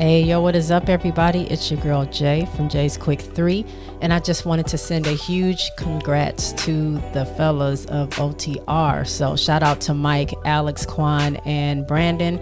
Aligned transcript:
Hey, 0.00 0.22
yo, 0.22 0.40
what 0.40 0.56
is 0.56 0.70
up, 0.70 0.88
everybody? 0.88 1.42
It's 1.50 1.70
your 1.70 1.78
girl 1.78 2.06
Jay 2.06 2.48
from 2.56 2.70
Jay's 2.70 2.96
Quick 2.96 3.20
3, 3.20 3.66
and 4.00 4.14
I 4.14 4.18
just 4.18 4.46
wanted 4.46 4.66
to 4.68 4.78
send 4.78 5.06
a 5.06 5.12
huge 5.12 5.70
congrats 5.76 6.54
to 6.64 6.94
the 7.12 7.26
fellas 7.36 7.84
of 7.84 8.08
OTR. 8.12 9.06
So, 9.06 9.36
shout 9.36 9.62
out 9.62 9.82
to 9.82 9.92
Mike, 9.92 10.32
Alex, 10.46 10.86
Quan, 10.86 11.36
and 11.44 11.86
Brandon. 11.86 12.38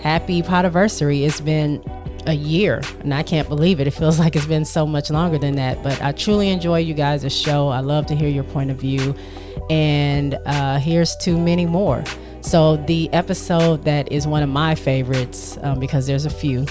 Happy 0.00 0.42
Podiversary. 0.42 1.26
It's 1.26 1.40
been 1.40 1.82
a 2.28 2.34
year, 2.34 2.80
and 3.00 3.12
I 3.12 3.24
can't 3.24 3.48
believe 3.48 3.80
it. 3.80 3.88
It 3.88 3.94
feels 3.94 4.20
like 4.20 4.36
it's 4.36 4.46
been 4.46 4.64
so 4.64 4.86
much 4.86 5.10
longer 5.10 5.38
than 5.38 5.56
that, 5.56 5.82
but 5.82 6.00
I 6.00 6.12
truly 6.12 6.50
enjoy 6.50 6.78
you 6.78 6.94
guys' 6.94 7.36
show. 7.36 7.66
I 7.66 7.80
love 7.80 8.06
to 8.06 8.14
hear 8.14 8.28
your 8.28 8.44
point 8.44 8.70
of 8.70 8.76
view, 8.76 9.12
and 9.70 10.38
uh, 10.46 10.78
here's 10.78 11.16
to 11.16 11.36
many 11.36 11.66
more. 11.66 12.04
So, 12.42 12.76
the 12.76 13.12
episode 13.12 13.82
that 13.84 14.10
is 14.12 14.24
one 14.28 14.44
of 14.44 14.48
my 14.48 14.76
favorites, 14.76 15.58
um, 15.62 15.80
because 15.80 16.06
there's 16.06 16.26
a 16.26 16.30
few, 16.30 16.66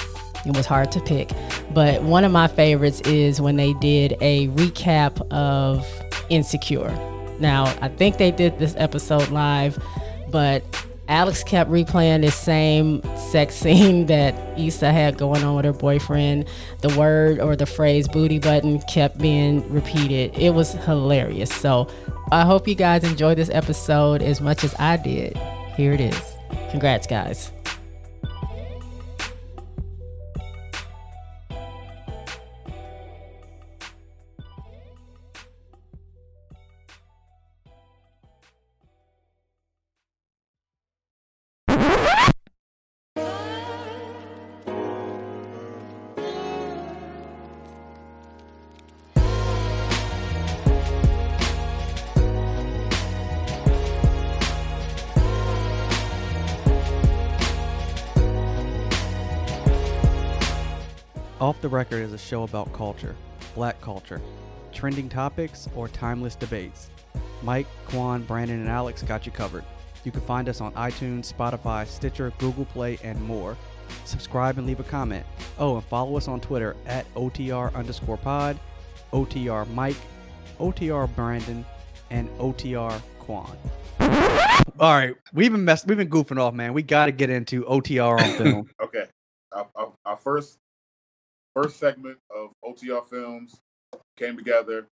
it 0.45 0.55
was 0.55 0.65
hard 0.65 0.91
to 0.93 0.99
pick. 1.01 1.31
But 1.73 2.03
one 2.03 2.23
of 2.23 2.31
my 2.31 2.47
favorites 2.47 3.01
is 3.01 3.39
when 3.41 3.57
they 3.57 3.73
did 3.73 4.17
a 4.21 4.47
recap 4.49 5.21
of 5.31 5.87
Insecure. 6.29 6.91
Now, 7.39 7.65
I 7.81 7.89
think 7.89 8.17
they 8.17 8.31
did 8.31 8.59
this 8.59 8.75
episode 8.77 9.29
live, 9.29 9.83
but 10.29 10.63
Alex 11.07 11.43
kept 11.43 11.69
replaying 11.69 12.21
the 12.21 12.31
same 12.31 13.01
sex 13.17 13.55
scene 13.61 14.05
that 14.05 14.33
Issa 14.57 14.91
had 14.91 15.17
going 15.17 15.43
on 15.43 15.55
with 15.55 15.65
her 15.65 15.73
boyfriend. 15.73 16.47
The 16.79 16.97
word 16.97 17.39
or 17.39 17.55
the 17.55 17.65
phrase 17.65 18.07
booty 18.07 18.39
button 18.39 18.79
kept 18.83 19.17
being 19.17 19.69
repeated. 19.71 20.37
It 20.37 20.53
was 20.53 20.73
hilarious. 20.73 21.53
So 21.53 21.89
I 22.31 22.45
hope 22.45 22.67
you 22.67 22.75
guys 22.75 23.03
enjoyed 23.03 23.37
this 23.37 23.49
episode 23.49 24.21
as 24.21 24.39
much 24.39 24.63
as 24.63 24.73
I 24.79 24.97
did. 24.97 25.37
Here 25.75 25.91
it 25.91 25.99
is. 25.99 26.33
Congrats, 26.69 27.07
guys. 27.07 27.51
Record 61.71 62.01
is 62.03 62.11
a 62.13 62.17
show 62.17 62.43
about 62.43 62.71
culture, 62.73 63.15
black 63.55 63.79
culture, 63.81 64.21
trending 64.73 65.07
topics, 65.07 65.69
or 65.75 65.87
timeless 65.87 66.35
debates. 66.35 66.89
Mike, 67.41 67.67
Quan, 67.87 68.23
Brandon, 68.23 68.59
and 68.59 68.69
Alex 68.69 69.01
got 69.03 69.25
you 69.25 69.31
covered. 69.31 69.63
You 70.03 70.11
can 70.11 70.21
find 70.21 70.49
us 70.49 70.61
on 70.61 70.73
iTunes, 70.73 71.31
Spotify, 71.31 71.87
Stitcher, 71.87 72.33
Google 72.39 72.65
Play, 72.65 72.99
and 73.03 73.21
more. 73.23 73.57
Subscribe 74.05 74.57
and 74.57 74.67
leave 74.67 74.79
a 74.79 74.83
comment. 74.83 75.25
Oh, 75.59 75.75
and 75.75 75.85
follow 75.85 76.17
us 76.17 76.27
on 76.27 76.41
Twitter 76.41 76.75
at 76.85 77.11
OTR 77.13 77.73
underscore 77.73 78.17
pod, 78.17 78.59
OTR 79.13 79.67
Mike, 79.73 79.97
OTR 80.59 81.13
Brandon, 81.15 81.65
and 82.09 82.29
OTR 82.37 83.01
Quan. 83.19 83.57
All 84.79 84.93
right, 84.93 85.15
we've 85.33 85.51
been 85.51 85.63
mess- 85.65 85.85
we've 85.85 85.97
been 85.97 86.09
goofing 86.09 86.39
off, 86.39 86.53
man. 86.53 86.73
We 86.73 86.81
got 86.83 87.05
to 87.05 87.11
get 87.11 87.29
into 87.29 87.63
OTR 87.63 88.19
on 88.19 88.37
film. 88.37 88.69
Okay. 88.83 89.05
Our, 89.53 89.67
our, 89.75 89.93
our 90.05 90.15
first 90.15 90.57
first 91.55 91.79
segment 91.79 92.17
of 92.35 92.51
OTR 92.63 93.05
films 93.05 93.57
came 94.17 94.37
together. 94.37 94.87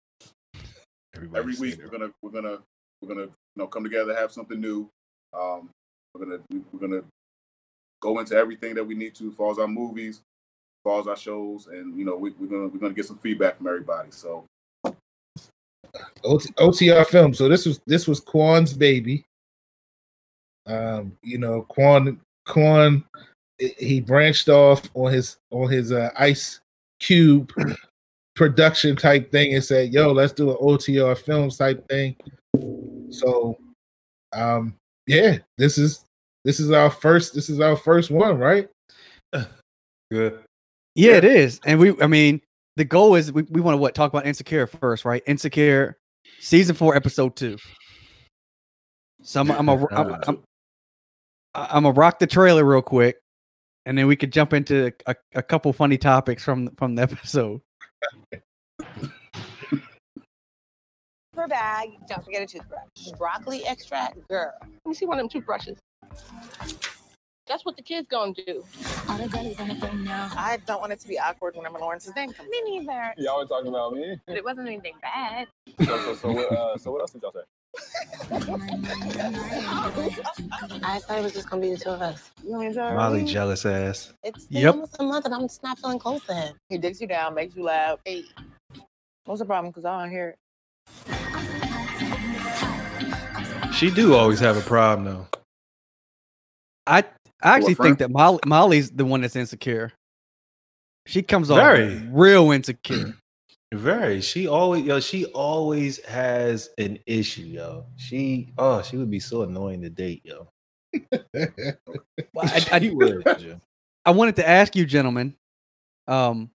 Everybody 1.14 1.38
Every 1.40 1.56
week 1.56 1.80
we're 1.82 1.90
gonna 1.90 2.10
we're 2.22 2.30
gonna 2.30 2.58
we're 3.00 3.08
gonna 3.08 3.22
you 3.26 3.32
know 3.56 3.66
come 3.66 3.84
together 3.84 4.14
have 4.14 4.32
something 4.32 4.60
new. 4.60 4.88
Um, 5.32 5.70
we're 6.14 6.24
gonna 6.24 6.38
we- 6.50 6.62
we're 6.72 6.80
gonna 6.88 7.02
go 8.00 8.18
into 8.18 8.34
everything 8.34 8.74
that 8.74 8.84
we 8.84 8.94
need 8.94 9.14
to 9.16 9.28
as 9.30 9.34
far 9.34 9.50
as 9.50 9.58
our 9.58 9.68
movies, 9.68 10.16
as 10.16 10.82
far 10.84 11.00
as 11.00 11.06
our 11.06 11.16
shows, 11.16 11.66
and 11.68 11.98
you 11.98 12.04
know 12.04 12.16
we, 12.16 12.30
we're 12.32 12.48
gonna 12.48 12.68
we're 12.68 12.78
gonna 12.80 12.94
get 12.94 13.06
some 13.06 13.18
feedback 13.18 13.56
from 13.56 13.66
everybody. 13.66 14.10
So 14.10 14.44
OTR 16.24 17.06
film. 17.06 17.34
So 17.34 17.48
this 17.48 17.66
was 17.66 17.80
this 17.86 18.06
was 18.06 18.20
Quan's 18.20 18.74
baby. 18.74 19.24
Um, 20.66 21.16
you 21.22 21.38
know, 21.38 21.62
Quan 21.62 22.20
Quan 22.44 23.04
he 23.58 24.00
branched 24.00 24.48
off 24.48 24.82
on 24.94 25.12
his 25.12 25.38
on 25.50 25.70
his 25.70 25.92
uh, 25.92 26.10
Ice 26.18 26.60
Cube 27.00 27.52
production 28.36 28.96
type 28.96 29.30
thing 29.30 29.54
and 29.54 29.64
said, 29.64 29.92
"Yo, 29.92 30.12
let's 30.12 30.32
do 30.32 30.50
an 30.50 30.56
OTR 30.56 31.16
films 31.16 31.56
type 31.56 31.86
thing." 31.88 32.16
So, 33.10 33.56
um, 34.32 34.74
yeah, 35.06 35.38
this 35.58 35.78
is 35.78 36.04
this 36.44 36.60
is 36.60 36.70
our 36.70 36.90
first 36.90 37.34
this 37.34 37.48
is 37.48 37.60
our 37.60 37.76
first 37.76 38.10
one, 38.10 38.38
right? 38.38 38.68
Good. 40.10 40.40
Yeah, 40.94 41.12
it 41.12 41.24
is. 41.24 41.60
And 41.66 41.78
we, 41.78 42.00
I 42.00 42.06
mean, 42.06 42.40
the 42.76 42.84
goal 42.84 43.16
is 43.16 43.32
we, 43.32 43.42
we 43.42 43.60
want 43.60 43.74
to 43.74 43.78
what 43.78 43.94
talk 43.94 44.10
about 44.10 44.26
Insecure 44.26 44.66
first, 44.66 45.04
right? 45.04 45.22
Insecure, 45.26 45.98
season 46.40 46.74
four, 46.74 46.96
episode 46.96 47.36
two. 47.36 47.58
So 49.22 49.40
I'm, 49.40 49.50
I'm 49.50 49.68
a, 49.68 49.86
I'm, 49.90 50.14
I'm, 50.26 50.38
I'm 51.54 51.82
gonna 51.82 51.90
rock 51.90 52.18
the 52.18 52.26
trailer 52.26 52.64
real 52.64 52.82
quick, 52.82 53.16
and 53.86 53.96
then 53.96 54.06
we 54.06 54.16
could 54.16 54.32
jump 54.32 54.52
into 54.52 54.92
a, 55.06 55.14
a 55.34 55.42
couple 55.42 55.72
funny 55.72 55.96
topics 55.96 56.44
from 56.44 56.68
from 56.76 56.94
the 56.94 57.02
episode. 57.10 57.62
per 61.32 61.46
bag. 61.48 61.90
Don't 62.08 62.24
forget 62.24 62.42
a 62.42 62.46
toothbrush. 62.46 62.82
Broccoli 63.16 63.64
extract, 63.66 64.16
girl. 64.28 64.52
Let 64.60 64.86
me 64.86 64.94
see 64.94 65.06
one 65.06 65.18
of 65.18 65.22
them 65.22 65.28
toothbrushes. 65.28 65.78
That's 67.46 67.64
what 67.64 67.76
the 67.76 67.82
kids 67.82 68.08
gonna 68.10 68.32
do. 68.34 68.64
I 69.08 70.58
don't 70.66 70.80
want 70.80 70.92
it 70.92 70.98
to 71.00 71.08
be 71.08 71.16
awkward 71.16 71.54
when 71.54 71.64
I'm 71.64 71.72
whenever 71.72 71.84
Lawrence's 71.84 72.16
name 72.16 72.32
comes. 72.32 72.48
Me 72.48 72.60
neither. 72.64 73.14
Y'all 73.18 73.38
were 73.38 73.46
talking 73.46 73.68
about 73.68 73.92
me. 73.92 74.18
But 74.26 74.36
it 74.36 74.44
wasn't 74.44 74.66
anything 74.66 74.94
bad. 75.00 75.46
So, 75.84 75.84
so, 75.84 76.14
so, 76.14 76.32
what, 76.32 76.52
uh, 76.52 76.76
so 76.76 76.90
what 76.90 77.02
else 77.02 77.12
did 77.12 77.22
y'all 77.22 77.30
say? 77.32 77.40
I 80.84 80.98
thought 81.00 81.18
it 81.18 81.22
was 81.22 81.32
just 81.32 81.48
gonna 81.50 81.62
be 81.62 81.70
the 81.70 81.76
two 81.78 81.90
of 81.90 82.00
us. 82.02 82.30
You 82.44 82.50
want 82.52 82.62
me 82.62 82.68
to 82.68 82.74
try 82.74 82.94
Molly 82.94 83.22
it? 83.22 83.26
jealous 83.26 83.66
ass. 83.66 84.12
It's 84.22 84.46
been 84.46 84.62
Yep. 84.62 84.74
almost 84.74 84.96
a 84.98 85.02
month 85.04 85.24
and 85.26 85.34
I'm 85.34 85.42
just 85.42 85.62
not 85.62 85.78
feeling 85.78 85.98
close 85.98 86.22
to 86.24 86.34
him. 86.34 86.56
He 86.68 86.78
digs 86.78 87.00
you 87.00 87.06
down, 87.06 87.34
makes 87.34 87.54
you 87.56 87.64
laugh. 87.64 87.98
Hey, 88.04 88.24
what's 89.24 89.40
the 89.40 89.46
problem? 89.46 89.70
Because 89.72 89.84
I 89.84 90.00
don't 90.00 90.10
hear 90.10 90.28
it. 90.30 90.38
She 93.74 93.90
do 93.90 94.14
always 94.14 94.40
have 94.40 94.56
a 94.56 94.62
problem 94.62 95.04
though. 95.04 95.26
I 96.86 97.04
I 97.42 97.56
actually 97.56 97.74
friend? 97.74 97.98
think 97.98 97.98
that 98.00 98.10
Molly, 98.10 98.40
Molly's 98.46 98.90
the 98.90 99.04
one 99.04 99.20
that's 99.20 99.36
insecure. 99.36 99.92
She 101.06 101.22
comes 101.22 101.50
off 101.50 101.58
Very. 101.58 102.02
real 102.10 102.50
insecure. 102.52 103.14
Very. 103.74 104.20
She 104.20 104.46
always 104.46 104.84
yo, 104.84 105.00
she 105.00 105.24
always 105.26 106.04
has 106.04 106.70
an 106.78 106.98
issue, 107.06 107.42
yo. 107.42 107.86
She 107.96 108.52
oh, 108.58 108.82
she 108.82 108.96
would 108.96 109.10
be 109.10 109.20
so 109.20 109.42
annoying 109.42 109.82
to 109.82 109.90
date, 109.90 110.22
yo. 110.24 110.48
Well, 111.12 111.22
I, 112.42 112.66
I, 112.72 112.80
She 112.80 112.90
would. 112.90 113.60
I 114.04 114.10
wanted 114.10 114.36
to 114.36 114.48
ask 114.48 114.76
you, 114.76 114.86
gentlemen, 114.86 115.34
um, 116.06 116.50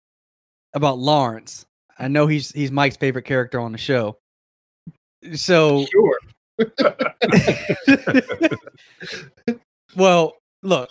about 0.73 0.99
Lawrence. 0.99 1.65
I 1.97 2.07
know 2.07 2.27
he's 2.27 2.51
he's 2.51 2.71
Mike's 2.71 2.97
favorite 2.97 3.25
character 3.25 3.59
on 3.59 3.71
the 3.71 3.77
show. 3.77 4.17
So, 5.33 5.85
Sure. 5.91 6.19
well, 9.95 10.37
look, 10.63 10.89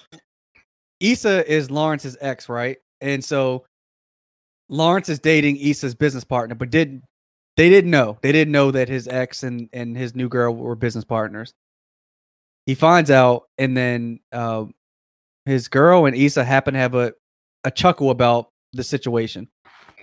Issa 1.00 1.50
is 1.50 1.70
Lawrence's 1.70 2.16
ex, 2.20 2.48
right? 2.48 2.76
And 3.00 3.24
so 3.24 3.64
Lawrence 4.68 5.08
is 5.08 5.18
dating 5.18 5.56
Issa's 5.56 5.94
business 5.94 6.24
partner, 6.24 6.54
but 6.54 6.70
didn't 6.70 7.02
they 7.56 7.68
didn't 7.68 7.90
know. 7.90 8.18
They 8.22 8.30
didn't 8.32 8.52
know 8.52 8.70
that 8.70 8.88
his 8.88 9.08
ex 9.08 9.42
and 9.42 9.68
and 9.72 9.96
his 9.96 10.14
new 10.14 10.28
girl 10.28 10.54
were 10.54 10.76
business 10.76 11.04
partners. 11.04 11.54
He 12.66 12.74
finds 12.74 13.10
out, 13.10 13.44
and 13.56 13.76
then 13.76 14.20
uh, 14.30 14.66
his 15.46 15.68
girl 15.68 16.06
and 16.06 16.14
Issa 16.14 16.44
happen 16.44 16.74
to 16.74 16.80
have 16.80 16.94
a 16.94 17.14
a 17.64 17.70
chuckle 17.70 18.10
about 18.10 18.50
the 18.74 18.84
situation. 18.84 19.48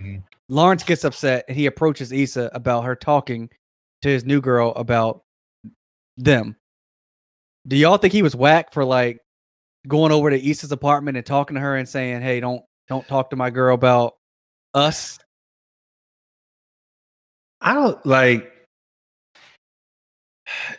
Mhm. 0.02 0.24
Lawrence 0.50 0.84
gets 0.84 1.06
upset, 1.06 1.46
and 1.48 1.56
he 1.56 1.66
approaches 1.68 2.12
Issa 2.12 2.50
about 2.54 2.84
her 2.84 2.96
talking 2.96 3.50
to 4.02 4.10
his 4.10 4.26
new 4.26 4.42
girl 4.42 4.74
about 4.76 5.24
them. 6.18 6.56
Do 7.68 7.76
y'all 7.76 7.98
think 7.98 8.14
he 8.14 8.22
was 8.22 8.36
whack 8.36 8.74
for 8.74 8.84
like 8.84 9.20
going 9.88 10.12
over 10.12 10.30
to 10.30 10.50
Issa's 10.50 10.72
apartment 10.72 11.18
and 11.18 11.26
talking 11.26 11.56
to 11.56 11.62
her 11.62 11.78
and 11.78 11.88
saying, 11.88 12.22
"Hey, 12.22 12.40
don't 12.40 12.64
don't 12.90 13.08
talk 13.08 13.30
to 13.30 13.36
my 13.36 13.50
girl 13.50 13.74
about 13.76 14.16
us"? 14.76 15.18
I 17.62 17.74
don't 17.74 18.06
like 18.06 18.52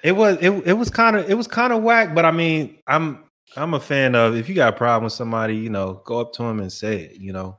it 0.03 0.13
was 0.13 0.39
it, 0.41 0.51
it 0.67 0.73
was 0.75 0.91
kind 0.91 1.17
of 1.17 1.29
it 1.29 1.35
was 1.35 1.49
kind 1.49 1.73
of 1.73 1.83
whack, 1.83 2.15
but 2.15 2.25
I 2.25 2.31
mean, 2.31 2.79
I'm 2.87 3.25
I'm 3.57 3.75
a 3.75 3.81
fan 3.81 4.15
of 4.15 4.37
if 4.37 4.49
you 4.49 4.55
got 4.55 4.75
a 4.75 4.77
problem 4.77 5.05
with 5.05 5.13
somebody, 5.13 5.57
you 5.57 5.71
know, 5.71 6.01
go 6.05 6.21
up 6.21 6.33
to 6.35 6.45
him 6.45 6.61
and 6.61 6.73
say 6.73 7.01
it. 7.03 7.21
You 7.21 7.33
know, 7.33 7.59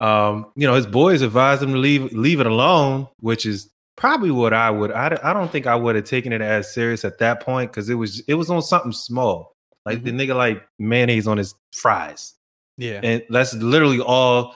um, 0.00 0.52
you 0.56 0.66
know, 0.66 0.74
his 0.74 0.86
boys 0.86 1.22
advised 1.22 1.62
him 1.62 1.72
to 1.72 1.78
leave 1.78 2.12
leave 2.12 2.40
it 2.40 2.46
alone, 2.46 3.08
which 3.20 3.46
is 3.46 3.70
probably 3.96 4.30
what 4.30 4.52
I 4.52 4.70
would. 4.70 4.92
I, 4.92 5.18
I 5.22 5.32
don't 5.32 5.50
think 5.50 5.66
I 5.66 5.74
would 5.74 5.96
have 5.96 6.04
taken 6.04 6.32
it 6.32 6.40
as 6.42 6.72
serious 6.72 7.04
at 7.04 7.18
that 7.18 7.40
point 7.40 7.70
because 7.70 7.88
it 7.88 7.94
was 7.94 8.20
it 8.28 8.34
was 8.34 8.50
on 8.50 8.60
something 8.62 8.92
small, 8.92 9.54
like 9.86 10.02
the 10.02 10.10
nigga 10.10 10.36
like 10.36 10.62
mayonnaise 10.78 11.26
on 11.26 11.38
his 11.38 11.54
fries, 11.72 12.34
Yeah. 12.76 13.00
and 13.02 13.22
that's 13.30 13.54
literally 13.54 14.00
all 14.00 14.54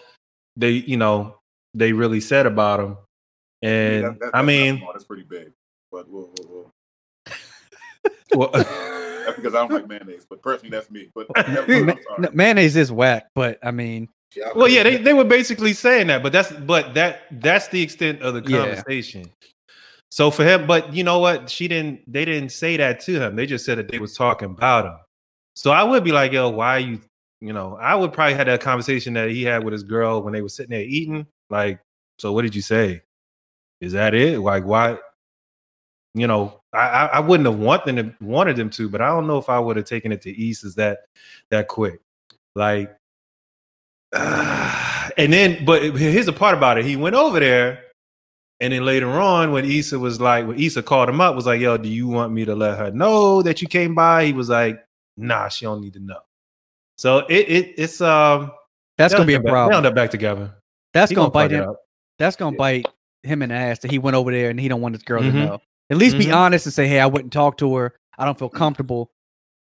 they 0.57 0.71
you 0.71 0.97
know 0.97 1.37
they 1.75 1.93
really 1.93 2.21
said 2.21 2.47
about 2.47 2.81
him. 2.81 2.97
And 3.63 4.05
That- 4.05 4.21
that- 4.21 4.31
I 4.35 4.43
mean, 4.43 4.79
small, 4.79 4.93
that's 4.93 5.05
pretty 5.05 5.23
big. 5.23 5.53
But 5.91 6.09
we'll, 6.09 6.31
we'll, 6.39 6.49
we'll. 6.51 6.73
well, 8.35 8.51
that's 8.53 9.37
because 9.37 9.55
I 9.55 9.59
don't 9.61 9.71
like 9.73 9.87
mayonnaise. 9.89 10.27
But 10.29 10.43
personally, 10.43 10.71
that's 10.71 10.91
me. 10.91 11.09
But 11.15 11.27
I'm 11.37 11.87
Ma- 11.87 11.93
sorry. 11.95 12.19
no, 12.19 12.31
mayonnaise 12.33 12.77
is 12.77 12.91
whack, 12.91 13.29
but 13.35 13.59
I 13.63 13.71
mean, 13.71 14.09
Well, 14.55 14.69
yeah, 14.69 14.83
they, 14.83 14.97
they 14.97 15.13
were 15.13 15.25
basically 15.25 15.73
saying 15.75 16.07
that, 16.09 16.23
but 16.23 16.33
that's 16.33 16.51
but 16.51 16.95
that 16.95 17.23
that's 17.31 17.69
the 17.69 17.81
extent 17.83 18.23
of 18.23 18.35
the 18.35 18.43
Yeah. 18.51 18.59
conversation. 18.65 19.31
So 20.11 20.31
for 20.31 20.45
him, 20.45 20.67
but 20.67 20.93
you 20.93 21.05
know 21.05 21.21
what? 21.21 21.49
She 21.49 21.69
didn't. 21.69 22.01
They 22.11 22.25
didn't 22.25 22.51
say 22.51 22.77
that 22.77 23.01
to 23.01 23.21
him. 23.21 23.37
They 23.37 23.47
just 23.47 23.65
said 23.65 23.79
that 23.79 23.89
they 23.89 23.99
was 23.99 24.15
talking 24.15 24.51
about 24.51 24.87
him. 24.87 24.97
So 25.57 25.71
I 25.71 25.83
would 25.83 26.05
be 26.05 26.13
like, 26.13 26.33
yo, 26.33 26.49
why 26.51 26.77
are 26.77 26.81
you? 26.81 27.01
You 27.43 27.53
know, 27.53 27.77
I 27.81 27.97
would 27.97 28.13
probably 28.13 28.35
had 28.35 28.47
that 28.47 28.61
conversation 28.61 29.15
that 29.15 29.31
he 29.31 29.43
had 29.43 29.65
with 29.65 29.73
his 29.73 29.83
girl 29.83 30.23
when 30.23 30.33
they 30.33 30.43
were 30.43 30.49
sitting 30.49 30.71
there 30.71 30.83
eating. 30.83 31.27
Like, 31.51 31.81
so 32.21 32.33
what 32.33 32.43
did 32.43 32.55
you 32.55 32.63
say? 32.63 33.03
Is 33.81 33.95
that 33.95 34.15
it? 34.15 34.39
Like, 34.39 34.65
why? 34.65 34.97
You 36.15 36.29
know, 36.29 36.61
I 36.73 37.09
I, 37.15 37.19
wouldn't 37.19 37.49
have 37.49 37.59
wanted 37.59 37.97
them 37.97 38.17
wanted 38.21 38.55
them 38.55 38.71
to, 38.71 38.89
but 38.89 39.01
I 39.01 39.09
don't 39.09 39.27
know 39.27 39.39
if 39.39 39.49
I 39.49 39.59
would 39.59 39.77
have 39.77 39.87
taken 39.87 40.13
it 40.13 40.23
to 40.23 40.31
East 40.31 40.63
as 40.63 40.77
that 40.77 41.01
that 41.51 41.67
quick. 41.67 42.01
Like, 42.55 42.97
and 44.13 45.33
then, 45.33 45.65
but 45.65 45.83
here's 45.97 46.27
the 46.27 46.33
part 46.33 46.57
about 46.57 46.79
it. 46.79 46.85
He 46.85 46.95
went 46.95 47.17
over 47.17 47.41
there, 47.41 47.83
and 48.61 48.73
then 48.73 48.85
later 48.85 49.11
on, 49.11 49.51
when 49.51 49.65
Issa 49.65 49.99
was 49.99 50.21
like, 50.21 50.47
when 50.47 50.61
Issa 50.61 50.85
called 50.85 51.09
him 51.09 51.21
up, 51.21 51.35
was 51.35 51.47
like, 51.47 51.61
"Yo, 51.61 51.77
do 51.77 51.89
you 51.89 52.07
want 52.07 52.33
me 52.33 52.45
to 52.45 52.55
let 52.55 52.79
her 52.79 52.93
know 52.93 53.43
that 53.43 53.63
you 53.63 53.67
came 53.67 53.97
by?" 53.97 54.27
He 54.27 54.33
was 54.33 54.49
like, 54.49 54.85
"Nah, 55.17 55.49
she 55.49 55.65
don't 55.65 55.81
need 55.81 55.95
to 55.95 56.01
know." 56.01 56.21
So 56.99 57.19
it, 57.29 57.49
it 57.49 57.75
it's 57.79 58.01
um 58.01 58.53
that's 58.99 59.13
gonna 59.15 59.27
be 59.27 59.35
a 59.35 59.41
back- 59.41 59.51
problem. 59.51 59.71
They'll 59.71 59.79
end 59.79 59.87
up 59.87 59.95
back 59.95 60.11
together. 60.11 60.55
That's 60.93 61.11
He 61.11 61.15
gonna, 61.17 61.27
fuck 61.27 61.33
bite 61.35 61.51
him. 61.51 61.75
That's 62.19 62.37
gonna 62.37 62.57
bite 62.57 62.87
him 63.23 63.43
in 63.43 63.49
the 63.49 63.55
ass 63.55 63.79
that 63.81 63.91
he 63.91 63.99
went 63.99 64.15
over 64.17 64.31
there 64.31 64.51
and 64.51 64.61
he 64.61 64.69
don't 64.69 64.81
want 64.81 64.95
his 64.95 65.03
girl 65.03 65.23
Mhm. 65.23 65.33
to 65.33 65.45
know. 65.47 65.59
At 65.91 65.97
least 65.97 66.19
be 66.19 66.27
Mhm. 66.27 66.35
honest 66.37 66.67
and 66.67 66.73
say, 66.73 66.87
"Hey, 66.89 67.01
I 67.01 67.07
wouldn't 67.07 67.33
talk 67.33 67.57
to 67.59 67.75
her. 67.77 67.95
I 68.19 68.25
don't 68.25 68.39
feel 68.39 68.49
comfortable." 68.49 69.11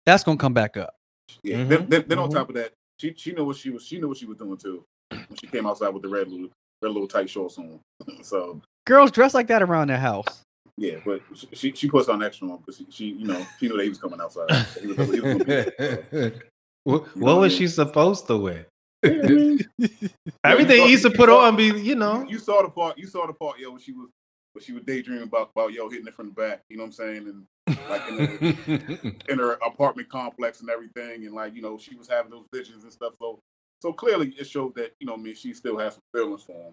That's 0.06 0.24
gonna 0.24 0.38
come 0.38 0.54
back 0.54 0.76
up. 0.76 0.94
Yeah. 1.42 1.58
Mhm, 1.58 1.68
Then, 1.68 1.86
then, 1.88 2.04
then 2.08 2.18
on 2.18 2.28
mhm. 2.30 2.34
top 2.34 2.48
of 2.48 2.54
that, 2.56 2.72
she 2.98 3.14
she 3.16 3.32
knew 3.32 3.44
what 3.44 3.56
she 3.56 3.70
was. 3.70 3.84
She 3.86 3.98
knew 3.98 4.08
what 4.08 4.16
she 4.16 4.26
was 4.26 4.36
doing 4.38 4.56
too 4.56 4.84
when 5.10 5.26
she 5.40 5.46
came 5.46 5.66
outside 5.66 5.90
with 5.90 6.02
the 6.02 6.08
red 6.08 6.28
little 6.28 6.48
red 6.82 6.92
little 6.92 7.08
tight 7.08 7.30
shorts 7.30 7.58
on. 7.58 7.80
so 8.22 8.60
Girls 8.86 9.10
dress 9.10 9.34
like 9.34 9.46
that 9.48 9.62
around 9.62 9.88
their 9.88 9.98
house. 9.98 10.42
yeah, 10.76 10.96
but 11.04 11.20
she 11.52 11.72
she 11.72 11.88
puts 11.88 12.08
on 12.08 12.22
extra 12.22 12.48
one 12.48 12.58
because 12.58 12.76
she, 12.78 12.86
she 12.90 13.04
you 13.12 13.26
know 13.26 13.46
she 13.58 13.68
knew 13.68 13.76
that 13.76 13.82
he 13.84 13.88
was 13.88 13.98
coming 13.98 14.20
outside. 14.20 14.48
So 14.66 14.80
he 14.80 14.86
was, 14.88 15.10
he 15.12 15.20
was 15.20 15.44
be, 15.44 16.32
what 16.84 17.02
You 17.14 17.20
know 17.20 17.26
what 17.26 17.34
what 17.34 17.40
was 17.42 17.52
I 17.52 17.56
she 17.56 17.60
mean? 17.64 17.68
supposed 17.68 18.26
to 18.28 18.36
wear? 18.36 18.66
Mm-hmm. 19.04 19.56
Mean, 19.78 20.10
Everything 20.44 20.88
Issa 20.90 21.10
saw- 21.10 21.16
put 21.16 21.28
saw- 21.28 21.46
on 21.46 21.56
be, 21.56 21.64
you 21.66 21.94
know. 21.94 22.26
you, 22.28 22.38
saw 22.38 22.62
the 22.62 22.68
part. 22.68 22.98
You 22.98 23.06
saw 23.06 23.26
the 23.26 23.32
part, 23.32 23.58
yo, 23.58 23.70
when 23.72 23.80
she 23.80 23.92
was 23.92 24.08
when 24.52 24.64
she 24.64 24.72
was 24.72 24.82
daydreaming 24.82 25.22
about 25.24 25.50
about 25.54 25.72
yo 25.72 25.88
hitting 25.88 26.06
it 26.06 26.14
from 26.14 26.26
the 26.26 26.32
back. 26.34 26.62
You 26.68 26.76
know 26.76 26.82
what 26.82 26.88
I'm 26.88 26.92
saying? 26.92 27.28
And 27.28 27.78
like 27.88 28.08
in, 28.08 28.16
the, 28.16 29.14
in 29.28 29.38
her 29.38 29.52
apartment 29.64 30.08
complex 30.08 30.60
and 30.60 30.68
everything, 30.70 31.24
and 31.24 31.34
like 31.34 31.54
you 31.54 31.62
know 31.62 31.78
she 31.78 31.94
was 31.96 32.08
having 32.08 32.30
those 32.30 32.46
visions 32.52 32.82
and 32.84 32.92
stuff. 32.92 33.14
So 33.18 33.38
so 33.80 33.92
clearly 33.92 34.34
it 34.38 34.46
shows 34.46 34.72
that 34.76 34.92
you 35.00 35.06
know 35.06 35.14
I 35.14 35.16
mean 35.18 35.34
she 35.34 35.54
still 35.54 35.78
has 35.78 35.94
some 35.94 36.02
feelings 36.14 36.42
for 36.42 36.52
him. 36.68 36.72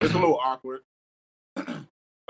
It's 0.00 0.12
a 0.14 0.18
little 0.18 0.38
awkward. 0.44 0.80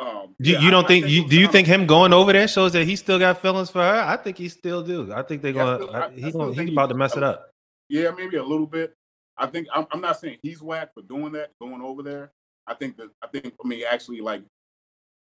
Um, 0.00 0.34
You, 0.38 0.54
yeah, 0.54 0.60
you 0.60 0.70
don't 0.70 0.84
I 0.84 0.88
think 0.88 1.04
it 1.06 1.10
you 1.10 1.28
do 1.28 1.38
you 1.38 1.48
think 1.48 1.66
him 1.66 1.86
going 1.86 2.12
over 2.12 2.32
there 2.32 2.46
shows 2.48 2.72
that 2.74 2.84
he 2.84 2.96
still 2.96 3.18
got 3.18 3.40
feelings 3.42 3.70
for 3.70 3.80
her? 3.80 4.00
I 4.00 4.16
think 4.16 4.36
he 4.38 4.48
still 4.48 4.82
do. 4.82 5.12
I 5.12 5.22
think 5.22 5.42
they're 5.42 5.52
Yeah, 5.52 5.78
gonna 5.78 5.86
I- 5.92 5.98
I- 6.00 6.06
I 6.06 6.10
he 6.12 6.30
still 6.30 6.32
gonna 6.50 6.62
he's 6.62 6.72
about 6.72 6.88
to 6.88 6.94
mess 6.94 7.16
it 7.16 7.22
up. 7.22 7.50
Yeah, 7.88 8.10
maybe 8.10 8.36
a 8.36 8.42
little 8.44 8.66
bit. 8.66 8.94
I 9.36 9.46
think 9.46 9.68
I'm, 9.72 9.86
I'm 9.90 10.00
not 10.00 10.18
saying 10.20 10.38
he's 10.42 10.60
whack 10.62 10.92
for 10.94 11.02
doing 11.02 11.32
that, 11.32 11.52
going 11.60 11.80
over 11.80 12.02
there. 12.02 12.32
I 12.66 12.74
think 12.74 12.96
that 12.98 13.10
I 13.22 13.28
think 13.28 13.54
I 13.64 13.66
mean 13.68 13.84
actually 13.90 14.20
like 14.20 14.42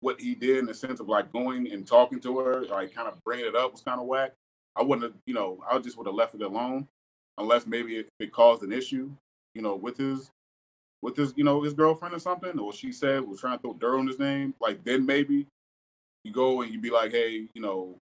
what 0.00 0.20
he 0.20 0.34
did 0.34 0.58
in 0.58 0.66
the 0.66 0.74
sense 0.74 1.00
of 1.00 1.08
like 1.08 1.32
going 1.32 1.70
and 1.72 1.86
talking 1.86 2.20
to 2.20 2.38
her, 2.40 2.64
like 2.66 2.94
kind 2.94 3.08
of 3.08 3.22
bringing 3.24 3.46
it 3.46 3.54
up 3.56 3.72
was 3.72 3.80
kind 3.82 4.00
of 4.00 4.06
whack. 4.06 4.32
I 4.76 4.82
wouldn't 4.82 5.04
have, 5.04 5.14
you 5.26 5.32
know, 5.34 5.58
I 5.70 5.78
just 5.78 5.96
would 5.96 6.06
have 6.06 6.14
left 6.14 6.34
it 6.34 6.42
alone, 6.42 6.86
unless 7.38 7.66
maybe 7.66 7.96
it, 7.96 8.08
it 8.20 8.30
caused 8.30 8.62
an 8.62 8.72
issue, 8.72 9.10
you 9.54 9.62
know, 9.62 9.74
with 9.74 9.96
his 9.96 10.30
with 11.06 11.16
his 11.16 11.32
you 11.36 11.44
know 11.44 11.62
his 11.62 11.72
girlfriend 11.72 12.12
or 12.12 12.18
something, 12.18 12.58
or 12.58 12.72
she 12.72 12.90
said 12.90 13.20
was 13.20 13.40
trying 13.40 13.56
to 13.56 13.62
throw 13.62 13.74
dirt 13.74 13.96
on 13.96 14.08
his 14.08 14.18
name. 14.18 14.52
Like 14.60 14.82
then 14.84 15.06
maybe 15.06 15.46
you 16.24 16.32
go 16.32 16.62
and 16.62 16.72
you 16.72 16.80
be 16.80 16.90
like, 16.90 17.12
hey, 17.12 17.46
you 17.54 17.62
know, 17.62 17.96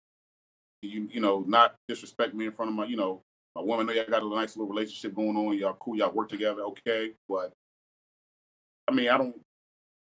you 0.83 1.09
you 1.11 1.19
know, 1.19 1.43
not 1.47 1.73
disrespect 1.87 2.35
me 2.35 2.45
in 2.45 2.51
front 2.51 2.69
of 2.69 2.75
my, 2.75 2.85
you 2.85 2.95
know, 2.95 3.21
my 3.55 3.63
woman 3.63 3.87
know 3.87 3.93
y'all 3.93 4.05
got 4.05 4.21
a 4.21 4.29
nice 4.29 4.55
little 4.55 4.69
relationship 4.71 5.15
going 5.15 5.35
on. 5.35 5.57
Y'all 5.57 5.75
cool. 5.79 5.95
Y'all 5.95 6.11
work 6.11 6.29
together. 6.29 6.61
Okay. 6.61 7.13
But 7.27 7.51
I 8.87 8.93
mean, 8.93 9.09
I 9.09 9.17
don't 9.17 9.35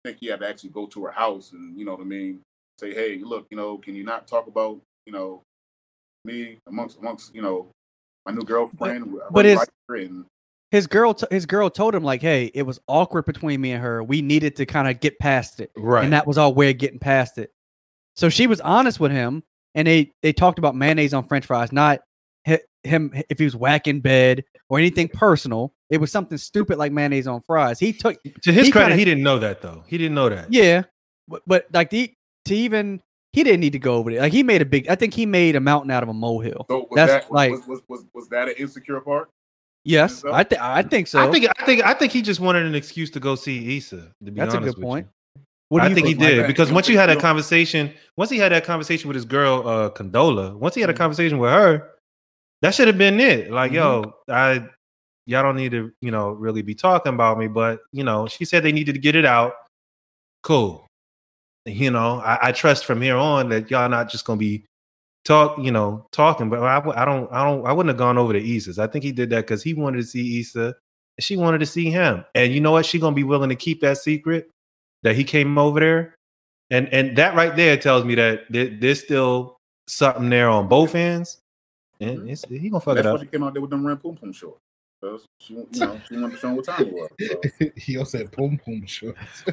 think 0.06 0.18
he 0.19 0.28
had 0.28 0.42
to 0.42 0.48
actually 0.48 0.69
go 0.69 0.86
to 0.86 1.06
her 1.06 1.12
house 1.12 1.51
and, 1.51 1.75
you 1.75 1.86
know 1.86 1.94
what 1.94 2.01
I 2.01 2.06
mean, 2.06 2.42
say, 2.80 2.94
hey, 2.94 3.22
look, 3.24 3.48
you 3.50 3.57
know, 3.57 3.80
can 3.80 3.96
you 3.96 4.04
not 4.04 4.28
talk 4.28 4.46
about, 4.46 4.80
you 5.07 5.13
know, 5.13 5.42
me 6.25 6.60
amongst, 6.68 7.00
amongst, 7.00 7.34
you 7.34 7.42
know, 7.42 7.72
my 8.28 8.34
new 8.34 8.44
girlfriend? 8.44 9.06
I 9.19 9.30
but 9.31 9.46
really 9.46 9.56
is- 9.56 9.68
and 10.12 10.25
His 10.74 10.88
girl, 10.88 11.14
t- 11.14 11.28
his 11.31 11.46
girl 11.46 11.70
told 11.70 11.94
him 11.96 12.04
like, 12.04 12.22
"Hey, 12.22 12.52
it 12.54 12.64
was 12.64 12.80
awkward 12.88 13.25
between 13.25 13.62
me 13.62 13.72
and 13.74 13.81
her. 13.84 14.04
We 14.04 14.22
needed 14.22 14.56
to 14.58 14.66
kind 14.66 14.90
of 14.90 15.00
get 15.00 15.20
past 15.20 15.60
it, 15.62 15.72
Right. 15.78 16.04
and 16.04 16.12
that 16.14 16.25
was 16.28 16.38
our 16.38 16.52
way 16.52 16.72
of 16.72 16.78
getting 16.80 16.98
past 17.00 17.38
it." 17.38 17.52
So 18.16 18.28
she 18.28 18.48
was 18.48 18.60
honest 18.60 19.00
with 19.00 19.12
him, 19.12 19.44
and 19.75 19.88
they 19.88 20.12
they 20.24 20.34
talked 20.34 20.58
about 20.60 20.75
mayonnaise 20.75 21.14
on 21.14 21.25
French 21.25 21.46
fries, 21.46 21.72
not 21.72 22.02
hi- 22.48 22.62
him 22.84 23.14
if 23.30 23.38
he 23.38 23.46
was 23.46 23.56
whacking 23.56 24.02
bed 24.02 24.44
or 24.68 24.80
anything 24.80 25.10
personal. 25.10 25.74
It 25.92 26.02
was 26.02 26.12
something 26.12 26.40
stupid 26.40 26.80
like 26.80 26.92
mayonnaise 26.92 27.28
on 27.28 27.42
fries. 27.42 27.78
He 27.80 27.94
took, 27.94 28.18
to 28.42 28.52
his 28.52 28.66
he 28.66 28.72
credit, 28.72 28.88
kinda- 28.88 28.96
he 28.98 29.06
didn't 29.06 29.24
know 29.24 29.38
that 29.40 29.62
though. 29.62 29.84
He 29.88 29.98
didn't 30.00 30.16
know 30.16 30.28
that. 30.30 30.52
yeah, 30.52 30.84
but, 31.28 31.44
but 31.46 31.68
like 31.72 31.92
the 31.92 32.12
to 32.46 32.56
even 32.56 33.00
he 33.31 33.44
didn't 33.44 33.60
need 33.62 33.74
to 33.74 33.80
go 33.80 33.94
over 33.98 34.10
there. 34.12 34.22
Like 34.22 34.34
he 34.34 34.42
made 34.42 34.64
a 34.64 34.66
big. 34.66 34.88
I 34.90 34.96
think 34.96 35.14
he 35.14 35.28
made 35.28 35.56
a 35.56 35.60
mountain 35.60 35.92
out 35.92 36.02
of 36.02 36.10
a 36.10 36.14
molehill. 36.14 36.66
so 36.68 36.80
was 36.90 36.96
That's 36.96 37.25
that, 37.28 37.31
like- 37.31 37.52
was, 37.52 37.68
was, 37.68 37.81
was, 37.88 38.06
was 38.16 38.30
that 38.30 38.48
an 38.48 38.56
insecure 38.58 39.00
part? 39.02 39.30
Yes. 39.86 40.24
I 40.26 40.44
think 40.44 40.62
I 40.62 40.82
think 40.84 41.08
so. 41.08 41.20
I 41.20 41.32
think 41.32 41.48
I 41.60 41.66
think 41.66 41.84
I 41.86 41.94
think 41.94 42.12
he 42.14 42.22
just 42.22 42.40
wanted 42.40 42.66
an 42.66 42.75
excuse 42.75 43.10
to 43.12 43.20
go 43.20 43.36
see 43.36 43.78
Issa. 43.78 44.12
To 44.25 44.32
be 44.32 44.40
That's 44.40 44.54
a 44.54 44.60
good 44.60 44.80
point. 44.80 45.08
What 45.70 45.80
do 45.82 45.86
I 45.86 45.90
you 45.90 45.96
think 45.96 46.08
he 46.08 46.13
did 46.13 46.44
I- 46.44 46.48
because 46.48 46.72
once 46.72 46.88
you 46.88 46.98
had 46.98 47.08
think- 47.10 47.20
that 47.20 47.28
conversation, 47.28 47.92
once 48.16 48.30
he 48.30 48.38
had 48.38 48.52
that 48.52 48.63
conversation 48.63 49.08
with 49.08 49.16
his 49.16 49.25
girl 49.25 49.68
uh 49.68 49.90
Condola, 49.90 50.56
once 50.56 50.75
he 50.75 50.82
had 50.82 50.90
a 50.90 50.94
Mhm. 50.94 50.98
conversation 50.98 51.38
with 51.40 51.52
her, 51.52 51.90
that 52.62 52.74
should 52.75 52.88
have 52.88 52.98
been 52.98 53.20
it. 53.20 53.52
Like, 53.52 53.72
Mhm. 53.72 53.75
yo, 53.75 54.13
I 54.30 54.66
y'all 55.25 55.44
don't 55.44 55.56
need 55.58 55.72
to, 55.72 55.92
you 56.02 56.12
know, 56.12 56.30
really 56.32 56.62
be 56.62 56.75
talking 56.75 57.13
about 57.13 57.38
me, 57.38 57.48
but 57.48 57.80
you 57.92 58.04
know, 58.04 58.28
she 58.28 58.46
said 58.46 58.63
they 58.63 58.72
needed 58.72 58.94
to 58.94 59.00
get 59.02 59.16
it 59.16 59.25
out. 59.25 59.54
Cool. 60.44 60.86
You 61.66 61.92
know, 61.92 62.20
I, 62.20 62.50
I 62.50 62.52
trust 62.52 62.86
from 62.86 63.02
here 63.02 63.16
on 63.18 63.50
that 63.50 63.70
y'all 63.72 63.90
not 63.90 64.10
just 64.10 64.25
gonna 64.25 64.38
be 64.38 64.66
talk, 65.25 65.58
you 65.60 65.72
know, 65.72 66.08
talking. 66.12 66.50
But 66.50 66.63
I 66.63 66.80
don't, 66.80 67.32
I 67.32 67.44
don't, 67.44 67.65
I 67.65 67.74
wouldn't 67.74 67.89
have 67.92 67.98
gone 67.98 68.18
over 68.18 68.34
to 68.34 68.56
Issa's. 68.56 68.80
I 68.80 68.88
think 68.88 69.03
he 69.03 69.12
did 69.12 69.30
that 69.32 69.42
because 69.42 69.63
he 69.63 69.74
wanted 69.74 69.98
to 69.98 70.08
see 70.08 70.39
Issa, 70.39 70.65
and 71.18 71.24
she 71.24 71.38
wanted 71.38 71.60
to 71.60 71.65
see 71.65 71.89
him. 71.89 72.25
And 72.36 72.53
you 72.53 72.62
know 72.62 72.72
what? 72.72 72.86
She 72.86 73.00
gonna 73.00 73.15
be 73.15 73.24
willing 73.24 73.50
to 73.50 73.56
keep 73.56 73.82
that 73.82 73.98
secret 73.98 74.50
that 75.03 75.15
he 75.15 75.24
came 75.24 75.58
over 75.58 75.80
there, 75.80 76.15
and 76.70 76.88
and 76.94 77.18
that 77.18 77.36
right 77.36 77.56
there 77.56 77.77
tells 77.77 78.06
me 78.06 78.15
that 78.15 78.42
there, 78.50 78.70
there's 78.80 79.03
still 79.03 79.58
something 79.88 80.30
there 80.30 80.50
on 80.50 80.68
both 80.68 80.96
ends, 80.96 81.39
and 82.00 82.20
mm-hmm. 82.20 82.30
it's, 82.30 82.46
he 82.46 82.70
gonna 82.70 82.80
fuck 82.80 82.96
That's 82.96 83.08
it 83.08 83.10
why 83.10 83.15
up. 83.15 83.22
she 83.22 83.27
came 83.27 83.44
out 83.44 83.53
there 83.53 83.62
with 83.62 83.72
them 83.72 83.86
red 83.86 84.01
poom 84.01 84.15
poom 84.15 84.34
shorts. 84.34 84.60
'Cause 85.01 85.25
She, 85.38 85.53
you 85.53 85.68
know, 85.74 86.00
she 86.08 86.15
wanted 86.15 86.32
to 86.32 86.38
show 86.38 86.53
what 86.53 86.63
time 86.63 86.88
it 86.88 86.94
was. 86.94 87.10
So 87.60 87.70
he 87.75 87.98
also 87.98 88.20
said 88.20 88.32
boom 88.32 88.58
boom 88.65 88.86
shorts. 88.86 89.44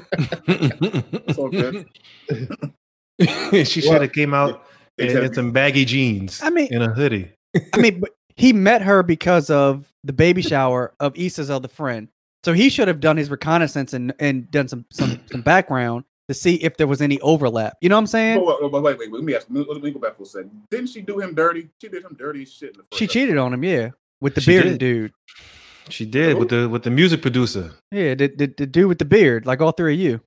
it's 0.46 1.38
all 1.38 1.48
good. 1.48 1.88
she 3.66 3.80
should 3.80 4.00
have 4.00 4.12
came 4.12 4.32
out 4.32 4.64
They 5.00 5.08
in, 5.08 5.12
tell 5.14 5.22
in 5.24 5.30
me- 5.30 5.34
some 5.34 5.52
baggy 5.52 5.84
jeans. 5.84 6.40
I 6.42 6.50
mean- 6.50 6.72
in 6.72 6.82
a 6.82 6.92
hoodie. 6.92 7.30
I 7.74 7.78
mean, 7.78 8.00
but 8.00 8.10
he 8.36 8.52
met 8.52 8.82
her 8.82 9.02
because 9.02 9.50
of 9.50 9.92
the 10.04 10.12
baby 10.12 10.40
shower 10.42 10.94
of 11.00 11.16
Issa's 11.16 11.50
other 11.50 11.68
friend. 11.68 12.08
So 12.44 12.52
he 12.52 12.70
should 12.70 12.88
have 12.88 13.00
done 13.00 13.16
his 13.16 13.28
reconnaissance 13.30 13.92
and, 13.92 14.14
and 14.18 14.50
done 14.50 14.66
some, 14.68 14.86
some 14.90 15.20
some 15.30 15.42
background 15.42 16.04
to 16.28 16.34
see 16.34 16.54
if 16.54 16.76
there 16.78 16.86
was 16.86 17.02
any 17.02 17.20
overlap. 17.20 17.76
You 17.82 17.88
know 17.90 17.96
what 17.96 18.00
I'm 18.00 18.06
saying? 18.06 18.38
Oh, 18.38 18.56
wait, 18.62 18.72
wait, 18.72 18.82
wait, 18.82 18.98
wait, 18.98 19.12
Let 19.12 19.24
me 19.24 19.34
ask. 19.34 19.46
Let 19.50 19.82
me, 19.82 19.90
go 19.90 19.98
back 19.98 20.16
for 20.16 20.22
a 20.22 20.26
second. 20.26 20.52
Didn't 20.70 20.86
she 20.86 21.02
do 21.02 21.18
him 21.18 21.34
dirty? 21.34 21.68
She 21.82 21.88
did 21.88 22.02
him 22.04 22.16
dirty 22.18 22.44
shit. 22.46 22.70
In 22.70 22.76
the 22.78 22.82
first 22.84 22.94
She 22.98 23.06
cheated 23.08 23.36
on 23.36 23.52
him, 23.52 23.62
yeah, 23.64 23.90
with 24.22 24.34
the 24.36 24.40
She 24.40 24.52
bearded 24.52 24.78
did. 24.78 24.78
dude. 24.78 25.12
She 25.90 26.06
did 26.06 26.38
with 26.38 26.48
the 26.50 26.68
with 26.68 26.84
the 26.84 26.90
music 26.90 27.20
producer. 27.20 27.72
Yeah, 27.90 28.14
the, 28.14 28.28
the 28.28 28.46
the 28.56 28.66
dude 28.66 28.86
with 28.86 28.98
the 29.00 29.04
beard, 29.04 29.44
like 29.44 29.60
all 29.60 29.72
three 29.72 29.94
of 29.94 30.00
you. 30.00 30.20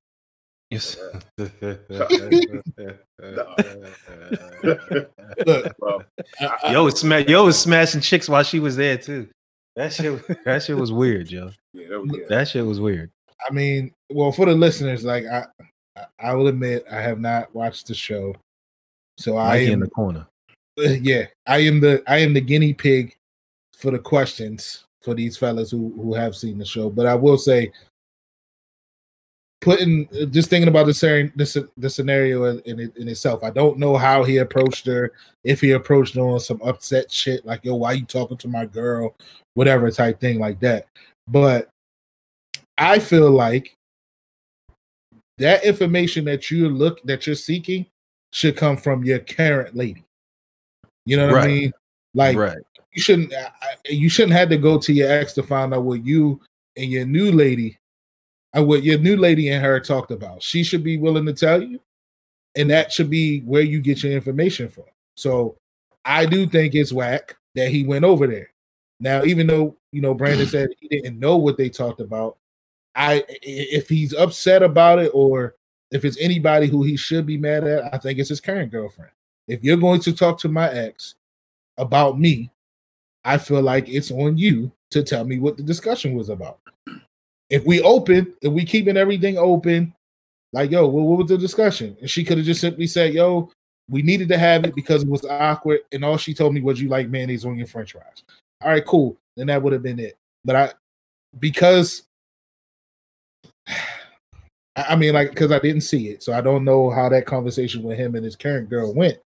Yes. 0.69 0.97
Look, 3.31 3.47
Well, 5.79 6.03
I- 6.39 6.57
I- 6.63 6.71
yo 6.71 6.83
was 6.85 6.99
sma- 6.99 7.19
yo 7.21 7.45
was 7.45 7.59
smashing 7.59 8.01
chicks 8.01 8.29
while 8.29 8.43
she 8.43 8.59
was 8.59 8.75
there 8.75 8.97
too. 8.97 9.27
That 9.75 9.93
shit 9.93 10.21
that 10.45 10.63
shit 10.63 10.77
was 10.77 10.91
weird, 10.91 11.31
yo. 11.31 11.49
yeah, 11.73 11.87
that 11.89 12.01
was, 12.01 12.09
yeah. 12.13 12.25
That 12.29 12.47
shit 12.47 12.65
was 12.65 12.79
weird. 12.79 13.11
I 13.49 13.53
mean, 13.53 13.91
well, 14.11 14.31
for 14.31 14.45
the 14.45 14.53
listeners, 14.53 15.03
like 15.03 15.25
I, 15.25 15.45
I- 15.97 16.05
I 16.19 16.33
will 16.33 16.47
admit, 16.47 16.85
I 16.91 17.01
have 17.01 17.19
not 17.19 17.53
watched 17.53 17.87
the 17.87 17.93
show, 17.93 18.35
so 19.17 19.37
I 19.37 19.49
Mikey 19.59 19.65
in 19.67 19.73
am, 19.73 19.79
the 19.81 19.89
corner. 19.89 20.27
yeah, 20.77 21.25
I 21.47 21.59
am 21.59 21.79
the 21.79 22.01
I 22.07 22.17
am 22.17 22.33
the 22.33 22.41
guinea 22.41 22.73
pig 22.73 23.15
for 23.77 23.91
the 23.91 23.99
questions 23.99 24.85
for 25.01 25.13
these 25.13 25.37
fellas 25.37 25.69
who 25.71 25.93
who 25.95 26.13
have 26.15 26.35
seen 26.35 26.57
the 26.57 26.65
show. 26.65 26.89
But 26.89 27.05
I 27.05 27.13
will 27.15 27.37
say, 27.37 27.71
putting 29.63 30.07
just 30.31 30.49
thinking 30.49 30.67
about 30.67 30.85
the 30.85 30.93
scenario, 30.93 31.31
the, 31.35 31.69
the 31.77 31.89
scenario 31.89 32.45
in, 32.45 32.59
in, 32.65 32.79
it- 32.79 32.97
in 32.97 33.07
itself, 33.07 33.43
I 33.43 33.49
don't 33.49 33.79
know 33.79 33.95
how 33.97 34.23
he 34.23 34.37
approached 34.37 34.85
her. 34.85 35.11
If 35.43 35.61
he 35.61 35.71
approached 35.71 36.15
her 36.15 36.21
on 36.21 36.39
some 36.39 36.61
upset 36.61 37.11
shit, 37.11 37.45
like 37.45 37.63
yo, 37.65 37.75
why 37.75 37.93
you 37.93 38.05
talking 38.05 38.37
to 38.37 38.47
my 38.47 38.65
girl, 38.65 39.15
whatever 39.55 39.89
type 39.89 40.19
thing 40.19 40.39
like 40.39 40.59
that. 40.59 40.87
But 41.27 41.69
I 42.77 42.99
feel 42.99 43.31
like 43.31 43.75
that 45.37 45.63
information 45.63 46.25
that 46.25 46.51
you 46.51 46.69
look 46.69 47.01
that 47.03 47.25
you're 47.25 47.35
seeking 47.35 47.85
should 48.31 48.57
come 48.57 48.77
from 48.77 49.03
your 49.03 49.19
current 49.19 49.75
lady. 49.75 50.03
You 51.05 51.17
know 51.17 51.27
what 51.27 51.43
I 51.43 51.47
mean? 51.47 51.73
Like 52.13 52.37
right. 52.37 52.57
you 52.93 53.01
shouldn't 53.01 53.33
you 53.85 54.09
shouldn't 54.09 54.37
have 54.37 54.49
to 54.49 54.57
go 54.57 54.77
to 54.77 54.93
your 54.93 55.09
ex 55.11 55.33
to 55.33 55.43
find 55.43 55.73
out 55.73 55.83
what 55.83 56.05
you 56.05 56.39
and 56.77 56.91
your 56.91 57.05
new 57.05 57.31
lady 57.31 57.77
Uh, 58.55 58.63
what 58.63 58.83
your 58.83 58.99
new 58.99 59.17
lady 59.17 59.49
and 59.49 59.63
her 59.63 59.79
talked 59.79 60.11
about. 60.11 60.43
She 60.43 60.63
should 60.63 60.83
be 60.83 60.97
willing 60.97 61.25
to 61.25 61.33
tell 61.33 61.61
you, 61.61 61.79
and 62.55 62.69
that 62.69 62.91
should 62.91 63.09
be 63.09 63.39
where 63.41 63.63
you 63.63 63.81
get 63.81 64.03
your 64.03 64.13
information 64.13 64.69
from. 64.69 64.85
So 65.15 65.55
I 66.05 66.25
do 66.25 66.45
think 66.45 66.75
it's 66.75 66.93
whack 66.93 67.35
that 67.55 67.69
he 67.69 67.83
went 67.83 68.05
over 68.05 68.27
there. 68.27 68.49
Now, 68.99 69.23
even 69.23 69.47
though 69.47 69.75
you 69.91 70.01
know 70.01 70.13
Brandon 70.13 70.47
said 70.47 70.69
he 70.79 70.87
didn't 70.87 71.19
know 71.19 71.37
what 71.37 71.57
they 71.57 71.69
talked 71.69 71.99
about, 71.99 72.37
i- 72.95 73.25
if 73.41 73.89
he's 73.89 74.13
upset 74.13 74.61
about 74.63 74.99
it 74.99 75.11
or 75.13 75.55
if 75.91 76.05
it's 76.05 76.17
anybody 76.19 76.67
who 76.67 76.83
he 76.83 76.95
should 76.97 77.25
be 77.25 77.37
mad 77.37 77.63
at, 77.63 77.93
I 77.93 77.97
think 77.97 78.19
it's 78.19 78.29
his 78.29 78.41
current 78.41 78.71
girlfriend. 78.71 79.11
If 79.47 79.63
you're 79.63 79.77
going 79.77 79.99
to 80.01 80.13
talk 80.13 80.39
to 80.39 80.49
my 80.49 80.69
ex 80.71 81.15
about 81.77 82.19
me, 82.19 82.51
I 83.25 83.37
feel 83.37 83.61
like 83.61 83.89
it's 83.89 84.11
on 84.11 84.37
you 84.37 84.71
to 84.91 85.03
tell 85.03 85.25
me 85.25 85.39
what 85.39 85.57
the 85.57 85.63
discussion 85.63 86.13
was 86.13 86.29
about. 86.29 86.59
If 87.49 87.65
we 87.65 87.81
open, 87.81 88.33
if 88.41 88.51
we 88.51 88.65
keeping 88.65 88.97
everything 88.97 89.37
open, 89.37 89.93
like 90.53 90.71
yo, 90.71 90.87
what, 90.87 91.03
what 91.03 91.17
was 91.19 91.27
the 91.27 91.37
discussion? 91.37 91.97
And 91.99 92.09
she 92.09 92.23
could 92.23 92.37
have 92.37 92.45
just 92.45 92.61
simply 92.61 92.87
said, 92.87 93.13
"Yo, 93.13 93.51
we 93.89 94.01
needed 94.01 94.29
to 94.29 94.37
have 94.37 94.63
it 94.65 94.75
because 94.75 95.03
it 95.03 95.09
was 95.09 95.25
awkward," 95.25 95.81
and 95.91 96.05
all 96.05 96.17
she 96.17 96.33
told 96.33 96.53
me 96.53 96.61
was, 96.61 96.81
"You 96.81 96.89
like 96.89 97.09
mayonnaise 97.09 97.45
on 97.45 97.57
your 97.57 97.67
French 97.67 97.91
fries." 97.91 98.23
All 98.61 98.69
right, 98.69 98.85
cool. 98.85 99.17
Then 99.35 99.47
that 99.47 99.61
would 99.61 99.73
have 99.73 99.83
been 99.83 99.99
it. 99.99 100.15
But 100.45 100.55
I, 100.55 100.71
because 101.39 102.03
I 103.67 103.73
I 104.75 104.95
mean, 104.95 105.13
like, 105.13 105.29
because 105.29 105.51
I 105.51 105.59
didn't 105.59 105.81
see 105.81 106.09
it, 106.09 106.23
so 106.23 106.33
I 106.33 106.41
don't 106.41 106.63
know 106.63 106.89
how 106.89 107.09
that 107.09 107.25
conversation 107.25 107.83
with 107.83 107.97
him 107.97 108.15
and 108.15 108.25
his 108.25 108.35
current 108.35 108.69
girl 108.69 108.93
went. 108.93 109.19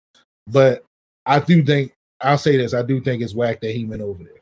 But 0.48 0.84
I 1.24 1.38
do 1.40 1.62
think 1.62 1.92
I'll 2.20 2.38
say 2.38 2.56
this: 2.56 2.74
I 2.74 2.82
do 2.82 3.00
think 3.00 3.22
it's 3.22 3.34
whack 3.34 3.60
that 3.60 3.72
he 3.74 3.84
went 3.84 4.02
over 4.02 4.22
there. 4.22 4.32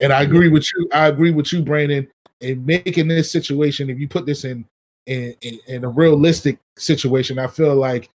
And 0.00 0.12
I 0.12 0.22
agree 0.22 0.48
with 0.48 0.66
you. 0.76 0.88
I 0.92 1.08
agree 1.08 1.30
with 1.30 1.52
you, 1.52 1.62
Brandon, 1.62 2.08
in 2.40 2.64
making 2.64 3.08
this 3.08 3.30
situation. 3.30 3.90
If 3.90 3.98
you 3.98 4.08
put 4.08 4.26
this 4.26 4.44
in 4.44 4.64
in, 5.06 5.34
in 5.40 5.58
in 5.66 5.84
a 5.84 5.88
realistic 5.88 6.58
situation, 6.76 7.38
I 7.38 7.46
feel 7.46 7.74
like 7.74 8.10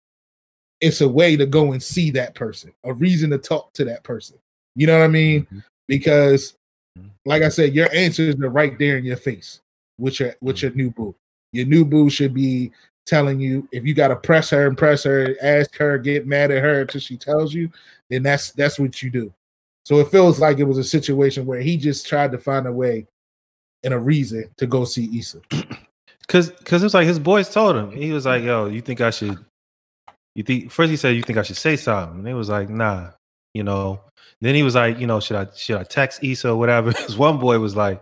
it's 0.82 1.02
a 1.02 1.08
way 1.10 1.36
to 1.36 1.46
go 1.46 1.74
and 1.74 1.84
see 1.84 2.10
that 2.12 2.36
person, 2.36 2.72
a 2.84 2.94
reason 2.94 3.30
to 3.32 3.38
talk 3.38 3.74
to 3.74 3.86
that 3.86 4.04
person. 4.04 4.38
You 4.76 4.88
know 4.88 4.98
what 4.98 5.06
I 5.06 5.10
mean? 5.10 5.46
Mhm. 5.52 5.64
Because, 5.88 6.54
Mhm. 6.98 7.10
like 7.26 7.44
I 7.44 7.50
said, 7.50 7.76
your 7.76 7.94
answers 7.94 8.36
are 8.36 8.50
right 8.50 8.78
there 8.80 8.98
in 8.98 9.06
your 9.06 9.18
face 9.18 9.60
with 9.98 10.20
your 10.20 10.36
with 10.42 10.62
your 10.62 10.72
new 10.72 10.90
boo. 10.92 11.16
Your 11.52 11.66
new 11.66 11.84
boo 11.86 12.10
should 12.10 12.34
be 12.34 12.72
telling 13.06 13.40
you 13.40 13.68
if 13.72 13.86
you 13.86 13.94
got 13.94 14.10
to 14.10 14.16
press 14.16 14.50
her 14.52 14.68
and 14.68 14.78
press 14.78 15.04
her, 15.04 15.36
ask 15.42 15.76
her, 15.76 15.98
get 15.98 16.28
mad 16.28 16.52
at 16.52 16.64
her 16.64 16.82
until 16.82 17.02
she 17.02 17.18
tells 17.18 17.54
you. 17.54 17.70
Then 18.10 18.24
that's 18.24 18.52
that's 18.52 18.80
what 18.80 19.02
you 19.02 19.10
do. 19.10 19.34
So 19.86 20.00
it 20.00 20.10
feels 20.10 20.40
like 20.40 20.60
it 20.60 20.66
was 20.66 20.78
a 20.78 20.84
situation 20.84 21.46
where 21.46 21.60
he 21.60 21.76
just 21.76 22.08
tried 22.08 22.32
to 22.32 22.38
find 22.38 22.68
a 22.68 22.72
way 22.72 23.08
and 23.84 23.94
a 23.94 24.00
reason 24.00 24.50
to 24.58 24.68
go 24.68 24.86
see 24.86 25.18
Issa. 25.20 25.42
Cause, 26.28 26.52
cause 26.64 26.82
it 26.84 26.86
was 26.86 26.94
like 26.94 27.08
his 27.08 27.18
boys 27.20 27.50
told 27.50 27.76
him. 27.76 27.92
He 27.92 28.12
was 28.12 28.26
like, 28.26 28.44
"Yo, 28.44 28.68
you 28.68 28.82
think 28.82 29.02
I 29.02 29.10
should? 29.10 29.38
You 30.36 30.44
think?" 30.44 30.72
First, 30.72 30.92
he 30.92 30.98
said, 30.98 31.16
"You 31.16 31.24
think 31.24 31.40
I 31.40 31.44
should 31.44 31.58
say 31.58 31.76
something?" 31.76 32.20
And 32.20 32.28
he 32.28 32.34
was 32.36 32.50
like, 32.50 32.70
"Nah." 32.70 33.12
You 33.56 33.64
know. 33.64 34.02
Then 34.42 34.54
he 34.54 34.62
was 34.62 34.76
like, 34.76 35.00
"You 35.00 35.08
know, 35.08 35.20
should 35.20 35.38
I 35.38 35.48
should 35.56 35.78
I 35.78 35.84
text 35.84 36.24
Issa 36.24 36.50
or 36.50 36.56
whatever?" 36.56 36.92
His 37.08 37.18
one 37.18 37.40
boy 37.40 37.58
was 37.58 37.76
like, 37.76 38.02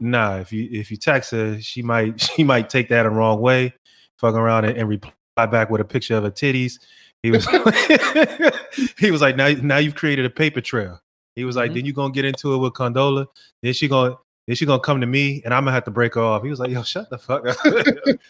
"Nah. 0.00 0.36
If 0.38 0.50
you 0.52 0.66
if 0.72 0.90
you 0.90 0.96
text 0.96 1.32
her, 1.32 1.60
she 1.60 1.82
might 1.82 2.20
she 2.36 2.42
might 2.42 2.70
take 2.70 2.88
that 2.88 3.02
the 3.02 3.10
wrong 3.10 3.40
way, 3.40 3.74
fucking 4.18 4.38
around 4.38 4.64
and, 4.64 4.78
and 4.78 4.88
reply 4.88 5.12
back 5.46 5.68
with 5.68 5.82
a 5.82 5.84
picture 5.84 6.16
of 6.16 6.24
her 6.24 6.30
titties." 6.30 6.78
He 7.22 7.30
was 7.30 7.44
he 8.98 9.10
was 9.10 9.20
like, 9.20 9.36
"Now 9.36 9.50
now 9.62 9.76
you've 9.76 9.94
created 9.94 10.24
a 10.24 10.30
paper 10.30 10.62
trail." 10.62 11.00
He 11.34 11.44
was 11.44 11.54
like, 11.56 11.72
Mhm. 11.72 11.74
"Then 11.74 11.84
you 11.84 11.92
gonna 11.92 12.12
get 12.14 12.24
into 12.24 12.54
it 12.54 12.58
with 12.58 12.72
Condola? 12.72 13.26
Then 13.62 13.74
she 13.74 13.88
gonna 13.88 14.16
then 14.46 14.56
she 14.56 14.66
gonna 14.66 14.80
come 14.80 15.00
to 15.00 15.06
me 15.06 15.42
and 15.44 15.52
I'm 15.52 15.64
gonna 15.64 15.72
have 15.72 15.84
to 15.84 15.90
break 15.90 16.14
her 16.14 16.20
off. 16.22 16.42
He 16.42 16.50
was 16.50 16.60
like, 16.60 16.70
yo, 16.70 16.82
shut 16.82 17.10
the 17.10 17.18
fuck 17.18 17.46
up. 17.46 17.56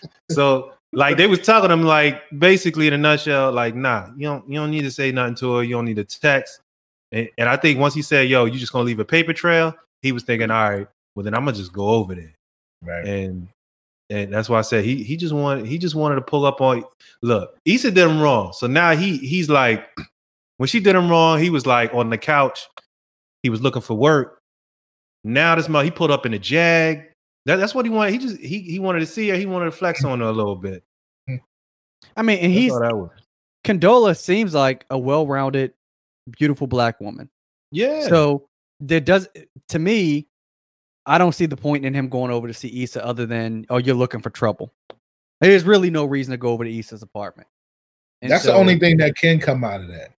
so 0.30 0.72
like 0.92 1.16
they 1.16 1.26
was 1.26 1.40
telling 1.40 1.70
him 1.70 1.82
like 1.82 2.22
basically 2.38 2.86
in 2.86 2.94
a 2.94 2.98
nutshell, 2.98 3.52
like, 3.52 3.74
nah, 3.74 4.08
you 4.16 4.26
don't 4.26 4.48
you 4.48 4.58
don't 4.58 4.70
need 4.70 4.82
to 4.82 4.90
say 4.90 5.12
nothing 5.12 5.34
to 5.36 5.56
her, 5.56 5.62
you 5.62 5.74
don't 5.74 5.84
need 5.84 5.96
to 5.96 6.04
text. 6.04 6.60
And, 7.12 7.28
and 7.38 7.48
I 7.48 7.56
think 7.56 7.78
once 7.78 7.94
he 7.94 8.02
said, 8.02 8.28
yo, 8.28 8.46
you 8.46 8.58
just 8.58 8.72
gonna 8.72 8.84
leave 8.84 9.00
a 9.00 9.04
paper 9.04 9.32
trail, 9.32 9.74
he 10.02 10.12
was 10.12 10.22
thinking, 10.22 10.50
all 10.50 10.70
right, 10.70 10.88
well 11.14 11.24
then 11.24 11.34
I'm 11.34 11.44
gonna 11.44 11.56
just 11.56 11.72
go 11.72 11.88
over 11.88 12.14
there. 12.14 12.34
Right. 12.82 13.04
And 13.04 13.48
and 14.08 14.32
that's 14.32 14.48
why 14.48 14.58
I 14.58 14.62
said 14.62 14.84
he 14.84 15.02
he 15.02 15.16
just 15.16 15.34
wanted 15.34 15.66
he 15.66 15.78
just 15.78 15.94
wanted 15.94 16.14
to 16.16 16.22
pull 16.22 16.46
up 16.46 16.60
on 16.60 16.84
look, 17.22 17.56
Issa 17.64 17.90
did 17.90 18.08
him 18.08 18.20
wrong. 18.20 18.52
So 18.52 18.66
now 18.66 18.96
he 18.96 19.18
he's 19.18 19.50
like 19.50 19.86
when 20.56 20.66
she 20.66 20.80
did 20.80 20.96
him 20.96 21.10
wrong, 21.10 21.40
he 21.40 21.50
was 21.50 21.66
like 21.66 21.92
on 21.92 22.08
the 22.08 22.18
couch, 22.18 22.68
he 23.42 23.50
was 23.50 23.60
looking 23.60 23.82
for 23.82 23.94
work. 23.94 24.35
Now 25.26 25.54
this 25.56 25.68
month 25.68 25.84
he 25.84 25.90
pulled 25.90 26.10
up 26.12 26.24
in 26.24 26.34
a 26.34 26.38
jag. 26.38 27.02
That, 27.46 27.56
that's 27.56 27.74
what 27.74 27.84
he 27.84 27.90
wanted. 27.90 28.12
He 28.12 28.18
just 28.18 28.38
he 28.38 28.60
he 28.60 28.78
wanted 28.78 29.00
to 29.00 29.06
see 29.06 29.28
her. 29.28 29.36
He 29.36 29.46
wanted 29.46 29.66
to 29.66 29.70
flex 29.72 30.04
on 30.04 30.20
her 30.20 30.26
a 30.26 30.32
little 30.32 30.56
bit. 30.56 30.84
I 32.16 32.22
mean, 32.22 32.38
and 32.38 32.52
That's 32.52 32.60
he's 32.60 32.72
that 32.78 32.96
was. 32.96 33.10
Condola 33.64 34.16
seems 34.16 34.54
like 34.54 34.86
a 34.90 34.98
well-rounded, 34.98 35.72
beautiful 36.38 36.66
black 36.66 37.00
woman. 37.00 37.28
Yeah. 37.72 38.06
So 38.08 38.46
there 38.80 39.00
does 39.00 39.28
to 39.70 39.78
me, 39.78 40.28
I 41.06 41.18
don't 41.18 41.32
see 41.34 41.46
the 41.46 41.56
point 41.56 41.84
in 41.84 41.92
him 41.92 42.08
going 42.08 42.30
over 42.30 42.46
to 42.46 42.54
see 42.54 42.82
Issa 42.84 43.04
other 43.04 43.26
than 43.26 43.66
oh 43.70 43.78
you're 43.78 43.96
looking 43.96 44.20
for 44.22 44.30
trouble. 44.30 44.72
There's 45.40 45.64
really 45.64 45.90
no 45.90 46.04
reason 46.04 46.30
to 46.32 46.38
go 46.38 46.48
over 46.50 46.64
to 46.64 46.78
Issa's 46.78 47.02
apartment. 47.02 47.48
And 48.22 48.30
That's 48.30 48.44
so- 48.44 48.52
the 48.52 48.58
only 48.58 48.78
thing 48.78 48.96
that 48.98 49.16
can 49.16 49.38
come 49.40 49.64
out 49.64 49.80
of 49.80 49.88
that. 49.88 50.12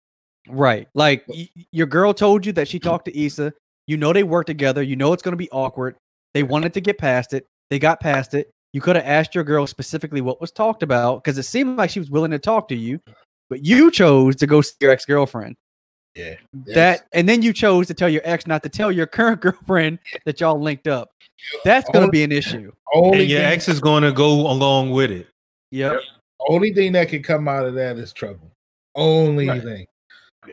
right. 0.50 0.88
Like 0.94 1.26
y- 1.28 1.50
your 1.72 1.88
girl 1.88 2.14
told 2.14 2.46
you 2.46 2.52
that 2.54 2.68
she 2.68 2.80
talked 2.80 3.06
to 3.06 3.18
Issa. 3.18 3.54
You 3.88 3.98
know 3.98 4.14
they 4.14 4.24
work 4.24 4.46
together. 4.46 4.84
You 4.84 4.96
know 4.96 5.14
it's 5.14 5.24
going 5.24 5.34
to 5.34 5.38
be 5.38 5.50
awkward. 5.52 5.96
They 6.34 6.44
wanted 6.44 6.74
to 6.76 6.82
get 6.82 6.98
past 6.98 7.34
it. 7.34 7.46
They 7.70 7.80
got 7.80 8.00
past 8.00 8.34
it. 8.34 8.52
You 8.74 8.82
could 8.82 8.96
have 8.96 9.06
asked 9.06 9.34
your 9.34 9.44
girl 9.44 9.66
specifically 9.66 10.22
what 10.22 10.40
was 10.42 10.52
talked 10.52 10.84
about 10.84 11.24
because 11.24 11.38
it 11.38 11.44
seemed 11.44 11.78
like 11.78 11.90
she 11.90 12.00
was 12.00 12.12
willing 12.12 12.32
to 12.32 12.40
talk 12.40 12.68
to 12.68 12.76
you, 12.76 13.00
but 13.50 13.66
you 13.66 13.90
chose 13.92 14.36
to 14.38 14.46
go 14.48 14.62
see 14.62 14.76
your 14.82 14.92
ex 14.92 15.06
girlfriend. 15.06 15.56
Yeah. 16.16 16.36
That 16.66 17.08
and 17.14 17.30
then 17.30 17.42
you 17.42 17.54
chose 17.54 17.88
to 17.88 17.94
tell 17.94 18.10
your 18.10 18.22
ex 18.26 18.46
not 18.46 18.62
to 18.64 18.70
tell 18.70 18.92
your 18.92 19.06
current 19.08 19.40
girlfriend 19.42 20.00
that 20.26 20.40
y'all 20.42 20.60
linked 20.60 20.88
up. 20.88 21.12
That's 21.64 21.90
going 21.92 22.06
to 22.06 22.12
be 22.12 22.24
an 22.24 22.32
issue. 22.32 22.72
only 22.94 23.22
and 23.22 23.30
your 23.30 23.40
thing, 23.40 23.52
ex 23.52 23.68
is 23.70 23.80
going 23.80 24.04
to 24.04 24.12
go 24.12 24.32
along 24.52 24.92
with 24.92 25.12
it. 25.12 25.28
Yep. 25.72 26.02
only 26.50 26.74
thing 26.74 26.92
that 26.94 27.10
can 27.10 27.22
come 27.24 27.48
out 27.48 27.66
of 27.66 27.74
that 27.76 27.98
is 27.98 28.12
trouble. 28.14 28.52
Only 28.96 29.48
Right. 29.48 29.64
thing. 29.64 29.88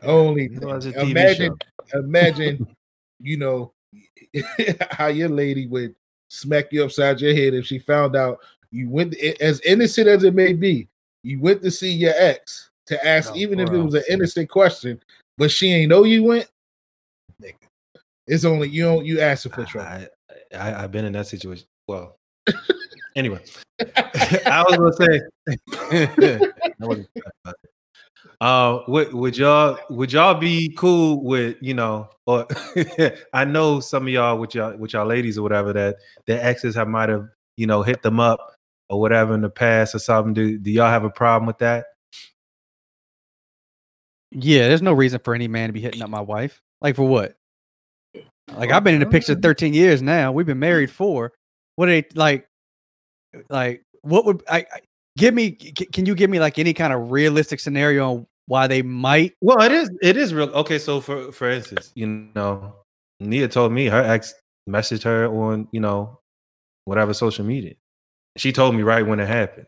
Only 0.02 0.44
You 0.44 0.60
know, 0.60 0.70
it's 0.70 0.86
a 0.86 0.92
thing. 0.92 1.10
Imagine, 1.10 1.54
show. 1.90 1.98
imagine, 2.00 2.66
you 3.20 3.36
know, 3.36 3.72
how 4.90 5.06
your 5.06 5.28
lady 5.28 5.66
would 5.66 5.94
smack 6.28 6.72
you 6.72 6.84
upside 6.84 7.20
your 7.20 7.34
head 7.34 7.54
if 7.54 7.66
she 7.66 7.78
found 7.78 8.16
out 8.16 8.38
you 8.70 8.88
went 8.88 9.14
as 9.40 9.60
innocent 9.60 10.08
as 10.08 10.24
it 10.24 10.34
may 10.34 10.52
be. 10.52 10.88
You 11.22 11.40
went 11.40 11.62
to 11.62 11.70
see 11.70 11.92
your 11.92 12.12
ex 12.16 12.70
to 12.86 13.06
ask, 13.06 13.32
Oh, 13.32 13.36
even 13.36 13.60
if 13.60 13.70
it 13.70 13.78
was 13.78 13.94
an 13.94 14.02
innocent 14.10 14.50
question, 14.50 15.00
but 15.38 15.50
she 15.50 15.72
ain't 15.72 15.88
know 15.88 16.04
you 16.04 16.24
went. 16.24 16.50
Nigga, 17.40 17.54
it's 18.26 18.44
only 18.44 18.68
you 18.68 18.84
don't 18.84 19.06
you 19.06 19.20
asking 19.20 19.52
for 19.52 19.64
trouble. 19.64 19.88
I, 19.88 20.08
I 20.56 20.84
I've 20.84 20.92
been 20.92 21.04
in 21.04 21.12
that 21.12 21.26
situation. 21.26 21.66
Well, 21.88 22.16
anyway, 23.16 23.42
I 23.96 24.64
was 24.68 24.76
gonna 24.76 24.92
say. 24.92 25.20
Uh, 28.40 28.80
would 28.88 29.12
would 29.12 29.36
y'all 29.36 29.78
would 29.90 30.12
y'all 30.12 30.34
be 30.34 30.74
cool 30.76 31.22
with 31.22 31.56
you 31.60 31.74
know? 31.74 32.08
Or 32.26 32.46
I 33.32 33.44
know 33.44 33.80
some 33.80 34.04
of 34.04 34.08
y'all 34.08 34.38
with 34.38 34.54
y'all 34.54 34.76
with 34.76 34.92
y'all 34.92 35.06
ladies 35.06 35.38
or 35.38 35.42
whatever 35.42 35.72
that 35.72 35.96
their 36.26 36.42
exes 36.44 36.74
have 36.74 36.88
might 36.88 37.08
have 37.08 37.28
you 37.56 37.66
know 37.66 37.82
hit 37.82 38.02
them 38.02 38.20
up 38.20 38.56
or 38.88 39.00
whatever 39.00 39.34
in 39.34 39.40
the 39.40 39.50
past 39.50 39.94
or 39.94 39.98
something. 39.98 40.34
Do 40.34 40.58
do 40.58 40.70
y'all 40.70 40.90
have 40.90 41.04
a 41.04 41.10
problem 41.10 41.46
with 41.46 41.58
that? 41.58 41.86
Yeah, 44.32 44.68
there's 44.68 44.82
no 44.82 44.92
reason 44.92 45.20
for 45.22 45.34
any 45.34 45.48
man 45.48 45.68
to 45.68 45.72
be 45.72 45.80
hitting 45.80 46.02
up 46.02 46.10
my 46.10 46.20
wife. 46.20 46.60
Like 46.80 46.96
for 46.96 47.06
what? 47.06 47.36
Like 48.52 48.72
I've 48.72 48.84
been 48.84 48.94
in 48.94 49.00
the 49.00 49.06
picture 49.06 49.34
13 49.34 49.72
years 49.74 50.02
now. 50.02 50.32
We've 50.32 50.46
been 50.46 50.58
married 50.58 50.90
for. 50.90 51.32
What 51.76 51.88
are 51.88 51.92
they 51.92 52.06
like? 52.14 52.48
Like 53.48 53.84
what 54.02 54.26
would 54.26 54.42
I, 54.48 54.58
I 54.58 54.80
give 55.16 55.34
me? 55.34 55.56
c- 55.60 55.86
Can 55.86 56.06
you 56.06 56.14
give 56.14 56.30
me 56.30 56.40
like 56.40 56.58
any 56.58 56.72
kind 56.74 56.92
of 56.92 57.10
realistic 57.10 57.60
scenario 57.60 58.10
on 58.10 58.26
why 58.46 58.66
they 58.66 58.82
might? 58.82 59.34
Well, 59.40 59.60
it 59.62 59.72
is 59.72 59.90
it 60.02 60.16
is 60.16 60.32
real. 60.34 60.50
Okay, 60.50 60.78
so 60.78 61.00
for 61.00 61.32
for 61.32 61.50
instance, 61.50 61.92
you 61.94 62.06
know, 62.34 62.74
Nia 63.20 63.48
told 63.48 63.72
me 63.72 63.86
her 63.86 64.02
ex 64.02 64.34
messaged 64.68 65.02
her 65.04 65.26
on 65.28 65.68
you 65.72 65.80
know 65.80 66.18
whatever 66.84 67.14
social 67.14 67.44
media. 67.44 67.74
She 68.36 68.52
told 68.52 68.74
me 68.74 68.82
right 68.82 69.06
when 69.06 69.20
it 69.20 69.28
happened, 69.28 69.66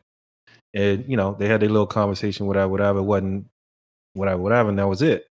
and 0.75 1.05
you 1.09 1.17
know 1.17 1.35
they 1.39 1.49
had 1.49 1.63
a 1.63 1.69
little 1.69 1.87
conversation, 1.87 2.47
whatever, 2.47 2.69
whatever. 2.69 2.99
It 2.99 3.03
wasn't 3.05 3.47
whatever, 4.15 4.43
whatever, 4.43 4.69
and 4.71 4.79
that 4.79 4.89
was 4.89 5.03
it. 5.03 5.27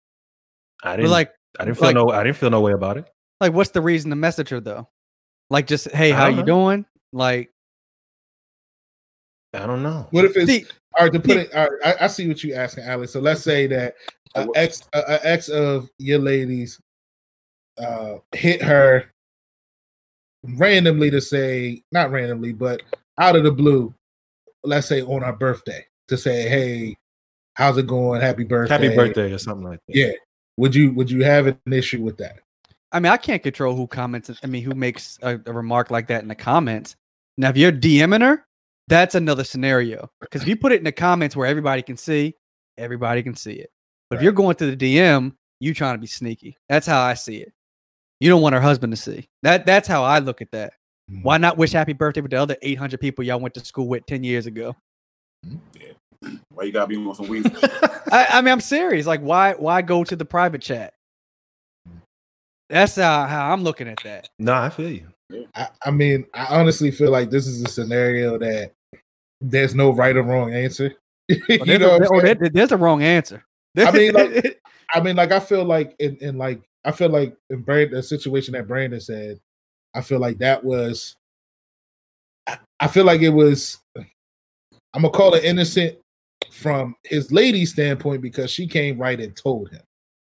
I 0.84 0.96
didn't 0.96 1.10
like, 1.12 1.32
I 1.60 1.64
didn't 1.64 1.78
feel 1.78 1.88
like- 1.88 1.94
no 1.94 2.10
I 2.10 2.24
didn't 2.24 2.36
feel 2.36 2.50
no 2.50 2.60
way 2.60 2.72
about 2.72 2.96
it. 2.98 3.08
like 3.40 3.52
what's 3.52 3.70
the 3.70 3.80
reason 3.80 4.10
to 4.10 4.16
message 4.16 4.48
her 4.50 4.60
though? 4.60 4.88
Like 5.50 5.66
just 5.68 5.90
hey, 5.92 6.10
how 6.10 6.26
you 6.26 6.36
know. 6.38 6.42
doing? 6.42 6.86
Like 7.12 7.50
I 9.54 9.66
don't 9.66 9.82
know. 9.82 10.06
What 10.10 10.24
if 10.24 10.36
it's 10.36 10.50
see, 10.50 10.64
all 10.98 11.04
right 11.04 11.12
to 11.12 11.20
put 11.20 11.36
Yeah. 11.36 11.42
it? 11.42 11.54
All 11.54 11.68
right, 11.68 11.96
I, 12.00 12.04
I 12.04 12.06
see 12.06 12.26
what 12.28 12.42
you're 12.42 12.58
asking, 12.58 12.84
Alex. 12.84 13.12
So 13.12 13.20
let's 13.20 13.42
say 13.42 13.66
that 13.68 13.94
an 14.34 14.48
ex, 14.54 14.82
a, 14.94 15.00
a 15.00 15.20
ex 15.22 15.48
of 15.48 15.90
your 15.98 16.18
ladies, 16.18 16.80
uh, 17.78 18.16
hit 18.32 18.62
her 18.62 19.10
randomly 20.44 21.10
to 21.10 21.20
say, 21.20 21.82
not 21.92 22.10
randomly, 22.10 22.52
but 22.52 22.82
out 23.18 23.36
of 23.36 23.44
the 23.44 23.50
blue. 23.50 23.94
Let's 24.64 24.86
say 24.86 25.02
on 25.02 25.24
our 25.24 25.32
birthday 25.32 25.84
to 26.08 26.16
say, 26.16 26.48
"Hey, 26.48 26.96
how's 27.54 27.76
it 27.78 27.86
going? 27.86 28.20
Happy 28.20 28.44
birthday! 28.44 28.74
Happy 28.74 28.94
birthday 28.94 29.32
or 29.32 29.38
something 29.38 29.66
like 29.66 29.80
that. 29.88 29.96
Yeah. 29.96 30.12
Would 30.56 30.74
you 30.74 30.92
would 30.92 31.10
you 31.10 31.24
have 31.24 31.46
an 31.46 31.58
issue 31.70 32.00
with 32.00 32.16
that? 32.18 32.38
I 32.92 33.00
mean, 33.00 33.10
I 33.10 33.16
can't 33.16 33.42
control 33.42 33.74
who 33.74 33.86
comments. 33.86 34.30
I 34.42 34.46
mean, 34.46 34.62
who 34.62 34.74
makes 34.74 35.18
a, 35.22 35.40
a 35.46 35.52
remark 35.52 35.90
like 35.90 36.06
that 36.08 36.22
in 36.22 36.28
the 36.28 36.34
comments. 36.34 36.94
Now, 37.38 37.48
if 37.48 37.56
you're 37.56 37.72
DMing 37.72 38.20
her, 38.20 38.46
that's 38.88 39.14
another 39.14 39.44
scenario. 39.44 40.10
Because 40.20 40.42
if 40.42 40.48
you 40.48 40.56
put 40.56 40.72
it 40.72 40.78
in 40.78 40.84
the 40.84 40.92
comments 40.92 41.36
where 41.36 41.46
everybody 41.46 41.82
can 41.82 41.96
see, 41.96 42.34
everybody 42.76 43.22
can 43.22 43.34
see 43.34 43.54
it. 43.54 43.70
But 44.10 44.16
if 44.16 44.22
you're 44.22 44.32
going 44.32 44.56
to 44.56 44.74
the 44.74 44.76
DM, 44.76 45.32
you 45.60 45.74
trying 45.74 45.94
to 45.94 46.00
be 46.00 46.06
sneaky. 46.06 46.56
That's 46.68 46.86
how 46.86 47.00
I 47.00 47.14
see 47.14 47.36
it. 47.36 47.52
You 48.20 48.28
don't 48.28 48.42
want 48.42 48.54
her 48.54 48.60
husband 48.60 48.92
to 48.92 48.96
see. 48.96 49.28
That 49.42 49.66
that's 49.66 49.88
how 49.88 50.04
I 50.04 50.18
look 50.18 50.42
at 50.42 50.50
that. 50.52 50.74
Mm-hmm. 51.10 51.22
Why 51.22 51.38
not 51.38 51.56
wish 51.56 51.72
happy 51.72 51.92
birthday 51.92 52.20
with 52.20 52.30
the 52.30 52.40
other 52.40 52.56
800 52.62 53.00
people 53.00 53.24
y'all 53.24 53.40
went 53.40 53.54
to 53.54 53.64
school 53.64 53.88
with 53.88 54.06
10 54.06 54.22
years 54.24 54.46
ago? 54.46 54.76
Yeah. 55.44 55.92
Why 56.50 56.64
you 56.64 56.72
gotta 56.72 56.86
be 56.86 56.96
on 56.96 57.14
some 57.14 57.28
weed? 57.28 57.50
I, 58.12 58.26
I 58.30 58.40
mean, 58.42 58.52
I'm 58.52 58.60
serious. 58.60 59.06
Like, 59.06 59.20
why 59.20 59.54
why 59.54 59.82
go 59.82 60.04
to 60.04 60.14
the 60.14 60.24
private 60.24 60.62
chat? 60.62 60.94
That's 62.68 62.96
how, 62.96 63.26
how 63.26 63.52
I'm 63.52 63.64
looking 63.64 63.88
at 63.88 63.98
that. 64.04 64.28
no, 64.38 64.54
I 64.54 64.70
feel 64.70 64.90
you. 64.90 65.11
I, 65.54 65.68
I 65.86 65.90
mean, 65.90 66.26
I 66.34 66.46
honestly 66.58 66.90
feel 66.90 67.10
like 67.10 67.30
this 67.30 67.46
is 67.46 67.62
a 67.62 67.68
scenario 67.68 68.38
that 68.38 68.72
there's 69.40 69.74
no 69.74 69.90
right 69.90 70.16
or 70.16 70.22
wrong 70.22 70.52
answer. 70.54 70.94
Oh, 71.30 71.34
you 71.48 71.64
there's, 71.64 71.80
know, 71.80 71.90
a, 71.96 71.98
what 71.98 72.02
I'm 72.02 72.14
oh, 72.16 72.20
saying? 72.20 72.38
there- 72.40 72.50
there's 72.50 72.72
a 72.72 72.76
wrong 72.76 73.02
answer. 73.02 73.44
I 73.78 73.90
mean, 73.92 74.12
like- 74.12 74.60
I 74.94 75.00
mean, 75.00 75.16
like 75.16 75.32
I 75.32 75.40
feel 75.40 75.64
like 75.64 75.94
in, 75.98 76.16
in 76.16 76.36
like 76.36 76.60
I 76.84 76.92
feel 76.92 77.08
like 77.08 77.34
in 77.48 77.62
Brand 77.62 77.92
the 77.92 78.02
situation 78.02 78.52
that 78.52 78.68
Brandon 78.68 79.00
said, 79.00 79.40
I 79.94 80.02
feel 80.02 80.18
like 80.18 80.38
that 80.38 80.62
was 80.62 81.16
I, 82.46 82.58
I 82.80 82.88
feel 82.88 83.04
like 83.04 83.22
it 83.22 83.30
was 83.30 83.78
I'm 83.96 85.02
gonna 85.02 85.10
call 85.10 85.34
it 85.34 85.44
innocent 85.44 85.96
from 86.50 86.96
his 87.04 87.32
lady 87.32 87.64
standpoint 87.64 88.20
because 88.20 88.50
she 88.50 88.66
came 88.66 88.98
right 88.98 89.18
and 89.20 89.34
told 89.34 89.70
him. 89.70 89.80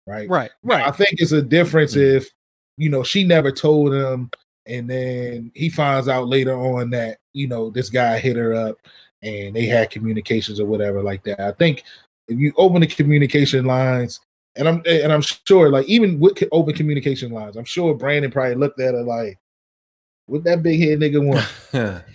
Right. 0.06 0.28
right, 0.28 0.50
right. 0.64 0.86
I 0.86 0.90
think 0.90 1.12
it's 1.14 1.32
a 1.32 1.40
difference 1.40 1.94
Mm. 1.94 2.16
if 2.16 2.30
you 2.76 2.90
know 2.90 3.02
she 3.02 3.24
never 3.24 3.52
told 3.52 3.94
him 3.94 4.30
and 4.66 4.88
then 4.88 5.50
he 5.54 5.68
finds 5.68 6.08
out 6.08 6.28
later 6.28 6.54
on 6.54 6.90
that 6.90 7.18
you 7.32 7.46
know 7.46 7.70
this 7.70 7.90
guy 7.90 8.18
hit 8.18 8.36
her 8.36 8.54
up 8.54 8.76
and 9.22 9.54
they 9.54 9.66
had 9.66 9.90
communications 9.90 10.60
or 10.60 10.66
whatever 10.66 11.02
like 11.02 11.22
that. 11.24 11.40
I 11.40 11.52
think 11.52 11.84
if 12.28 12.38
you 12.38 12.52
open 12.56 12.80
the 12.80 12.86
communication 12.86 13.64
lines 13.64 14.20
and 14.56 14.68
I'm 14.68 14.82
and 14.86 15.12
I'm 15.12 15.22
sure 15.22 15.70
like 15.70 15.86
even 15.86 16.18
with 16.20 16.42
open 16.52 16.74
communication 16.74 17.32
lines, 17.32 17.56
I'm 17.56 17.64
sure 17.64 17.94
Brandon 17.94 18.30
probably 18.30 18.54
looked 18.54 18.80
at 18.80 18.94
her 18.94 19.02
like 19.02 19.38
what 20.26 20.44
that 20.44 20.62
big 20.62 20.80
head 20.80 21.00
nigga 21.00 21.24
want. 21.24 22.04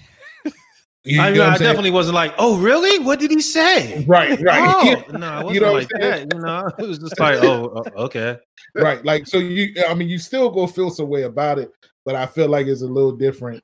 You 1.07 1.21
I, 1.21 1.29
know 1.29 1.45
I'm 1.45 1.53
I 1.53 1.57
definitely 1.59 1.91
wasn't 1.91 2.15
like, 2.15 2.33
oh, 2.39 2.57
really? 2.57 2.97
What 3.05 3.19
did 3.19 3.29
he 3.29 3.39
say? 3.39 4.03
right, 4.05 4.41
right. 4.41 5.05
Oh, 5.11 5.11
no, 5.17 5.27
I 5.27 5.43
wasn't 5.43 5.53
You 5.53 5.61
know 5.61 5.73
like 5.73 5.87
that. 5.89 6.33
You 6.33 6.39
know, 6.39 6.71
it 6.79 6.87
was 6.87 6.97
just 6.97 7.19
like, 7.19 7.43
oh, 7.43 7.67
uh, 7.67 8.01
okay. 8.01 8.39
right 8.73 9.05
like 9.05 9.25
so 9.25 9.37
you 9.37 9.73
i 9.87 9.93
mean 9.93 10.09
you 10.09 10.17
still 10.17 10.49
go 10.49 10.67
feel 10.67 10.89
some 10.89 11.07
way 11.07 11.23
about 11.23 11.57
it 11.59 11.71
but 12.05 12.15
i 12.15 12.25
feel 12.25 12.47
like 12.47 12.67
it's 12.67 12.81
a 12.81 12.87
little 12.87 13.11
different 13.11 13.63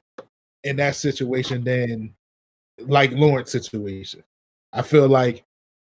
in 0.63 0.75
that 0.75 0.95
situation 0.95 1.63
than 1.63 2.13
like 2.87 3.11
lawrence 3.11 3.51
situation. 3.51 4.23
I 4.73 4.81
feel 4.81 5.07
like 5.07 5.43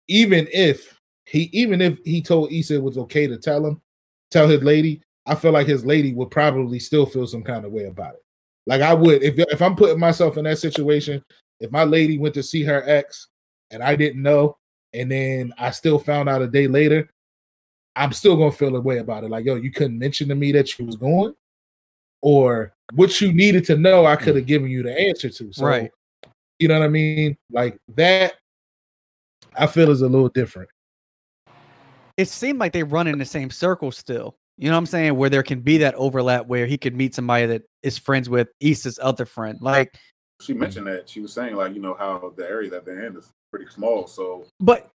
even 0.07 0.47
if 0.51 0.99
he 1.25 1.49
even 1.53 1.81
if 1.81 1.97
he 2.03 2.21
told 2.21 2.51
Issa 2.51 2.75
it 2.75 2.83
was 2.83 2.97
okay 2.97 3.27
to 3.27 3.37
tell 3.37 3.65
him 3.65 3.81
tell 4.29 4.47
his 4.47 4.61
lady 4.61 5.01
i 5.25 5.33
feel 5.33 5.51
like 5.51 5.65
his 5.65 5.85
lady 5.85 6.13
would 6.13 6.29
probably 6.29 6.77
still 6.79 7.05
feel 7.05 7.25
some 7.25 7.43
kind 7.43 7.65
of 7.65 7.71
way 7.71 7.85
about 7.85 8.13
it. 8.13 8.23
Like 8.67 8.81
i 8.81 8.93
would 8.93 9.23
if 9.23 9.39
if 9.39 9.61
i'm 9.61 9.75
putting 9.75 9.99
myself 9.99 10.37
in 10.37 10.43
that 10.43 10.59
situation 10.59 11.23
if 11.59 11.71
my 11.71 11.83
lady 11.83 12.19
went 12.19 12.35
to 12.35 12.43
see 12.43 12.63
her 12.63 12.83
ex 12.85 13.27
and 13.71 13.81
i 13.81 13.95
didn't 13.95 14.21
know 14.21 14.57
and 14.93 15.11
then 15.11 15.51
i 15.57 15.71
still 15.71 15.97
found 15.97 16.29
out 16.29 16.43
a 16.43 16.47
day 16.47 16.67
later 16.67 17.09
I'm 17.95 18.11
still 18.11 18.35
gonna 18.35 18.51
feel 18.51 18.75
a 18.75 18.81
way 18.81 18.97
about 18.97 19.23
it. 19.23 19.29
Like, 19.29 19.45
yo, 19.45 19.55
you 19.55 19.71
couldn't 19.71 19.97
mention 19.97 20.27
to 20.27 20.35
me 20.35 20.51
that 20.51 20.77
you 20.77 20.85
was 20.85 20.97
going, 20.97 21.33
or 22.25 22.73
what 22.95 23.21
you 23.21 23.31
needed 23.31 23.65
to 23.65 23.77
know, 23.77 24.07
I 24.07 24.15
could 24.15 24.35
have 24.35 24.47
given 24.47 24.67
you 24.67 24.81
the 24.81 24.99
answer 24.99 25.29
to. 25.29 25.53
So, 25.53 25.63
Right. 25.63 25.91
You 26.57 26.67
know 26.67 26.79
what 26.79 26.85
I 26.85 26.89
mean? 26.89 27.37
Like 27.51 27.77
that, 27.95 28.33
I 29.55 29.67
feel 29.67 29.91
is 29.91 30.01
a 30.01 30.07
little 30.07 30.29
different. 30.29 30.69
It 32.17 32.27
seemed 32.27 32.59
like 32.59 32.73
they 32.73 32.81
run 32.81 33.05
in 33.07 33.19
the 33.19 33.25
same 33.25 33.51
circle 33.51 33.91
still. 33.91 34.35
You 34.57 34.69
know 34.69 34.73
what 34.73 34.79
I'm 34.79 34.85
saying? 34.87 35.15
Where 35.17 35.29
there 35.29 35.43
can 35.43 35.59
be 35.59 35.77
that 35.79 35.93
overlap 35.95 36.47
where 36.47 36.65
he 36.65 36.79
could 36.79 36.95
meet 36.95 37.13
somebody 37.13 37.45
that 37.45 37.63
is 37.83 37.97
friends 37.99 38.27
with 38.27 38.47
Issa's 38.59 38.97
other 38.99 39.25
friend. 39.25 39.59
Like, 39.61 39.95
she 40.41 40.53
mentioned 40.53 40.87
that 40.87 41.07
she 41.07 41.19
was 41.19 41.31
saying 41.31 41.55
like 41.55 41.75
you 41.75 41.81
know 41.81 41.93
how 41.93 42.33
the 42.35 42.49
area 42.49 42.69
that 42.71 42.85
they're 42.85 43.05
in 43.05 43.17
is 43.17 43.31
pretty 43.51 43.67
small. 43.67 44.07
So 44.07 44.47
but 44.59 44.89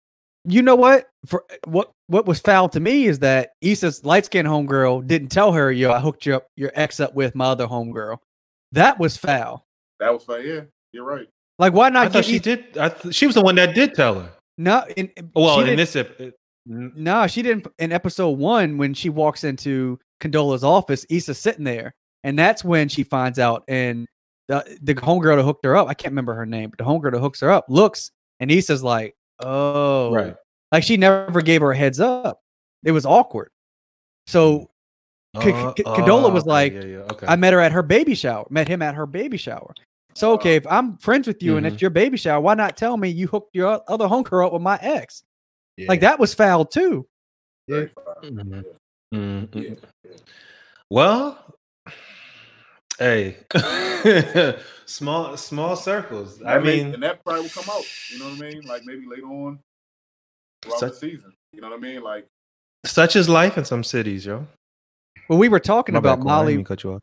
you 0.49 0.63
know 0.63 0.75
what? 0.77 1.09
For 1.27 1.45
what 1.67 1.91
what 2.07 2.27
was 2.27 2.41
foul 2.41 2.69
to 2.71 2.81
me 2.81 3.07
is 3.07 3.19
that 3.21 3.51
Issa's 3.61 4.05
light 4.05 4.25
skinned 4.27 4.49
homegirl 4.49 5.07
didn't 5.07 5.29
tell 5.29 5.53
her, 5.53 5.71
yo, 5.71 5.93
I 5.93 6.01
hooked 6.01 6.27
you 6.27 6.37
up 6.37 6.47
your 6.57 6.71
ex 6.75 7.01
up 7.01 7.15
with 7.15 7.35
my 7.35 7.47
other 7.47 7.67
homegirl. 7.67 8.19
That 8.73 8.99
was 8.99 9.17
foul. 9.17 9.67
that 10.01 10.13
was 10.13 10.25
foul, 10.25 10.41
yeah, 10.43 10.61
you're 10.93 11.05
right. 11.05 11.27
Like, 11.59 11.73
why 11.73 11.87
I 11.87 11.91
not 11.91 12.13
thought 12.13 12.25
she 12.25 12.37
Issa- 12.37 12.43
did. 12.45 12.79
I 12.79 12.89
th- 12.91 13.15
she 13.15 13.27
was 13.27 13.35
the 13.35 13.41
one 13.43 13.57
that 13.57 13.75
did 13.75 13.95
tell 13.95 14.21
her. 14.21 14.31
No, 14.59 14.85
in, 14.97 15.11
Well, 15.35 15.57
she 15.57 15.61
in 15.61 15.67
didn't- 15.67 15.77
this, 15.79 15.97
ep- 15.97 16.21
it- 16.21 16.35
n- 16.71 16.93
No, 16.95 17.27
she 17.27 17.43
didn't. 17.43 17.67
In 17.79 17.93
episode 17.93 18.39
one, 18.39 18.79
when 18.79 18.95
she 18.95 19.09
walks 19.11 19.43
into 19.45 19.99
Condola's 20.21 20.63
office, 20.65 21.05
Issa's 21.11 21.39
sitting 21.39 21.65
there, 21.65 21.95
and 22.25 22.39
that's 22.39 22.63
when 22.65 22.89
she 22.89 23.03
finds 23.03 23.39
out. 23.39 23.65
And 23.69 24.07
the 24.49 24.79
the 24.83 24.95
homegirl 24.95 25.37
that 25.37 25.43
hooked 25.45 25.65
her 25.65 25.77
up, 25.77 25.89
I 25.89 25.95
can't 25.95 26.13
remember 26.13 26.35
her 26.35 26.47
name, 26.47 26.71
but 26.71 26.79
the 26.79 26.85
homegirl 26.85 27.13
that 27.13 27.21
hooks 27.21 27.41
her 27.41 27.51
up 27.51 27.67
looks, 27.69 28.11
and 28.41 28.51
Issa's 28.51 28.83
like, 28.85 29.15
"Oh, 29.41 30.13
right. 30.13 30.35
Like 30.73 30.83
she 30.85 30.97
never 30.97 31.41
gave 31.41 31.61
her 31.61 31.73
a 31.73 31.77
heads 31.77 32.01
up. 32.01 32.41
It 32.85 32.93
was 32.93 33.07
awkward. 33.07 33.51
So 34.27 34.71
C- 35.43 35.53
Uh, 35.53 35.75
C- 35.77 35.83
Condola 35.85 36.33
was 36.33 36.43
okay, 36.45 36.51
like, 36.51 36.73
yeah, 36.73 36.85
yeah, 36.85 36.97
okay. 37.13 37.27
I 37.27 37.37
met 37.37 37.53
her 37.53 37.61
at 37.61 37.71
her 37.73 37.83
baby 37.83 38.15
shower. 38.15 38.47
Met 38.51 38.67
him 38.69 38.83
at 38.83 38.95
her 38.95 39.07
baby 39.07 39.37
shower. 39.37 39.75
So 40.15 40.33
okay, 40.33 40.57
if 40.57 40.67
I'm 40.67 40.97
friends 40.99 41.27
with 41.27 41.43
you 41.43 41.57
and 41.57 41.65
Mm-hmm. 41.67 41.75
it's 41.75 41.83
your 41.83 41.91
baby 41.91 42.17
shower, 42.17 42.41
why 42.41 42.55
not 42.55 42.77
tell 42.77 42.97
me 42.97 43.09
you 43.09 43.27
hooked 43.29 43.55
your 43.55 43.81
other 43.89 44.07
homegirl 44.09 44.47
up 44.47 44.53
with 44.53 44.63
my 44.63 44.79
ex? 44.83 45.23
Like 45.87 46.01
that 46.01 46.19
was 46.19 46.35
foul 46.35 46.65
too. 46.65 47.07
Yeah. 47.69 47.77
Very 47.77 47.89
fine. 47.89 48.35
Mhm. 48.35 48.65
Mm, 49.15 49.55
yeah, 49.55 49.71
mm. 49.71 50.21
Well, 50.91 51.39
hey, 52.99 53.37
small 54.89 55.37
small 55.37 55.77
circles. 55.77 56.41
I 56.43 56.55
That 56.55 56.65
may- 56.65 56.83
mean, 56.83 56.95
and 56.95 57.03
that 57.03 57.23
probably 57.25 57.43
will 57.43 57.51
come 57.51 57.65
out. 57.71 57.85
You 58.11 58.19
know 58.19 58.25
what 58.31 58.43
I 58.43 58.51
mean? 58.51 58.63
Like 58.63 58.83
maybe 58.85 59.07
later 59.07 59.27
on 59.27 59.61
throughout 60.63 60.81
So- 60.81 60.89
the 60.89 60.95
season. 60.95 61.33
You 61.53 61.61
know 61.61 61.71
what 61.71 61.77
I 61.77 61.81
mean? 61.81 62.03
Like 62.03 62.27
such 62.85 63.17
is 63.17 63.29
life 63.29 63.57
in 63.59 63.65
some 63.65 63.85
cities, 63.85 64.27
yo. 64.27 64.47
Well, 65.29 65.39
we 65.39 65.49
were 65.49 65.61
talking 65.61 65.93
My 65.95 65.99
about 65.99 66.21
Quan, 66.21 66.27
Molly. 66.27 66.57
mean 66.57 66.65
cut 66.65 66.83
you 66.85 66.93
off. 66.95 67.03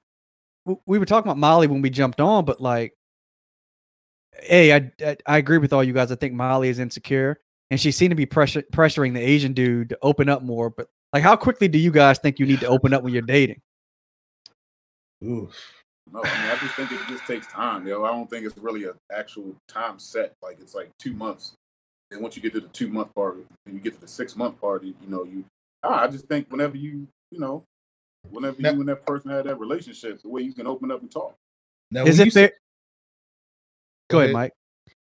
we 0.87 0.97
were 0.99 1.05
talking 1.05 1.27
about 1.29 1.37
Molly 1.37 1.67
when 1.67 1.81
we 1.81 1.89
jumped 1.91 2.19
on, 2.19 2.43
but 2.45 2.59
like, 2.59 2.93
hey, 4.41 4.73
I, 4.73 4.91
I 5.05 5.17
I 5.27 5.37
agree 5.37 5.59
with 5.59 5.73
all 5.73 5.83
you 5.83 5.93
guys. 5.93 6.11
I 6.11 6.15
think 6.15 6.33
Molly 6.33 6.69
is 6.69 6.79
insecure, 6.79 7.39
and 7.69 7.79
she 7.79 7.91
seemed 7.91 8.11
to 8.11 8.15
be 8.15 8.25
pressure, 8.25 8.63
pressuring 8.73 9.13
the 9.13 9.19
Asian 9.21 9.53
dude 9.53 9.89
to 9.89 9.97
open 10.01 10.27
up 10.29 10.41
more. 10.41 10.69
But 10.71 10.87
like, 11.13 11.21
how 11.23 11.35
quickly 11.35 11.67
do 11.67 11.77
you 11.77 11.91
guys 11.91 12.17
think 12.19 12.39
you 12.39 12.45
need 12.47 12.61
to 12.61 12.67
open 12.67 12.93
up 12.93 13.03
when 13.03 13.13
you're 13.13 13.21
dating? 13.21 13.61
Ooh. 15.23 15.49
No, 16.11 16.21
I 16.23 16.27
mean 16.27 16.51
I 16.51 16.55
just 16.61 16.75
think 16.75 16.91
it 16.91 16.99
just 17.09 17.25
takes 17.25 17.47
time. 17.47 17.87
You 17.87 17.93
know, 17.93 18.05
I 18.05 18.11
don't 18.11 18.29
think 18.29 18.45
it's 18.45 18.57
really 18.57 18.85
an 18.85 18.93
actual 19.11 19.55
time 19.67 19.99
set. 19.99 20.33
Like 20.41 20.57
it's 20.61 20.75
like 20.75 20.89
two 20.99 21.13
months, 21.13 21.53
and 22.11 22.21
once 22.21 22.35
you 22.35 22.41
get 22.41 22.53
to 22.53 22.61
the 22.61 22.67
two 22.69 22.87
month 22.87 23.13
part, 23.15 23.37
and 23.65 23.73
you 23.75 23.79
get 23.79 23.95
to 23.95 24.01
the 24.01 24.07
six 24.07 24.35
month 24.35 24.59
part, 24.61 24.83
you 24.83 24.93
know, 25.07 25.23
you. 25.23 25.43
ah, 25.83 26.03
I 26.03 26.07
just 26.07 26.27
think 26.27 26.49
whenever 26.51 26.77
you, 26.77 27.07
you 27.31 27.39
know, 27.39 27.63
whenever 28.29 28.61
Now- 28.61 28.71
you 28.73 28.79
and 28.81 28.89
that 28.89 29.05
person 29.05 29.31
had 29.31 29.45
that 29.45 29.59
relationship, 29.59 30.21
the 30.21 30.29
way 30.29 30.41
you 30.41 30.53
can 30.53 30.67
open 30.67 30.91
up 30.91 31.01
and 31.01 31.09
talk. 31.11 31.35
Now, 31.91 32.05
Is 32.05 32.19
it 32.19 32.31
fair? 32.33 32.49
say- 32.49 32.53
Go 34.09 34.19
ahead, 34.19 34.27
ahead. 34.29 34.33
Mike. 34.33 34.53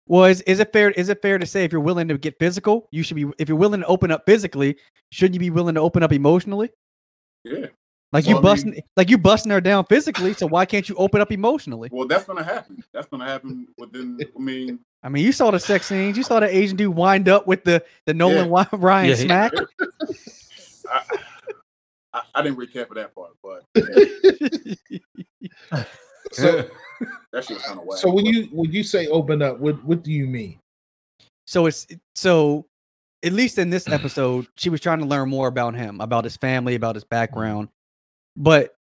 Well, 0.08 0.26
is, 0.26 0.42
is 0.42 0.60
it 0.60 0.72
fair? 0.74 0.92
Is 0.92 1.10
it 1.10 1.22
fair 1.22 1.38
to 1.40 1.46
say 1.46 1.64
if 1.64 1.72
you're 1.72 1.82
willing 1.82 2.08
to 2.10 2.18
get 2.18 2.38
physical, 2.38 2.88
you 2.92 3.02
should 3.02 3.16
be. 3.16 3.26
If 3.40 3.48
you're 3.50 3.58
willing 3.58 3.80
to 3.82 3.86
open 3.88 4.12
up 4.12 4.24
physically, 4.26 4.78
shouldn't 5.12 5.36
you 5.36 5.40
be 5.40 5.50
willing 5.50 5.76
to 5.76 5.82
open 5.82 6.04
up 6.04 6.12
emotionally? 6.12 6.70
Yeah. 7.44 7.68
Like 8.13 8.26
Well, 8.26 8.32
you 8.32 8.36
I 8.36 8.39
mean- 8.39 8.43
busting, 8.43 8.84
like 8.97 9.10
you 9.10 9.17
busting 9.17 9.52
her 9.52 9.62
down 9.62 9.86
physically. 9.86 10.34
So 10.34 10.45
why 10.47 10.65
can't 10.65 10.88
you 10.89 10.95
open 10.95 11.21
up 11.21 11.32
emotionally? 11.32 11.89
Well, 11.91 12.08
that's 12.08 12.26
gonna 12.26 12.43
happen. 12.43 12.84
That's 12.93 13.08
gonna 13.08 13.26
happen 13.26 13.67
within. 13.78 14.19
I 14.36 14.39
mean, 14.39 14.80
I 15.04 15.10
mean, 15.10 15.24
you 15.24 15.32
saw 15.32 15.50
the 15.52 15.60
sex 15.60 15.88
scenes. 15.88 16.17
You 16.17 16.24
saw 16.24 16.39
the 16.41 16.54
Asian 16.54 16.76
dude 16.78 16.95
wind 16.95 17.30
up 17.30 17.47
with 17.47 17.63
the 17.63 17.84
the 18.06 18.13
Nolan 18.13 18.50
Yeah. 18.52 18.67
Ryan 18.74 19.10
Yeah, 19.10 19.15
he- 19.15 19.21
smack. 19.24 19.54
I, 20.91 21.02
I, 22.13 22.21
I 22.36 22.41
didn't 22.41 22.58
really 22.58 22.71
care 22.71 22.86
for 22.86 22.95
that 22.95 23.15
part, 23.15 23.32
but 23.41 23.63
so, 26.34 26.69
that 27.32 27.45
shit 27.45 27.58
was 27.58 27.63
kind 27.65 27.80
of 27.80 27.86
whack. 27.86 28.00
so 28.00 28.12
when 28.12 28.26
you 28.26 28.43
when 28.52 28.71
you 28.71 28.84
say 28.84 29.08
open 29.08 29.41
up, 29.41 29.60
what 29.60 29.82
what 29.86 30.04
do 30.04 30.12
you 30.12 30.28
mean? 30.28 30.60
So 31.47 31.65
it's 31.65 31.88
so 32.15 32.65
at 33.24 33.32
least 33.34 33.58
in 33.58 33.69
this 33.69 33.88
episode, 33.88 34.47
she 34.58 34.69
was 34.69 34.82
trying 34.82 35.00
to 35.00 35.06
learn 35.06 35.30
more 35.30 35.47
about 35.47 35.76
him, 35.76 36.02
about 36.02 36.24
his 36.24 36.36
family, 36.38 36.76
about 36.76 36.95
his 36.95 37.04
background. 37.04 37.69
But 38.36 38.76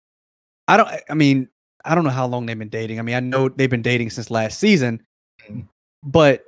I 0.68 0.76
don't 0.76 0.88
I 1.08 1.14
mean, 1.14 1.48
I 1.84 1.94
don't 1.94 2.04
know 2.04 2.10
how 2.10 2.26
long 2.26 2.46
they've 2.46 2.58
been 2.58 2.68
dating. 2.68 2.98
I 2.98 3.02
mean, 3.02 3.14
I 3.14 3.20
know 3.20 3.48
they've 3.48 3.70
been 3.70 3.82
dating 3.82 4.10
since 4.10 4.30
last 4.30 4.58
season, 4.58 5.02
mm-hmm. 5.48 5.60
but 6.02 6.44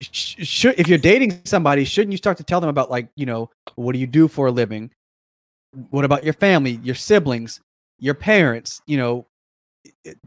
should 0.00 0.78
if 0.78 0.88
you're 0.88 0.98
dating 0.98 1.40
somebody, 1.44 1.84
shouldn't 1.84 2.12
you 2.12 2.18
start 2.18 2.36
to 2.38 2.44
tell 2.44 2.60
them 2.60 2.70
about 2.70 2.90
like, 2.90 3.08
you 3.16 3.26
know, 3.26 3.50
what 3.76 3.92
do 3.92 3.98
you 3.98 4.06
do 4.06 4.28
for 4.28 4.46
a 4.46 4.50
living? 4.50 4.90
What 5.90 6.04
about 6.04 6.24
your 6.24 6.34
family, 6.34 6.80
your 6.82 6.94
siblings, 6.94 7.60
your 7.98 8.14
parents, 8.14 8.80
you 8.86 8.96
know, 8.96 9.26
it, 10.04 10.18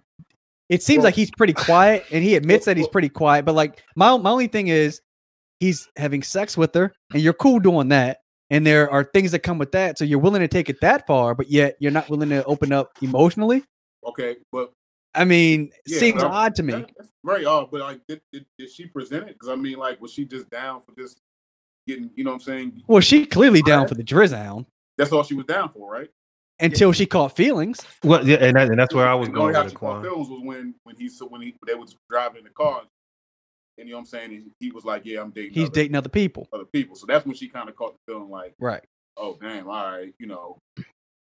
it 0.70 0.84
seems 0.84 1.00
Well- 1.00 1.06
like 1.06 1.16
he's 1.16 1.32
pretty 1.32 1.54
quiet 1.54 2.06
and 2.12 2.24
he 2.24 2.36
admits 2.38 2.66
Well- 2.66 2.76
that 2.76 2.78
he's 2.80 2.88
pretty 2.88 3.10
quiet, 3.10 3.46
but 3.46 3.56
like 3.56 3.84
my 3.96 4.16
my 4.18 4.30
only 4.30 4.48
thing 4.48 4.68
is 4.68 5.02
he's 5.60 5.90
having 5.96 6.24
sex 6.24 6.58
with 6.58 6.74
her 6.76 6.94
and 7.14 7.22
you're 7.22 7.34
cool 7.34 7.60
doing 7.60 7.90
that. 7.90 8.22
And 8.52 8.66
there 8.66 8.90
are 8.92 9.04
things 9.04 9.32
that 9.32 9.40
come 9.40 9.58
with 9.58 9.72
that. 9.72 9.98
So 9.98 10.06
you're 10.06 10.20
willing 10.20 10.42
to 10.42 10.48
take 10.48 10.70
it 10.70 10.80
that 10.82 11.08
far, 11.08 11.34
but 11.34 11.50
yet 11.50 11.76
you're 11.80 11.92
not 11.92 12.10
willing 12.10 12.30
to 12.30 12.44
open 12.46 12.72
up 12.72 12.92
emotionally. 13.02 13.64
okay, 14.06 14.38
but 14.52 14.72
I 15.16 15.24
mean, 15.26 15.72
it 15.86 15.94
Yeah, 15.94 16.00
seems 16.00 16.22
well, 16.22 16.32
odd 16.32 16.56
to 16.56 16.64
me. 16.64 16.74
that- 16.74 16.92
that's 16.98 17.10
very 17.24 17.46
odd. 17.46 17.70
But 17.72 17.82
like, 17.82 18.02
did, 18.08 18.22
did, 18.32 18.46
did 18.60 18.70
she 18.70 18.86
present 18.86 19.24
it? 19.30 19.34
Because 19.34 19.50
I 19.50 19.56
mean, 19.56 19.78
like, 19.78 20.00
was 20.02 20.12
she 20.14 20.26
just 20.26 20.50
down 20.50 20.82
for 20.82 20.94
just 20.96 21.18
getting? 21.88 22.12
You 22.16 22.24
know 22.24 22.32
what 22.32 22.36
I'm 22.36 22.42
saying? 22.42 22.84
Well, 22.88 23.00
she 23.02 23.26
clearly 23.26 23.62
down 23.64 23.88
for 23.88 23.96
the 23.96 24.04
Drizown 24.04 24.66
That's 24.98 25.12
all 25.12 25.24
she 25.24 25.34
was 25.34 25.46
down 25.46 25.70
for, 25.70 25.92
right? 25.92 26.10
until 26.62 26.92
she 26.94 27.06
caught 27.06 27.36
feelings. 27.36 27.82
well, 28.04 28.26
yeah, 28.26 28.38
and, 28.38 28.56
that, 28.56 28.70
and 28.70 28.80
that's 28.80 28.94
where 28.94 29.06
I 29.08 29.14
was 29.14 29.28
And 29.28 29.36
the 29.36 29.42
only 29.42 29.54
going 29.54 29.56
how 29.56 29.64
with 29.64 29.72
she 29.72 29.76
it, 29.76 29.80
caught 29.80 30.02
feelings 30.04 30.30
was 30.30 30.42
when 30.44 30.76
when 30.84 30.96
he 30.98 31.10
so 31.10 31.26
when 31.28 31.42
he 31.42 31.56
they 31.68 31.74
was 31.74 31.96
driving 32.10 32.38
in 32.40 32.44
the 32.46 32.50
car, 32.52 32.84
and 33.78 33.88
you 33.88 33.94
know 33.94 33.98
what 33.98 34.02
I'm 34.02 34.06
saying. 34.08 34.32
He, 34.32 34.68
he 34.68 34.72
was 34.72 34.86
like, 34.86 35.06
"Yeah, 35.06 35.22
I'm 35.22 35.32
dating. 35.32 35.54
He's 35.54 35.66
other, 35.66 35.74
dating 35.74 35.96
other 35.96 36.10
people. 36.10 36.48
other 36.54 36.66
people." 36.66 36.96
So 36.96 37.06
that's 37.06 37.26
when 37.26 37.36
she 37.36 37.48
kind 37.48 37.70
of 37.70 37.76
caught 37.76 37.94
the 37.94 38.14
feeling 38.14 38.30
like, 38.30 38.54
Right. 38.60 38.84
"Oh, 39.18 39.38
damn, 39.42 39.68
all 39.68 39.92
right, 39.92 40.14
you 40.20 40.28
know." 40.28 40.58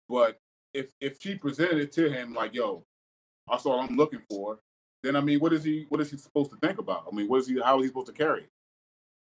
But 0.08 0.38
if 0.74 0.90
if 1.00 1.18
she 1.20 1.34
presented 1.34 1.78
it 1.78 1.92
to 1.92 2.10
him 2.10 2.34
like, 2.34 2.54
"Yo, 2.54 2.82
that's 3.48 3.66
all 3.66 3.80
I'm 3.80 3.96
looking 3.96 4.22
for," 4.30 4.58
then 5.02 5.16
I 5.16 5.20
mean, 5.20 5.40
what 5.40 5.52
is 5.52 5.64
he 5.64 5.86
what 5.88 6.00
is 6.00 6.10
he 6.10 6.16
supposed 6.16 6.50
to 6.50 6.56
think 6.58 6.78
about? 6.78 7.04
I 7.10 7.14
mean, 7.14 7.28
what 7.28 7.40
is 7.40 7.48
he 7.48 7.60
how 7.60 7.78
is 7.78 7.84
he 7.84 7.88
supposed 7.88 8.08
to 8.08 8.12
carry? 8.12 8.42
it? 8.42 8.50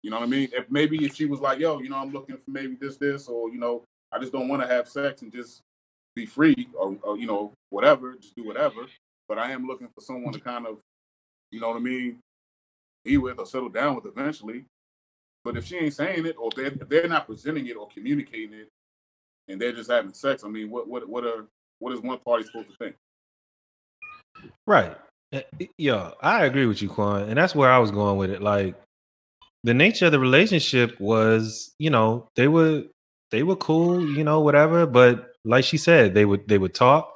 You 0.03 0.11
know 0.11 0.17
what 0.17 0.27
I 0.27 0.29
mean? 0.29 0.49
If 0.53 0.69
maybe 0.69 1.03
if 1.03 1.15
she 1.15 1.25
was 1.25 1.39
like, 1.39 1.59
"Yo, 1.59 1.79
you 1.79 1.89
know, 1.89 1.97
I'm 1.97 2.11
looking 2.11 2.37
for 2.37 2.51
maybe 2.51 2.75
this 2.79 2.97
this," 2.97 3.27
or 3.27 3.49
you 3.49 3.57
know, 3.57 3.83
I 4.11 4.19
just 4.19 4.31
don't 4.31 4.47
want 4.47 4.61
to 4.61 4.67
have 4.67 4.87
sex 4.87 5.21
and 5.21 5.31
just 5.31 5.61
be 6.15 6.25
free 6.25 6.69
or, 6.73 6.95
or 7.03 7.17
you 7.17 7.27
know 7.27 7.53
whatever, 7.69 8.15
just 8.15 8.35
do 8.35 8.45
whatever. 8.45 8.85
But 9.27 9.39
I 9.39 9.51
am 9.51 9.65
looking 9.65 9.87
for 9.87 10.01
someone 10.01 10.33
to 10.33 10.39
kind 10.39 10.67
of, 10.67 10.79
you 11.51 11.59
know 11.59 11.69
what 11.69 11.77
I 11.77 11.79
mean, 11.79 12.19
be 13.05 13.17
with 13.17 13.39
or 13.39 13.45
settle 13.45 13.69
down 13.69 13.95
with 13.95 14.05
eventually. 14.05 14.65
But 15.43 15.55
if 15.55 15.65
she 15.65 15.77
ain't 15.77 15.93
saying 15.93 16.25
it, 16.25 16.35
or 16.37 16.49
they're, 16.55 16.71
they're 16.71 17.07
not 17.07 17.27
presenting 17.27 17.67
it 17.67 17.77
or 17.77 17.87
communicating 17.87 18.53
it, 18.53 18.69
and 19.47 19.61
they're 19.61 19.71
just 19.71 19.91
having 19.91 20.13
sex, 20.13 20.43
I 20.43 20.49
mean, 20.49 20.69
what 20.69 20.87
what 20.87 21.07
what 21.07 21.23
are 21.23 21.45
what 21.79 21.93
is 21.93 22.01
one 22.01 22.17
party 22.19 22.43
supposed 22.43 22.69
to 22.69 22.75
think? 22.77 22.95
Right. 24.65 24.97
Eh, 25.31 25.41
yo, 25.77 26.13
I 26.21 26.45
agree 26.45 26.65
with 26.65 26.81
you, 26.81 26.89
Quan. 26.89 27.29
And 27.29 27.37
that's 27.37 27.55
where 27.55 27.71
I 27.71 27.77
was 27.77 27.91
going 27.91 28.17
with 28.17 28.31
it. 28.31 28.41
Like 28.41 28.75
the 29.63 29.73
nature 29.73 30.07
of 30.07 30.11
the 30.11 30.19
relationship 30.19 30.99
was, 30.99 31.73
you 31.77 31.91
know, 31.91 32.27
they 32.35 32.47
were 32.47 32.83
they 33.31 33.43
were 33.43 33.55
cool, 33.55 34.01
you 34.01 34.23
know, 34.23 34.41
whatever. 34.41 34.87
But 34.87 35.31
like 35.45 35.63
she 35.63 35.77
said, 35.77 36.15
they 36.15 36.25
would 36.25 36.47
they 36.47 36.57
would 36.57 36.73
talk 36.73 37.15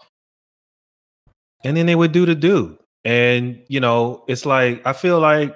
and 1.64 1.76
then 1.76 1.86
they 1.86 1.96
would 1.96 2.12
do 2.12 2.26
the 2.26 2.36
do. 2.36 2.78
And, 3.06 3.64
you 3.68 3.80
know, 3.80 4.24
it's 4.28 4.46
like 4.46 4.86
I 4.86 4.94
feel 4.94 5.20
like 5.20 5.56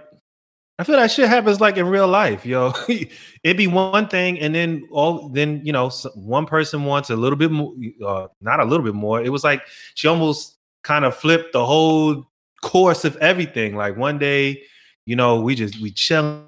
I 0.80 0.84
feel 0.84 0.96
that 0.96 1.12
shit 1.12 1.30
happens 1.30 1.62
like 1.62 1.78
in 1.78 1.86
real 1.86 2.08
life, 2.08 2.46
yo. 2.46 2.74
It'd 3.44 3.58
be 3.58 3.68
one 3.68 4.08
thing, 4.08 4.40
and 4.40 4.56
then 4.56 4.88
all 4.92 5.30
then 5.30 5.62
you 5.64 5.72
know 5.72 5.90
one 6.16 6.46
person 6.46 6.86
wants 6.86 7.10
a 7.12 7.16
little 7.16 7.38
bit 7.38 7.52
more, 7.52 7.74
uh, 8.06 8.28
not 8.42 8.60
a 8.60 8.66
little 8.66 8.84
bit 8.84 8.96
more. 8.96 9.22
It 9.22 9.30
was 9.30 9.44
like 9.44 9.62
she 9.94 10.08
almost 10.08 10.58
kind 10.84 11.06
of 11.06 11.16
flipped 11.16 11.54
the 11.54 11.64
whole 11.64 12.26
course 12.64 13.06
of 13.06 13.16
everything. 13.18 13.76
Like 13.76 13.98
one 13.98 14.18
day, 14.18 14.64
you 15.06 15.16
know, 15.16 15.40
we 15.42 15.54
just 15.54 15.80
we 15.80 15.92
chilling, 15.92 16.46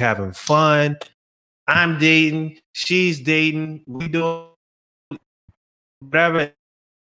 having 0.00 0.32
fun. 0.32 0.98
I'm 1.68 1.98
dating, 2.00 2.58
she's 2.72 3.20
dating, 3.20 3.84
we 3.86 4.08
doing 4.08 4.48
whatever. 6.00 6.52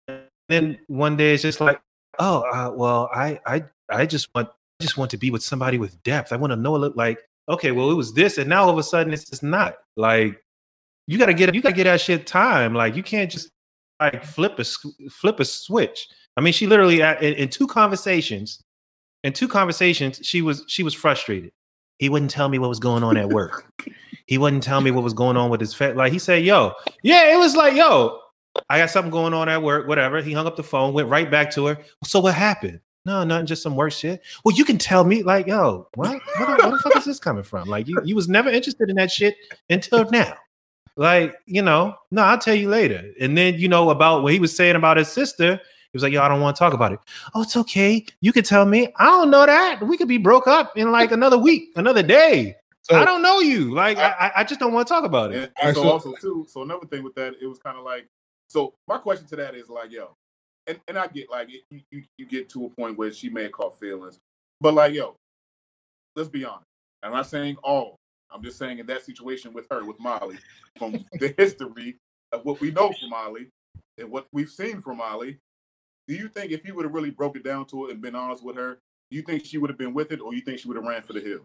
And 0.08 0.20
Then 0.48 0.78
one 0.88 1.16
day 1.16 1.34
it's 1.34 1.42
just 1.42 1.60
like, 1.60 1.80
oh, 2.18 2.40
uh, 2.52 2.70
well, 2.74 3.08
I 3.14 3.40
I 3.46 3.64
I 3.88 4.04
just 4.04 4.28
want 4.34 4.50
just 4.80 4.96
want 4.96 5.10
to 5.12 5.16
be 5.18 5.30
with 5.30 5.42
somebody 5.42 5.78
with 5.78 6.02
depth. 6.02 6.32
I 6.32 6.36
want 6.36 6.52
to 6.52 6.56
know 6.56 6.72
little 6.72 6.96
like, 6.96 7.18
okay, 7.48 7.70
well, 7.70 7.90
it 7.90 7.94
was 7.94 8.12
this, 8.14 8.38
and 8.38 8.48
now 8.48 8.62
all 8.64 8.70
of 8.70 8.78
a 8.78 8.82
sudden 8.82 9.12
it's 9.12 9.28
just 9.28 9.42
not. 9.42 9.74
Like, 9.96 10.42
you 11.06 11.18
gotta 11.18 11.34
get 11.34 11.54
you 11.54 11.62
gotta 11.62 11.74
get 11.74 11.84
that 11.84 12.00
shit 12.00 12.26
time. 12.26 12.74
Like, 12.74 12.96
you 12.96 13.02
can't 13.02 13.30
just 13.30 13.50
like 14.00 14.24
flip 14.24 14.58
a 14.58 14.64
flip 15.10 15.40
a 15.40 15.44
switch. 15.44 16.08
I 16.36 16.40
mean, 16.40 16.52
she 16.52 16.66
literally 16.66 17.00
in, 17.00 17.34
in 17.34 17.48
two 17.48 17.66
conversations, 17.66 18.62
in 19.24 19.32
two 19.32 19.48
conversations, 19.48 20.20
she 20.22 20.42
was 20.42 20.64
she 20.66 20.82
was 20.82 20.94
frustrated. 20.94 21.52
He 21.98 22.08
wouldn't 22.08 22.30
tell 22.30 22.48
me 22.48 22.58
what 22.58 22.68
was 22.68 22.78
going 22.78 23.02
on 23.02 23.16
at 23.16 23.28
work. 23.28 23.70
he 24.26 24.38
wouldn't 24.38 24.62
tell 24.62 24.80
me 24.80 24.90
what 24.90 25.04
was 25.04 25.12
going 25.12 25.36
on 25.36 25.50
with 25.50 25.60
his 25.60 25.74
fa- 25.74 25.92
like. 25.94 26.12
He 26.12 26.18
said, 26.18 26.44
"Yo, 26.44 26.72
yeah," 27.02 27.34
it 27.34 27.36
was 27.36 27.56
like, 27.56 27.74
"Yo, 27.74 28.18
I 28.70 28.78
got 28.78 28.90
something 28.90 29.10
going 29.10 29.34
on 29.34 29.48
at 29.48 29.62
work, 29.62 29.86
whatever." 29.86 30.22
He 30.22 30.32
hung 30.32 30.46
up 30.46 30.56
the 30.56 30.62
phone, 30.62 30.94
went 30.94 31.08
right 31.08 31.30
back 31.30 31.50
to 31.52 31.66
her. 31.66 31.78
So 32.04 32.20
what 32.20 32.34
happened? 32.34 32.80
No, 33.06 33.24
nothing, 33.24 33.46
just 33.46 33.62
some 33.62 33.76
work 33.76 33.92
shit. 33.92 34.20
Well, 34.44 34.54
you 34.54 34.64
can 34.64 34.76
tell 34.76 35.04
me, 35.04 35.22
like, 35.22 35.46
yo, 35.46 35.88
what? 35.94 36.20
Where 36.36 36.56
the, 36.56 36.62
where 36.62 36.70
the 36.72 36.78
fuck 36.78 36.96
is 36.96 37.04
this 37.06 37.18
coming 37.18 37.42
from? 37.42 37.68
Like, 37.68 37.88
you, 37.88 37.98
you 38.04 38.14
was 38.14 38.28
never 38.28 38.50
interested 38.50 38.90
in 38.90 38.96
that 38.96 39.10
shit 39.10 39.36
until 39.70 40.08
now. 40.10 40.34
Like, 40.96 41.34
you 41.46 41.62
know, 41.62 41.94
no, 42.10 42.22
I'll 42.22 42.38
tell 42.38 42.54
you 42.54 42.68
later. 42.68 43.10
And 43.18 43.38
then, 43.38 43.54
you 43.54 43.68
know, 43.68 43.88
about 43.88 44.22
what 44.22 44.34
he 44.34 44.38
was 44.38 44.54
saying 44.54 44.76
about 44.76 44.98
his 44.98 45.08
sister, 45.08 45.56
he 45.56 45.96
was 45.96 46.02
like, 46.02 46.12
yo, 46.12 46.20
I 46.22 46.28
don't 46.28 46.40
want 46.42 46.56
to 46.56 46.58
talk 46.58 46.74
about 46.74 46.92
it. 46.92 47.00
Oh, 47.34 47.42
it's 47.42 47.56
okay. 47.56 48.04
You 48.20 48.32
could 48.32 48.44
tell 48.44 48.66
me. 48.66 48.92
I 48.98 49.06
don't 49.06 49.30
know 49.30 49.46
that. 49.46 49.82
We 49.82 49.96
could 49.96 50.08
be 50.08 50.18
broke 50.18 50.46
up 50.46 50.76
in 50.76 50.92
like 50.92 51.10
another 51.10 51.38
week, 51.38 51.70
another 51.76 52.02
day. 52.02 52.54
So, 52.82 52.96
I 52.96 53.04
don't 53.04 53.22
know 53.22 53.40
you. 53.40 53.72
Like, 53.72 53.98
I, 53.98 54.10
I, 54.10 54.32
I 54.36 54.44
just 54.44 54.60
don't 54.60 54.72
want 54.72 54.88
to 54.88 54.92
talk 54.94 55.04
about 55.04 55.32
it. 55.32 55.36
And, 55.36 55.52
and 55.62 55.76
so 55.76 55.82
so- 55.84 55.90
also 55.90 56.14
too, 56.20 56.46
so 56.48 56.62
another 56.62 56.86
thing 56.86 57.02
with 57.02 57.14
that, 57.14 57.34
it 57.40 57.46
was 57.46 57.58
kind 57.58 57.78
of 57.78 57.84
like, 57.84 58.08
so 58.48 58.74
my 58.86 58.98
question 58.98 59.26
to 59.28 59.36
that 59.36 59.54
is 59.54 59.68
like, 59.70 59.90
yo, 59.90 60.16
and, 60.66 60.80
and 60.88 60.98
I 60.98 61.06
get 61.08 61.30
like 61.30 61.48
it, 61.50 61.62
you, 61.90 62.02
you 62.16 62.26
get 62.26 62.48
to 62.50 62.66
a 62.66 62.70
point 62.70 62.98
where 62.98 63.12
she 63.12 63.28
may 63.28 63.44
have 63.44 63.52
caught 63.52 63.78
feelings, 63.78 64.18
but 64.60 64.74
like, 64.74 64.94
yo, 64.94 65.16
let's 66.16 66.28
be 66.28 66.44
honest. 66.44 66.64
I'm 67.02 67.12
not 67.12 67.26
saying 67.26 67.56
all. 67.62 67.96
I'm 68.30 68.42
just 68.42 68.58
saying 68.58 68.78
in 68.78 68.86
that 68.86 69.04
situation 69.04 69.52
with 69.52 69.66
her, 69.70 69.84
with 69.84 69.98
Molly, 69.98 70.38
from 70.78 70.92
the 71.12 71.34
history 71.36 71.96
of 72.32 72.44
what 72.44 72.60
we 72.60 72.70
know 72.70 72.92
from 73.00 73.10
Molly 73.10 73.48
and 73.98 74.10
what 74.10 74.26
we've 74.32 74.50
seen 74.50 74.80
from 74.80 74.98
Molly, 74.98 75.38
do 76.06 76.14
you 76.14 76.28
think 76.28 76.52
if 76.52 76.64
you 76.64 76.74
would 76.74 76.84
have 76.84 76.94
really 76.94 77.10
broke 77.10 77.36
it 77.36 77.44
down 77.44 77.66
to 77.66 77.86
it 77.86 77.92
and 77.92 78.02
been 78.02 78.14
honest 78.14 78.44
with 78.44 78.56
her, 78.56 78.78
do 79.10 79.16
you 79.16 79.22
think 79.22 79.44
she 79.44 79.58
would 79.58 79.70
have 79.70 79.78
been 79.78 79.94
with 79.94 80.12
it, 80.12 80.20
or 80.20 80.34
you 80.34 80.40
think 80.40 80.60
she 80.60 80.68
would 80.68 80.76
have 80.76 80.86
ran 80.86 81.02
for 81.02 81.12
the 81.12 81.20
hill? 81.20 81.44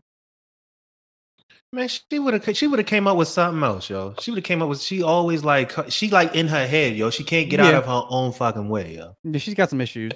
Man, 1.72 1.88
she 1.90 2.20
would 2.20 2.34
have 2.34 2.58
she 2.58 2.68
would 2.68 2.80
have 2.80 2.88
came 2.88 3.06
up 3.08 3.18
with 3.18 3.28
something 3.28 3.62
else, 3.64 3.90
yo. 3.90 4.14
She 4.20 4.32
would 4.32 4.38
have 4.38 4.44
came 4.46 4.62
up 4.62 4.70
with 4.70 4.82
she 4.82 5.04
always 5.04 5.44
like 5.44 5.74
she 5.92 6.10
like 6.10 6.34
in 6.36 6.48
her 6.48 6.66
head, 6.66 6.96
yo. 6.96 7.10
She 7.10 7.24
can't 7.24 7.50
get 7.50 7.60
out 7.60 7.74
of 7.74 7.86
her 7.86 8.04
own 8.10 8.32
fucking 8.32 8.70
way, 8.70 8.96
yo. 8.96 9.14
Yeah, 9.24 9.40
she's 9.40 9.54
got 9.56 9.70
some 9.70 9.82
issues. 9.82 10.12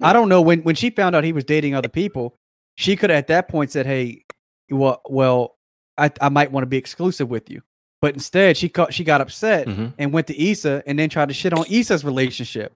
I 0.00 0.12
don't 0.12 0.28
know 0.28 0.40
when 0.42 0.62
when 0.62 0.74
she 0.74 0.90
found 0.90 1.14
out 1.14 1.22
he 1.22 1.32
was 1.32 1.44
dating 1.44 1.74
other 1.74 1.88
people, 1.88 2.36
she 2.76 2.96
could 2.96 3.10
have 3.10 3.18
at 3.18 3.26
that 3.28 3.48
point 3.48 3.70
said, 3.70 3.86
"Hey, 3.86 4.24
well, 4.68 5.00
well, 5.08 5.56
I 5.96 6.10
I 6.20 6.28
might 6.28 6.50
want 6.50 6.62
to 6.64 6.68
be 6.68 6.76
exclusive 6.76 7.28
with 7.30 7.48
you." 7.50 7.62
But 8.02 8.14
instead, 8.14 8.56
she 8.56 8.68
caught, 8.68 8.92
she 8.92 9.02
got 9.04 9.20
upset 9.22 9.66
Mhm. 9.66 9.94
and 9.98 10.12
went 10.12 10.26
to 10.26 10.38
Issa 10.38 10.82
and 10.86 10.98
then 10.98 11.08
tried 11.08 11.28
to 11.28 11.34
shit 11.34 11.54
on 11.54 11.64
Issa's 11.70 12.04
relationship. 12.04 12.74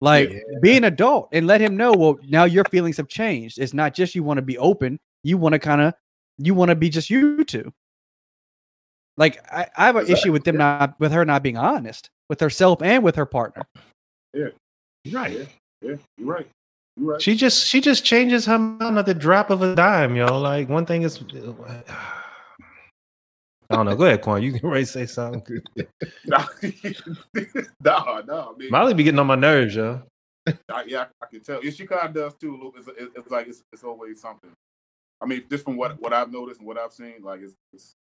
Like, 0.00 0.30
Yeah. 0.30 0.38
be 0.62 0.76
an 0.76 0.84
adult 0.84 1.30
and 1.32 1.46
let 1.48 1.60
him 1.60 1.76
know. 1.76 1.92
Well, 1.92 2.18
now 2.28 2.44
your 2.44 2.64
feelings 2.64 2.96
have 2.98 3.08
changed. 3.08 3.58
It's 3.58 3.74
not 3.74 3.92
just 3.94 4.14
you 4.14 4.22
want 4.22 4.38
to 4.38 4.42
be 4.42 4.56
open. 4.56 5.00
You 5.24 5.36
want 5.36 5.54
to 5.54 5.58
kind 5.58 5.80
of, 5.80 5.94
you 6.44 6.54
want 6.54 6.70
to 6.70 6.74
be 6.74 6.88
just 6.88 7.10
you 7.10 7.44
two. 7.44 7.72
Like, 9.16 9.38
I, 9.52 9.66
I 9.76 9.86
have 9.86 9.96
an 9.96 10.08
issue 10.08 10.32
with 10.32 10.44
them 10.44 10.56
not, 10.56 10.98
with 10.98 11.12
her 11.12 11.24
not 11.24 11.42
being 11.42 11.58
honest 11.58 12.10
with 12.30 12.40
herself 12.40 12.80
and 12.80 13.02
with 13.02 13.16
her 13.16 13.26
partner. 13.26 13.64
Yeah, 14.32 14.48
Right. 15.12 15.48
Yeah, 15.82 15.96
you're 16.16 16.26
right. 16.26 16.46
You're 16.96 17.12
right. 17.12 17.22
She 17.22 17.34
just 17.34 17.66
she 17.66 17.80
just 17.80 18.04
changes 18.04 18.46
her 18.46 18.58
mind 18.58 18.98
at 18.98 19.06
the 19.06 19.14
drop 19.14 19.50
of 19.50 19.62
a 19.62 19.74
dime, 19.74 20.14
yo. 20.14 20.38
Like 20.38 20.68
one 20.68 20.86
thing 20.86 21.02
is 21.02 21.22
I 23.70 23.76
don't 23.76 23.86
know. 23.86 23.96
Go 23.96 24.04
ahead, 24.04 24.22
Quan. 24.22 24.42
You 24.42 24.52
can 24.52 24.68
ready 24.68 24.84
to 24.84 24.90
say 24.90 25.06
something. 25.06 25.42
nah, 26.26 26.44
nah, 27.84 28.22
nah. 28.26 28.50
I 28.50 28.56
mean, 28.58 28.70
Molly 28.70 28.94
be 28.94 29.04
getting 29.04 29.18
on 29.18 29.26
my 29.26 29.36
nerves, 29.36 29.74
yo. 29.74 30.02
I, 30.46 30.84
yeah, 30.86 31.00
I, 31.00 31.06
I 31.22 31.26
can 31.30 31.40
tell. 31.40 31.64
Yeah, 31.64 31.70
she 31.70 31.86
kind 31.86 32.08
of 32.08 32.14
does 32.14 32.34
too. 32.34 32.56
Luke. 32.56 32.74
It's, 32.78 32.88
it's, 32.88 33.16
it's 33.16 33.30
like 33.30 33.48
it's, 33.48 33.62
it's 33.72 33.84
always 33.84 34.20
something. 34.20 34.50
I 35.20 35.26
mean, 35.26 35.44
just 35.50 35.64
from 35.64 35.76
what 35.76 36.00
what 36.00 36.12
I've 36.12 36.32
noticed 36.32 36.60
and 36.60 36.66
what 36.66 36.78
I've 36.78 36.92
seen, 36.92 37.22
like 37.22 37.40
it's 37.42 37.54
it's, 37.72 37.94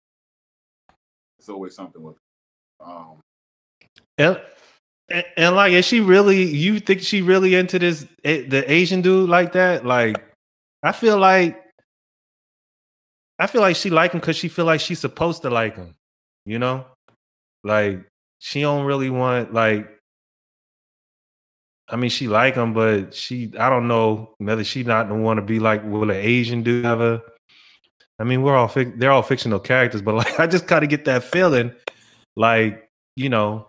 it's 1.39 1.49
always 1.49 1.75
something 1.75 2.03
with. 2.03 2.17
It. 2.17 2.87
Um, 2.87 3.21
And, 5.11 5.25
and, 5.37 5.57
like, 5.57 5.73
is 5.73 5.87
she 5.87 6.01
really? 6.01 6.43
You 6.45 6.81
think 6.81 7.01
she 7.01 7.23
really 7.23 7.55
into 7.55 7.79
this 7.79 8.07
the 8.23 8.65
Asian 8.71 9.01
dude 9.01 9.29
like 9.29 9.53
that? 9.53 9.87
Like, 9.87 10.23
I 10.83 10.93
feel 10.93 11.19
like 11.19 11.65
I 13.39 13.47
feel 13.47 13.63
like 13.63 13.77
she 13.77 13.91
like 13.91 14.13
him 14.13 14.21
because 14.21 14.37
she 14.37 14.49
feel 14.49 14.67
like 14.67 14.81
she's 14.81 14.99
supposed 14.99 15.43
to 15.43 15.51
like 15.51 15.77
him. 15.77 15.95
You 16.45 16.59
know, 16.59 16.87
like 17.65 18.07
she 18.39 18.61
don't 18.61 18.85
really 18.85 19.11
want 19.11 19.53
like. 19.53 19.98
I 21.91 21.97
mean, 21.97 22.11
she 22.11 22.29
like 22.29 22.55
him, 22.55 22.75
but 22.75 23.15
she 23.15 23.53
I 23.59 23.71
don't 23.71 23.89
know 23.89 24.35
whether 24.39 24.65
she 24.65 24.83
not 24.85 25.11
want 25.11 25.39
to 25.39 25.43
be 25.43 25.59
like 25.59 25.83
with 25.85 26.11
an 26.11 26.17
Asian 26.17 26.63
dude 26.63 26.85
ever. 26.85 27.23
I 28.19 28.25
mean, 28.25 28.43
we're 28.43 28.57
all 28.57 28.69
fic- 28.69 28.99
they're 28.99 29.11
all 29.11 29.23
fictional 29.23 29.61
characters, 29.61 30.03
but 30.03 30.15
like 30.17 30.39
I 30.39 30.47
just 30.47 30.67
kind 30.67 30.85
of 30.85 30.91
get 30.91 31.05
that 31.07 31.25
feeling, 31.25 31.73
like 32.37 32.89
you 33.17 33.29
know, 33.29 33.69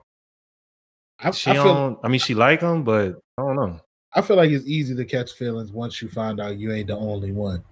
I, 1.19 1.29
I 1.29 1.31
she 1.31 1.51
feel 1.51 1.63
don't. 1.63 1.99
I 2.03 2.07
mean, 2.09 2.19
she 2.19 2.33
like 2.33 2.61
him, 2.61 2.83
but 2.83 3.19
I 3.37 3.41
don't 3.41 3.55
know. 3.55 3.79
I 4.13 4.21
feel 4.21 4.37
like 4.37 4.49
it's 4.49 4.65
easy 4.65 4.95
to 4.95 5.05
catch 5.05 5.33
feelings 5.33 5.71
once 5.71 6.01
you 6.01 6.09
find 6.09 6.39
out 6.39 6.57
you 6.57 6.73
ain't 6.73 6.87
the 6.87 6.97
only 6.97 7.31
one, 7.31 7.63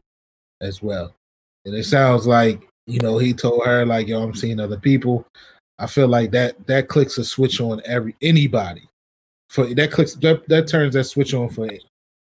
as 0.62 0.82
well. 0.82 1.14
And 1.66 1.76
it 1.76 1.84
sounds 1.84 2.26
like 2.26 2.68
you 2.86 3.00
know 3.00 3.18
he 3.18 3.34
told 3.34 3.66
her 3.66 3.86
like, 3.86 4.08
"Yo, 4.08 4.22
I'm 4.22 4.36
seeing 4.36 4.60
other 4.60 4.80
people." 4.80 5.26
I 5.80 5.88
feel 5.88 6.08
like 6.08 6.32
that 6.32 6.66
that 6.68 6.88
clicks 6.88 7.18
a 7.18 7.26
switch 7.26 7.60
on 7.60 7.82
every 7.86 8.16
anybody. 8.22 8.88
For 9.50 9.74
that 9.74 9.92
clicks 9.92 10.16
that, 10.16 10.48
that 10.50 10.68
turns 10.68 10.94
that 10.94 11.06
switch 11.06 11.34
on 11.34 11.50
for 11.50 11.70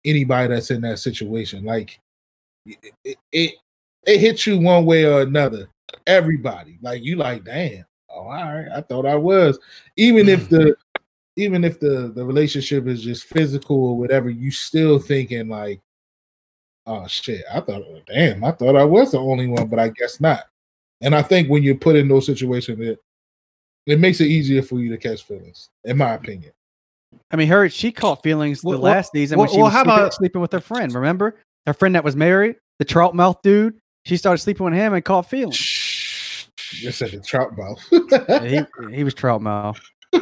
anybody 0.05 0.53
that's 0.53 0.71
in 0.71 0.81
that 0.81 0.99
situation. 0.99 1.63
Like 1.63 1.99
it, 2.65 2.93
it, 3.03 3.17
it 3.31 3.55
it 4.05 4.19
hits 4.19 4.45
you 4.47 4.57
one 4.57 4.85
way 4.85 5.05
or 5.05 5.21
another. 5.21 5.69
Everybody 6.07 6.79
like 6.81 7.03
you 7.03 7.15
like, 7.15 7.43
damn. 7.43 7.85
Oh, 8.09 8.21
all 8.21 8.27
right. 8.29 8.67
I 8.75 8.81
thought 8.81 9.05
I 9.05 9.15
was. 9.15 9.59
Even 9.97 10.29
if 10.29 10.47
hmm. 10.47 10.55
the 10.55 10.75
even 11.35 11.63
if 11.63 11.79
the 11.79 12.11
the 12.15 12.25
relationship 12.25 12.87
is 12.87 13.03
just 13.03 13.25
physical 13.25 13.83
or 13.85 13.97
whatever, 13.97 14.29
you 14.29 14.51
still 14.51 14.99
thinking 14.99 15.49
like, 15.49 15.81
oh 16.85 17.07
shit, 17.07 17.43
I 17.51 17.59
thought, 17.59 17.83
damn, 18.07 18.43
I 18.43 18.51
thought 18.51 18.75
I 18.75 18.83
was 18.83 19.11
the 19.11 19.19
only 19.19 19.47
one, 19.47 19.67
but 19.67 19.79
I 19.79 19.89
guess 19.89 20.19
not. 20.19 20.43
And 21.01 21.15
I 21.15 21.21
think 21.21 21.49
when 21.49 21.63
you're 21.63 21.75
put 21.75 21.95
in 21.95 22.07
those 22.07 22.25
situations, 22.25 22.79
it 22.79 22.99
it 23.85 23.99
makes 23.99 24.21
it 24.21 24.27
easier 24.27 24.61
for 24.61 24.79
you 24.79 24.89
to 24.89 24.97
catch 24.97 25.23
feelings, 25.23 25.69
in 25.83 25.97
my 25.97 26.13
opinion. 26.13 26.53
I 27.31 27.35
mean, 27.35 27.47
her 27.47 27.69
she 27.69 27.91
caught 27.91 28.23
feelings 28.23 28.61
the 28.61 28.69
Well, 28.69 28.79
well, 28.81 28.93
last 28.93 29.11
season 29.13 29.37
well, 29.37 29.47
when 29.47 29.53
she 29.53 29.57
well, 29.57 29.65
was 29.65 29.73
how 29.73 29.83
sleeping, 29.83 29.99
about- 29.99 30.13
sleeping 30.13 30.41
with 30.41 30.51
her 30.51 30.59
friend. 30.59 30.93
Remember 30.93 31.35
her 31.65 31.73
friend 31.73 31.95
that 31.95 32.03
was 32.03 32.15
married, 32.15 32.55
the 32.79 32.85
trout 32.85 33.15
mouth 33.15 33.37
dude. 33.43 33.77
She 34.05 34.17
started 34.17 34.39
sleeping 34.39 34.65
with 34.65 34.73
him 34.73 34.93
and 34.93 35.03
caught 35.03 35.29
feelings. 35.29 35.57
Just 36.57 36.99
said 36.99 37.11
the 37.11 37.19
trout 37.21 37.57
mouth. 37.57 37.79
Yeah, 38.11 38.65
he 38.89 38.95
he 38.95 39.03
was 39.03 39.13
trout 39.13 39.41
mouth. 39.41 39.79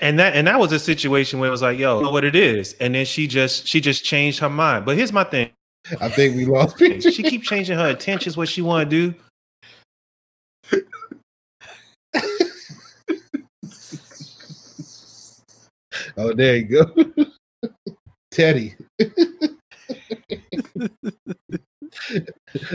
And 0.00 0.18
that 0.18 0.34
and 0.34 0.48
that 0.48 0.58
was 0.58 0.72
a 0.72 0.78
situation 0.80 1.38
where 1.38 1.46
it 1.46 1.52
was 1.52 1.62
like, 1.62 1.78
yo, 1.78 2.00
know 2.00 2.10
what 2.10 2.24
it 2.24 2.34
is, 2.34 2.72
and 2.80 2.96
then 2.96 3.04
she 3.06 3.28
just 3.28 3.64
she 3.66 3.80
just 3.80 4.04
changed 4.04 4.40
her 4.40 4.48
mind. 4.50 4.84
But 4.84 4.96
here's 4.96 5.12
my 5.12 5.22
thing: 5.22 5.50
I 6.00 6.08
think 6.08 6.34
we 6.34 6.46
lost. 6.46 6.78
she 6.78 7.22
keep 7.22 7.44
changing 7.44 7.78
her 7.78 7.88
intentions, 7.90 8.36
what 8.36 8.48
she 8.48 8.60
want 8.60 8.90
to 8.90 9.12
do. 10.72 10.80
Oh, 16.18 16.32
there 16.32 16.56
you 16.56 16.64
go. 16.64 16.84
Teddy. 18.32 18.74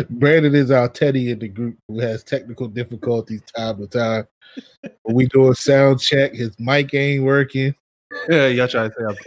Brandon 0.09 0.55
is 0.55 0.71
our 0.71 0.87
Teddy 0.87 1.29
in 1.31 1.39
the 1.39 1.49
group 1.49 1.77
who 1.89 1.99
has 1.99 2.23
technical 2.23 2.69
difficulties 2.69 3.41
time 3.53 3.79
to 3.79 3.87
time. 3.87 4.27
When 5.01 5.15
we 5.15 5.25
do 5.27 5.51
a 5.51 5.55
sound 5.55 5.99
check, 5.99 6.33
his 6.33 6.57
mic 6.57 6.93
ain't 6.93 7.25
working. 7.25 7.75
Yeah, 8.29 8.47
y'all 8.47 8.69
try 8.69 8.87
to 8.87 8.93
say 8.93 9.03
I'm 9.03 9.17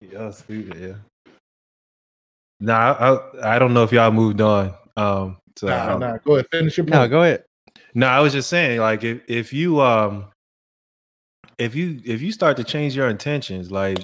y'all 0.10 0.32
stupid, 0.32 0.78
yeah. 0.80 0.94
Nah, 2.60 2.74
I, 2.74 3.14
I 3.14 3.56
I 3.56 3.58
don't 3.58 3.74
know 3.74 3.82
if 3.82 3.92
y'all 3.92 4.10
moved 4.12 4.40
on. 4.40 4.72
Um, 4.96 5.38
so 5.56 5.68
I 5.68 5.70
Nah, 5.70 5.86
don't- 5.88 6.00
nah, 6.00 6.16
go 6.18 6.34
ahead, 6.34 6.46
finish 6.50 6.76
your 6.76 6.84
point. 6.84 6.94
No, 6.94 7.08
go 7.08 7.22
ahead. 7.22 7.44
No, 7.94 8.06
I 8.06 8.20
was 8.20 8.32
just 8.32 8.48
saying, 8.48 8.80
like, 8.80 9.04
if 9.04 9.20
if 9.28 9.52
you 9.52 9.80
um, 9.80 10.26
if 11.58 11.74
you 11.74 12.00
if 12.04 12.22
you 12.22 12.32
start 12.32 12.56
to 12.56 12.64
change 12.64 12.96
your 12.96 13.08
intentions, 13.08 13.70
like, 13.70 13.98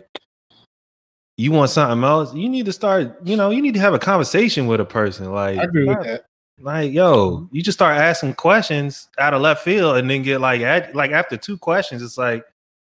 you 1.37 1.53
want 1.53 1.71
something 1.71 2.03
else, 2.05 2.35
you 2.35 2.49
need 2.49 2.67
to 2.67 2.73
start. 2.73 3.17
You 3.25 3.37
know, 3.37 3.51
you 3.51 3.63
need 3.63 3.75
to 3.75 3.81
have 3.81 3.95
a 3.95 3.99
conversation 3.99 4.67
with 4.67 4.81
a 4.81 4.85
person. 4.85 5.33
Like, 5.33 5.59
I 5.59 5.63
agree 5.65 5.85
with 5.87 5.97
not- 5.97 6.05
that. 6.07 6.25
like, 6.61 6.93
yo, 6.93 7.49
you 7.53 7.63
just 7.63 7.79
start 7.79 7.97
asking 7.97 8.35
questions 8.35 9.09
out 9.19 9.33
of 9.35 9.41
left 9.41 9.63
field, 9.65 9.97
and 9.97 10.11
then 10.11 10.23
get 10.23 10.41
like, 10.41 10.61
at, 10.61 10.95
like 10.95 11.11
after 11.13 11.37
two 11.37 11.57
questions, 11.57 12.03
it's 12.03 12.19
like, 12.19 12.45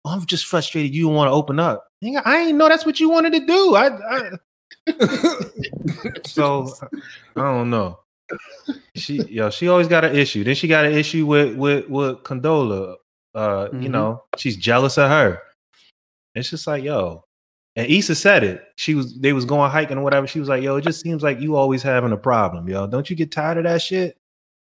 oh, 0.06 0.12
I'm 0.12 0.26
just 0.26 0.46
frustrated. 0.46 0.96
You 0.96 1.06
don't 1.06 1.16
want 1.16 1.28
to 1.30 1.34
open 1.34 1.60
up. 1.60 1.86
I 2.26 2.38
ain't 2.38 2.58
know 2.58 2.70
that's 2.70 2.86
what 2.86 3.00
you 3.00 3.10
wanted 3.10 3.34
to 3.34 3.46
do. 3.46 3.76
I, 3.76 3.90
I 4.18 4.32
so 6.26 6.74
I 7.36 7.42
don't 7.42 7.70
know. 7.70 8.00
She 8.96 9.24
yo, 9.24 9.50
she 9.50 9.68
always 9.68 9.88
got 9.88 10.04
an 10.06 10.16
issue. 10.16 10.44
Then 10.44 10.56
she 10.56 10.68
got 10.68 10.86
an 10.86 10.94
issue 10.94 11.26
with 11.26 11.56
with 11.56 11.88
with 11.90 12.18
Condola. 12.24 12.96
Uh, 13.36 13.70
you 13.74 13.88
Mhm. 13.88 13.92
know, 13.92 14.24
she's 14.38 14.58
jealous 14.58 14.98
of 14.98 15.10
her. 15.10 15.40
It's 16.36 16.50
just 16.50 16.66
like, 16.68 16.84
yo. 16.84 17.24
And 17.76 17.88
Issa 17.92 18.16
said 18.16 18.44
it. 18.44 18.64
She 18.76 18.96
was 18.96 19.18
they 19.20 19.34
was 19.34 19.46
going 19.46 19.70
hiking 19.70 19.98
or 19.98 20.04
whatever. 20.04 20.26
She 20.28 20.40
was 20.40 20.50
like, 20.50 20.64
yo, 20.64 20.78
it 20.78 20.82
just 20.84 21.02
seems 21.02 21.22
like 21.22 21.40
you 21.40 21.56
always 21.56 21.84
having 21.84 22.12
a 22.12 22.18
problem, 22.18 22.68
yo. 22.68 22.88
Don't 22.88 23.10
you 23.10 23.16
get 23.16 23.32
tired 23.32 23.58
of 23.58 23.64
that 23.66 23.82
shit? 23.82 24.18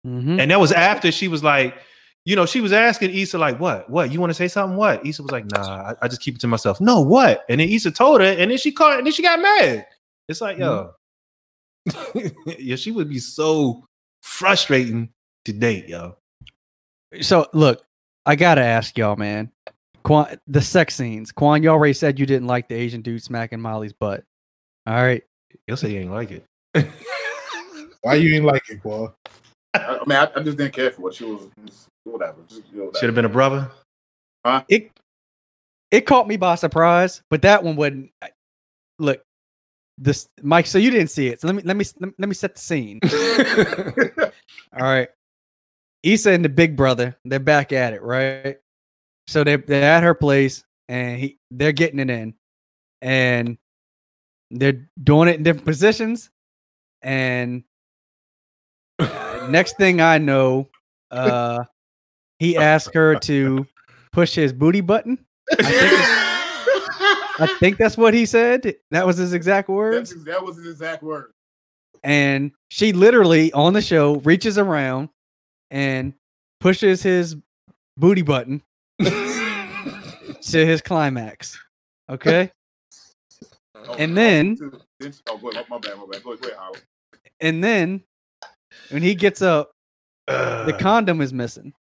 Mhm. 0.07 0.41
And 0.41 0.51
that 0.51 0.59
was 0.61 0.73
after 0.73 1.13
she 1.13 1.29
was 1.29 1.43
like, 1.45 1.77
you 2.25 2.35
know, 2.35 2.45
she 2.47 2.61
was 2.61 2.73
asking 2.73 3.15
Issa, 3.15 3.39
like, 3.39 3.61
what? 3.61 3.89
What? 3.89 4.13
You 4.13 4.19
want 4.21 4.31
to 4.31 4.35
say 4.35 4.49
something? 4.49 4.77
What? 4.77 5.07
Issa 5.07 5.23
was 5.23 5.31
like, 5.31 5.45
nah, 5.47 5.93
I, 5.93 5.95
I 6.03 6.09
just 6.09 6.21
keep 6.21 6.35
it 6.35 6.41
to 6.41 6.49
myself. 6.49 6.81
No, 6.81 7.01
what? 7.01 7.45
And 7.49 7.61
then 7.61 7.69
Issa 7.69 7.93
told 7.93 8.21
her, 8.21 8.27
and 8.27 8.51
then 8.51 8.59
she 8.59 8.73
caught, 8.73 8.99
and 8.99 9.07
then 9.07 9.13
she 9.13 9.23
got 9.23 9.41
mad. 9.41 9.87
It's 10.29 10.41
like, 10.41 10.59
yo, 10.59 10.91
yeah, 12.59 12.77
she 12.77 12.91
would 12.91 13.09
be 13.09 13.19
so 13.19 13.85
frustrating 14.23 15.11
to 15.45 15.53
date, 15.53 15.89
yo. 15.89 16.17
So 17.21 17.47
look, 17.53 17.83
I 18.25 18.37
gotta 18.37 18.63
ask 18.63 18.97
y'all, 18.99 19.17
man. 19.17 19.51
Quan, 20.03 20.39
the 20.47 20.63
sex 20.63 20.95
scenes. 20.95 21.33
Quan, 21.33 21.63
you 21.63 21.69
already 21.69 21.93
said 21.93 22.19
you 22.19 22.27
didn't 22.27 22.47
like 22.47 22.69
the 22.69 22.77
Asian 22.77 23.03
dude 23.03 23.23
smacking 23.23 23.61
Molly's 23.61 23.93
butt. 23.93 24.25
All 24.87 24.95
right. 24.95 25.25
You'll 25.67 25.77
say 25.77 25.91
he 25.91 25.99
ain't 25.99 26.13
like 26.13 26.31
it. 26.31 26.45
Why 28.03 28.15
you 28.15 28.37
ain't 28.37 28.45
like 28.45 28.63
it, 28.69 28.83
boy? 28.83 29.09
I, 29.75 29.79
I 29.79 30.05
mean, 30.07 30.17
I, 30.17 30.31
I 30.37 30.43
just 30.43 30.59
didn't 30.59 30.75
care 30.75 30.93
for 30.93 31.09
it. 31.09 31.15
She 31.15 31.25
was 31.25 31.49
just, 31.67 31.89
whatever. 32.05 32.37
Just, 32.47 32.63
you 32.73 32.85
know, 32.85 32.93
Should 32.95 33.09
have 33.09 33.17
been 33.17 33.25
a 33.25 33.29
brother. 33.29 33.69
It 34.69 34.93
it 35.91 36.03
caught 36.03 36.29
me 36.29 36.37
by 36.37 36.55
surprise, 36.55 37.23
but 37.31 37.43
that 37.43 37.65
one 37.65 37.75
wouldn't. 37.77 38.11
Look, 38.99 39.23
this 39.99 40.29
Mike. 40.43 40.67
So 40.67 40.79
you 40.79 40.91
didn't 40.91 41.11
see 41.11 41.29
it. 41.29 41.41
So 41.41 41.49
let 41.49 41.57
me 41.57 41.63
let 41.65 41.77
me 41.77 41.85
let 42.01 42.29
me, 42.29 42.35
set 42.35 42.55
the 42.55 42.61
scene. 42.61 43.01
All 44.79 44.83
right. 44.83 45.09
Issa 46.03 46.31
and 46.31 46.45
the 46.45 46.49
big 46.49 46.77
brother, 46.77 47.17
they're 47.25 47.39
back 47.39 47.73
at 47.73 47.93
it, 47.93 48.03
right? 48.03 48.59
So 49.27 49.45
they 49.45 49.57
they're 49.57 49.91
at 49.91 50.03
her 50.03 50.15
place 50.15 50.65
and 50.89 51.19
he 51.19 51.39
they're 51.51 51.73
getting 51.73 51.99
it 51.99 52.11
in. 52.11 52.35
And 53.03 53.59
they're 54.51 54.89
doing 55.03 55.29
it 55.29 55.37
in 55.37 55.43
different 55.43 55.67
positions. 55.67 56.31
And 57.03 57.65
uh, 58.99 59.49
next 59.51 59.77
thing 59.77 60.01
I 60.01 60.19
know, 60.19 60.69
uh 61.11 61.65
he 62.39 62.57
asked 62.57 62.95
her 62.95 63.17
to 63.21 63.67
push 64.13 64.35
his 64.35 64.53
booty 64.53 64.81
button. 64.81 65.25
I 67.39 67.47
think 67.47 67.51
it's- 67.51 67.57
I 67.57 67.59
think 67.59 67.77
that's 67.79 67.97
what 67.97 68.15
he 68.15 68.27
said. 68.27 68.77
That 68.91 69.07
was 69.07 69.17
his 69.17 69.33
exact 69.33 69.69
words. 69.69 70.11
That's, 70.11 70.25
that 70.25 70.45
was 70.45 70.57
his 70.57 70.67
exact 70.69 71.03
word. 71.03 71.33
And 72.05 72.53
she 72.71 72.93
literally 72.93 73.53
on 73.53 73.73
the 73.73 73.83
show 73.83 74.17
reaches 74.17 74.59
around 74.59 75.09
and 75.71 76.15
pushes 76.61 77.03
his 77.03 77.37
booty 77.97 78.23
button 78.23 78.63
to 79.01 80.67
his 80.67 80.81
climax. 80.83 81.59
Okay. 82.09 82.51
Oh, 83.75 83.95
And 83.99 84.17
then- 84.17 84.57
oh, 84.63 84.79
then 85.01 85.13
oh, 85.29 85.37
go 85.39 85.51
my 85.51 85.79
bad, 85.79 85.97
my 85.99 86.07
bad. 86.11 86.23
Go 86.23 86.33
ahead, 86.33 86.41
go 86.43 86.49
ahead, 86.49 86.83
And 87.41 87.63
then 87.63 88.03
when 88.91 89.03
he 89.03 89.15
gets 89.15 89.43
up, 89.43 89.73
the 90.27 90.75
Uh, 90.75 90.79
condom 90.79 91.21
is 91.21 91.33
missing. 91.33 91.73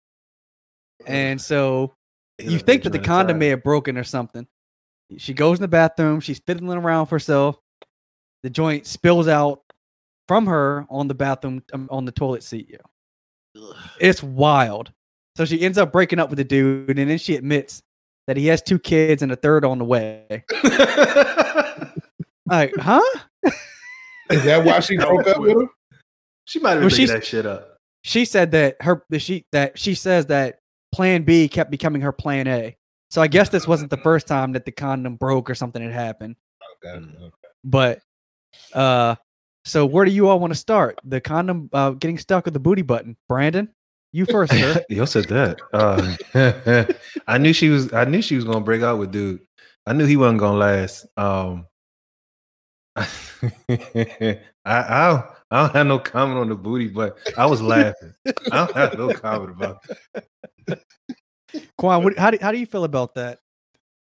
And 1.06 1.40
so 1.40 1.94
you 2.38 2.58
think 2.58 2.82
that 2.84 2.90
the 2.90 2.98
condom 2.98 3.38
may 3.38 3.48
have 3.48 3.62
broken 3.62 3.96
or 3.98 4.04
something. 4.04 4.46
She 5.18 5.34
goes 5.34 5.58
in 5.58 5.62
the 5.62 5.68
bathroom, 5.68 6.20
she's 6.20 6.40
fiddling 6.40 6.78
around 6.78 7.06
for 7.06 7.16
herself. 7.16 7.58
The 8.42 8.50
joint 8.50 8.86
spills 8.86 9.28
out 9.28 9.62
from 10.28 10.46
her 10.46 10.86
on 10.90 11.08
the 11.08 11.14
bathroom 11.14 11.62
um, 11.72 11.88
on 11.90 12.04
the 12.04 12.12
toilet 12.12 12.42
seat. 12.42 12.70
Yo. 12.70 13.72
It's 14.00 14.22
wild. 14.22 14.92
So 15.36 15.44
she 15.44 15.62
ends 15.62 15.78
up 15.78 15.92
breaking 15.92 16.18
up 16.18 16.30
with 16.30 16.38
the 16.38 16.44
dude, 16.44 16.98
and 16.98 17.10
then 17.10 17.18
she 17.18 17.36
admits 17.36 17.82
that 18.26 18.36
he 18.36 18.46
has 18.46 18.62
two 18.62 18.78
kids 18.78 19.22
and 19.22 19.32
a 19.32 19.36
third 19.36 19.64
on 19.64 19.78
the 19.78 19.84
way. 19.84 20.44
Like, 22.46 22.74
huh? 22.76 23.00
Is 24.30 24.44
that 24.44 24.64
why 24.64 24.80
she 24.80 24.96
broke 24.96 25.26
up 25.26 25.38
with 25.40 25.52
him? 25.52 25.68
she 26.44 26.58
might 26.58 26.72
have 26.72 26.80
Well, 26.80 26.90
been 26.90 27.06
that 27.06 27.24
shit 27.24 27.46
up. 27.46 27.78
She 28.02 28.24
said 28.24 28.50
that 28.50 28.76
her 28.80 29.02
that 29.08 29.20
she 29.20 29.46
that 29.52 29.78
she 29.78 29.94
says 29.94 30.26
that 30.26 30.58
Plan 30.92 31.22
B 31.22 31.48
kept 31.48 31.70
becoming 31.70 32.02
her 32.02 32.12
Plan 32.12 32.46
A. 32.46 32.76
So 33.10 33.22
I 33.22 33.28
guess 33.28 33.48
this 33.48 33.68
wasn't 33.68 33.90
the 33.90 33.96
first 33.98 34.26
time 34.26 34.52
that 34.52 34.64
the 34.64 34.72
condom 34.72 35.16
broke 35.16 35.48
or 35.48 35.54
something 35.54 35.82
had 35.82 35.92
happened. 35.92 36.36
Okay, 36.84 37.04
okay. 37.20 37.30
But 37.62 38.00
uh 38.72 39.16
so 39.64 39.86
where 39.86 40.04
do 40.04 40.10
you 40.10 40.28
all 40.28 40.38
want 40.40 40.52
to 40.52 40.58
start? 40.58 40.98
The 41.04 41.20
condom 41.20 41.70
uh 41.72 41.90
getting 41.90 42.18
stuck 42.18 42.44
with 42.44 42.54
the 42.54 42.60
booty 42.60 42.82
button. 42.82 43.16
Brandon, 43.28 43.68
you 44.14 44.26
first, 44.26 44.52
sir. 44.52 44.84
Yo 44.88 45.06
said 45.06 45.24
that. 45.24 45.60
Uh, 45.72 46.86
I 47.26 47.36
knew 47.36 47.52
she 47.52 47.68
was. 47.68 47.92
I 47.92 48.04
knew 48.04 48.22
she 48.22 48.36
was 48.36 48.44
gonna 48.44 48.60
break 48.60 48.80
out 48.80 49.00
with 49.00 49.10
dude. 49.10 49.40
I 49.88 49.92
knew 49.92 50.06
he 50.06 50.16
wasn't 50.16 50.38
gonna 50.38 50.56
last. 50.56 51.04
Um, 51.16 51.66
I, 52.96 54.38
I 54.64 55.08
don't. 55.08 55.24
I 55.50 55.60
don't 55.62 55.72
have 55.74 55.86
no 55.88 55.98
comment 55.98 56.38
on 56.38 56.48
the 56.48 56.54
booty, 56.54 56.86
but 56.86 57.18
I 57.36 57.46
was 57.46 57.60
laughing. 57.60 58.14
I 58.52 58.66
don't 58.66 58.76
have 58.76 58.96
no 58.96 59.12
comment 59.14 59.50
about. 59.50 59.84
It. 60.68 60.80
Quan, 61.78 62.02
what, 62.04 62.18
how 62.18 62.30
do 62.30 62.38
how 62.40 62.52
do 62.52 62.58
you 62.58 62.66
feel 62.66 62.84
about 62.84 63.14
that? 63.14 63.38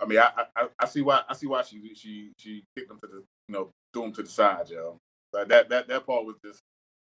I 0.01 0.05
mean, 0.07 0.19
I, 0.19 0.45
I 0.57 0.67
I 0.81 0.87
see 0.87 1.01
why 1.03 1.23
I 1.29 1.35
see 1.35 1.47
why 1.47 1.63
she 1.63 1.95
she 1.95 2.33
she 2.37 2.65
kicked 2.77 2.91
him 2.91 2.99
to 3.01 3.07
the 3.07 3.17
you 3.49 3.53
know 3.55 3.71
threw 3.93 4.05
him 4.05 4.13
to 4.15 4.23
the 4.23 4.29
side, 4.29 4.69
yo. 4.71 4.99
Like 5.33 5.49
that 5.49 5.69
that 5.69 5.89
that 5.89 6.07
part 6.07 6.25
was 6.25 6.37
just 6.45 6.61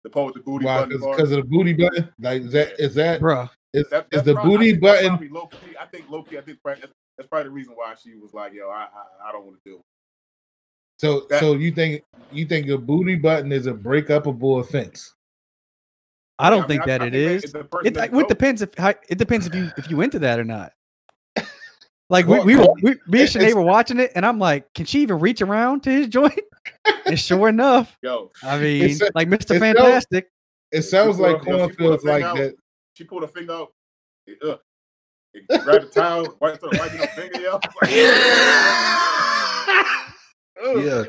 the 0.03 0.09
part 0.09 0.27
with 0.27 0.35
the 0.35 0.41
booty 0.41 0.65
Why? 0.65 0.81
button 0.81 0.99
part. 0.99 1.17
Because 1.17 1.31
of 1.31 1.37
the 1.37 1.43
booty 1.49 1.73
button? 1.73 2.09
Like 2.19 2.41
is 2.43 2.51
that 2.51 2.79
is 2.79 2.93
that 2.95 3.21
Bruh. 3.21 3.49
is, 3.73 3.89
That- 3.89 4.03
is 4.03 4.07
that's 4.11 4.25
the 4.25 4.33
probably- 4.33 4.53
I 4.53 4.57
booty 4.57 4.73
button? 4.79 5.29
low 5.33 5.47
key. 5.47 5.57
I 5.79 5.85
think 5.85 6.09
low 6.09 6.23
key. 6.23 6.37
I 6.37 6.41
think 6.41 6.61
probably, 6.61 6.81
that's, 6.81 6.93
that's 7.17 7.29
probably 7.29 7.45
the 7.45 7.51
reason 7.53 7.73
why 7.75 7.95
she 8.01 8.15
was 8.15 8.33
like, 8.33 8.53
"Yo, 8.53 8.67
I 8.69 8.83
I, 8.83 9.29
I 9.29 9.31
don't 9.31 9.45
want 9.45 9.57
to 9.63 9.69
deal." 9.69 9.77
with 9.77 9.83
So 10.99 11.25
that- 11.29 11.39
so 11.39 11.53
you 11.53 11.71
think 11.71 12.03
you 12.31 12.45
think 12.45 12.67
a 12.67 12.77
booty 12.77 13.15
button 13.15 13.51
is 13.51 13.65
a 13.65 13.73
break 13.73 14.07
upable 14.07 14.59
offense? 14.59 15.13
I 16.39 16.49
don't 16.49 16.61
mean, 16.61 16.67
think 16.67 16.81
I- 16.83 16.85
that 16.85 17.01
I 17.01 17.05
it 17.07 17.11
think 17.11 17.31
is. 17.31 17.43
if 17.43 17.55
It, 17.85 17.93
that 17.95 18.13
it 18.13 18.27
depends 18.27 18.61
if 18.61 18.73
how, 18.75 18.89
it 19.07 19.17
depends 19.17 19.47
if 19.47 19.53
you 19.55 19.71
if 19.77 19.89
you 19.89 20.01
into 20.01 20.19
that 20.19 20.39
or 20.39 20.43
not. 20.43 20.73
Like 22.09 22.25
we, 22.27 22.33
Well, 22.37 22.45
we 22.45 22.55
were 22.57 22.67
we, 22.81 22.91
me 22.91 22.95
and 23.07 23.15
it's- 23.15 23.35
Sinead 23.35 23.53
were 23.55 23.61
watching 23.61 23.99
it, 23.99 24.11
and 24.15 24.25
I'm 24.25 24.37
like, 24.37 24.71
can 24.73 24.85
she 24.85 25.01
even 25.01 25.19
reach 25.19 25.41
around 25.41 25.83
to 25.83 25.89
his 25.91 26.07
joint? 26.09 26.37
and 27.05 27.17
sure 27.19 27.49
enough, 27.49 27.97
Yo, 28.03 28.29
I 28.43 28.59
mean, 28.59 28.97
a- 29.01 29.11
like 29.15 29.27
Mr. 29.29 29.33
it's 29.35 29.47
so- 29.47 29.59
Fantastic. 29.59 30.27
It 30.71 30.81
sounds 30.83 31.19
like 31.19 31.37
up- 31.37 31.45
yo, 31.47 31.57
Quan 31.57 31.69
she 31.69 31.75
pulled 31.75 32.01
feels 32.01 32.03
like 32.05 32.23
out. 32.23 32.37
that. 32.37 32.55
she 32.93 33.03
pulled 33.05 33.21
her 33.23 33.27
finger 33.27 33.53
out. 33.53 33.73
It, 34.27 34.37
uh, 34.43 34.57
it 35.33 35.47
grabbed 35.63 35.85
the 35.85 35.89
towel, 35.89 36.35
wiped 36.41 36.61
her, 36.61 36.69
wiping 36.73 36.99
her 36.99 37.07
finger, 37.07 37.39
yo. 37.39 37.53
Like, 37.81 37.91
Ugh. 40.65 40.83
Yeah. 40.83 41.03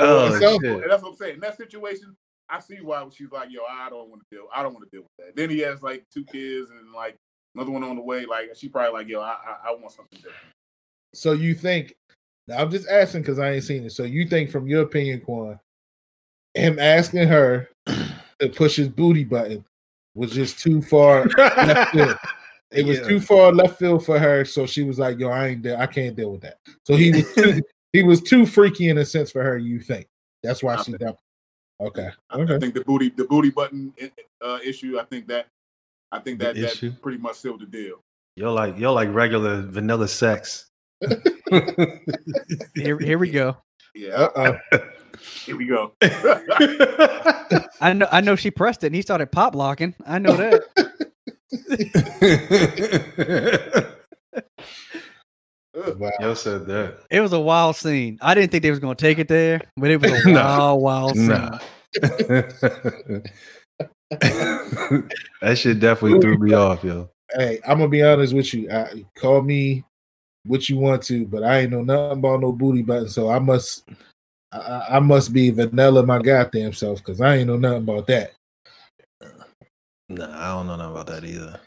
Oh, 0.00 0.34
it 0.34 0.40
sounds- 0.40 0.60
shit. 0.62 0.82
And 0.82 0.90
that's 0.90 1.02
what 1.02 1.10
I'm 1.10 1.16
saying. 1.16 1.34
In 1.34 1.40
that 1.40 1.56
situation, 1.56 2.16
I 2.50 2.60
see 2.60 2.76
why 2.80 3.06
she's 3.12 3.30
like, 3.30 3.50
"Yo, 3.50 3.60
I 3.70 3.90
don't 3.90 4.08
want 4.08 4.22
to 4.28 4.36
deal. 4.36 4.46
I 4.54 4.62
don't 4.62 4.72
want 4.74 4.90
to 4.90 4.96
deal 4.96 5.02
with 5.02 5.26
that." 5.26 5.36
Then 5.36 5.50
he 5.50 5.58
has 5.60 5.82
like 5.82 6.04
two 6.12 6.24
kids 6.24 6.70
and 6.70 6.92
like 6.92 7.16
another 7.54 7.70
one 7.70 7.84
on 7.84 7.96
the 7.96 8.02
way. 8.02 8.24
Like 8.26 8.50
she 8.56 8.68
probably 8.68 8.92
like, 8.98 9.08
"Yo, 9.08 9.20
I 9.20 9.36
I, 9.46 9.68
I 9.68 9.70
want 9.72 9.92
something 9.92 10.16
different." 10.16 10.36
So 11.14 11.32
you 11.32 11.54
think? 11.54 11.94
Now 12.46 12.58
I'm 12.58 12.70
just 12.70 12.88
asking 12.88 13.22
because 13.22 13.38
I 13.38 13.50
ain't 13.52 13.64
seen 13.64 13.84
it. 13.84 13.92
So 13.92 14.04
you 14.04 14.26
think, 14.26 14.50
from 14.50 14.66
your 14.66 14.82
opinion, 14.82 15.20
Quan, 15.20 15.60
him 16.54 16.78
asking 16.78 17.28
her 17.28 17.68
to 17.86 18.48
push 18.54 18.76
his 18.76 18.88
booty 18.88 19.24
button 19.24 19.64
was 20.14 20.30
just 20.32 20.58
too 20.58 20.80
far 20.82 21.26
left 21.36 21.92
field. 21.92 22.16
It 22.70 22.84
was 22.84 22.98
Yeah. 22.98 23.08
too 23.08 23.20
far 23.20 23.50
left 23.50 23.78
field 23.78 24.04
for 24.04 24.18
her, 24.18 24.44
so 24.44 24.66
she 24.66 24.82
was 24.82 24.98
like, 24.98 25.18
"Yo, 25.18 25.30
I 25.30 25.46
ain't, 25.48 25.62
de- 25.62 25.80
I 25.80 25.86
can't 25.86 26.14
deal 26.14 26.32
with 26.32 26.42
that." 26.42 26.58
So 26.84 26.96
he 26.96 27.12
was, 27.12 27.32
too, 27.34 27.62
he 27.94 28.02
was 28.02 28.20
too 28.20 28.44
freaky 28.44 28.90
in 28.90 28.98
a 28.98 29.06
sense 29.06 29.30
for 29.30 29.42
her. 29.42 29.56
You 29.56 29.80
think 29.80 30.06
that's 30.42 30.62
why 30.62 30.74
I 30.74 30.82
she 30.82 30.92
think-? 30.92 31.16
Okay, 31.80 32.08
I, 32.30 32.42
I 32.42 32.58
think 32.58 32.74
the 32.74 32.82
booty 32.84 33.10
the 33.10 33.24
booty 33.24 33.50
button 33.50 33.94
uh, 34.44 34.58
issue. 34.64 34.98
I 34.98 35.04
think 35.04 35.28
that 35.28 35.46
I 36.10 36.18
think 36.18 36.40
that 36.40 36.56
that 36.56 36.96
pretty 37.02 37.18
much 37.18 37.36
sealed 37.36 37.60
the 37.60 37.66
deal. 37.66 38.02
You're 38.34 38.50
like 38.50 38.78
you're 38.78 38.92
like 38.92 39.12
regular 39.12 39.62
vanilla 39.62 40.08
sex. 40.08 40.70
Here, 42.74 42.98
here 42.98 43.18
we 43.18 43.30
go. 43.30 43.56
Yeah, 43.94 44.58
here 45.44 45.56
we 45.56 45.66
go. 45.66 45.92
I 47.80 47.92
know 47.94 48.08
I 48.10 48.20
know 48.20 48.36
she 48.36 48.50
pressed 48.50 48.82
it, 48.84 48.88
and 48.88 48.96
he 48.96 49.02
started 49.02 49.30
pop 49.30 49.54
locking. 49.54 49.94
I 50.06 50.18
know 50.18 50.36
that. 50.36 50.64
Ugh. 55.86 55.98
Wow. 55.98 56.10
Yo 56.20 56.34
said 56.34 56.66
that. 56.66 56.98
It 57.10 57.20
was 57.20 57.32
a 57.32 57.40
wild 57.40 57.76
scene. 57.76 58.18
I 58.20 58.34
didn't 58.34 58.50
think 58.50 58.62
they 58.62 58.70
was 58.70 58.80
going 58.80 58.96
to 58.96 59.00
take 59.04 59.18
it 59.18 59.28
there, 59.28 59.60
but 59.76 59.90
it 59.90 60.00
was 60.00 60.12
a 60.12 60.28
Nah. 60.32 60.74
wild, 60.74 60.82
wild 60.82 61.16
scene. 61.16 61.28
Nah. 61.28 61.58
that 64.20 65.56
shit 65.56 65.80
definitely 65.80 66.20
threw 66.20 66.38
me 66.38 66.52
off, 66.54 66.82
yo. 66.84 67.08
Hey, 67.34 67.60
I'm 67.66 67.78
gonna 67.78 67.88
be 67.88 68.02
honest 68.02 68.32
with 68.34 68.52
you. 68.54 68.70
I, 68.70 69.04
call 69.16 69.42
me 69.42 69.84
what 70.46 70.68
you 70.68 70.78
want 70.78 71.02
to, 71.04 71.26
but 71.26 71.42
I 71.42 71.60
ain't 71.60 71.70
know 71.70 71.82
nothing 71.82 72.18
about 72.18 72.40
no 72.40 72.52
booty 72.52 72.82
button, 72.82 73.08
so 73.08 73.28
I 73.30 73.38
must, 73.38 73.88
I- 74.52 74.58
I, 74.58 74.96
I 74.96 74.98
must 75.00 75.32
be 75.32 75.50
vanilla 75.50 76.04
my 76.04 76.20
goddamn 76.20 76.72
self 76.72 76.98
because 76.98 77.20
I 77.20 77.36
ain't 77.36 77.46
know 77.48 77.56
nothing 77.58 77.82
about 77.82 78.06
that. 78.06 78.32
Nah, 80.08 80.24
I 80.30 80.54
don't 80.56 80.66
know 80.68 80.76
nothing 80.76 80.92
about 80.92 81.06
that 81.08 81.24
either. 81.24 81.60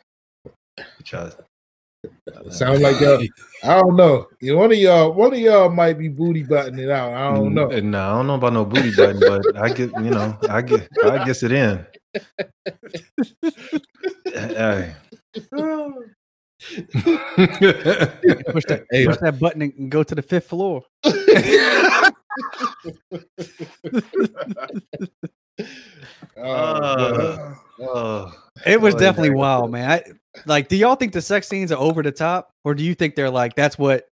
Try- 1.04 1.30
Sound 2.50 2.82
like 2.82 3.00
y'all. 3.00 3.24
I 3.64 3.80
don't 3.80 3.96
know. 3.96 4.28
You- 4.40 4.58
One 4.58 4.72
of 4.72 4.78
y'all, 4.78 5.12
one 5.14 5.34
of 5.34 5.40
y'all 5.40 5.70
might 5.70 5.98
be 6.00 6.08
booty 6.08 6.44
buttoning 6.44 6.86
it 6.86 6.90
out. 6.92 7.14
I 7.14 7.34
don't 7.36 7.54
know. 7.54 7.68
Mm, 7.68 7.84
Nah, 7.86 8.12
I 8.14 8.18
don't 8.18 8.28
know 8.28 8.36
about 8.36 8.54
no 8.54 8.66
booty 8.66 8.92
button, 8.96 9.20
but 9.20 9.56
I 9.58 9.70
get, 9.74 9.92
you 9.98 10.10
know, 10.10 10.38
I 10.50 10.62
get, 10.62 10.88
I 11.04 11.24
guess 11.26 11.44
it 11.44 11.52
in. 11.52 11.86
Hey. 14.26 14.96
Push 18.52 18.66
that, 18.66 18.86
Hey. 18.92 19.06
push 19.06 19.18
that 19.22 19.38
button 19.40 19.62
and 19.62 19.90
go 19.92 20.04
to 20.04 20.16
the 20.16 20.22
fifth 20.22 20.48
floor. 20.48 20.84
Oh, 26.38 26.44
boy. 26.44 26.44
Uh, 26.44 27.56
oh. 27.82 28.32
It 28.66 28.82
was 28.82 28.96
Oh, 28.96 29.00
definitely 29.00 29.32
wild, 29.36 29.72
man. 29.72 29.90
I, 29.90 30.04
like, 30.46 30.68
do 30.68 30.76
y'all 30.76 30.96
think 30.96 31.14
the 31.14 31.22
sex 31.22 31.48
scenes 31.48 31.72
are 31.72 31.80
over 31.80 32.02
the 32.02 32.12
top, 32.12 32.52
or 32.64 32.74
do 32.74 32.84
you 32.84 32.96
think 32.96 33.16
they're 33.16 33.30
like 33.30 33.56
that's 33.56 33.78
what 33.78 34.08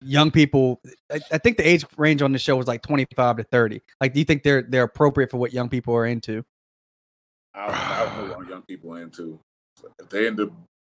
young 0.00 0.30
people? 0.30 0.80
I, 1.10 1.20
I 1.32 1.38
think 1.38 1.56
the 1.56 1.68
age 1.68 1.84
range 1.96 2.22
on 2.22 2.32
the 2.32 2.38
show 2.38 2.56
was 2.56 2.66
like 2.66 2.82
twenty 2.82 3.06
five 3.16 3.36
to 3.36 3.44
thirty. 3.44 3.80
Like, 4.00 4.12
do 4.14 4.20
you 4.20 4.24
think 4.24 4.42
they're 4.42 4.62
they're 4.62 4.84
appropriate 4.84 5.30
for 5.30 5.38
what 5.38 5.52
young 5.52 5.68
people 5.68 5.94
are 5.94 6.06
into? 6.06 6.44
I 7.54 7.66
don't, 7.66 7.74
I 7.74 8.04
don't 8.04 8.28
know 8.28 8.36
what 8.38 8.48
young 8.48 8.62
people 8.62 8.94
are 8.94 9.02
into. 9.02 9.38
If 9.98 10.08
they're 10.08 10.26
into 10.26 10.52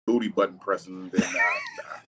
booty 0.06 0.30
button 0.30 0.58
pressing, 0.60 1.10
then 1.10 1.22
nah, 1.22 1.40
nah. 1.78 2.00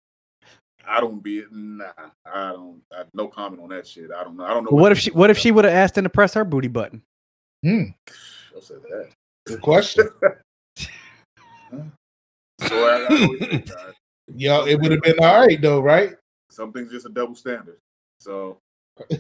I 0.89 1.01
don't 1.01 1.23
be 1.23 1.45
nah. 1.51 1.87
I 2.25 2.53
don't. 2.53 2.83
I, 2.93 3.05
no 3.15 3.29
comment 3.29 3.63
on 3.63 3.71
that 3.71 3.87
shit. 3.87 4.11
I 4.17 4.23
don't 4.25 4.37
know. 4.37 4.45
I 4.45 4.55
don't 4.55 4.65
know. 4.65 4.71
What 4.77 4.93
if 4.93 4.99
she 4.99 5.11
What 5.11 5.31
if 5.31 5.39
she 5.39 5.51
would 5.53 5.65
have 5.65 5.75
asked 5.75 5.97
him 5.97 6.05
to 6.05 6.11
press 6.11 6.35
her 6.35 6.45
booty 6.45 6.69
button? 6.69 7.03
Hmm, 7.65 7.85
I'll 8.55 8.61
say 8.61 8.75
that. 8.75 9.09
good 9.47 9.63
question. 9.63 10.09
So 12.61 12.87
I, 12.87 13.07
I 13.09 13.23
always 13.23 13.73
Yo, 14.35 14.67
it 14.67 14.81
would 14.81 14.91
have 14.91 15.03
been 15.03 15.19
all 15.21 15.47
right 15.47 15.61
though, 15.61 15.81
right? 15.81 16.15
Something's 16.51 16.91
just 16.91 17.07
a 17.07 17.11
double 17.11 17.35
standard. 17.35 17.79
So 18.21 18.59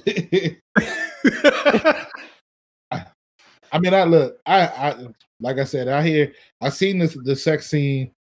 I 3.72 3.78
mean, 3.78 3.94
I 3.94 4.04
look, 4.04 4.38
I, 4.46 4.66
I, 4.66 5.06
like 5.40 5.58
I 5.58 5.64
said, 5.64 5.88
I 5.88 6.06
hear, 6.06 6.32
I 6.60 6.68
seen 6.70 6.98
this 6.98 7.16
the 7.24 7.36
sex 7.36 7.68
scene 7.68 8.12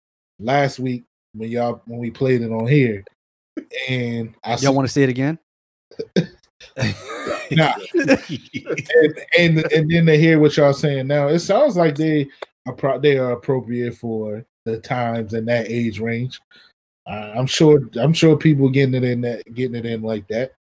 last 0.41 0.79
week 0.79 1.05
when 1.35 1.51
y'all 1.51 1.83
when 1.87 2.01
we 2.01 2.11
played 2.11 2.43
it 2.43 2.51
on 2.51 2.67
here, 2.67 3.05
and 3.89 4.35
I 4.43 4.57
Y'all 4.57 4.75
want 4.75 4.89
to 4.89 4.93
see 4.93 5.03
it 5.03 5.09
again? 5.09 5.39
Nah. 7.51 7.75
and, 7.95 9.25
and 9.39 9.73
and 9.73 9.91
then 9.91 10.07
to 10.07 10.19
hear 10.19 10.41
what 10.41 10.57
y'all 10.57 10.73
saying 10.73 11.07
now, 11.07 11.29
it 11.29 11.41
sounds 11.41 11.77
like 11.77 11.95
they 11.95 12.27
are 12.67 12.73
pro- 12.73 12.99
they 12.99 13.19
are 13.19 13.33
appropriate 13.33 13.95
for 13.95 14.45
the 14.65 14.79
times 14.79 15.35
and 15.35 15.47
that 15.49 15.67
age 15.71 16.01
range. 16.01 16.41
Uh, 17.07 17.33
I'm 17.37 17.47
sure 17.47 17.89
I'm 17.97 18.13
sure 18.13 18.37
people 18.37 18.69
getting 18.71 18.95
it 18.95 19.05
in 19.05 19.21
that 19.23 19.43
getting 19.55 19.77
it 19.77 19.87
in 19.87 20.03
like 20.03 20.27
that. 20.29 20.53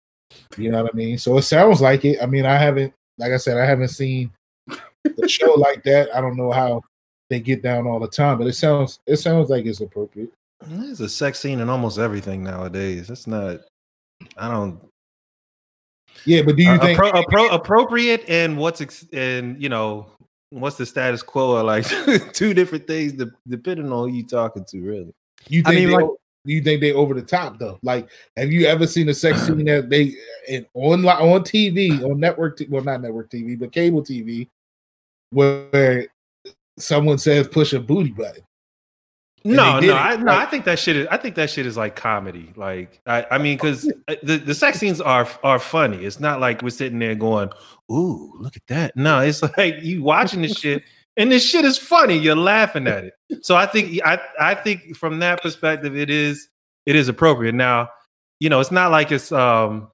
You 0.56 0.70
know 0.70 0.82
what 0.82 0.92
I 0.92 0.96
mean? 0.96 1.16
So 1.18 1.38
it 1.38 1.42
sounds 1.42 1.80
like 1.80 2.04
it. 2.04 2.18
I 2.22 2.26
mean, 2.26 2.44
I 2.44 2.56
haven't 2.58 2.92
like 3.18 3.32
I 3.32 3.36
said, 3.38 3.56
I 3.56 3.64
haven't 3.64 3.88
seen 3.88 4.30
the 5.04 5.28
show 5.28 5.52
like 5.54 5.82
that. 5.84 6.14
I 6.14 6.20
don't 6.20 6.36
know 6.36 6.50
how 6.50 6.82
they 7.30 7.40
get 7.40 7.62
down 7.62 7.86
all 7.86 7.98
the 8.00 8.08
time, 8.08 8.38
but 8.38 8.46
it 8.46 8.54
sounds 8.54 8.98
it 9.06 9.16
sounds 9.16 9.48
like 9.48 9.64
it's 9.64 9.80
appropriate. 9.80 10.30
There's 10.66 11.00
a 11.00 11.08
sex 11.08 11.38
scene 11.40 11.60
in 11.60 11.68
almost 11.70 11.98
everything 11.98 12.42
nowadays. 12.42 13.08
That's 13.08 13.26
not. 13.26 13.60
I 14.36 14.50
don't. 14.50 14.80
Yeah, 16.24 16.42
but 16.42 16.56
do 16.56 16.62
you 16.62 16.70
Uh, 16.70 16.78
think 16.78 16.98
appro- 16.98 17.24
appro- 17.24 17.52
appropriate 17.52 18.24
and 18.28 18.56
what's 18.56 18.80
ex- 18.80 19.06
and 19.12 19.60
you 19.62 19.68
know 19.68 20.06
what's 20.60 20.76
the 20.76 20.86
status 20.86 21.22
quo 21.22 21.56
are 21.56 21.64
like 21.64 21.84
two 22.32 22.54
different 22.54 22.86
things 22.86 23.12
de- 23.12 23.30
depending 23.48 23.90
on 23.92 24.08
who 24.08 24.14
you 24.16 24.24
talking 24.26 24.64
to. 24.66 24.80
Really, 24.80 25.14
You 25.48 25.62
I 25.66 25.70
think 25.70 25.80
mean, 25.80 25.88
they, 25.88 26.02
like- 26.04 26.10
you 26.46 26.62
think 26.62 26.80
they 26.80 26.92
over 26.92 27.14
the 27.14 27.22
top 27.22 27.58
though? 27.58 27.78
Like, 27.82 28.08
have 28.36 28.52
you 28.52 28.66
ever 28.66 28.86
seen 28.86 29.08
a 29.08 29.14
sex 29.14 29.42
scene 29.46 29.64
that 29.64 29.88
they 29.90 30.14
in 30.48 30.66
on 30.74 31.02
li- 31.02 31.08
on 31.08 31.40
TV 31.42 32.02
on 32.04 32.20
network? 32.20 32.58
T- 32.58 32.66
well, 32.68 32.84
not 32.84 33.00
network 33.02 33.30
TV, 33.30 33.58
but 33.58 33.72
cable 33.72 34.02
TV, 34.02 34.48
where, 35.30 35.68
where 35.70 36.06
someone 36.78 37.18
says 37.18 37.48
push 37.48 37.72
a 37.72 37.80
booty 37.80 38.10
button. 38.10 38.42
And 39.44 39.56
no, 39.56 39.78
no, 39.78 39.94
I, 39.94 40.16
no. 40.16 40.32
I 40.32 40.46
think 40.46 40.64
that 40.64 40.78
shit 40.78 40.96
is. 40.96 41.06
I 41.10 41.18
think 41.18 41.34
that 41.34 41.50
shit 41.50 41.66
is 41.66 41.76
like 41.76 41.96
comedy. 41.96 42.52
Like, 42.56 43.00
I, 43.06 43.26
I 43.30 43.38
mean, 43.38 43.56
because 43.56 43.82
the, 44.22 44.42
the 44.44 44.54
sex 44.54 44.78
scenes 44.78 45.02
are 45.02 45.28
are 45.42 45.58
funny. 45.58 46.04
It's 46.04 46.18
not 46.18 46.40
like 46.40 46.62
we're 46.62 46.70
sitting 46.70 46.98
there 46.98 47.14
going, 47.14 47.50
"Ooh, 47.92 48.32
look 48.38 48.56
at 48.56 48.66
that." 48.68 48.96
No, 48.96 49.20
it's 49.20 49.42
like 49.58 49.82
you 49.82 50.02
watching 50.02 50.40
this 50.40 50.56
shit, 50.56 50.82
and 51.18 51.30
this 51.30 51.44
shit 51.46 51.66
is 51.66 51.76
funny. 51.76 52.16
You're 52.16 52.36
laughing 52.36 52.86
at 52.86 53.04
it. 53.04 53.14
So 53.42 53.54
I 53.54 53.66
think 53.66 54.00
I 54.02 54.18
I 54.40 54.54
think 54.54 54.96
from 54.96 55.18
that 55.18 55.42
perspective, 55.42 55.94
it 55.94 56.08
is 56.08 56.48
it 56.86 56.96
is 56.96 57.08
appropriate. 57.08 57.54
Now, 57.54 57.90
you 58.40 58.48
know, 58.48 58.60
it's 58.60 58.72
not 58.72 58.90
like 58.90 59.12
it's 59.12 59.30
um. 59.30 59.88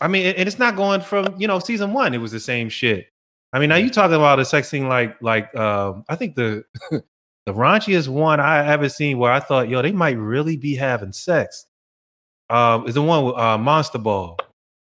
I 0.00 0.08
mean, 0.08 0.26
and 0.26 0.48
it's 0.48 0.58
not 0.58 0.74
going 0.74 1.02
from 1.02 1.34
you 1.38 1.46
know 1.46 1.58
season 1.58 1.92
one. 1.92 2.14
It 2.14 2.18
was 2.18 2.32
the 2.32 2.40
same 2.40 2.70
shit. 2.70 3.08
I 3.52 3.58
mean, 3.58 3.68
now 3.68 3.76
you 3.76 3.90
talking 3.90 4.16
about 4.16 4.40
a 4.40 4.44
sex 4.46 4.70
scene 4.70 4.88
like 4.88 5.20
like 5.20 5.54
um. 5.54 6.04
I 6.08 6.16
think 6.16 6.34
the 6.34 6.64
the 7.46 7.52
raunchiest 7.52 8.08
one 8.08 8.40
I 8.40 8.66
ever 8.66 8.88
seen 8.88 9.18
where 9.18 9.32
I 9.32 9.40
thought, 9.40 9.68
yo, 9.68 9.82
they 9.82 9.92
might 9.92 10.16
really 10.16 10.56
be 10.56 10.74
having 10.74 11.12
sex. 11.12 11.66
Um, 12.50 12.86
is 12.86 12.94
the 12.94 13.02
one 13.02 13.24
with 13.24 13.36
uh, 13.36 13.58
Monster 13.58 13.98
Ball 13.98 14.36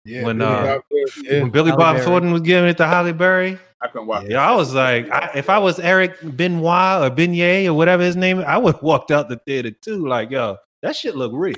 Yeah, 0.06 0.24
When, 0.24 0.40
Billy 0.40 0.52
uh, 0.52 0.64
Bob 0.66 0.82
Thornton, 0.90 1.24
yeah. 1.24 1.42
when 1.42 1.52
Billy 1.52 1.70
Halle 1.70 1.78
Bob 1.78 1.96
Berry. 1.96 2.06
Thornton 2.06 2.32
was 2.32 2.42
giving 2.42 2.70
it 2.70 2.78
to 2.78 2.88
Halle 2.88 3.12
Berry. 3.14 3.60
I 3.82 3.88
couldn't 3.88 4.08
watch. 4.08 4.28
Yeah, 4.28 4.50
I 4.50 4.56
was 4.56 4.74
like, 4.74 5.10
I, 5.12 5.32
if 5.36 5.50
I 5.50 5.60
was 5.60 5.80
Eric 5.80 6.18
Benoit 6.22 7.04
or 7.04 7.14
Beignet 7.14 7.68
or 7.68 7.74
whatever 7.74 8.04
his 8.04 8.16
name, 8.16 8.40
I 8.40 8.58
would 8.58 8.76
have 8.76 8.84
walked 8.84 9.12
out 9.12 9.30
the 9.30 9.38
theater 9.38 9.72
too. 9.72 10.08
Like, 10.08 10.32
yo, 10.32 10.58
that 10.82 10.96
shit 10.96 11.16
look 11.16 11.32
real. 11.36 11.56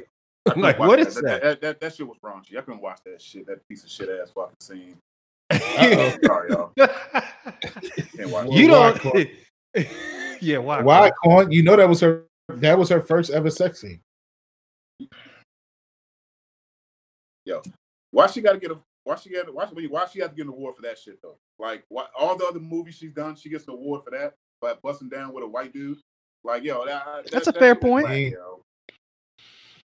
I 0.48 0.52
I'm 0.56 0.62
like, 0.62 0.80
watch 0.80 0.88
what 0.88 1.00
is 1.00 1.16
that? 1.16 1.24
that? 1.24 1.41
That, 1.41 1.62
that? 1.62 1.80
that 1.82 1.96
shit 1.96 2.08
was 2.08 2.18
raunchy. 2.24 2.58
I 2.58 2.62
couldn't 2.62 2.82
watch 2.82 3.00
that 3.06 3.22
shit. 3.22 3.48
That 3.48 3.68
piece 3.68 3.84
of 3.84 3.89
shit 3.89 4.10
ass 4.10 4.32
fucking 4.34 4.56
scene. 4.60 4.98
Uh-oh. 5.52 6.18
Sorry, 6.24 6.50
y'all. 6.50 6.72
Can't 6.76 8.54
you 8.54 8.68
don't. 8.68 9.30
Clark? 10.40 10.44
yeah, 10.44 10.58
why? 10.58 10.82
Why, 10.82 10.98
Clark? 11.00 11.16
Quan? 11.24 11.52
You 11.52 11.64
know 11.64 11.76
that 11.76 11.88
was 11.90 12.00
her. 12.02 12.24
That 12.50 12.78
was 12.78 12.90
her 12.90 13.02
first 13.02 13.32
ever 13.32 13.50
sex 13.50 13.82
scene. 13.82 14.00
Yo, 17.46 17.62
why 18.12 18.28
she 18.28 18.42
got 18.42 18.54
to 18.54 18.60
get 18.60 18.72
a? 18.72 18.78
Why 19.04 19.16
she 19.16 19.30
got? 19.30 19.54
Why, 19.54 19.66
why 19.66 20.06
she 20.12 20.20
have 20.22 20.32
to 20.32 20.36
get 20.36 20.44
an 20.46 20.50
award 20.50 20.76
for 20.76 20.82
that 20.84 20.98
shit 20.98 21.22
though? 21.22 21.38
Like, 21.60 21.84
why, 21.90 22.06
all 22.18 22.36
the 22.36 22.46
other 22.46 22.60
movies 22.60 22.96
she's 22.96 23.14
done, 23.14 23.36
she 23.36 23.50
gets 23.50 23.68
an 23.68 23.74
award 23.74 24.04
for 24.04 24.12
that. 24.12 24.34
But 24.62 24.82
busting 24.82 25.10
down 25.10 25.34
with 25.34 25.44
a 25.44 25.48
white 25.48 25.74
dude, 25.74 25.98
like, 26.44 26.64
yo, 26.64 26.86
that, 26.86 27.06
that- 27.06 27.32
That's 27.32 27.48
a 27.48 27.54
fair 27.54 27.76
shit 27.76 27.82
point. 27.82 28.06
whack, 28.08 28.32
yo. 28.32 28.62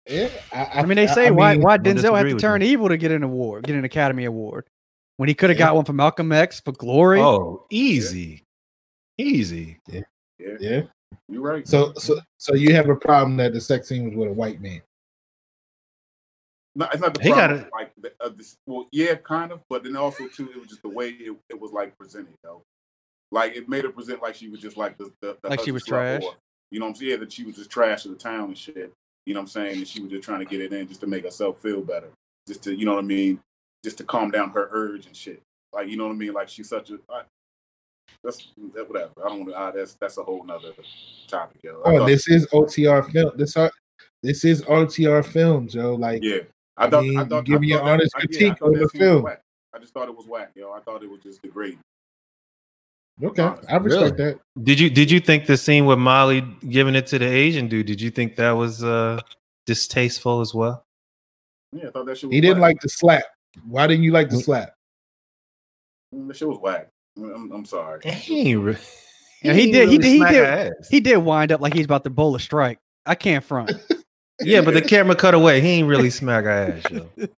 Yeah, 0.08 0.28
I 0.52 0.84
mean, 0.86 0.96
they 0.96 1.06
say 1.06 1.30
why 1.30 1.54
mean, 1.54 1.62
why 1.62 1.78
Denzel 1.78 2.16
had 2.16 2.24
to 2.24 2.36
turn 2.36 2.62
you. 2.62 2.68
evil 2.68 2.88
to 2.88 2.96
get 2.96 3.10
an 3.12 3.22
award, 3.22 3.64
get 3.64 3.76
an 3.76 3.84
Academy 3.84 4.24
Award, 4.24 4.66
when 5.18 5.28
he 5.28 5.34
could 5.34 5.50
have 5.50 5.58
Yeah. 5.58 5.66
got 5.66 5.76
one 5.76 5.84
for 5.84 5.92
Malcolm 5.92 6.32
X 6.32 6.60
for 6.60 6.72
Glory. 6.72 7.20
Oh, 7.20 7.66
easy, 7.70 8.42
easy. 9.18 9.78
Yeah, 9.88 10.00
Yeah. 10.60 10.82
you're 11.28 11.42
right. 11.42 11.66
So, 11.66 11.92
so, 11.94 12.20
so 12.38 12.54
you 12.54 12.74
have 12.74 12.88
a 12.88 12.96
problem 12.96 13.36
that 13.38 13.52
the 13.52 13.60
sex 13.60 13.88
scene 13.88 14.04
was 14.06 14.14
with 14.14 14.28
a 14.28 14.32
white 14.32 14.60
man? 14.60 14.80
No, 16.76 16.86
it's 16.92 17.00
not 17.00 17.14
the 17.14 17.22
He 17.22 17.30
problem. 17.30 17.58
gotta- 17.58 17.70
Like, 17.72 17.92
the, 18.00 18.12
uh, 18.20 18.28
this, 18.30 18.56
well, 18.66 18.88
yeah, 18.92 19.14
kind 19.16 19.52
of, 19.52 19.60
but 19.68 19.82
then 19.82 19.96
also 19.96 20.28
too, 20.28 20.50
it 20.54 20.58
was 20.58 20.68
just 20.68 20.82
the 20.82 20.88
way 20.88 21.08
it, 21.10 21.36
it 21.48 21.60
was 21.60 21.72
like 21.72 21.96
presented. 21.98 22.34
though. 22.44 22.62
like 23.32 23.56
it 23.56 23.68
made 23.68 23.84
her 23.84 23.90
present 23.90 24.22
like 24.22 24.34
she 24.34 24.48
was 24.48 24.60
just 24.60 24.76
like 24.76 24.96
the, 24.98 25.12
the, 25.20 25.36
the 25.42 25.48
Like 25.50 25.60
she 25.60 25.72
was 25.72 25.84
trash? 25.84 26.22
whore. 26.22 26.34
You 26.70 26.78
know 26.78 26.86
what 26.86 26.90
I'm 26.90 26.94
saying? 26.96 27.10
Yeah, 27.10 27.16
that 27.16 27.32
she 27.32 27.44
was 27.44 27.56
just 27.56 27.70
trash 27.70 28.04
of 28.04 28.12
the 28.12 28.16
town 28.16 28.44
and 28.48 28.58
shit. 28.58 28.92
You 29.26 29.34
know 29.34 29.40
what 29.40 29.44
I'm 29.44 29.48
saying? 29.48 29.78
And 29.78 29.88
she 29.88 30.00
was 30.00 30.10
just 30.10 30.22
trying 30.24 30.38
to 30.38 30.44
get 30.44 30.60
it 30.60 30.72
in 30.72 30.86
just 30.88 31.00
to 31.00 31.06
make 31.06 31.24
herself 31.24 31.60
feel 31.60 31.82
better, 31.82 32.08
just 32.46 32.62
to 32.64 32.74
you 32.74 32.84
know 32.86 32.94
what 32.94 33.04
I 33.04 33.06
mean, 33.06 33.40
just 33.84 33.98
to 33.98 34.04
calm 34.04 34.30
down 34.30 34.50
her 34.50 34.68
urge 34.70 35.06
and 35.06 35.16
shit. 35.16 35.42
Like 35.72 35.88
you 35.88 35.96
know 35.96 36.06
what 36.06 36.12
I 36.14 36.16
mean? 36.16 36.32
Like 36.32 36.48
she's 36.48 36.68
such 36.68 36.90
a. 36.90 36.98
I, 38.22 38.26
that's 38.26 38.48
that, 38.74 38.88
whatever. 38.88 39.10
I 39.24 39.28
don't 39.28 39.40
want. 39.46 39.54
Uh, 39.54 39.70
that's 39.72 39.94
that's 39.94 40.18
a 40.18 40.22
whole 40.22 40.44
nother 40.44 40.72
topic, 41.28 41.60
yo. 41.62 41.80
I 41.84 41.96
Oh, 41.96 42.06
this 42.06 42.28
is 42.28 42.46
OTR 42.48 43.10
film. 43.10 43.32
This 43.36 43.56
are 43.56 43.70
this 44.22 44.44
is 44.44 44.62
OTR 44.62 45.24
films, 45.24 45.74
yo. 45.74 45.94
Like, 45.94 46.22
Yeah, 46.22 46.38
I 46.76 46.86
I 46.86 46.90
thought. 46.90 47.02
mean, 47.04 47.18
I 47.18 47.22
you 47.22 47.28
thought. 47.28 47.44
give 47.44 47.56
I 47.56 47.58
me 47.60 47.66
your 47.68 47.78
thought 47.78 47.84
that- 47.86 47.92
honest 47.92 48.12
I- 48.16 48.20
critique 48.20 48.58
thought 48.58 48.66
on 48.66 48.72
the 48.78 48.88
film. 48.90 49.26
I 49.72 49.78
just 49.78 49.94
thought 49.94 50.08
it 50.08 50.16
was 50.16 50.26
whack, 50.26 50.50
yo. 50.54 50.72
I 50.72 50.80
thought 50.80 51.02
it 51.02 51.08
was 51.10 51.20
just 51.20 51.40
degrading. 51.42 51.78
okay, 53.22 53.54
I 53.68 53.76
respect 53.76 54.16
that. 54.18 54.40
Did 54.62 54.80
you 54.80 54.90
did 54.90 55.10
you 55.10 55.20
think 55.20 55.46
the 55.46 55.56
scene 55.56 55.86
with 55.86 55.98
Molly 55.98 56.40
giving 56.68 56.94
it 56.96 57.06
to 57.08 57.18
the 57.18 57.26
Asian 57.26 57.68
dude? 57.68 57.86
Did 57.86 58.00
you 58.00 58.10
think 58.10 58.36
that 58.36 58.50
was 58.52 58.82
uh 58.84 59.20
distasteful 59.66 60.40
as 60.40 60.52
well? 60.54 60.84
Yeah, 61.72 61.88
I 61.88 61.90
thought 61.92 62.06
that 62.06 62.18
shit. 62.18 62.28
Was 62.28 62.34
He 62.34 62.40
didn't 62.40 62.60
whack. 62.60 62.74
like 62.74 62.80
the 62.82 62.88
slap. 62.88 63.24
Why 63.66 63.86
didn't 63.86 64.02
you 64.04 64.10
like 64.12 64.28
the 64.28 64.40
slap? 64.40 64.74
Mm, 66.14 66.28
That 66.28 66.36
shit 66.36 66.48
was 66.48 66.58
whack. 66.58 66.88
I'm, 67.24 67.52
I'm 67.52 67.64
sorry. 67.64 68.00
He 68.04 68.50
ain't 68.52 68.60
re- 68.62 68.76
Yeah, 69.42 69.54
he 69.54 69.62
ain't 69.62 69.72
did- 69.72 69.88
he 69.88 69.98
did- 69.98 70.06
he 70.12 70.18
did- 70.18 70.34
her 70.34 70.44
ass. 70.44 70.88
He 70.90 71.00
did 71.00 71.16
wind 71.18 71.50
up 71.52 71.60
like 71.60 71.72
he's 71.74 71.86
about 71.86 72.04
to 72.04 72.10
bowl 72.10 72.34
a 72.36 72.40
strike. 72.40 72.78
I 73.06 73.14
can't 73.14 73.44
front. 73.44 73.72
Yeah, 74.42 74.62
but 74.62 74.72
the 74.72 74.80
camera 74.80 75.14
cut 75.14 75.34
away. 75.34 75.60
He 75.60 75.68
ain't 75.68 75.86
really 75.88 76.08
smack 76.08 76.44
her 76.44 76.50
ass, 76.50 76.82
yo. 76.90 77.06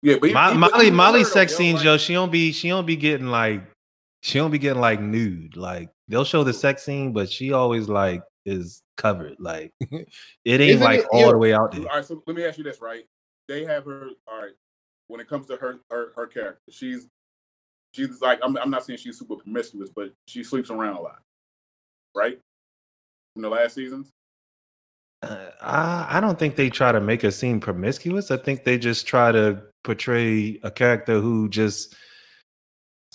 Yeah, 0.00 0.16
but 0.20 0.28
he- 0.28 0.34
Mo- 0.34 0.52
he- 0.52 0.58
Molly 0.58 0.84
he 0.84 0.90
Molly 0.92 1.24
sex 1.24 1.56
scenes, 1.56 1.76
like- 1.78 1.84
yo, 1.84 1.96
she 1.98 2.12
don't 2.12 2.30
be 2.30 2.52
she 2.52 2.68
don't 2.68 2.86
be 2.86 2.94
getting 2.96 3.26
like 3.26 3.62
she 4.22 4.38
don't 4.38 4.52
be 4.52 4.58
getting 4.58 4.80
like 4.80 5.00
nude. 5.00 5.56
Like 5.56 5.90
they'll 6.06 6.24
show 6.24 6.44
the 6.44 6.52
sex 6.52 6.84
scene, 6.84 7.12
but 7.12 7.30
she 7.30 7.52
always 7.52 7.88
like 7.88 8.22
is 8.46 8.80
covered. 8.96 9.34
Like 9.40 9.72
it 9.80 10.06
ain't 10.46 10.60
Isn't 10.60 10.84
like 10.84 11.00
it- 11.00 11.06
all 11.10 11.20
yo, 11.22 11.32
the 11.32 11.38
way 11.38 11.52
out 11.52 11.72
there. 11.72 11.80
All 11.88 11.96
right, 11.96 12.04
so 12.04 12.22
let 12.26 12.36
me 12.36 12.44
ask 12.44 12.56
you 12.58 12.64
this, 12.64 12.80
right? 12.80 13.04
They 13.48 13.64
have 13.64 13.84
her. 13.86 14.10
All 14.28 14.40
right, 14.40 14.52
when 15.08 15.20
it 15.20 15.28
comes 15.28 15.46
to 15.46 15.56
her 15.56 15.80
her, 15.90 16.12
her 16.14 16.26
character, 16.28 16.62
she's 16.70 17.08
she's 17.92 18.20
like 18.20 18.38
I'm, 18.42 18.56
I'm 18.58 18.70
not 18.70 18.84
saying 18.84 18.98
she's 18.98 19.18
super 19.18 19.36
promiscuous, 19.36 19.90
but 19.94 20.12
she 20.26 20.44
sleeps 20.44 20.70
around 20.70 20.96
a 20.96 21.00
lot, 21.00 21.22
right? 22.14 22.38
In 23.36 23.42
the 23.42 23.48
last 23.48 23.74
seasons, 23.74 24.12
Uh, 25.22 25.50
I, 25.60 26.18
I 26.18 26.20
don't 26.20 26.38
think 26.38 26.56
they 26.56 26.70
try 26.70 26.92
to 26.92 27.00
make 27.00 27.22
her 27.22 27.30
seem 27.30 27.60
promiscuous. 27.60 28.30
I 28.30 28.36
think 28.36 28.64
they 28.64 28.78
just 28.78 29.06
try 29.06 29.32
to 29.32 29.62
portray 29.84 30.58
a 30.62 30.70
character 30.70 31.20
who 31.20 31.48
just 31.48 31.94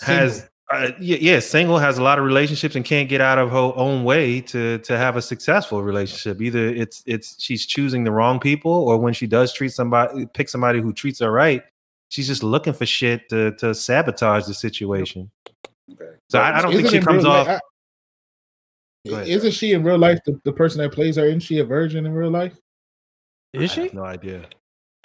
has 0.01 0.49
uh, 0.71 0.91
yeah, 0.99 1.17
yeah, 1.19 1.39
single 1.39 1.77
has 1.77 1.97
a 1.97 2.03
lot 2.03 2.17
of 2.17 2.25
relationships 2.25 2.75
and 2.75 2.83
can't 2.83 3.07
get 3.07 3.21
out 3.21 3.37
of 3.37 3.51
her 3.51 3.71
own 3.75 4.03
way 4.03 4.41
to 4.41 4.79
to 4.79 4.97
have 4.97 5.15
a 5.15 5.21
successful 5.21 5.83
relationship. 5.83 6.41
Either 6.41 6.67
it's 6.67 7.03
it's 7.05 7.41
she's 7.41 7.65
choosing 7.65 8.03
the 8.03 8.11
wrong 8.11 8.39
people, 8.39 8.71
or 8.71 8.97
when 8.97 9.13
she 9.13 9.27
does 9.27 9.53
treat 9.53 9.71
somebody, 9.71 10.25
pick 10.33 10.49
somebody 10.49 10.81
who 10.81 10.91
treats 10.91 11.19
her 11.19 11.31
right, 11.31 11.63
she's 12.13 12.27
just 12.27 12.43
looking 12.43 12.73
for 12.73 12.85
shit 12.85 13.27
to 13.29 13.51
to 13.57 13.73
sabotage 13.73 14.45
the 14.45 14.53
situation. 14.53 15.31
okay. 15.91 16.11
So 16.29 16.39
I, 16.39 16.59
I 16.59 16.61
don't 16.61 16.71
think 16.71 16.85
Isn't 16.85 16.99
she 17.01 17.05
comes 17.05 17.25
off. 17.25 17.47
life- 17.47 17.59
Go 19.07 19.15
ahead, 19.15 19.27
Isn't 19.27 19.51
she 19.51 19.73
in 19.73 19.83
real 19.83 19.97
life 19.97 20.19
the, 20.25 20.39
the 20.45 20.53
person 20.53 20.79
that 20.81 20.93
plays 20.93 21.17
her? 21.17 21.25
Isn't 21.25 21.41
she 21.41 21.57
a 21.59 21.65
virgin 21.65 22.05
in 22.05 22.13
real 22.13 22.29
life? 22.29 22.55
Is 23.51 23.71
I 23.71 23.73
she? 23.73 23.81
have 23.81 23.93
no 23.93 24.05
idea. 24.05 24.45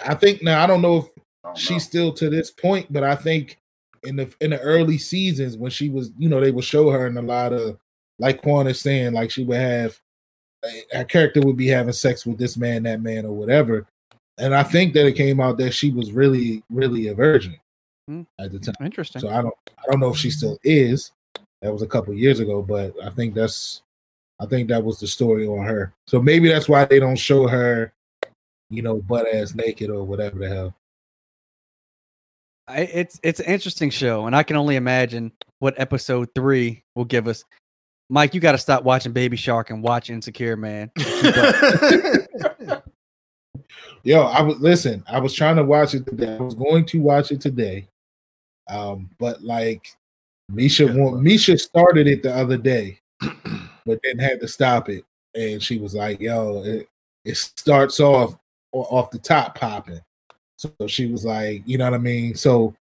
I 0.05 0.15
think 0.15 0.43
now 0.43 0.63
I 0.63 0.67
don't 0.67 0.83
know 0.83 0.99
if 0.99 1.07
don't 1.43 1.59
she's 1.59 1.71
know. 1.71 1.79
still 1.79 2.13
to 2.13 2.31
this 2.31 2.51
point, 2.53 2.93
but 2.93 3.03
I 3.03 3.17
think 3.17 3.59
in 4.05 4.15
the 4.17 4.33
in 4.41 4.51
the 4.51 4.61
early 4.61 4.99
seasons 4.99 5.57
when 5.57 5.71
she 5.73 5.89
was, 5.89 6.13
you 6.19 6.29
know, 6.29 6.41
they 6.41 6.51
would 6.53 6.65
show 6.65 6.91
her 6.91 7.07
in 7.09 7.17
a 7.17 7.23
lot 7.23 7.53
of 7.53 7.79
like 8.21 8.41
Quan 8.43 8.69
is 8.69 8.81
saying, 8.81 9.15
like 9.15 9.31
she 9.33 9.43
would 9.45 9.57
have 9.59 9.99
eh, 10.65 10.83
her 10.93 11.05
character 11.05 11.41
would 11.41 11.57
be 11.57 11.67
having 11.67 11.93
sex 11.93 12.25
with 12.25 12.39
this 12.39 12.57
man, 12.57 12.85
that 12.85 13.01
man, 13.03 13.27
or 13.27 13.33
whatever. 13.33 13.87
And 14.39 14.55
I 14.55 14.63
think 14.63 14.95
that 14.95 15.07
it 15.07 15.15
came 15.15 15.41
out 15.41 15.59
that 15.59 15.73
she 15.73 15.91
was 15.91 16.13
really, 16.13 16.63
really 16.71 17.09
a 17.09 17.15
virgin 17.15 17.57
Hmm. 18.09 18.23
at 18.39 18.53
the 18.53 18.59
time. 18.59 18.75
Interesting. 18.81 19.21
So 19.21 19.29
I 19.29 19.43
don't 19.43 19.55
I 19.69 19.91
don't 19.91 20.01
know 20.01 20.11
if 20.11 20.17
she 20.17 20.31
still 20.31 20.59
is. 20.65 21.13
That 21.61 21.73
was 21.73 21.83
a 21.83 21.87
couple 21.87 22.15
years 22.15 22.41
ago, 22.41 22.63
but 22.63 22.95
I 23.05 23.11
think 23.11 23.35
that's 23.35 23.83
I 24.41 24.47
think 24.47 24.69
that 24.69 24.83
was 24.85 25.01
the 25.01 25.07
story 25.07 25.47
on 25.47 25.67
her. 25.67 25.93
So 26.07 26.23
maybe 26.23 26.49
that's 26.49 26.69
why 26.69 26.85
they 26.85 27.01
don't 27.01 27.17
show 27.17 27.49
her 27.49 27.93
you 28.71 28.83
know, 28.83 28.97
butt 28.97 29.27
ass 29.33 29.55
naked 29.55 29.91
or 29.91 30.05
whatever 30.05 30.39
the 30.39 30.49
hell. 30.49 30.75
I, 32.67 32.81
it's 32.81 33.19
it's 33.23 33.41
an 33.41 33.47
interesting 33.47 33.91
show, 33.91 34.27
and 34.27 34.37
I 34.37 34.43
can 34.43 34.57
only 34.57 34.77
imagine 34.77 35.33
what 35.59 35.79
episode 35.79 36.29
three 36.35 36.83
will 36.95 37.07
give 37.07 37.27
us. 37.29 37.45
Mike, 38.11 38.35
you 38.35 38.41
got 38.41 38.53
to 38.53 38.59
stop 38.59 38.85
watching 38.85 39.13
Baby 39.13 39.37
Shark 39.37 39.71
and 39.71 39.83
watch 39.83 40.11
Insecure, 40.11 40.57
man. 40.57 40.91
Yo, 44.09 44.23
I 44.23 44.41
was 44.41 44.59
listen. 44.59 45.05
I 45.07 45.21
was 45.21 45.35
trying 45.35 45.57
to 45.57 45.65
watch 45.65 45.93
it 45.93 46.07
today. 46.07 46.35
I 46.35 46.41
was 46.41 46.55
going 46.55 46.87
to 46.87 46.99
watch 46.99 47.31
it 47.31 47.43
today, 47.43 47.87
um, 48.71 49.11
but 49.19 49.45
like 49.45 49.87
Misha, 50.49 50.89
Misha 50.89 51.59
started 51.59 52.07
it 52.07 52.23
the 52.23 52.35
other 52.35 52.57
day, 52.57 53.01
but 53.21 54.01
then 54.03 54.19
had 54.19 54.41
to 54.41 54.49
stop 54.49 54.89
it, 54.89 55.05
and 55.35 55.63
she 55.63 55.77
was 55.77 55.95
like, 55.95 56.21
"Yo, 56.21 56.63
it, 56.65 56.89
it 57.27 57.37
starts 57.37 58.01
off 58.01 58.35
off 58.73 59.11
the 59.11 59.19
top 59.19 59.59
popping." 59.59 60.01
So 60.57 60.73
she 60.87 61.13
was 61.13 61.27
like, 61.27 61.65
"You 61.67 61.77
know 61.77 61.85
what 61.85 61.93
I 61.93 61.99
mean?" 61.99 62.35
So, 62.35 62.75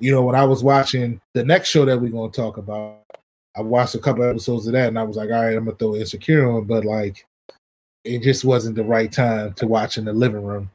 you 0.00 0.10
know, 0.10 0.22
when 0.22 0.34
I 0.34 0.42
was 0.42 0.64
watching 0.64 1.20
the 1.32 1.44
next 1.44 1.68
show 1.68 1.84
that 1.84 2.00
we're 2.00 2.10
gonna 2.10 2.32
talk 2.32 2.56
about, 2.56 3.04
I 3.56 3.60
watched 3.60 3.94
a 3.94 4.00
couple 4.00 4.24
episodes 4.24 4.66
of 4.66 4.72
that, 4.72 4.88
and 4.88 4.98
I 4.98 5.04
was 5.04 5.14
like, 5.16 5.30
"All 5.30 5.44
right, 5.44 5.56
I'm 5.56 5.64
gonna 5.64 5.76
throw 5.76 5.94
Insecure 5.94 6.50
on," 6.50 6.64
but 6.64 6.84
like 6.84 7.24
it 8.04 8.22
just 8.22 8.44
wasn't 8.44 8.76
the 8.76 8.84
right 8.84 9.10
time 9.10 9.52
to 9.54 9.66
watch 9.66 9.98
in 9.98 10.04
the 10.04 10.12
living 10.12 10.42
room. 10.42 10.70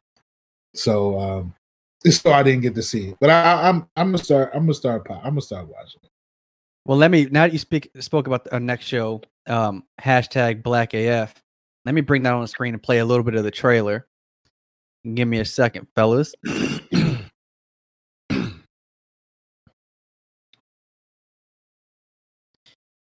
So 0.73 1.19
um 1.19 1.53
so 2.09 2.31
I 2.31 2.43
didn't 2.43 2.61
get 2.61 2.75
to 2.75 2.83
see 2.83 3.09
it. 3.09 3.17
But 3.19 3.29
I, 3.29 3.41
I 3.41 3.69
I'm 3.69 3.87
I'm 3.95 4.07
gonna 4.07 4.17
start 4.23 4.51
I'm 4.53 4.61
gonna 4.61 4.73
start 4.73 5.07
I'm 5.09 5.31
gonna 5.31 5.41
start 5.41 5.67
watching 5.67 6.01
it. 6.03 6.09
Well, 6.85 6.97
let 6.97 7.11
me 7.11 7.25
now 7.25 7.45
that 7.45 7.53
you 7.53 7.59
speak 7.59 7.91
spoke 7.99 8.27
about 8.27 8.47
our 8.51 8.61
next 8.61 8.85
show, 8.85 9.21
um, 9.45 9.83
hashtag 10.01 10.63
Black 10.63 10.93
AF. 10.93 11.35
Let 11.85 11.93
me 11.95 12.01
bring 12.01 12.23
that 12.23 12.33
on 12.33 12.41
the 12.41 12.47
screen 12.47 12.73
and 12.73 12.81
play 12.81 12.99
a 12.99 13.05
little 13.05 13.23
bit 13.23 13.35
of 13.35 13.43
the 13.43 13.51
trailer. 13.51 14.07
Give 15.13 15.27
me 15.27 15.39
a 15.39 15.45
second, 15.45 15.87
fellas. 15.95 16.33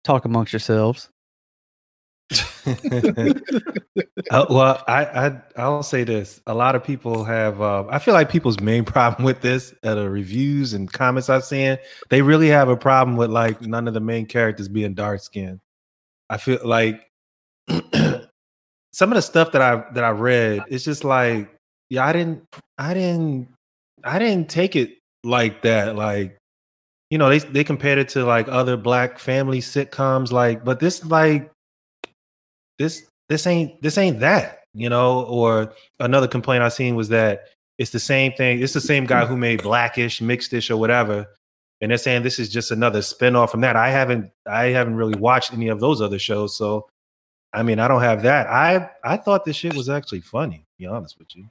Talk 0.04 0.24
amongst 0.24 0.52
yourselves. 0.52 1.10
Uh, 4.30 4.44
well, 4.50 4.82
I, 4.88 5.04
I 5.04 5.40
I'll 5.56 5.82
say 5.84 6.02
this: 6.02 6.40
a 6.46 6.54
lot 6.54 6.74
of 6.74 6.82
people 6.82 7.22
have. 7.24 7.60
Uh, 7.60 7.84
I 7.88 7.98
feel 7.98 8.12
like 8.12 8.28
people's 8.28 8.58
main 8.58 8.84
problem 8.96 9.24
with 9.24 9.40
this, 9.40 9.72
uh, 9.84 9.94
the 9.94 10.10
reviews 10.10 10.72
and 10.72 10.92
comments 10.92 11.30
I've 11.30 11.44
seen, 11.44 11.78
they 12.08 12.22
really 12.22 12.48
have 12.48 12.68
a 12.68 12.76
problem 12.76 13.16
with 13.16 13.30
like 13.30 13.60
none 13.62 13.86
of 13.86 13.94
the 13.94 14.00
main 14.00 14.26
characters 14.26 14.68
being 14.68 14.94
dark 14.94 15.20
skinned. 15.20 15.60
I 16.28 16.38
feel 16.38 16.58
like 16.64 17.06
some 17.68 19.12
of 19.12 19.14
the 19.14 19.22
stuff 19.22 19.52
that 19.52 19.62
I 19.62 19.84
that 19.92 20.02
I 20.02 20.10
read, 20.10 20.64
it's 20.68 20.84
just 20.84 21.04
like, 21.04 21.54
yeah, 21.88 22.04
I 22.04 22.12
didn't, 22.12 22.42
I 22.78 22.94
didn't, 22.94 23.48
I 24.02 24.18
didn't 24.18 24.48
take 24.48 24.74
it 24.74 24.98
like 25.22 25.62
that. 25.62 25.94
Like, 25.94 26.36
you 27.10 27.18
know, 27.18 27.28
they 27.28 27.38
they 27.38 27.64
compared 27.64 27.98
it 27.98 28.08
to 28.10 28.24
like 28.24 28.48
other 28.48 28.76
black 28.76 29.18
family 29.20 29.60
sitcoms, 29.60 30.32
like, 30.32 30.64
but 30.64 30.80
this 30.80 31.04
like 31.04 31.52
this 32.78 33.04
this 33.28 33.46
ain't 33.46 33.80
this 33.82 33.98
ain't 33.98 34.20
that 34.20 34.60
you 34.74 34.88
know 34.88 35.24
or 35.24 35.72
another 36.00 36.28
complaint 36.28 36.62
i 36.62 36.68
seen 36.68 36.94
was 36.94 37.08
that 37.08 37.44
it's 37.78 37.90
the 37.90 38.00
same 38.00 38.32
thing 38.32 38.62
it's 38.62 38.72
the 38.72 38.80
same 38.80 39.06
guy 39.06 39.24
who 39.24 39.36
made 39.36 39.62
blackish 39.62 40.20
mixedish 40.20 40.70
or 40.70 40.76
whatever 40.76 41.26
and 41.80 41.90
they're 41.90 41.98
saying 41.98 42.22
this 42.22 42.38
is 42.38 42.48
just 42.48 42.70
another 42.70 43.02
spin-off 43.02 43.50
from 43.50 43.60
that 43.60 43.76
i 43.76 43.88
haven't 43.90 44.30
i 44.46 44.66
haven't 44.66 44.96
really 44.96 45.18
watched 45.18 45.52
any 45.52 45.68
of 45.68 45.80
those 45.80 46.00
other 46.00 46.18
shows 46.18 46.56
so 46.56 46.86
i 47.52 47.62
mean 47.62 47.78
i 47.78 47.88
don't 47.88 48.02
have 48.02 48.22
that 48.22 48.46
i 48.48 48.88
i 49.04 49.16
thought 49.16 49.44
this 49.44 49.56
shit 49.56 49.74
was 49.74 49.88
actually 49.88 50.20
funny 50.20 50.64
be 50.78 50.86
honest 50.86 51.18
with 51.18 51.34
you 51.34 51.44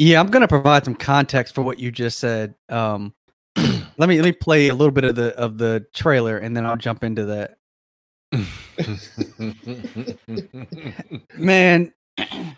Yeah, 0.00 0.18
I'm 0.18 0.28
gonna 0.28 0.48
provide 0.48 0.82
some 0.86 0.94
context 0.94 1.54
for 1.54 1.60
what 1.60 1.78
you 1.78 1.92
just 1.92 2.18
said. 2.18 2.54
Um, 2.70 3.12
let 3.56 4.08
me 4.08 4.16
let 4.16 4.24
me 4.24 4.32
play 4.32 4.68
a 4.68 4.74
little 4.74 4.92
bit 4.92 5.04
of 5.04 5.14
the 5.14 5.36
of 5.36 5.58
the 5.58 5.84
trailer, 5.92 6.38
and 6.38 6.56
then 6.56 6.64
I'll 6.64 6.78
jump 6.78 7.04
into 7.04 7.26
that. 7.26 7.58
Man, 11.36 11.92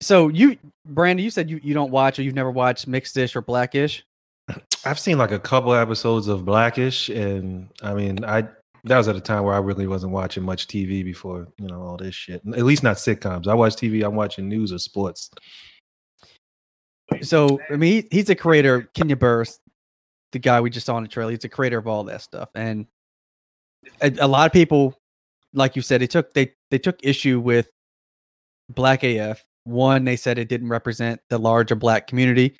so 0.00 0.28
you, 0.28 0.58
Brandon, 0.84 1.24
you 1.24 1.30
said 1.30 1.48
you, 1.48 1.60
you 1.62 1.72
don't 1.74 1.90
watch 1.90 2.18
or 2.18 2.22
you've 2.22 2.34
never 2.34 2.50
watched 2.50 2.88
Mixedish 2.88 3.36
or 3.36 3.42
Blackish. 3.42 4.04
I've 4.84 4.98
seen 4.98 5.18
like 5.18 5.32
a 5.32 5.38
couple 5.38 5.74
episodes 5.74 6.28
of 6.28 6.44
Blackish, 6.44 7.08
and 7.08 7.68
I 7.82 7.94
mean, 7.94 8.24
I 8.24 8.46
that 8.84 8.98
was 8.98 9.08
at 9.08 9.16
a 9.16 9.20
time 9.20 9.42
where 9.42 9.54
I 9.54 9.58
really 9.58 9.88
wasn't 9.88 10.12
watching 10.12 10.44
much 10.44 10.68
TV 10.68 11.04
before 11.04 11.48
you 11.58 11.66
know 11.66 11.82
all 11.82 11.96
this 11.96 12.14
shit. 12.14 12.42
At 12.54 12.64
least 12.64 12.84
not 12.84 12.96
sitcoms. 12.96 13.48
I 13.48 13.54
watch 13.54 13.74
TV. 13.74 14.04
I'm 14.04 14.14
watching 14.14 14.48
news 14.48 14.72
or 14.72 14.78
sports. 14.78 15.30
So 17.22 17.58
I 17.70 17.76
mean, 17.76 18.06
he, 18.10 18.16
he's 18.16 18.30
a 18.30 18.36
creator. 18.36 18.88
Kenya 18.94 19.16
Barris, 19.16 19.58
the 20.30 20.38
guy 20.38 20.60
we 20.60 20.70
just 20.70 20.86
saw 20.86 20.96
in 20.98 21.02
the 21.02 21.08
trailer, 21.08 21.32
he's 21.32 21.44
a 21.44 21.48
creator 21.48 21.78
of 21.78 21.88
all 21.88 22.04
that 22.04 22.22
stuff, 22.22 22.50
and 22.54 22.86
a, 24.00 24.12
a 24.20 24.28
lot 24.28 24.46
of 24.46 24.52
people, 24.52 24.94
like 25.52 25.76
you 25.76 25.82
said, 25.82 26.00
they 26.00 26.06
took 26.06 26.32
they 26.34 26.52
they 26.70 26.78
took 26.78 26.98
issue 27.02 27.40
with 27.40 27.70
Black 28.68 29.02
AF. 29.04 29.44
One, 29.64 30.04
they 30.04 30.16
said 30.16 30.38
it 30.38 30.48
didn't 30.48 30.68
represent 30.68 31.20
the 31.28 31.38
larger 31.38 31.74
Black 31.74 32.06
community. 32.06 32.56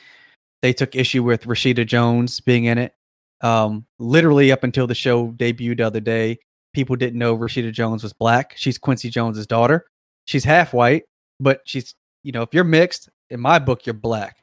They 0.62 0.72
took 0.72 0.97
issue 0.97 1.22
with 1.22 1.45
Rashida 1.45 1.87
Jones 1.87 2.41
being 2.41 2.64
in 2.64 2.79
it. 2.79 2.95
Um, 3.43 3.87
literally 3.99 4.51
up 4.51 4.64
until 4.64 4.87
the 4.87 4.95
show 4.95 5.29
debuted 5.33 5.77
the 5.77 5.87
other 5.87 6.01
day, 6.01 6.39
people 6.72 6.97
didn't 6.97 7.18
know 7.18 7.37
Rashida 7.37 7.72
Jones 7.72 8.03
was 8.03 8.12
black. 8.12 8.55
She's 8.57 8.79
Quincy 8.79 9.11
Jones's 9.11 9.47
daughter. 9.47 9.87
She's 10.24 10.45
half 10.45 10.72
white, 10.72 11.05
but 11.39 11.61
she's 11.64 11.95
you 12.22 12.33
know 12.33 12.43
if 12.43 12.49
you're 12.53 12.64
mixed, 12.64 13.09
in 13.31 13.41
my 13.41 13.59
book 13.59 13.87
you're 13.87 13.95
black. 13.95 14.37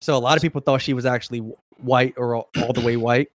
So 0.00 0.16
a 0.16 0.18
lot 0.18 0.36
of 0.36 0.42
people 0.42 0.60
thought 0.60 0.82
she 0.82 0.94
was 0.94 1.06
actually 1.06 1.40
white 1.78 2.14
or 2.16 2.34
all, 2.34 2.48
all 2.58 2.72
the 2.72 2.80
way 2.80 2.96
white. 2.96 3.28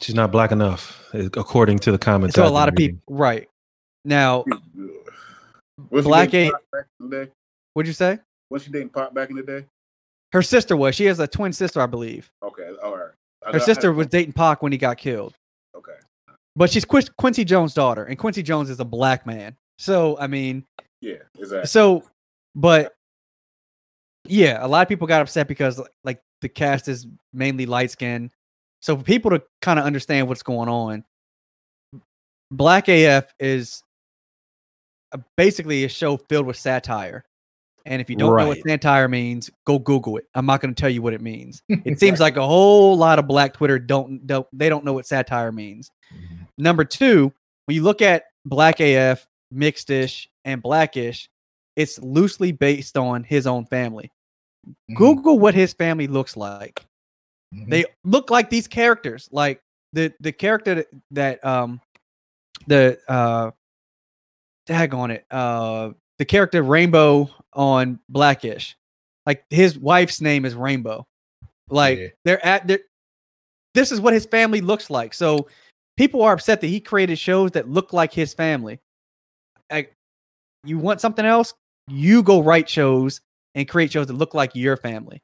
She's 0.00 0.14
not 0.14 0.32
black 0.32 0.50
enough, 0.52 1.08
eh, 1.14 1.28
according 1.36 1.78
to 1.80 1.92
the 1.92 1.98
comments. 1.98 2.34
So 2.34 2.42
a 2.42 2.46
I've 2.46 2.52
lot 2.52 2.64
been 2.66 2.72
of 2.74 2.76
people, 2.76 3.16
right 3.16 3.48
now, 4.04 4.44
Was 5.90 6.04
Black 6.04 6.30
dating 6.30 6.48
A- 6.48 6.52
Pop 6.52 6.62
back 6.72 6.86
in 7.00 7.08
the 7.10 7.24
day? 7.26 7.30
what'd 7.74 7.86
you 7.86 7.92
say? 7.94 8.18
Was 8.50 8.62
she 8.64 8.70
dating 8.70 8.88
Pop 8.90 9.14
back 9.14 9.30
in 9.30 9.36
the 9.36 9.42
day? 9.42 9.64
Her 10.32 10.42
sister 10.42 10.76
was. 10.76 10.94
She 10.94 11.04
has 11.06 11.18
a 11.20 11.26
twin 11.28 11.52
sister, 11.52 11.80
I 11.80 11.86
believe. 11.86 12.30
Okay, 12.42 12.70
all 12.82 12.96
right. 12.96 13.10
I- 13.46 13.52
Her 13.52 13.60
I- 13.60 13.64
sister 13.64 13.92
was 13.92 14.08
dating 14.08 14.32
Pac 14.32 14.62
when 14.62 14.72
he 14.72 14.78
got 14.78 14.96
killed. 14.98 15.34
Okay. 15.76 15.92
But 16.56 16.70
she's 16.70 16.84
Quis- 16.84 17.08
Quincy 17.16 17.44
Jones' 17.44 17.72
daughter, 17.74 18.04
and 18.04 18.18
Quincy 18.18 18.42
Jones 18.42 18.70
is 18.70 18.80
a 18.80 18.84
black 18.84 19.24
man. 19.26 19.56
So 19.78 20.18
I 20.18 20.26
mean, 20.26 20.64
Yeah, 21.00 21.16
exactly. 21.38 21.66
so, 21.66 22.04
but 22.54 22.92
yeah, 24.24 24.64
a 24.64 24.68
lot 24.68 24.82
of 24.82 24.88
people 24.88 25.06
got 25.06 25.22
upset 25.22 25.48
because 25.48 25.80
like 26.04 26.20
the 26.40 26.48
cast 26.48 26.88
is 26.88 27.06
mainly 27.32 27.66
light 27.66 27.90
skinned. 27.90 28.30
So 28.82 28.96
for 28.96 29.02
people 29.04 29.30
to 29.30 29.42
kind 29.62 29.78
of 29.78 29.84
understand 29.84 30.28
what's 30.28 30.42
going 30.42 30.68
on, 30.68 31.04
Black 32.50 32.88
AF 32.88 33.32
is 33.38 33.82
a, 35.12 35.20
basically 35.36 35.84
a 35.84 35.88
show 35.88 36.16
filled 36.16 36.46
with 36.46 36.56
satire. 36.56 37.24
And 37.86 38.00
if 38.00 38.10
you 38.10 38.16
don't 38.16 38.36
know 38.36 38.48
what 38.48 38.58
satire 38.66 39.08
means, 39.08 39.50
go 39.66 39.78
Google 39.78 40.16
it. 40.16 40.26
I'm 40.34 40.46
not 40.46 40.60
going 40.60 40.74
to 40.74 40.80
tell 40.80 40.90
you 40.90 41.02
what 41.02 41.14
it 41.14 41.20
means. 41.20 41.62
It 41.68 41.98
seems 41.98 42.20
like 42.20 42.36
a 42.36 42.46
whole 42.46 42.96
lot 42.96 43.18
of 43.18 43.26
Black 43.26 43.54
Twitter 43.54 43.78
don't, 43.78 44.26
don't 44.26 44.46
they 44.52 44.68
don't 44.68 44.84
know 44.84 44.92
what 44.92 45.06
satire 45.06 45.50
means. 45.50 45.90
Number 46.58 46.84
two, 46.84 47.32
when 47.66 47.74
you 47.74 47.82
look 47.82 48.02
at 48.02 48.24
Black 48.44 48.80
AF, 48.80 49.26
Mixedish, 49.54 50.26
and 50.44 50.62
Blackish, 50.62 51.28
it's 51.76 51.98
loosely 52.00 52.52
based 52.52 52.98
on 52.98 53.24
his 53.24 53.46
own 53.46 53.66
family. 53.66 54.10
Mm-hmm. 54.66 54.94
Google 54.94 55.38
what 55.38 55.54
his 55.54 55.72
family 55.72 56.06
looks 56.06 56.36
like. 56.36 56.84
Mhm. 57.52 57.68
They 57.70 57.84
look 58.04 58.30
like 58.30 58.50
these 58.50 58.66
characters, 58.66 59.28
like 59.32 59.60
the 59.92 60.12
the 60.20 60.32
character 60.32 60.84
that, 61.10 61.44
um 61.44 61.80
the 62.66 62.98
uh 63.08 63.50
tag 64.66 64.94
on 64.94 65.10
it 65.10 65.24
uh 65.30 65.90
the 66.18 66.24
character 66.24 66.62
Rainbow 66.62 67.28
on 67.52 67.98
Blackish, 68.08 68.76
like 69.26 69.44
his 69.50 69.78
wife's 69.78 70.20
name 70.20 70.44
is 70.44 70.54
Rainbow. 70.54 71.04
Like 71.68 71.98
Yeah. 71.98 72.08
they're 72.24 72.46
at 72.46 72.66
their 72.66 72.80
this 73.74 73.90
is 73.90 74.00
what 74.00 74.12
his 74.14 74.26
family 74.26 74.60
looks 74.60 74.90
like. 74.90 75.14
So 75.14 75.48
people 75.96 76.22
are 76.22 76.34
upset 76.34 76.60
that 76.60 76.66
he 76.68 76.80
created 76.80 77.18
shows 77.18 77.50
that 77.52 77.68
look 77.68 77.92
like 77.92 78.12
his 78.12 78.34
family. 78.34 78.78
Like 79.70 79.94
you 80.64 80.78
want 80.78 81.00
something 81.00 81.24
else, 81.24 81.54
you 81.88 82.22
go 82.22 82.42
write 82.42 82.68
shows 82.68 83.20
and 83.54 83.68
create 83.68 83.90
shows 83.92 84.06
that 84.06 84.12
look 84.14 84.34
like 84.34 84.54
your 84.54 84.76
family. 84.76 85.20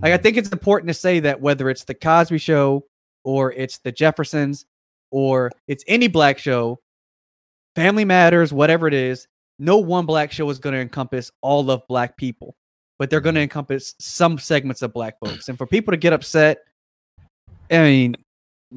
Like 0.00 0.12
I 0.12 0.18
Mhm. 0.18 0.22
think 0.22 0.36
it's 0.36 0.48
important 0.50 0.88
to 0.88 0.94
say 0.94 1.20
that 1.20 1.40
whether 1.40 1.68
it's 1.68 1.84
the 1.84 1.94
Cosby 1.94 2.38
Show 2.38 2.86
or 3.24 3.52
it's 3.52 3.78
the 3.78 3.92
Jeffersons 3.92 4.64
or 5.10 5.50
it's 5.68 5.84
any 5.86 6.08
black 6.08 6.38
show, 6.38 6.80
Family 7.76 8.04
Matters, 8.04 8.52
whatever 8.52 8.86
it 8.88 8.94
is, 8.94 9.28
no 9.58 9.78
one 9.78 10.06
black 10.06 10.32
show 10.32 10.48
is 10.50 10.58
going 10.58 10.74
to 10.74 10.80
encompass 10.80 11.30
all 11.40 11.70
of 11.70 11.86
black 11.88 12.16
people, 12.16 12.56
but 12.98 13.10
they're 13.10 13.20
going 13.20 13.34
to 13.34 13.40
encompass 13.40 13.94
some 13.98 14.38
segments 14.38 14.82
of 14.82 14.92
black 14.92 15.18
folks. 15.24 15.48
And 15.48 15.56
for 15.56 15.66
people 15.66 15.92
to 15.92 15.96
get 15.96 16.12
upset, 16.12 16.58
I 17.70 17.78
mean, 17.78 18.16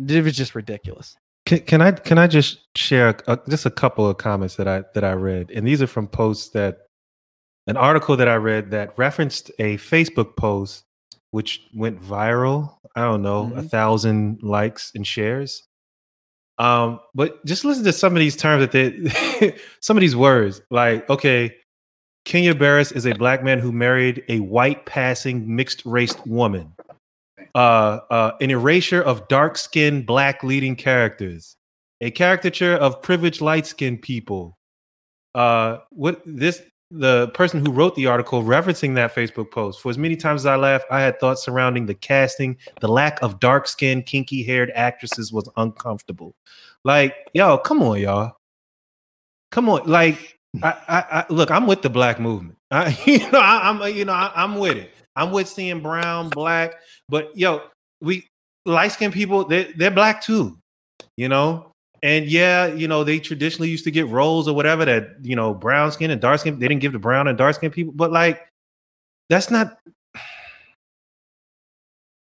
it 0.07 0.24
was 0.24 0.36
just 0.36 0.55
ridiculous. 0.55 1.16
Can, 1.45 1.59
can 1.59 1.82
I 1.82 1.91
can 1.91 2.18
I 2.18 2.26
just 2.28 2.76
share 2.76 3.16
a, 3.28 3.39
just 3.49 3.66
a 3.68 3.70
couple 3.70 4.07
of 4.07 4.18
comments 4.18 4.55
that 4.55 4.68
I 4.68 4.84
that 4.95 5.03
I 5.03 5.11
read, 5.13 5.51
and 5.51 5.68
these 5.68 5.80
are 5.82 5.88
from 5.88 6.07
posts 6.07 6.49
that 6.51 6.80
an 7.68 7.78
article 7.78 8.18
that 8.18 8.28
I 8.28 8.36
read 8.36 8.72
that 8.72 8.97
referenced 8.97 9.51
a 9.59 9.78
Facebook 9.78 10.36
post 10.38 10.85
which 11.36 11.62
went 11.74 12.02
viral. 12.02 12.78
I 12.96 13.02
don't 13.02 13.22
know, 13.22 13.52
a 13.56 13.62
Mhm. 13.62 13.70
thousand 13.70 14.42
likes 14.42 14.94
and 14.96 15.06
shares. 15.06 15.64
Um, 16.58 17.02
but 17.14 17.46
just 17.46 17.66
listen 17.66 17.84
to 17.84 17.92
some 17.92 18.14
of 18.16 18.20
these 18.22 18.38
terms 18.38 18.62
that 18.62 18.72
they, 18.72 19.54
some 19.82 19.98
of 19.98 20.02
these 20.02 20.16
words. 20.16 20.62
Like, 20.72 21.10
okay, 21.10 21.54
Kenya 22.24 22.56
Barris 22.56 22.94
is 22.94 23.06
a 23.06 23.14
black 23.14 23.44
man 23.44 23.60
who 23.60 23.74
married 23.74 24.24
a 24.30 24.40
white 24.40 24.86
passing 24.86 25.54
mixed 25.54 25.86
race 25.86 26.16
woman. 26.26 26.72
Uh, 27.54 28.00
uh, 28.10 28.32
an 28.40 28.50
erasure 28.50 29.02
of 29.02 29.28
dark 29.28 29.58
skinned 29.58 30.06
black 30.06 30.42
leading 30.42 30.76
characters, 30.78 31.58
a 32.00 32.12
caricature 32.12 32.76
of 32.76 33.02
privileged 33.02 33.42
light 33.42 33.66
skinned 33.66 34.02
people. 34.02 34.58
Uh, 35.36 35.80
what 35.90 36.22
this 36.26 36.62
the 36.98 37.30
person 37.30 37.66
who 37.66 37.72
wrote 37.72 37.96
the 37.96 38.08
article 38.08 38.43
referencing 38.43 38.96
that 38.96 39.14
Facebook 39.14 39.52
post. 39.52 39.82
For 39.82 39.89
as 39.89 39.98
many 39.98 40.16
times 40.16 40.41
as 40.41 40.46
I 40.46 40.56
laughed, 40.56 40.86
I 40.89 41.02
had 41.02 41.20
thoughts 41.20 41.43
surrounding 41.43 41.86
the 41.86 41.93
casting. 41.93 42.58
The 42.80 42.88
lack 42.88 43.22
of 43.22 43.39
dark 43.39 43.68
skinned, 43.68 44.06
kinky 44.06 44.43
haired 44.43 44.72
actresses 44.76 45.32
was 45.32 45.50
uncomfortable. 45.58 46.36
Like, 46.84 47.16
yo, 47.34 47.58
come 47.58 47.82
on, 47.82 48.00
y'all. 48.00 48.38
Come 49.52 49.70
on. 49.70 49.86
Like, 49.86 50.38
I, 50.64 50.70
I, 50.88 51.06
I 51.12 51.26
look, 51.30 51.52
I'm 51.52 51.68
with 51.68 51.82
the 51.82 51.89
black 51.89 52.20
movement. 52.20 52.58
I, 52.72 52.98
you 53.06 53.20
know, 53.32 53.39
I, 53.39 53.70
am 53.70 53.96
you 53.96 54.06
know, 54.06 54.14
I, 54.14 54.32
I'm 54.36 54.56
with 54.56 54.78
it. 54.78 54.91
I'm 55.16 55.32
with 55.32 55.48
seeing 55.48 55.80
brown, 55.80 56.30
black, 56.30 56.76
but 57.08 57.36
yo, 57.38 57.62
we 58.02 58.28
light 58.66 58.91
skinned 58.91 59.14
people, 59.14 59.46
they 59.46 59.72
they're 59.76 59.91
black 59.91 60.22
too, 60.22 60.58
you 61.16 61.30
know. 61.30 61.72
And 62.06 62.28
yeah, 62.28 62.68
you 62.68 62.88
know, 62.88 63.03
they 63.03 63.18
traditionally 63.18 63.68
used 63.68 63.84
to 63.86 63.91
get 63.91 64.08
roles 64.08 64.47
or 64.47 64.56
whatever 64.56 64.86
that, 64.86 65.16
you 65.24 65.36
know, 65.36 65.56
brown 65.56 65.91
skin 65.91 66.12
and 66.12 66.22
dark 66.22 66.39
skin, 66.39 66.60
they 66.60 66.68
didn't 66.68 66.82
give 66.82 66.93
the 66.93 66.99
brown 66.99 67.28
and 67.28 67.36
dark 67.36 67.56
skin 67.56 67.72
people, 67.72 67.93
but 67.95 68.12
like 68.12 68.47
that's 69.28 69.49
not 69.49 69.80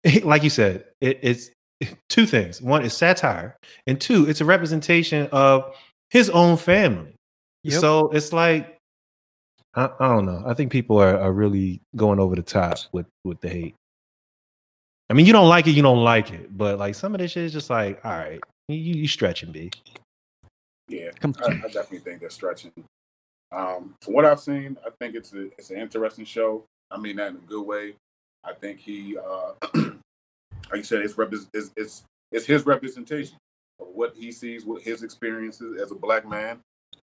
like 0.23 0.43
you 0.43 0.51
said, 0.51 0.85
it, 1.01 1.17
it's 1.23 1.49
two 2.07 2.27
things. 2.27 2.61
One 2.61 2.85
is 2.85 2.93
satire, 2.93 3.57
and 3.87 3.99
two, 3.99 4.29
it's 4.29 4.41
a 4.41 4.45
representation 4.45 5.27
of 5.31 5.75
his 6.11 6.29
own 6.29 6.55
family. 6.55 7.15
Yep. 7.63 7.81
So 7.81 8.09
it's 8.09 8.31
like 8.31 8.77
I, 9.73 9.89
I 9.99 10.07
don't 10.07 10.27
know. 10.27 10.43
I 10.45 10.53
think 10.53 10.71
people 10.71 11.01
are, 11.01 11.17
are 11.17 11.33
really 11.33 11.81
going 11.95 12.19
over 12.19 12.35
the 12.35 12.43
top 12.43 12.77
with 12.91 13.07
with 13.23 13.41
the 13.41 13.49
hate. 13.49 13.75
I 15.09 15.15
mean, 15.15 15.25
you 15.25 15.33
don't 15.33 15.49
like 15.49 15.65
it, 15.65 15.71
you 15.71 15.81
don't 15.81 16.03
like 16.03 16.31
it, 16.31 16.55
but 16.55 16.77
like 16.77 16.93
some 16.93 17.15
of 17.15 17.19
this 17.21 17.31
shit 17.31 17.45
is 17.45 17.53
just 17.53 17.71
like, 17.71 18.05
all 18.05 18.11
right, 18.11 18.39
you 18.67 18.77
you 18.77 19.07
stretching, 19.07 19.51
b. 19.51 19.71
Yeah, 20.87 21.11
I, 21.23 21.27
I 21.27 21.67
definitely 21.67 21.99
think 21.99 22.21
they're 22.21 22.29
stretching. 22.29 22.71
Um, 23.51 23.95
from 24.01 24.13
what 24.13 24.25
I've 24.25 24.39
seen, 24.39 24.77
I 24.85 24.89
think 24.99 25.15
it's 25.15 25.33
a 25.33 25.45
it's 25.57 25.69
an 25.69 25.77
interesting 25.77 26.25
show. 26.25 26.65
I 26.91 26.97
mean 26.97 27.17
that 27.17 27.29
in 27.29 27.35
a 27.35 27.39
good 27.39 27.63
way. 27.63 27.95
I 28.43 28.53
think 28.53 28.79
he, 28.79 29.17
uh, 29.17 29.53
like 29.73 29.93
you 30.73 30.83
said, 30.83 31.01
it's, 31.01 31.13
repres 31.13 31.47
it's 31.53 31.71
it's 31.77 32.03
it's 32.31 32.45
his 32.45 32.65
representation 32.65 33.37
of 33.79 33.87
what 33.93 34.15
he 34.15 34.31
sees, 34.31 34.65
what 34.65 34.81
his 34.81 35.03
experiences 35.03 35.79
as 35.81 35.91
a 35.91 35.95
black 35.95 36.27
man, 36.27 36.59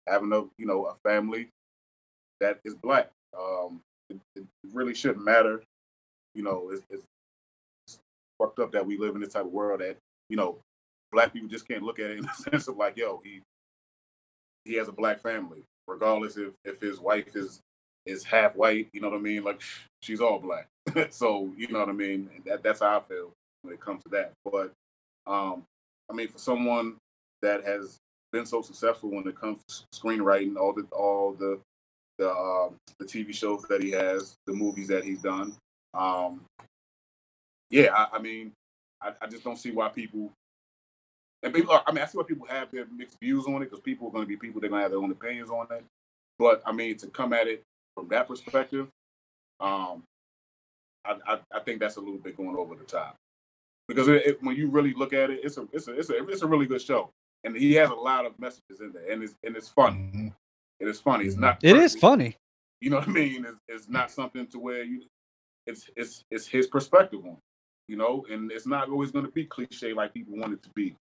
having 0.08 0.32
a 0.34 0.44
you 0.58 0.66
know 0.66 0.86
a 0.86 0.96
family 1.08 1.50
that 2.40 2.60
is 2.66 2.76
black. 2.76 3.12
Um, 3.38 3.82
it, 4.10 4.18
it 4.36 4.46
really 4.74 4.94
shouldn't 4.94 5.24
matter. 5.24 5.62
You 6.34 6.44
know, 6.44 6.70
it's, 6.72 6.84
it's 6.90 7.04
it's 7.88 8.00
fucked 8.40 8.60
up 8.60 8.72
that 8.72 8.86
we 8.86 8.98
live 8.98 9.16
in 9.16 9.22
this 9.22 9.34
type 9.34 9.46
of 9.46 9.52
world 9.52 9.82
that 9.82 9.98
you 10.30 10.38
know 10.38 10.60
black 11.12 11.34
people 11.34 11.48
just 11.48 11.68
can't 11.68 11.84
look 11.84 12.00
at 12.00 12.12
it 12.12 12.20
in 12.20 12.24
the 12.24 12.34
sense 12.52 12.68
of 12.68 12.78
like, 12.78 12.98
yo, 12.98 13.22
he 13.24 13.42
he 14.66 14.76
has 14.76 14.88
a 14.88 14.94
black 14.94 15.20
family, 15.20 15.64
regardless 15.88 16.38
if 16.38 16.54
if 16.66 16.80
his 16.80 17.00
wife 17.00 17.36
is 17.36 17.62
is 18.06 18.24
half 18.24 18.56
white. 18.56 18.90
You 18.94 19.02
know 19.02 19.10
what 19.10 19.18
I 19.18 19.22
mean? 19.22 19.44
Like 19.44 19.62
she's 20.02 20.22
all 20.22 20.40
black. 20.40 20.68
so 21.12 21.52
you 21.58 21.68
know 21.70 21.80
what 21.80 21.90
I 21.90 21.94
mean. 21.94 22.30
That 22.46 22.64
that's 22.64 22.82
how 22.82 22.98
I 22.98 23.02
feel 23.02 23.32
when 23.62 23.74
it 23.74 23.80
comes 23.80 24.04
to 24.04 24.10
that. 24.10 24.34
But 24.44 24.74
um, 25.26 25.64
I 26.10 26.14
mean, 26.14 26.28
for 26.28 26.40
someone 26.40 26.96
that 27.42 27.64
has 27.64 27.98
been 28.32 28.46
so 28.46 28.62
successful 28.62 29.10
when 29.10 29.28
it 29.28 29.40
comes 29.40 29.60
to 29.68 30.00
screenwriting, 30.00 30.58
all 30.58 30.74
the 30.74 30.84
all 30.92 31.34
the 31.34 31.60
the 32.18 32.30
um, 32.30 32.76
the 33.00 33.06
TV 33.06 33.34
shows 33.34 33.64
that 33.70 33.82
he 33.82 33.92
has, 33.92 34.36
the 34.46 34.54
movies 34.54 34.88
that 34.88 35.04
he's 35.04 35.22
done. 35.22 35.56
Um, 35.94 36.42
yeah, 37.70 37.94
I, 37.94 38.18
I 38.18 38.20
mean, 38.20 38.52
I, 39.02 39.12
I 39.22 39.28
just 39.28 39.44
don't 39.44 39.58
see 39.58 39.72
why 39.72 39.90
people 39.90 40.32
and 41.44 41.54
people, 41.54 41.80
I 41.86 41.92
mean, 41.92 42.04
I 42.04 42.08
see 42.08 42.18
why 42.18 42.24
people 42.24 42.48
have 42.48 42.72
their 42.72 42.86
mixed 42.96 43.20
views 43.20 43.46
on 43.48 43.62
it 43.62 43.66
because 43.70 43.80
people 43.80 44.08
are 44.08 44.12
going 44.12 44.24
to 44.24 44.28
be 44.28 44.38
people. 44.38 44.60
They're 44.60 44.70
going 44.70 44.80
to 44.80 44.84
have 44.84 44.92
their 44.92 45.00
own 45.00 45.12
opinions 45.12 45.50
on 45.50 45.68
it. 45.72 45.84
But 46.40 46.62
I 46.66 46.72
mean, 46.72 46.98
to 46.98 47.08
come 47.08 47.34
at 47.34 47.48
it 47.48 47.64
from 47.96 48.08
that 48.10 48.28
perspective, 48.28 48.88
um, 49.60 50.04
I, 51.06 51.16
I, 51.28 51.40
I 51.54 51.60
think 51.62 51.80
that's 51.80 51.98
a 51.98 52.00
little 52.02 52.18
bit 52.20 52.38
going 52.38 52.56
over 52.56 52.76
the 52.76 52.84
top. 52.84 53.16
Because 53.88 54.08
it, 54.08 54.26
it, 54.26 54.44
when 54.44 54.56
you 54.56 54.70
really 54.70 54.94
look 54.94 55.14
at 55.14 55.30
it, 55.30 55.40
it's 55.44 55.58
a 55.58 55.68
it's 55.72 55.88
a 55.88 55.98
it's 55.98 56.10
a 56.10 56.28
it's 56.28 56.42
a 56.42 56.48
really 56.48 56.66
good 56.66 56.82
show, 56.82 57.10
and 57.44 57.56
he 57.56 57.74
has 57.76 57.90
a 57.90 57.96
lot 57.96 58.26
of 58.26 58.38
messages 58.38 58.82
in 58.82 58.92
there, 58.92 59.10
and 59.10 59.24
it's 59.24 59.34
and 59.44 59.56
it's 59.56 59.70
funny. 59.70 60.12
Mhm. 60.14 60.34
It 60.80 60.88
is 60.88 61.00
funny. 61.00 61.26
It's 61.26 61.38
not. 61.38 61.60
It 61.64 61.78
is 61.78 61.94
perfect. 61.94 62.02
funny. 62.02 62.38
You 62.82 62.90
know 62.90 62.98
what 62.98 63.08
I 63.08 63.12
mean? 63.12 63.46
It's, 63.46 63.58
it's 63.68 63.90
not 63.90 64.12
something 64.12 64.46
to 64.48 64.60
where 64.60 64.84
you. 64.84 65.04
It's 65.66 65.90
it's 65.96 66.24
it's 66.30 66.46
his 66.48 66.68
perspective 66.68 67.22
on, 67.24 67.32
it, 67.32 67.38
you 67.88 67.96
know, 67.96 68.26
and 68.30 68.52
it's 68.52 68.68
not 68.68 68.90
always 68.90 69.12
going 69.12 69.26
to 69.26 69.32
be 69.32 69.46
cliche 69.46 69.94
like 69.94 70.14
people 70.14 70.38
want 70.38 70.54
it 70.54 70.64
to 70.64 70.70
be. 70.76 70.96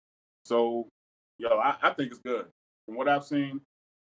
So, 0.45 0.87
yo, 1.39 1.49
I, 1.57 1.75
I 1.81 1.89
think 1.91 2.11
it's 2.11 2.19
good. 2.19 2.45
From 2.85 2.95
what 2.95 3.09
I've 3.09 3.25
seen, 3.25 3.59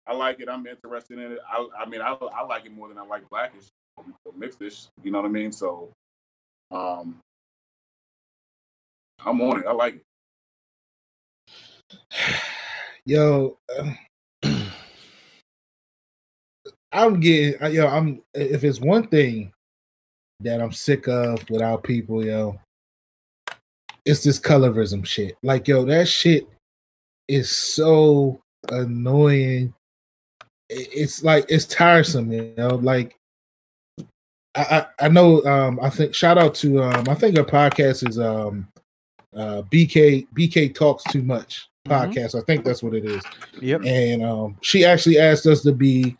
I 0.06 0.14
like 0.14 0.40
it. 0.40 0.48
I'm 0.48 0.66
interested 0.66 1.18
in 1.18 1.32
it. 1.32 1.38
I, 1.46 1.66
I 1.80 1.86
mean, 1.86 2.00
I, 2.00 2.12
I 2.12 2.42
like 2.44 2.64
it 2.64 2.72
more 2.72 2.88
than 2.88 2.96
I 2.96 3.04
like 3.04 3.28
Blackish 3.28 3.68
or, 3.96 4.04
Mixedish. 4.32 4.88
You 5.02 5.10
know 5.10 5.20
what 5.20 5.28
I 5.28 5.30
mean? 5.30 5.52
So, 5.52 5.92
um, 6.70 7.18
I'm 9.24 9.40
on 9.42 9.60
it. 9.60 9.66
I 9.66 9.72
like 9.72 9.96
it. 9.96 10.02
Yo, 13.04 13.58
uh, 13.78 13.92
I'm 16.92 17.20
getting, 17.20 17.62
uh, 17.62 17.68
yo, 17.68 17.86
I'm, 17.86 18.20
if 18.34 18.62
it's 18.62 18.80
one 18.80 19.06
thing 19.06 19.52
that 20.40 20.60
I'm 20.60 20.72
sick 20.72 21.08
of 21.08 21.48
without 21.48 21.82
people, 21.82 22.24
yo, 22.24 22.58
it's 24.04 24.22
this 24.24 24.38
colorism 24.40 25.04
shit. 25.04 25.36
Like, 25.42 25.68
yo, 25.68 25.84
that 25.84 26.08
shit 26.08 26.46
is 27.28 27.50
so 27.50 28.40
annoying. 28.70 29.72
It's 30.68 31.22
like, 31.24 31.46
it's 31.48 31.64
tiresome, 31.66 32.30
you 32.32 32.54
know, 32.56 32.76
like, 32.76 33.16
I, 34.56 34.62
I 35.00 35.06
I 35.06 35.08
know 35.08 35.44
um 35.44 35.78
I 35.80 35.90
think 35.90 36.12
shout 36.12 36.36
out 36.36 36.56
to 36.56 36.82
um 36.82 37.08
I 37.08 37.14
think 37.14 37.36
her 37.36 37.44
podcast 37.44 38.08
is 38.08 38.18
um 38.18 38.66
uh 39.36 39.62
BK 39.70 40.26
BK 40.36 40.74
talks 40.74 41.04
too 41.04 41.22
much 41.22 41.68
Mhm. 41.86 42.12
podcast. 42.12 42.34
I 42.40 42.44
think 42.44 42.64
that's 42.64 42.82
what 42.82 42.94
it 42.94 43.04
is 43.04 43.22
Yep. 43.60 43.82
and 43.84 44.24
um, 44.24 44.56
she 44.60 44.84
actually 44.84 45.18
asked 45.18 45.46
us 45.46 45.62
to 45.62 45.72
be 45.72 46.16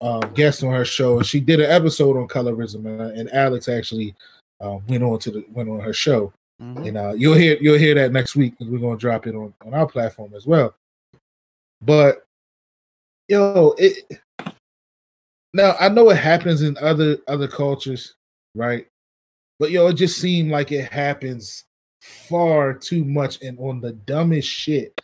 uh, 0.00 0.20
guests 0.28 0.62
on 0.62 0.72
her 0.72 0.84
show, 0.84 1.18
and 1.18 1.26
she 1.26 1.40
did 1.40 1.60
an 1.60 1.70
episode 1.70 2.16
on 2.16 2.26
colorism, 2.28 2.86
and, 2.86 3.18
and 3.18 3.32
Alex 3.32 3.68
actually 3.68 4.14
uh, 4.60 4.78
went 4.88 5.02
on 5.02 5.18
to 5.18 5.30
the 5.30 5.44
went 5.52 5.68
on 5.68 5.80
her 5.80 5.92
show, 5.92 6.32
Mhm. 6.60 6.88
and 6.88 6.96
uh, 6.96 7.12
you'll 7.16 7.34
hear 7.34 7.56
you'll 7.60 7.78
hear 7.78 7.94
that 7.94 8.12
next 8.12 8.34
week 8.34 8.58
because 8.58 8.70
we're 8.70 8.80
gonna 8.80 8.96
drop 8.98 9.26
it 9.26 9.34
on 9.34 9.54
on 9.64 9.74
our 9.74 9.86
platform 9.86 10.34
as 10.34 10.46
well. 10.46 10.74
But 11.82 12.26
yo, 13.28 13.74
it 13.78 14.20
now 15.54 15.76
I 15.78 15.88
know 15.88 16.10
it 16.10 16.16
happens 16.18 16.62
in 16.62 16.76
other 16.78 17.18
other 17.28 17.46
cultures, 17.46 18.16
right? 18.54 18.86
But 19.60 19.70
yo, 19.70 19.86
it 19.88 19.94
just 19.94 20.20
seemed 20.20 20.50
like 20.50 20.72
it 20.72 20.90
happens 20.90 21.64
far 22.00 22.74
too 22.74 23.04
much 23.04 23.40
and 23.42 23.58
on 23.58 23.80
the 23.80 23.92
dumbest 23.92 24.48
shit 24.48 25.00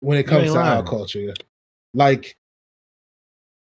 when 0.00 0.16
it 0.18 0.26
comes 0.26 0.52
to 0.52 0.58
our 0.58 0.82
culture. 0.82 1.34
Like 1.92 2.36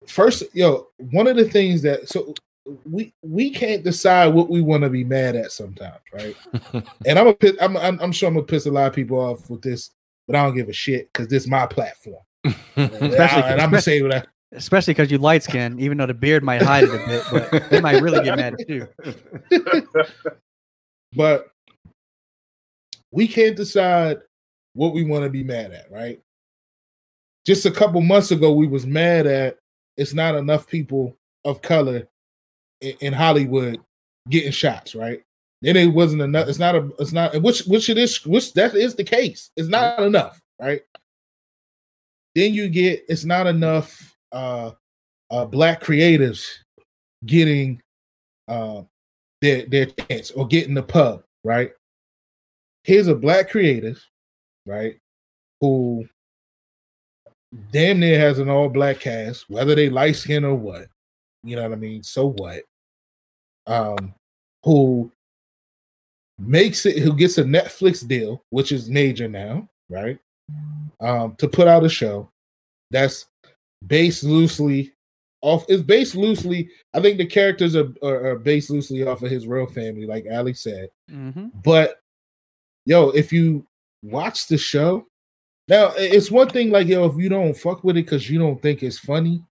first, 0.07 0.45
yo, 0.55 0.89
one 1.11 1.27
of 1.27 1.37
the 1.37 1.49
things 1.49 1.83
that 1.83 2.09
so 2.09 2.35
we 2.85 3.13
we 3.23 3.51
can't 3.51 3.83
decide 3.83 4.29
what 4.29 4.51
we 4.51 4.61
want 4.61 4.83
to 4.83 4.91
be 4.91 5.05
mad 5.05 5.37
at 5.37 5.53
sometimes, 5.53 6.01
right? 6.13 6.37
and 7.07 7.19
I'm 7.19 7.29
a 7.29 7.37
I'm, 7.61 7.77
I'm 7.77 8.01
I'm 8.01 8.13
sure 8.13 8.29
I'm 8.29 8.35
gonna 8.35 8.47
piss 8.47 8.67
a 8.67 8.71
lot 8.71 8.87
of 8.87 8.95
people 8.95 9.19
off 9.19 9.49
with 9.51 9.63
this, 9.63 9.91
but 10.27 10.37
I 10.37 10.45
don't 10.45 10.55
give 10.55 10.69
a 10.69 10.73
shit 10.73 11.11
because 11.13 11.29
this 11.29 11.45
is 11.45 11.49
my 11.49 11.67
platform, 11.67 12.23
and, 12.45 12.55
Especially- 12.77 13.43
I, 13.43 13.53
am 13.53 13.71
gonna 13.71 13.81
say 13.81 14.03
what 14.03 14.15
I. 14.15 14.25
especially 14.53 14.95
because 14.95 15.11
you 15.11 15.19
light 15.19 15.43
skin, 15.43 15.81
even 15.81 15.99
though 15.99 16.07
the 16.07 16.15
beard 16.15 16.45
might 16.45 16.63
hide 16.63 16.85
it 16.85 16.91
a 16.91 17.07
bit, 17.07 17.25
but 17.51 17.71
they 17.71 17.81
might 17.81 18.03
really 18.03 18.23
get 18.23 18.37
mad 18.37 18.55
at 18.61 18.69
you. 18.69 18.89
but 21.15 21.49
we 23.11 23.27
can't 23.27 23.57
decide 23.57 24.19
what 24.75 24.95
we 24.95 25.03
want 25.03 25.25
to 25.25 25.31
be 25.31 25.43
mad 25.43 25.73
at, 25.73 25.91
right? 25.91 26.21
Just 27.45 27.67
a 27.67 27.71
couple 27.71 28.01
months 28.03 28.31
ago, 28.31 28.53
we 28.53 28.67
was 28.67 28.87
mad 28.87 29.27
at 29.27 29.57
it's 29.97 30.15
not 30.15 30.35
enough 30.35 30.67
people 30.69 31.17
of 31.45 31.63
color 31.63 32.07
in, 32.81 33.13
Hollywood 33.13 33.81
getting 34.29 34.53
shots, 34.53 34.95
right? 34.95 35.23
Then 35.63 35.77
it 35.77 35.87
wasn't 35.87 36.23
enough. 36.23 36.49
It's 36.49 36.59
not 36.59 36.75
a. 36.75 36.91
It's 36.99 37.13
not 37.13 37.41
which 37.43 37.61
which 37.67 37.91
it 37.91 37.99
is. 37.99 38.25
Which 38.25 38.55
that 38.55 38.75
is 38.75 38.95
the 38.95 39.05
case. 39.05 39.51
It's 39.57 39.69
not 39.69 40.01
enough, 40.01 40.41
right? 40.61 40.83
Then 42.35 42.55
you 42.55 42.69
get 42.69 43.05
it's 43.09 43.25
not 43.25 43.47
enough 43.47 44.17
uh 44.33 44.71
uh, 45.31 45.45
black 45.45 45.83
creatives 45.83 46.47
getting 47.25 47.81
uh, 48.49 48.83
their 49.41 49.67
their 49.67 49.87
chance 49.87 50.31
or 50.33 50.47
getting 50.47 50.75
the 50.75 50.83
pub, 50.83 51.23
right? 51.45 51.73
Here's 52.85 53.09
a 53.09 53.15
black 53.15 53.51
creative, 53.51 54.03
right, 54.67 54.99
who 55.61 56.07
damn 57.73 58.01
near 58.01 58.19
has 58.19 58.39
an 58.39 58.49
all 58.49 58.69
black 58.69 59.01
cast, 59.01 59.49
whether 59.49 59.75
they 59.75 59.91
light 59.91 60.17
skin 60.17 60.45
or 60.45 60.55
what. 60.55 60.89
You 61.43 61.57
know 61.57 61.63
what 61.63 61.73
I 61.73 61.77
mean? 61.77 62.03
So 62.03 62.33
what? 62.33 62.65
Um, 63.71 64.15
who 64.65 65.11
makes 66.39 66.87
it 66.87 66.99
who 66.99 67.15
gets 67.15 67.39
a 67.39 67.45
Netflix 67.45 68.07
deal, 68.07 68.43
which 68.51 68.73
is 68.73 68.91
major 68.91 69.29
now, 69.29 69.69
right? 69.89 70.19
Um, 71.01 71.37
to 71.39 71.49
put 71.49 71.69
out 71.69 71.85
a 71.85 71.89
show 71.89 72.29
that's 72.91 73.27
based 73.87 74.25
loosely 74.25 74.93
off 75.43 75.65
it's 75.69 75.83
based 75.83 76.15
loosely. 76.15 76.71
I 76.93 77.01
think 77.01 77.19
the 77.19 77.27
characters 77.27 77.77
are, 77.77 77.89
are, 78.03 78.31
are 78.31 78.39
based 78.39 78.71
loosely 78.71 79.07
off 79.07 79.23
of 79.23 79.31
his 79.31 79.47
real 79.47 79.67
family, 79.67 80.07
like 80.07 80.27
Ali 80.31 80.55
said. 80.55 80.91
Mm-hmm. 81.11 81.49
But 81.65 82.01
yo, 82.87 83.11
if 83.11 83.33
you 83.33 83.67
watch 84.03 84.49
the 84.49 84.59
show, 84.59 85.07
now 85.69 85.93
it's 85.97 86.31
one 86.31 86.49
thing 86.49 86.71
like 86.71 86.89
yo, 86.89 87.07
if 87.07 87.17
you 87.17 87.29
don't 87.29 87.57
fuck 87.57 87.85
with 87.85 87.97
it 87.97 88.05
because 88.05 88.29
you 88.29 88.39
don't 88.39 88.61
think 88.61 88.83
it's 88.83 88.99
funny, 88.99 89.43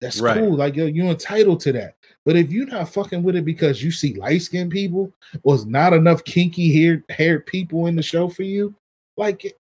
that's 0.00 0.20
Right. 0.20 0.36
cool. 0.38 0.56
Like 0.56 0.76
yo, 0.76 0.86
you're 0.86 1.06
entitled 1.10 1.60
to 1.60 1.72
that. 1.72 1.94
But 2.24 2.36
if 2.36 2.50
you're 2.52 2.66
not 2.66 2.88
fucking 2.92 3.22
with 3.22 3.36
it 3.36 3.44
because 3.44 3.82
you 3.82 3.90
see 3.90 4.14
light 4.14 4.42
skinned 4.42 4.70
people 4.70 5.12
or 5.42 5.54
it's 5.54 5.64
not 5.64 5.92
enough 5.92 6.22
kinky 6.24 6.72
hair 6.72 7.02
haired 7.08 7.46
people 7.46 7.86
in 7.86 7.96
the 7.96 8.02
show 8.02 8.28
for 8.28 8.42
you, 8.42 8.74
like 9.16 9.56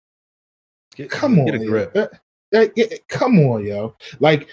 Get, 0.96 1.10
come 1.12 1.40
on, 1.40 1.50
a 1.50 1.60
yo. 1.60 1.66
grip. 1.68 1.96
Uh, 1.96 2.08
uh, 2.56 2.66
yeah, 2.76 2.86
come 3.08 3.40
on, 3.40 3.64
yo. 3.66 3.96
Like 4.20 4.48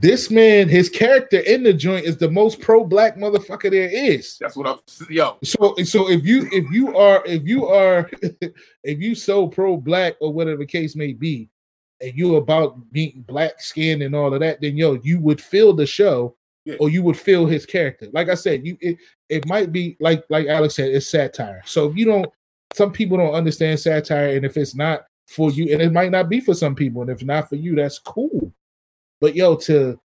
this 0.00 0.30
man, 0.30 0.68
his 0.68 0.90
character 0.90 1.38
in 1.38 1.62
the 1.62 1.72
joint 1.72 2.04
is 2.04 2.18
the 2.18 2.30
most 2.30 2.60
pro 2.60 2.84
black 2.84 3.16
motherfucker 3.16 3.70
there 3.70 3.88
is. 3.88 4.36
That's 4.38 4.54
what 4.54 4.66
I'm. 4.66 4.78
Yo, 5.08 5.38
So 5.42 5.74
so 5.84 6.10
if 6.10 6.24
you 6.26 6.46
if 6.52 6.70
you 6.70 6.94
are 6.96 7.22
if 7.24 7.44
you 7.46 7.66
are 7.66 8.10
if 8.84 9.00
you 9.00 9.14
so 9.14 9.46
pro 9.48 9.78
black 9.78 10.16
or 10.20 10.30
whatever 10.32 10.58
the 10.58 10.66
case 10.66 10.94
may 10.94 11.14
be, 11.14 11.48
and 12.00 12.12
you 12.14 12.36
about 12.36 12.92
being 12.92 13.24
black 13.26 13.60
skinned 13.60 14.02
and 14.02 14.14
all 14.14 14.32
of 14.32 14.40
that, 14.40 14.60
then 14.60 14.76
yo, 14.76 14.94
you 15.02 15.18
would 15.20 15.40
feel 15.40 15.72
the 15.72 15.86
show 15.86 16.36
Yeah. 16.64 16.76
or 16.80 16.88
you 16.90 17.02
would 17.02 17.16
feel 17.16 17.46
his 17.46 17.64
character. 17.66 18.06
Like 18.12 18.28
I 18.28 18.34
said, 18.34 18.64
you 18.66 18.76
it, 18.80 18.98
it 19.28 19.46
might 19.46 19.72
be 19.72 19.96
like 20.00 20.24
like 20.30 20.46
Alex 20.46 20.74
said, 20.76 20.90
it's 20.90 21.06
satire. 21.08 21.62
So 21.66 21.88
if 21.90 21.96
you 21.96 22.04
don't 22.04 22.26
some 22.74 22.92
people 22.92 23.16
don't 23.16 23.34
understand 23.34 23.80
satire, 23.80 24.36
and 24.36 24.44
if 24.44 24.56
it's 24.56 24.74
not 24.74 25.06
for 25.26 25.50
you, 25.50 25.72
and 25.72 25.80
it 25.82 25.92
might 25.92 26.10
not 26.12 26.28
be 26.28 26.40
for 26.40 26.54
some 26.54 26.74
people, 26.74 27.02
and 27.02 27.10
if 27.10 27.22
not 27.24 27.48
for 27.48 27.56
you, 27.56 27.74
that's 27.74 27.98
cool. 27.98 28.52
But 29.20 29.34
yo, 29.34 29.56
to 29.56 29.98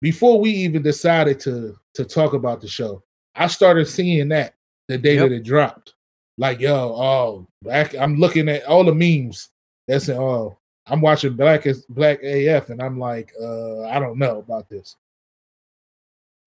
before 0.00 0.40
we 0.40 0.50
even 0.50 0.82
decided 0.82 1.38
to 1.40 1.76
to 1.94 2.04
talk 2.04 2.32
about 2.32 2.60
the 2.60 2.68
show, 2.68 3.02
I 3.34 3.46
started 3.48 3.86
seeing 3.86 4.28
that 4.30 4.54
the 4.88 4.98
day 4.98 5.14
Yep. 5.14 5.28
that 5.28 5.34
it 5.36 5.42
dropped. 5.44 5.94
Like, 6.38 6.58
yo, 6.60 6.74
oh, 6.74 7.46
black. 7.62 7.94
I'm 7.94 8.16
looking 8.16 8.48
at 8.48 8.64
all 8.64 8.82
the 8.84 8.94
memes. 8.94 9.50
That's 9.86 10.08
it. 10.08 10.16
oh, 10.16 10.56
I'm 10.90 11.00
watching 11.00 11.34
Black 11.34 11.66
as 11.66 11.84
Black 11.86 12.22
AF, 12.22 12.70
and 12.70 12.82
I'm 12.82 12.98
like, 12.98 13.32
uh, 13.40 13.84
I 13.84 13.98
don't 13.98 14.18
know 14.18 14.38
about 14.38 14.68
this. 14.68 14.96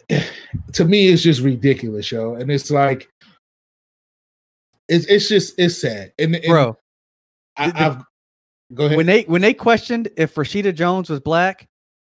to 0.73 0.85
me, 0.85 1.07
it's 1.07 1.23
just 1.23 1.41
ridiculous, 1.41 2.11
yo. 2.11 2.35
And 2.35 2.51
it's 2.51 2.69
like, 2.69 3.09
it's 4.89 5.05
it's 5.05 5.29
just 5.29 5.57
it's 5.57 5.79
sad. 5.79 6.11
And, 6.19 6.35
and 6.35 6.45
Bro, 6.45 6.77
I, 7.57 7.71
the- 7.71 7.81
I've 7.81 8.03
go 8.73 8.85
ahead. 8.85 8.97
when 8.97 9.05
they 9.05 9.23
when 9.23 9.41
they 9.41 9.53
questioned 9.53 10.09
if 10.17 10.35
Rashida 10.35 10.75
Jones 10.75 11.09
was 11.09 11.21
black, 11.21 11.67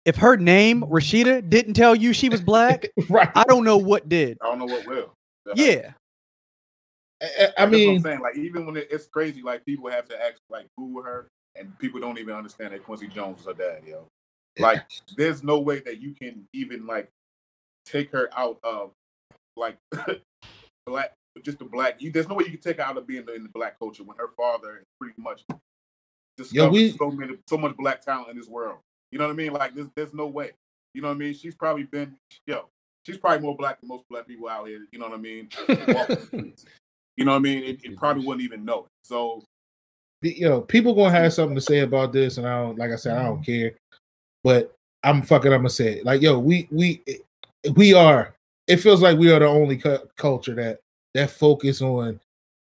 if 0.06 0.16
her 0.16 0.38
name 0.38 0.84
Rashida 0.84 1.48
didn't 1.50 1.74
tell 1.74 1.96
you 1.96 2.14
she 2.14 2.30
was 2.30 2.42
black, 2.42 2.88
right, 3.10 3.30
I 3.36 3.44
don't 3.44 3.66
know 3.66 3.78
what 3.78 4.08
did. 4.08 4.38
I 4.42 4.46
don't 4.46 4.60
know 4.60 4.66
what 4.66 4.88
will. 4.88 5.14
Yeah, 5.56 5.92
I, 7.22 7.50
I 7.58 7.66
mean, 7.66 7.98
I'm 7.98 8.02
saying 8.02 8.20
like 8.22 8.38
even 8.38 8.66
when 8.66 8.78
it, 8.78 8.88
it's 8.90 9.08
crazy, 9.08 9.42
like 9.42 9.66
people 9.66 9.90
have 9.90 10.08
to 10.10 10.22
act 10.22 10.40
like 10.50 10.68
Google 10.78 11.04
her, 11.04 11.30
and 11.56 11.78
people 11.80 12.00
don't 12.00 12.18
even 12.20 12.36
understand 12.36 12.74
that 12.74 12.84
Quincy 12.84 13.08
Jones 13.08 13.38
was 13.38 13.46
her 13.46 13.54
dad, 13.54 13.88
yo. 13.88 14.08
Like, 14.60 14.84
there's 15.18 15.44
no 15.44 15.60
way 15.60 15.80
that 15.80 16.02
you 16.02 16.14
can 16.14 16.46
even 16.54 16.86
like 16.86 17.10
take 17.86 18.12
her 18.12 18.30
out 18.36 18.58
of 18.64 18.92
like 19.56 19.78
black, 20.86 21.14
just 21.44 21.60
the 21.60 21.66
black. 21.66 22.02
You, 22.02 22.12
there's 22.12 22.28
no 22.28 22.36
way 22.36 22.46
you 22.46 22.52
can 22.52 22.60
take 22.62 22.78
her 22.78 22.84
out 22.84 22.98
of 22.98 23.08
being 23.08 23.24
in 23.34 23.44
the 23.44 23.50
black 23.54 23.80
culture 23.80 24.04
when 24.04 24.18
her 24.18 24.30
father 24.36 24.78
is 24.78 24.86
pretty 25.00 25.16
much 25.18 25.44
discovered 26.38 26.72
we- 26.72 26.92
so 26.92 27.12
many, 27.12 27.38
so 27.48 27.58
much 27.58 27.76
black 27.78 28.02
talent 28.02 28.30
in 28.30 28.38
this 28.38 28.48
world. 28.48 28.80
You 29.12 29.20
know 29.20 29.26
what 29.28 29.34
I 29.34 29.36
mean? 29.36 29.54
Like, 29.54 29.76
there's, 29.76 29.90
there's 29.96 30.14
no 30.14 30.28
way. 30.28 30.52
You 30.94 31.02
know 31.02 31.10
what 31.10 31.16
I 31.16 31.18
mean? 31.18 31.34
She's 31.34 31.56
probably 31.56 31.84
been, 31.84 32.16
yo, 32.46 32.68
she's 33.06 33.18
probably 33.18 33.40
more 33.40 33.56
black 33.56 33.80
than 33.80 33.90
most 33.90 34.06
black 34.10 34.28
people 34.28 34.48
out 34.50 34.68
here. 34.68 34.86
You 34.92 35.00
know 35.00 35.08
what 35.10 35.18
I 35.18 35.22
mean? 35.22 35.50
You 37.18 37.26
know 37.26 37.32
what 37.32 37.38
I 37.38 37.42
mean? 37.42 37.64
It, 37.64 37.84
it 37.84 37.98
probably 37.98 38.26
wouldn't 38.26 38.44
even 38.44 38.64
know 38.64 38.86
it. 38.86 38.90
So 39.04 39.44
you 40.22 40.48
know, 40.48 40.62
people 40.62 40.94
gonna 40.94 41.12
have 41.12 41.24
mm-hmm. 41.24 41.32
something 41.32 41.56
to 41.56 41.62
say 41.62 41.80
about 41.80 42.14
this, 42.14 42.38
and 42.38 42.48
I 42.48 42.62
don't 42.62 42.78
like 42.78 42.92
I 42.92 42.96
said, 42.96 43.18
I 43.18 43.24
don't 43.24 43.36
mm-hmm. 43.36 43.44
care. 43.44 43.72
But 44.44 44.76
I'm 45.04 45.22
fucking. 45.22 45.52
I'm 45.52 45.60
gonna 45.60 45.70
say 45.70 46.00
it. 46.00 46.06
Like, 46.06 46.22
yo, 46.22 46.38
we 46.40 46.68
we 46.72 47.02
eh, 47.08 47.70
we 47.76 47.94
are. 47.94 48.36
It 48.68 48.78
feels 48.78 49.02
like 49.02 49.18
we 49.18 49.32
are 49.32 49.40
the 49.40 49.48
only 49.48 49.78
cu- 49.78 50.08
culture 50.18 50.56
that 50.56 50.80
that 51.14 51.32
focus 51.32 51.82
on 51.82 52.20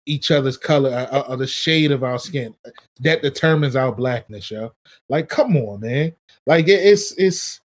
each 0.05 0.31
other's 0.31 0.57
color 0.57 0.91
uh, 1.11 1.19
or 1.27 1.35
the 1.35 1.47
shade 1.47 1.91
of 1.91 2.03
our 2.03 2.17
skin 2.17 2.55
uh, 2.65 2.69
that 3.01 3.21
determines 3.21 3.75
our 3.75 3.91
blackness, 3.91 4.49
yo. 4.49 4.71
Like, 5.09 5.27
come 5.27 5.57
on, 5.57 5.81
man. 5.81 6.13
Like, 6.45 6.67
it, 6.67 6.79
it's 6.83 7.11
it's 7.17 7.61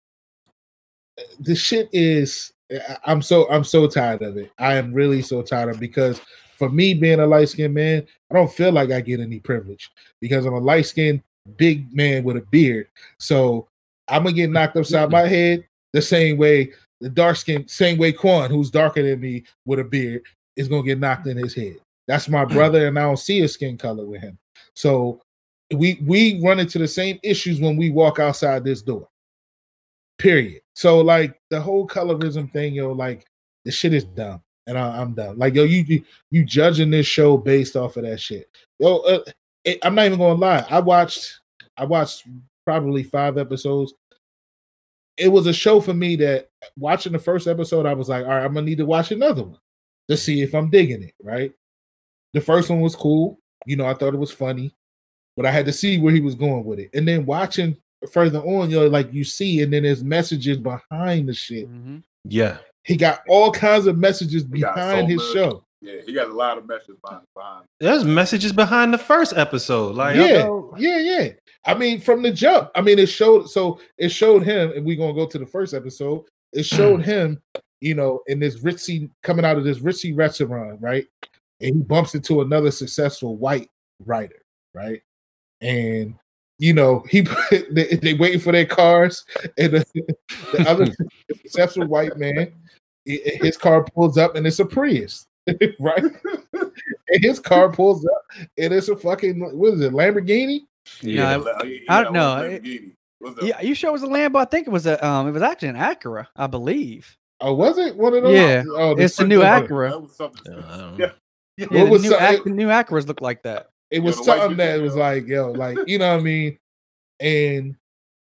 the 1.41 1.57
shit 1.57 1.89
is. 1.93 2.53
Eh, 2.71 2.79
I- 2.89 3.11
I'm 3.11 3.23
so 3.23 3.51
I'm 3.51 3.65
so 3.65 3.87
tired 3.87 4.23
of 4.23 4.37
it. 4.37 4.53
I 4.59 4.75
am 4.75 4.93
really 4.93 5.23
so 5.23 5.43
tired 5.43 5.71
of 5.71 5.77
it 5.77 5.81
because 5.81 6.21
for 6.59 6.69
me 6.69 6.93
being 6.93 7.21
a 7.21 7.27
light 7.27 7.49
skinned 7.49 7.75
man, 7.75 8.05
I 8.31 8.35
don't 8.35 8.53
feel 8.53 8.73
like 8.73 8.91
I 8.91 9.01
get 9.01 9.21
any 9.21 9.39
privilege 9.39 9.91
because 10.21 10.45
I'm 10.45 10.55
a 10.55 10.59
light 10.59 10.87
skinned 10.87 11.23
big 11.57 11.95
man 11.95 12.25
with 12.25 12.37
a 12.37 12.41
beard. 12.41 12.89
So 13.19 13.69
I'm 14.09 14.25
gonna 14.25 14.35
get 14.35 14.51
knocked 14.51 14.77
upside 14.77 15.11
my 15.11 15.21
head 15.29 15.65
the 15.93 16.03
same 16.03 16.37
way 16.37 16.73
the 17.01 17.09
dark 17.09 17.37
skin, 17.37 17.67
same 17.69 17.97
way 17.97 18.13
Quan, 18.13 18.51
who's 18.51 18.71
darker 18.71 19.03
than 19.03 19.21
me 19.21 19.45
with 19.65 19.79
a 19.79 19.85
beard, 19.85 20.23
is 20.57 20.67
gonna 20.67 20.83
get 20.83 20.99
knocked 20.99 21.29
in 21.29 21.37
his 21.37 21.55
head. 21.55 21.77
That's 22.09 22.29
my 22.29 22.45
mm. 22.45 22.53
brother, 22.53 22.89
and 22.89 22.99
I 22.99 23.03
don't 23.03 23.19
see 23.19 23.39
his 23.39 23.55
skin 23.55 23.79
color 23.79 24.05
with 24.05 24.21
him. 24.21 24.37
So 24.75 25.23
we 25.73 26.01
we 26.05 26.41
run 26.43 26.59
into 26.59 26.79
the 26.79 26.89
same 26.89 27.21
issues 27.23 27.61
when 27.61 27.77
we 27.77 27.91
walk 27.91 28.19
outside 28.19 28.65
this 28.65 28.83
door. 28.83 29.09
Period. 30.19 30.63
So 30.75 31.01
like 31.01 31.41
the 31.51 31.61
whole 31.61 31.87
colorism 31.87 32.53
thing, 32.53 32.75
yo, 32.75 32.91
like 32.91 33.27
the 33.65 33.71
shit 33.71 33.95
is 33.95 34.05
dumb, 34.05 34.43
and 34.69 34.79
I, 34.79 35.01
I'm 35.01 35.15
done. 35.15 35.37
Like 35.39 35.55
yo, 35.55 35.65
you 35.65 35.83
you, 35.89 36.05
you 36.31 36.45
judging 36.45 36.91
this 36.91 37.07
show 37.07 37.37
based 37.37 37.75
off 37.75 37.97
of 37.97 38.05
that 38.05 38.21
shit. 38.21 38.49
Yo, 38.79 38.99
uh, 38.99 39.25
it, 39.65 39.79
I'm 39.83 39.95
not 39.95 40.07
even 40.07 40.19
gonna 40.19 40.35
lie. 40.35 40.65
I 40.71 40.79
watched 40.79 41.41
I 41.77 41.85
watched 41.85 42.29
probably 42.65 43.03
five 43.03 43.39
episodes. 43.39 43.95
It 45.17 45.29
was 45.29 45.47
a 45.47 45.53
show 45.53 45.81
for 45.81 45.95
me 45.95 46.15
that 46.17 46.51
watching 46.77 47.13
the 47.13 47.19
first 47.19 47.49
episode, 47.49 47.87
I 47.87 47.95
was 47.95 48.09
like, 48.09 48.25
all 48.25 48.31
right, 48.31 48.45
I'm 48.45 48.55
gonna 48.55 48.67
need 48.67 48.79
to 48.79 48.87
watch 48.87 49.11
another 49.11 49.43
one 49.43 49.59
to 50.09 50.17
see 50.17 50.43
if 50.43 50.55
I'm 50.55 50.71
digging 50.71 51.03
it. 51.03 51.15
Right. 51.23 51.53
The 52.35 52.41
first 52.41 52.71
one 52.71 52.81
was 52.81 52.95
cool. 52.95 53.41
You 53.67 53.77
know, 53.77 53.87
I 53.87 53.95
thought 53.95 54.15
it 54.15 54.19
was 54.19 54.31
funny, 54.31 54.75
but 55.37 55.47
I 55.47 55.51
had 55.51 55.67
to 55.67 55.73
see 55.73 55.99
where 55.99 56.13
he 56.13 56.21
was 56.21 56.35
going 56.35 56.65
with 56.65 56.79
it. 56.79 56.91
And 56.95 57.09
then 57.09 57.27
watching 57.27 57.77
further 58.13 58.41
on, 58.41 58.71
you 58.71 58.79
know, 58.79 58.87
like 58.87 59.13
you 59.13 59.25
see, 59.25 59.63
and 59.63 59.73
then 59.73 59.83
there's 59.83 60.05
messages 60.05 60.59
behind 60.59 61.29
the 61.29 61.35
shit. 61.35 61.69
Mhm. 61.69 62.03
Yeah. 62.25 62.59
He 62.89 62.97
got 62.97 63.21
all 63.29 63.53
kinds 63.53 63.87
of 63.87 63.99
messages 63.99 64.43
He 64.43 64.49
behind 64.61 65.03
so 65.03 65.07
his 65.07 65.17
much. 65.19 65.33
show. 65.35 65.65
yeah, 65.83 66.01
he 66.07 66.15
got 66.15 66.31
a 66.31 66.33
lot 66.33 66.57
of 66.57 66.67
messages 66.67 66.97
behind. 67.05 67.23
behind. 67.37 67.67
There's 67.81 68.03
messages 68.03 68.51
behind 68.51 68.95
the 68.95 68.99
first 68.99 69.37
episode. 69.37 69.95
Like, 69.95 70.17
yeah, 70.17 70.45
yo, 70.45 70.75
yeah, 70.79 70.99
yeah. 70.99 71.29
I 71.67 71.75
mean, 71.75 72.01
from 72.01 72.23
the 72.23 72.33
jump. 72.33 72.71
I 72.75 72.81
mean, 72.81 72.99
it 72.99 73.11
showed. 73.11 73.51
So 73.51 73.79
it 73.99 74.09
showed 74.09 74.43
him, 74.43 74.73
and 74.75 74.87
we're 74.87 74.97
gonna 74.97 75.13
go 75.13 75.27
to 75.27 75.39
the 75.39 75.45
first 75.47 75.75
episode. 75.75 76.25
It 76.55 76.61
mm. 76.61 76.77
showed 76.77 77.05
him, 77.05 77.43
you 77.83 77.95
know, 77.95 78.23
in 78.27 78.41
this 78.41 78.61
ritzy 78.61 79.11
coming 79.23 79.45
out 79.45 79.59
of 79.59 79.65
this 79.65 79.81
ritzy 79.81 80.17
restaurant, 80.17 80.81
right? 80.81 81.07
And 81.61 81.77
he 81.77 81.83
bumps 81.83 82.15
into 82.15 82.41
another 82.41 82.71
successful 82.71 83.37
white 83.37 83.69
writer, 84.07 84.41
right? 84.73 85.03
And 85.61 86.15
you 86.59 86.73
know, 86.73 87.05
he 87.11 87.27
they, 87.71 87.97
they 87.97 88.15
waiting 88.15 88.41
for 88.41 88.53
their 88.53 88.67
cars, 88.67 89.25
and 89.59 89.75
the, 89.75 89.85
the 90.53 90.65
other 90.69 90.87
successful 91.43 91.87
white 91.87 92.17
man, 92.17 92.39
i- 92.39 92.53
his 93.43 93.57
car 93.57 93.85
pulls 93.85 94.19
up, 94.19 94.35
and 94.37 94.47
it's 94.47 94.59
a 94.59 94.65
Prius, 94.65 95.27
right? 95.81 96.03
and 96.53 97.25
his 97.25 97.41
car 97.41 97.71
pulls 97.73 98.05
up, 98.05 98.23
and 98.59 98.73
it's 98.73 98.89
a 98.89 98.97
fucking 98.97 99.41
what 99.59 99.75
is 99.75 99.81
it, 99.81 99.93
Lamborghini? 99.93 100.61
yeah. 101.01 101.37
No, 101.37 101.55
He- 101.63 101.69
he 101.79 101.87
I 101.89 102.03
don't 102.03 102.13
know. 102.13 102.35
one 102.37 102.45
It- 102.47 102.63
Lamborghini. 102.65 102.93
What's 103.21 103.39
up? 103.43 103.45
Yeah, 103.49 103.61
you 103.63 103.75
sure 103.75 103.91
it 103.91 103.93
was 103.93 104.05
a 104.05 104.07
Lambo? 104.07 104.37
I 104.37 104.45
think 104.45 104.67
it 104.69 104.71
was 104.71 104.87
a 104.87 105.05
um, 105.05 105.27
it 105.27 105.33
was 105.33 105.43
actually 105.43 105.69
an 105.71 105.77
Acura, 105.77 106.27
I 106.37 106.47
believe. 106.47 107.17
Oh, 107.41 107.55
was 107.55 107.77
it 107.79 107.97
one 107.97 108.15
of 108.15 108.23
those? 108.23 108.35
Yeah, 108.35 108.63
oh, 108.69 108.93
it's 108.93 109.01
the 109.01 109.09
second 109.09 109.29
new 109.31 109.39
one. 109.41 109.47
Acura. 109.67 109.91
That 109.91 110.01
was 110.03 110.17
something. 110.17 110.43
Yeah, 110.53 110.63
I 110.69 110.77
don't 110.77 110.99
know. 110.99 111.05
Yeah. 111.07 111.13
Yeah, 111.57 111.67
What 111.67 111.85
the 111.87 111.91
was 111.91 112.03
new, 112.05 112.09
so- 112.11 112.21
Ac- 112.21 112.43
the 112.45 112.51
new 112.51 112.69
Acuras 112.69 113.09
look 113.09 113.21
like 113.21 113.43
that. 113.43 113.71
It 113.91 113.99
was 114.01 114.15
the 114.17 114.23
white 114.23 114.39
something 114.39 114.57
that 114.59 114.75
people, 114.75 114.85
was 114.85 114.95
yo. 114.95 115.01
like, 115.01 115.27
yo, 115.27 115.51
like 115.51 115.79
you 115.89 115.99
know 115.99 116.13
what 116.13 116.21
I 116.21 116.23
mean. 116.23 116.59
And 117.21 117.75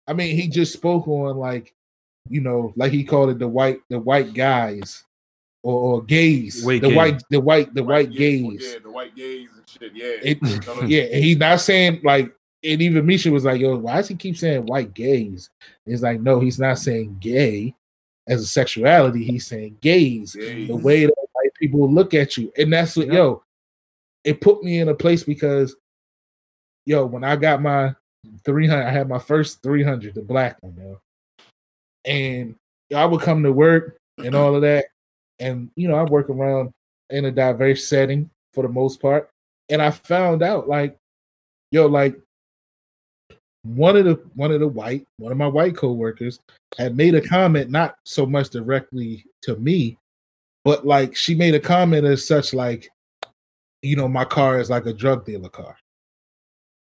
I 0.07 0.13
mean, 0.13 0.37
he 0.37 0.47
just 0.49 0.73
spoke 0.73 1.09
on 1.09 1.37
like 1.37 1.75
you 2.29 2.41
know, 2.41 2.73
like 2.77 2.93
he 2.93 3.05
called 3.05 3.31
it 3.31 3.39
the 3.39 3.49
white 3.49 3.81
the 3.89 3.99
white 3.99 4.35
guys 4.35 5.05
or, 5.63 5.97
or 5.97 6.03
gays, 6.03 6.65
White 6.65 6.83
the 6.83 6.89
gays. 6.89 6.97
white 6.97 7.23
the 7.31 7.41
white 7.41 7.75
the 7.75 7.83
white 7.85 8.11
yeah, 8.13 8.19
gays. 8.19 8.69
Yeah, 8.73 8.79
the 8.83 8.91
white 8.91 9.15
gays 9.17 9.49
and 9.57 9.69
shit. 9.69 9.93
Yeah. 9.95 10.17
It, 10.23 10.39
yeah, 10.89 11.03
and 11.15 11.25
he's 11.25 11.37
not 11.39 11.61
saying 11.61 12.01
like, 12.05 12.33
and 12.65 12.83
even 12.83 13.05
Misha 13.07 13.31
was 13.31 13.45
like, 13.45 13.61
"Yo, 13.61 13.77
why 13.77 13.97
does 13.97 14.09
he 14.09 14.15
keep 14.15 14.37
saying 14.37 14.67
white 14.67 14.95
gays?" 14.95 15.51
It's 15.87 16.03
like, 16.03 16.21
no, 16.21 16.41
he's 16.41 16.59
not 16.59 16.79
saying 16.79 17.19
gay 17.21 17.75
as 18.29 18.43
a 18.43 18.47
sexuality. 18.47 19.25
He's 19.25 19.47
saying 19.47 19.79
gays, 19.81 20.35
Gays. 20.35 20.69
the 20.69 20.77
way 20.77 21.05
that 21.07 21.15
white 21.33 21.55
people 21.61 21.91
look 21.93 22.15
at 22.15 22.37
you, 22.37 22.53
and 22.59 22.73
that's 22.73 22.97
what, 22.97 23.07
Yeah. 23.09 23.15
yo, 23.15 23.43
it 24.25 24.41
put 24.41 24.63
me 24.65 24.81
in 24.81 24.89
a 24.89 24.95
place 24.95 25.23
because, 25.23 25.77
yo, 26.85 27.07
when 27.07 27.23
I 27.25 27.37
got 27.37 27.63
my 27.63 27.95
three 28.45 28.67
hundred, 28.67 28.87
I 28.87 28.91
had 28.91 29.09
my 29.09 29.19
first 29.21 29.63
three 29.63 29.83
hundred, 29.85 30.15
the 30.15 30.23
black 30.23 30.57
one, 30.63 30.77
yo, 30.77 31.01
and 32.07 32.55
I 32.95 33.05
would 33.05 33.21
come 33.21 33.43
to 33.43 33.53
work 33.53 33.99
and 34.19 34.35
all 34.35 34.55
of 34.55 34.63
that, 34.63 34.87
and 35.39 35.71
you 35.77 35.89
know, 35.89 35.97
I 35.97 36.05
work 36.05 36.31
around 36.31 36.73
in 37.11 37.27
a 37.27 37.31
diverse 37.31 37.87
setting 37.87 38.31
for 38.55 38.63
the 38.63 38.69
most 38.69 39.01
part 39.01 39.31
and 39.69 39.83
I 39.83 39.91
found 39.91 40.43
out 40.43 40.69
like, 40.69 40.97
yo, 41.71 41.87
like 41.87 42.17
one 43.63 43.97
of 43.97 44.05
the 44.05 44.15
one 44.35 44.53
of 44.53 44.61
the 44.61 44.69
white 44.69 45.05
one 45.19 45.33
of 45.33 45.39
my 45.39 45.47
white 45.47 45.77
coworkers 45.77 46.39
had 46.79 46.97
made 46.97 47.15
a 47.15 47.21
comment, 47.21 47.71
not 47.71 47.97
so 48.05 48.27
much 48.27 48.51
directly 48.51 49.25
to 49.43 49.57
me, 49.57 49.99
but 50.65 50.87
like 50.87 51.17
she 51.17 51.35
made 51.35 51.55
a 51.55 51.61
comment 51.61 52.05
as 52.05 52.27
such 52.27 52.55
like, 52.55 52.89
you 53.83 53.97
know, 53.97 54.09
my 54.09 54.25
car 54.25 54.61
is 54.61 54.71
like 54.71 54.87
a 54.87 54.93
drug 54.93 55.25
dealer 55.25 55.49
car, 55.49 55.77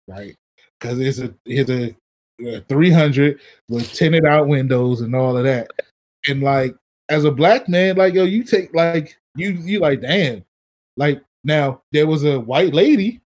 right? 0.09 0.35
Because 0.81 0.99
it's 0.99 1.19
a 1.19 1.35
it's 1.47 1.71
a, 1.71 1.95
a 2.41 2.61
300 2.63 3.41
with 3.69 3.93
tinted 3.93 4.25
out 4.25 4.49
windows 4.49 5.01
and 5.01 5.15
all 5.15 5.37
of 5.37 5.45
that, 5.45 5.71
and 6.29 6.43
like 6.43 6.75
as 7.09 7.25
a 7.25 7.31
black 7.31 7.69
man, 7.69 7.97
like 7.97 8.15
yo, 8.15 8.25
you 8.25 8.43
take 8.45 8.75
like 8.75 9.17
you 9.37 9.51
you 9.53 9.81
like 9.81 10.01
damn, 10.01 10.45
like 10.97 11.23
now 11.45 11.83
there 11.93 12.07
was 12.07 12.25
a 12.25 12.41
white 12.41 12.75
lady 12.75 13.21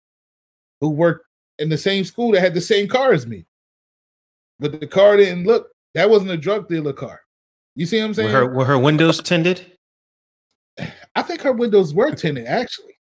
who 0.81 0.89
worked 0.89 1.25
in 1.59 1.69
the 1.69 1.77
same 1.77 2.03
school 2.03 2.31
that 2.31 2.41
had 2.41 2.53
the 2.53 2.61
same 2.61 2.87
car 2.87 3.13
as 3.13 3.27
me, 3.27 3.45
but 4.59 4.79
the 4.79 4.87
car 4.87 5.17
didn't 5.17 5.45
look. 5.45 5.71
That 5.93 6.09
wasn't 6.09 6.31
a 6.31 6.37
drug 6.37 6.67
dealer 6.67 6.93
car. 6.93 7.21
You 7.75 7.85
see 7.85 7.99
what 7.99 8.05
I'm 8.05 8.09
Were 8.09 8.13
saying? 8.15 8.29
her 8.31 8.47
were 8.47 8.65
her 8.65 8.79
windows 8.79 9.21
tinted? 9.21 9.65
I 11.15 11.21
think 11.21 11.41
her 11.41 11.53
windows 11.53 11.93
were 11.93 12.11
tinted 12.11 12.45
actually, 12.45 12.97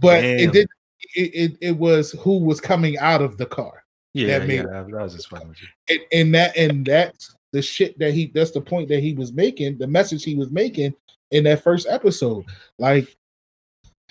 but 0.00 0.20
Damn. 0.20 0.38
it 0.40 0.52
did. 0.52 0.68
It, 1.14 1.34
it 1.34 1.58
it 1.60 1.76
was 1.76 2.12
who 2.12 2.38
was 2.38 2.60
coming 2.60 2.98
out 2.98 3.22
of 3.22 3.36
the 3.38 3.46
car, 3.46 3.79
Yeah, 4.14 4.38
That 4.38 4.48
yeah. 4.48 4.62
That, 4.62 4.90
was 4.90 5.14
just 5.14 5.28
fucking 5.28 5.48
with 5.48 5.58
you. 5.62 5.68
and, 5.88 6.00
and 6.12 6.34
that 6.34 6.56
and 6.56 6.84
that's 6.86 7.34
the 7.52 7.62
shit 7.62 7.98
that 7.98 8.12
he. 8.12 8.30
That's 8.34 8.50
the 8.50 8.60
point 8.60 8.88
that 8.88 9.00
he 9.00 9.14
was 9.14 9.32
making. 9.32 9.78
The 9.78 9.86
message 9.86 10.24
he 10.24 10.34
was 10.34 10.50
making 10.50 10.94
in 11.30 11.44
that 11.44 11.62
first 11.62 11.86
episode. 11.88 12.44
Like, 12.78 13.16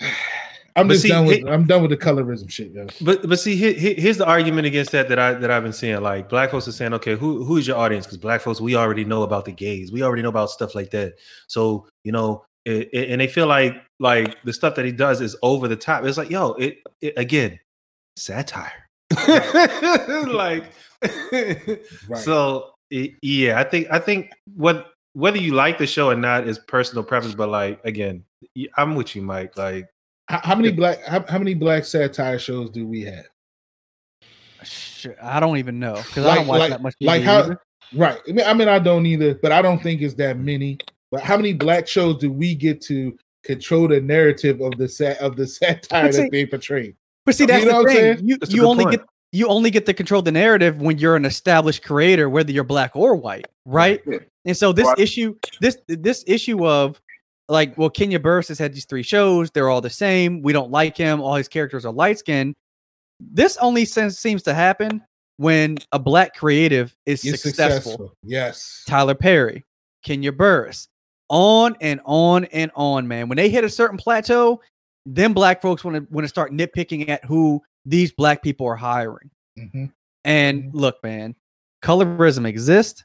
I'm 0.76 0.86
But 0.86 0.94
just 0.94 1.02
see, 1.02 1.08
done 1.08 1.26
with. 1.26 1.38
it- 1.38 1.48
I'm 1.48 1.66
done 1.66 1.82
with 1.82 1.90
the 1.90 1.96
colorism 1.96 2.48
shit, 2.50 2.72
yo. 2.72 2.86
But 3.02 3.28
but 3.28 3.38
see, 3.40 3.56
here, 3.56 3.72
here- 3.72 3.94
here's 3.96 4.16
the 4.18 4.26
argument 4.26 4.66
against 4.66 4.92
that 4.92 5.08
that 5.08 5.18
I 5.18 5.34
that 5.34 5.50
I've 5.50 5.62
been 5.62 5.72
seeing. 5.72 6.00
Like 6.00 6.28
black 6.28 6.50
folks 6.50 6.68
are 6.68 6.72
saying, 6.72 6.94
okay, 6.94 7.16
who 7.16 7.44
who 7.44 7.56
is 7.56 7.66
your 7.66 7.76
audience? 7.76 8.06
Because 8.06 8.18
black 8.18 8.40
folks, 8.40 8.60
we 8.60 8.76
already 8.76 9.04
know 9.04 9.22
about 9.24 9.44
the 9.44 9.52
gays. 9.52 9.90
We 9.92 10.02
already 10.02 10.22
know 10.22 10.28
about 10.28 10.50
stuff 10.50 10.74
like 10.74 10.90
that. 10.92 11.14
So 11.48 11.86
you 12.04 12.12
know, 12.12 12.44
it, 12.64 12.88
it- 12.92 13.10
and 13.10 13.20
they 13.20 13.26
feel 13.26 13.46
like 13.48 13.74
like 13.98 14.36
the 14.44 14.52
stuff 14.52 14.76
that 14.76 14.84
he 14.84 14.92
does 14.92 15.20
is 15.20 15.36
over 15.42 15.66
the 15.68 15.76
top. 15.76 16.04
It's 16.04 16.16
like, 16.18 16.30
yo, 16.30 16.52
it, 16.52 16.78
it 17.00 17.14
again, 17.18 17.58
satire. 18.16 18.88
like, 20.32 20.64
Right. 22.08 22.18
so 22.18 22.72
yeah, 22.90 23.58
I 23.58 23.64
think 23.64 23.88
I 23.90 23.98
think 23.98 24.30
what 24.56 24.88
whether 25.14 25.38
you 25.38 25.54
like 25.54 25.78
the 25.78 25.86
show 25.86 26.10
or 26.10 26.14
not 26.14 26.46
is 26.46 26.58
personal 26.58 27.02
preference. 27.04 27.34
But 27.34 27.48
like 27.48 27.80
again, 27.84 28.24
I'm 28.76 28.94
with 28.94 29.14
you, 29.16 29.22
Mike. 29.22 29.56
Like. 29.56 29.86
How, 30.28 30.40
how 30.44 30.54
many 30.54 30.70
black? 30.70 31.04
How, 31.04 31.24
how 31.28 31.38
many 31.38 31.54
black 31.54 31.84
satire 31.84 32.38
shows 32.38 32.70
do 32.70 32.86
we 32.86 33.02
have? 33.02 33.26
Shit, 34.62 35.16
I 35.20 35.40
don't 35.40 35.56
even 35.56 35.80
know 35.80 35.94
because 35.94 36.26
I 36.26 36.36
don't 36.36 36.46
watch 36.46 36.60
like- 36.60 36.70
that 36.70 36.82
much. 36.82 36.94
TV 37.02 37.06
like 37.06 37.22
how- 37.22 37.40
either. 37.40 37.60
Right. 37.92 38.20
I 38.28 38.32
mean, 38.32 38.46
I 38.46 38.54
mean, 38.54 38.68
I 38.68 38.78
don't 38.78 39.04
either, 39.06 39.34
but 39.34 39.50
I 39.50 39.60
don't 39.60 39.82
think 39.82 40.00
it's 40.02 40.14
that 40.14 40.38
many. 40.38 40.78
But 41.10 41.22
how 41.22 41.36
many 41.36 41.52
black 41.54 41.88
shows 41.88 42.18
do 42.18 42.30
we 42.30 42.54
get 42.54 42.80
to 42.82 43.16
control 43.42 43.88
the 43.88 44.00
narrative 44.00 44.60
of 44.60 44.76
the 44.78 44.88
sat 44.88 45.18
of 45.18 45.34
the 45.34 45.46
satire 45.48 46.04
But 46.04 46.14
see- 46.14 46.22
that 46.22 46.30
they 46.30 46.46
portray? 46.46 46.94
But 47.26 47.34
see, 47.34 47.44
You 47.44 47.48
that's 47.48 47.64
know 47.66 47.82
the 47.84 47.92
thing. 47.92 48.28
You 48.28 48.36
That's 48.38 48.52
you 48.52 48.66
only 48.66 48.84
point. 48.84 48.98
get 49.00 49.06
you 49.32 49.46
only 49.46 49.70
get 49.70 49.86
to 49.86 49.94
control 49.94 50.22
the 50.22 50.32
narrative 50.32 50.80
when 50.80 50.98
you're 50.98 51.14
an 51.14 51.24
established 51.24 51.84
creator, 51.84 52.28
whether 52.28 52.50
you're 52.50 52.64
black 52.64 52.96
or 52.96 53.14
white, 53.14 53.46
right? 53.64 54.00
Yeah. 54.06 54.18
And 54.44 54.56
so 54.56 54.72
this 54.72 54.86
Right. 54.88 54.98
issue, 54.98 55.36
this 55.60 55.78
this 55.86 56.24
issue 56.26 56.66
of 56.66 57.00
like, 57.48 57.76
well, 57.78 57.90
Kenya 57.90 58.18
Barris 58.18 58.48
has 58.48 58.58
had 58.58 58.72
these 58.74 58.86
three 58.86 59.02
shows. 59.04 59.50
They're 59.52 59.68
all 59.68 59.80
the 59.80 59.90
same. 59.90 60.42
We 60.42 60.52
don't 60.52 60.70
like 60.70 60.96
him. 60.96 61.20
All 61.20 61.34
his 61.34 61.48
characters 61.48 61.84
are 61.84 61.92
light 61.92 62.18
skinned. 62.18 62.54
This 63.20 63.56
only 63.58 63.84
sense 63.84 64.18
seems 64.18 64.42
to 64.44 64.54
happen 64.54 65.02
when 65.36 65.78
a 65.92 65.98
black 65.98 66.34
creative 66.34 66.96
is 67.06 67.24
You're 67.24 67.36
successful. 67.36 68.12
Yes. 68.24 68.82
Tyler 68.88 69.14
Perry, 69.14 69.64
Kenya 70.02 70.32
Barris, 70.32 70.88
on 71.28 71.76
and 71.80 72.00
on 72.04 72.44
and 72.46 72.70
on, 72.74 73.06
man. 73.06 73.28
When 73.28 73.36
they 73.36 73.48
hit 73.48 73.62
a 73.64 73.68
certain 73.68 73.96
plateau, 73.98 74.60
then 75.16 75.32
black 75.32 75.60
folks 75.60 75.84
want 75.84 75.96
to 75.96 76.06
want 76.10 76.24
to 76.24 76.28
start 76.28 76.52
nitpicking 76.52 77.08
at 77.08 77.24
who 77.24 77.60
these 77.84 78.12
black 78.12 78.42
people 78.42 78.66
are 78.66 78.76
hiring. 78.76 79.30
hmm 79.56 79.86
And 80.24 80.64
Mhm. 80.64 80.70
look, 80.74 81.02
man, 81.02 81.34
colorism 81.82 82.46
exists. 82.46 83.04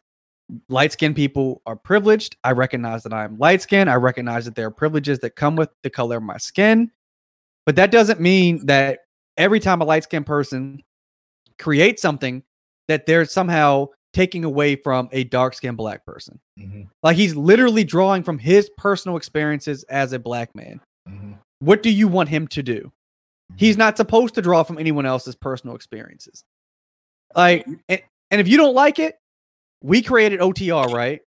Light 0.69 0.91
skinned 0.91 1.15
people 1.15 1.61
are 1.65 1.75
privileged. 1.75 2.35
I 2.43 2.51
recognize 2.51 3.03
that 3.03 3.13
I'm 3.13 3.37
light 3.39 3.61
skinned. 3.61 3.89
I 3.89 3.95
recognize 3.95 4.45
that 4.45 4.53
there 4.55 4.67
are 4.67 4.71
privileges 4.71 5.19
that 5.19 5.35
come 5.35 5.55
with 5.55 5.69
the 5.81 5.89
color 5.89 6.17
of 6.17 6.23
my 6.23 6.37
skin. 6.37 6.91
But 7.65 7.75
that 7.77 7.91
doesn't 7.91 8.19
mean 8.19 8.65
that 8.67 8.99
every 9.37 9.59
time 9.59 9.81
a 9.81 9.85
light 9.85 10.03
skinned 10.03 10.25
person 10.27 10.83
creates 11.57 12.01
something, 12.01 12.43
that 12.87 13.05
they're 13.07 13.25
somehow 13.25 13.87
taking 14.13 14.43
away 14.43 14.75
from 14.75 15.09
a 15.11 15.23
dark 15.23 15.53
skinned 15.55 15.77
black 15.77 16.05
person. 16.05 16.39
hmm 16.57 16.83
Like 17.01 17.17
he's 17.17 17.35
literally 17.35 17.83
drawing 17.83 18.21
from 18.23 18.37
his 18.37 18.69
personal 18.77 19.17
experiences 19.17 19.83
as 19.85 20.13
a 20.13 20.19
black 20.19 20.53
man. 20.53 20.79
What 21.65 21.81
do 21.83 21.89
you 21.89 22.07
want 22.07 22.29
him 22.29 22.47
to 22.49 22.61
do? 22.63 22.91
He's 23.57 23.77
not 23.77 23.97
supposed 23.97 24.35
to 24.35 24.41
draw 24.41 24.63
from 24.63 24.77
anyone 24.77 25.05
else's 25.05 25.35
personal 25.35 25.75
experiences. 25.75 26.43
Like, 27.35 27.65
and, 27.89 28.01
and 28.31 28.41
if 28.41 28.47
you 28.47 28.57
don't 28.57 28.75
like 28.75 28.99
it, 28.99 29.15
we 29.81 30.01
created 30.01 30.39
OTR, 30.39 30.91
right? 30.93 31.21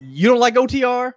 You 0.00 0.28
don't 0.28 0.40
like 0.40 0.54
OTR? 0.54 1.12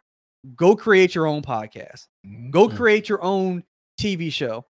Go 0.56 0.76
create 0.76 1.16
your 1.16 1.26
own 1.28 1.42
podcast. 1.42 2.06
Go 2.52 2.68
Mm. 2.68 2.76
create 2.76 3.10
your 3.10 3.24
own 3.24 3.64
TV 4.00 4.32
show. 4.32 4.66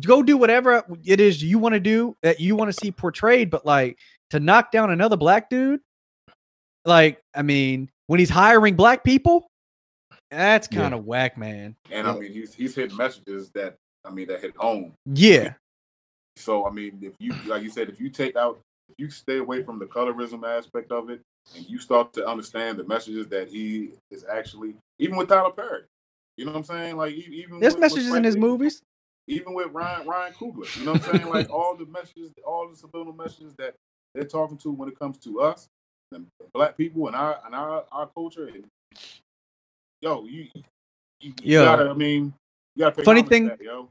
Go 0.00 0.22
do 0.22 0.36
whatever 0.36 0.82
it 1.04 1.20
is 1.20 1.42
you 1.42 1.58
want 1.58 1.74
to 1.74 1.80
do 1.80 2.16
that 2.22 2.40
you 2.40 2.56
want 2.56 2.68
to 2.68 2.72
see 2.72 2.90
portrayed. 2.90 3.50
But 3.50 3.64
like 3.64 3.98
to 4.30 4.40
knock 4.40 4.72
down 4.72 4.90
another 4.90 5.16
black 5.16 5.48
dude, 5.48 5.80
like, 6.84 7.20
I 7.34 7.42
mean, 7.42 7.90
when 8.08 8.18
he's 8.18 8.30
hiring 8.30 8.74
black 8.74 9.04
people, 9.04 9.48
that's 10.30 10.68
kind 10.68 10.94
of 10.94 11.04
whack, 11.04 11.36
man. 11.38 11.76
And 11.90 12.06
I 12.06 12.18
mean, 12.18 12.32
he's 12.32 12.54
he's 12.54 12.74
hitting 12.74 12.96
messages 12.96 13.50
that 13.54 13.76
I 14.04 14.10
mean 14.10 14.28
that 14.28 14.40
hit 14.40 14.56
home. 14.56 14.92
Yeah. 15.06 15.54
So 16.36 16.66
I 16.66 16.70
mean, 16.70 16.98
if 17.02 17.14
you 17.18 17.34
like 17.46 17.62
you 17.62 17.70
said, 17.70 17.88
if 17.88 18.00
you 18.00 18.10
take 18.10 18.36
out, 18.36 18.60
if 18.88 18.94
you 18.98 19.10
stay 19.10 19.38
away 19.38 19.62
from 19.62 19.78
the 19.78 19.86
colorism 19.86 20.44
aspect 20.46 20.92
of 20.92 21.10
it, 21.10 21.20
and 21.54 21.64
you 21.68 21.78
start 21.78 22.12
to 22.14 22.26
understand 22.26 22.78
the 22.78 22.84
messages 22.84 23.26
that 23.28 23.48
he 23.48 23.92
is 24.10 24.24
actually, 24.30 24.74
even 24.98 25.16
with 25.16 25.28
Tyler 25.28 25.50
Perry, 25.52 25.82
you 26.36 26.44
know 26.44 26.52
what 26.52 26.58
I'm 26.58 26.64
saying? 26.64 26.96
Like 26.96 27.14
even 27.14 27.60
There's 27.60 27.74
with- 27.74 27.82
with 27.82 27.92
messages 27.92 28.14
in 28.14 28.24
his 28.24 28.36
movies. 28.36 28.82
even 29.28 29.54
with 29.54 29.72
Ryan 29.72 30.06
Ryan 30.06 30.32
Coogler, 30.34 30.76
you 30.78 30.84
know 30.84 30.92
what 30.92 31.08
I'm 31.08 31.18
saying? 31.20 31.30
like 31.32 31.50
all 31.50 31.76
the 31.76 31.86
messages, 31.86 32.30
all 32.46 32.68
the 32.68 32.76
subliminal 32.76 33.14
messages 33.14 33.54
that 33.58 33.74
they're 34.14 34.24
talking 34.24 34.58
to 34.58 34.70
when 34.72 34.88
it 34.88 34.98
comes 34.98 35.18
to 35.18 35.40
us, 35.40 35.66
and 36.12 36.26
black 36.52 36.76
people, 36.76 37.06
and 37.06 37.16
our 37.16 37.40
and 37.46 37.54
our, 37.54 37.84
our 37.90 38.06
culture. 38.14 38.46
And 38.48 38.64
yo, 40.00 40.24
you, 40.24 40.46
you, 40.54 40.62
you 41.20 41.32
Yo. 41.58 41.64
gotta. 41.64 41.90
I 41.90 41.94
mean, 41.94 42.32
you 42.74 42.84
gotta. 42.84 42.96
Pay 42.96 43.02
Funny 43.04 43.22
to 43.22 43.28
thing- 43.28 43.46
that, 43.48 43.60
yo. 43.60 43.88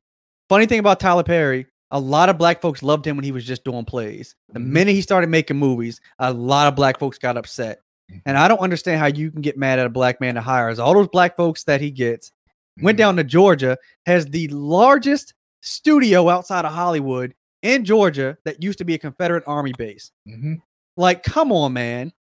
Funny 0.50 0.66
thing 0.68 0.80
about 0.80 1.00
Tyler 1.00 1.24
Perry, 1.24 1.66
a 1.92 2.00
lot 2.00 2.30
of 2.30 2.38
black 2.38 2.62
folks 2.62 2.84
loved 2.84 3.06
him 3.06 3.16
when 3.18 3.24
he 3.24 3.32
was 3.32 3.46
just 3.46 3.64
doing 3.64 3.84
plays. 3.86 4.36
The 4.54 4.60
Mhm. 4.60 4.66
minute 4.68 4.92
he 4.94 5.02
started 5.02 5.30
making 5.30 5.58
movies, 5.58 6.00
a 6.20 6.32
lot 6.32 6.68
of 6.68 6.76
black 6.76 7.00
folks 7.00 7.18
got 7.18 7.38
upset. 7.38 7.82
And 8.28 8.38
I 8.38 8.48
don't 8.48 8.60
understand 8.60 9.00
how 9.00 9.08
you 9.08 9.32
can 9.32 9.42
get 9.42 9.58
mad 9.58 9.80
at 9.80 9.88
a 9.88 9.90
black 9.90 10.22
man 10.22 10.36
that 10.36 10.42
hires 10.42 10.78
all 10.78 10.94
those 10.94 11.08
black 11.08 11.36
folks 11.36 11.64
that 11.64 11.82
he 11.82 11.90
gets. 11.90 12.32
Went 12.80 12.98
Mhm. 12.98 13.00
down 13.00 13.16
to 13.16 13.24
Georgia, 13.24 13.78
has 14.06 14.28
the 14.28 14.48
largest 14.50 15.34
studio 15.64 16.30
outside 16.30 16.66
of 16.66 16.72
Hollywood 16.74 17.34
in 17.64 17.84
Georgia 17.84 18.38
that 18.46 18.62
used 18.62 18.78
to 18.78 18.86
be 18.86 18.94
a 18.94 19.00
Confederate 19.00 19.44
Army 19.48 19.74
base. 19.76 20.12
Mhm. 20.28 20.62
Like, 20.98 21.24
come 21.24 21.52
on, 21.52 21.74
man. 21.74 22.14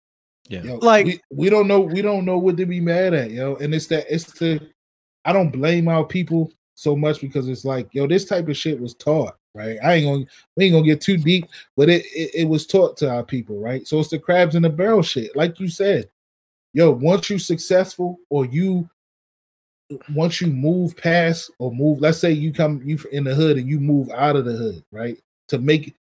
Yeah. 0.53 0.63
Yo, 0.65 0.77
Like- 0.77 1.07
we, 1.07 1.21
we 1.31 1.49
don't 1.51 1.67
know 1.67 1.81
we 1.81 2.03
don't 2.03 2.27
know 2.27 2.37
what 2.37 2.59
to 2.59 2.67
be 2.67 2.79
mad 2.79 3.15
at, 3.15 3.31
yo. 3.31 3.57
And 3.57 3.75
it's 3.75 3.87
that 3.87 4.05
it's 4.13 4.31
the 4.33 4.61
I 5.25 5.33
don't 5.33 5.51
blame 5.51 5.89
our 5.89 6.05
people 6.05 6.53
so 6.75 6.95
much 6.95 7.23
because 7.23 7.49
it's 7.49 7.65
like, 7.65 7.89
yo, 7.93 8.07
this 8.07 8.27
type 8.27 8.49
of 8.49 8.57
shit 8.57 8.79
was 8.79 8.93
taught. 8.95 9.35
right? 9.55 9.79
I 9.83 9.95
ain't 9.95 10.07
gonna 10.07 10.27
we 10.57 10.67
ain't 10.67 10.75
gonna 10.75 10.85
get 10.85 11.01
too 11.01 11.17
deep, 11.17 11.47
but 11.75 11.89
it, 11.89 12.05
it 12.15 12.31
it 12.35 12.45
was 12.49 12.67
taught 12.67 12.99
to 12.99 13.09
our 13.11 13.23
people, 13.23 13.61
right? 13.61 13.87
So 13.89 13.99
it's 13.99 14.11
the 14.11 14.19
crabs 14.19 14.55
in 14.55 14.63
the 14.63 14.69
barrel 14.69 15.03
shit, 15.03 15.35
like 15.35 15.59
you 15.59 15.69
said. 15.69 16.11
Yo, 16.75 16.91
once 16.91 17.31
you 17.31 17.39
successful 17.39 18.19
or 18.29 18.45
you 18.45 18.87
once 20.15 20.43
you 20.43 20.49
move 20.49 20.95
past 20.99 21.51
or 21.59 21.73
move, 21.73 22.01
let's 22.01 22.19
say 22.19 22.31
you 22.31 22.53
come 22.53 22.83
you 22.85 22.99
in 23.11 23.25
the 23.25 23.35
hood 23.35 23.57
and 23.57 23.69
you 23.69 23.81
move 23.81 24.11
out 24.11 24.37
of 24.37 24.45
the 24.45 24.53
hood, 24.53 24.85
right? 24.93 25.19
To 25.49 25.59
make 25.59 25.95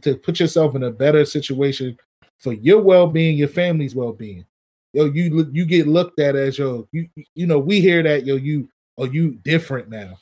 to 0.00 0.16
put 0.16 0.40
yourself 0.40 0.74
in 0.74 0.82
a 0.82 0.90
better 0.90 1.24
situation 1.24 1.96
for 2.42 2.52
your 2.52 2.80
well-being, 2.80 3.36
your 3.36 3.48
family's 3.48 3.94
well-being. 3.94 4.44
Yo, 4.92 5.06
you 5.06 5.48
you 5.52 5.64
get 5.64 5.86
looked 5.86 6.20
at 6.20 6.36
as 6.36 6.58
yo, 6.58 6.86
you 6.92 7.08
you 7.34 7.46
know, 7.46 7.58
we 7.58 7.80
hear 7.80 8.02
that 8.02 8.26
yo, 8.26 8.36
you 8.36 8.68
are 8.98 9.06
you 9.06 9.38
different 9.42 9.88
now. 9.88 10.18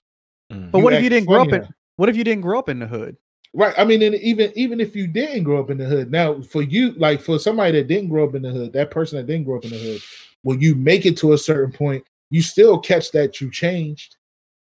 Mm. 0.53 0.71
But 0.71 0.81
what 0.81 0.93
if 0.93 1.03
you 1.03 1.11
didn't 1.11 1.27
grow 1.27 1.43
up 1.43 1.49
funny 1.49 1.57
in 1.57 1.63
now. 1.63 1.75
what 1.97 2.09
if 2.09 2.17
you 2.17 2.23
didn't 2.23 2.43
grow 2.43 2.59
up 2.59 2.69
in 2.69 2.79
the 2.79 2.87
hood? 2.87 3.17
Right. 3.53 3.75
I 3.77 3.85
mean, 3.85 4.03
and 4.03 4.15
even 4.17 4.53
even 4.55 4.81
if 4.81 4.95
you 4.95 5.09
didn't 5.09 5.43
grow 5.43 5.59
up 5.59 5.71
in 5.71 5.79
the 5.79 5.87
hood, 5.87 6.13
now 6.13 6.41
for 6.43 6.63
you, 6.63 6.93
like 6.93 7.21
for 7.21 7.39
somebody 7.39 7.73
that 7.73 7.89
didn't 7.89 8.11
grow 8.11 8.29
up 8.29 8.37
in 8.37 8.43
the 8.43 8.51
hood, 8.51 8.73
that 8.75 8.93
person 8.93 9.19
that 9.19 9.27
didn't 9.27 9.45
grow 9.45 9.57
up 9.57 9.65
in 9.65 9.71
the 9.71 9.79
hood, 9.79 10.01
when 10.43 10.61
you 10.61 10.77
make 10.77 11.05
it 11.05 11.17
to 11.19 11.33
a 11.33 11.39
certain 11.39 11.73
point, 11.73 12.05
you 12.31 12.43
still 12.43 12.79
catch 12.79 13.11
that 13.11 13.41
you 13.41 13.51
changed. 13.51 14.17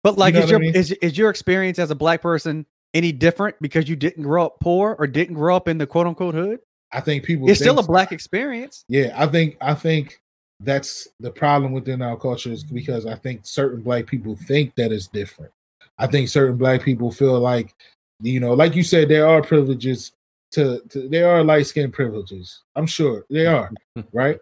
But 0.03 0.18
like, 0.18 0.36
know 0.36 0.41
is 0.41 0.45
what 0.45 0.49
I 0.49 0.51
your 0.51 0.60
mean? 0.60 0.76
is 0.76 0.91
is 0.93 1.18
your 1.18 1.30
experience 1.30 1.80
as 1.80 1.91
a 1.91 1.95
black 1.95 2.22
person 2.22 2.66
any 2.93 3.12
different 3.12 3.58
because 3.60 3.89
you 3.89 3.97
didn't 3.97 4.24
grow 4.24 4.45
up 4.45 4.62
poor 4.62 4.95
or 4.97 5.05
didn't 5.05 5.36
grow 5.36 5.55
up 5.55 5.68
in 5.68 5.78
the 5.78 5.88
quote 5.88 6.08
unquote 6.08 6.34
hood? 6.34 6.60
I 6.91 7.01
think 7.01 7.23
people 7.23 7.49
It's 7.49 7.59
still 7.59 7.79
a 7.79 7.83
black 7.83 8.11
experience. 8.11 8.85
Yeah, 8.88 9.13
I 9.15 9.27
think 9.27 9.57
I 9.61 9.73
think 9.73 10.21
that's 10.59 11.07
the 11.19 11.31
problem 11.31 11.71
within 11.71 12.01
our 12.01 12.17
culture 12.17 12.51
is 12.51 12.63
because 12.63 13.05
I 13.05 13.15
think 13.15 13.41
certain 13.43 13.81
black 13.81 14.07
people 14.07 14.35
think 14.35 14.73
that 14.75 14.91
it's 14.91 15.07
different. 15.07 15.51
I 15.99 16.07
think 16.07 16.29
certain 16.29 16.57
black 16.57 16.81
people 16.81 17.11
feel 17.11 17.39
like, 17.39 17.73
you 18.21 18.39
know, 18.39 18.53
like 18.53 18.75
you 18.75 18.83
said, 18.83 19.09
there 19.09 19.27
are 19.27 19.41
privileges 19.41 20.13
to, 20.51 20.81
to 20.89 21.09
there 21.09 21.29
are 21.29 21.43
light 21.43 21.67
skin 21.67 21.91
privileges. 21.91 22.61
I'm 22.75 22.88
sure 22.88 23.25
they 23.29 23.45
are, 23.47 23.71
right? 24.13 24.39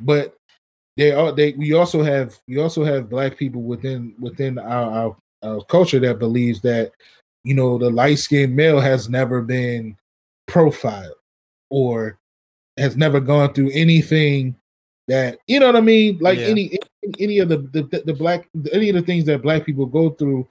But 0.00 0.34
they 0.96 1.12
are 1.12 1.32
they 1.32 1.52
we 1.52 1.72
also 1.74 2.02
have 2.02 2.38
we 2.48 2.58
also 2.58 2.84
have 2.84 3.10
black 3.10 3.36
people 3.36 3.62
within 3.62 4.14
within 4.18 4.58
our, 4.58 4.90
our, 4.90 5.16
our 5.42 5.64
culture 5.64 6.00
that 6.00 6.18
believes 6.18 6.60
that 6.62 6.92
you 7.44 7.54
know 7.54 7.78
the 7.78 7.90
light 7.90 8.18
skinned 8.18 8.56
male 8.56 8.80
has 8.80 9.08
never 9.08 9.40
been 9.40 9.96
profiled 10.46 11.14
or 11.70 12.18
has 12.76 12.96
never 12.96 13.20
gone 13.20 13.52
through 13.52 13.70
anything 13.72 14.54
that 15.08 15.38
you 15.46 15.60
know 15.60 15.66
what 15.66 15.76
I 15.76 15.80
mean, 15.80 16.18
like 16.20 16.38
Yeah. 16.38 16.46
any 16.46 16.78
any 17.20 17.38
of 17.38 17.48
the, 17.48 17.58
the 17.58 18.02
the 18.04 18.14
black 18.14 18.48
any 18.72 18.88
of 18.88 18.96
the 18.96 19.02
things 19.02 19.24
that 19.26 19.42
black 19.42 19.64
people 19.64 19.86
go 19.86 20.10
through, 20.10 20.48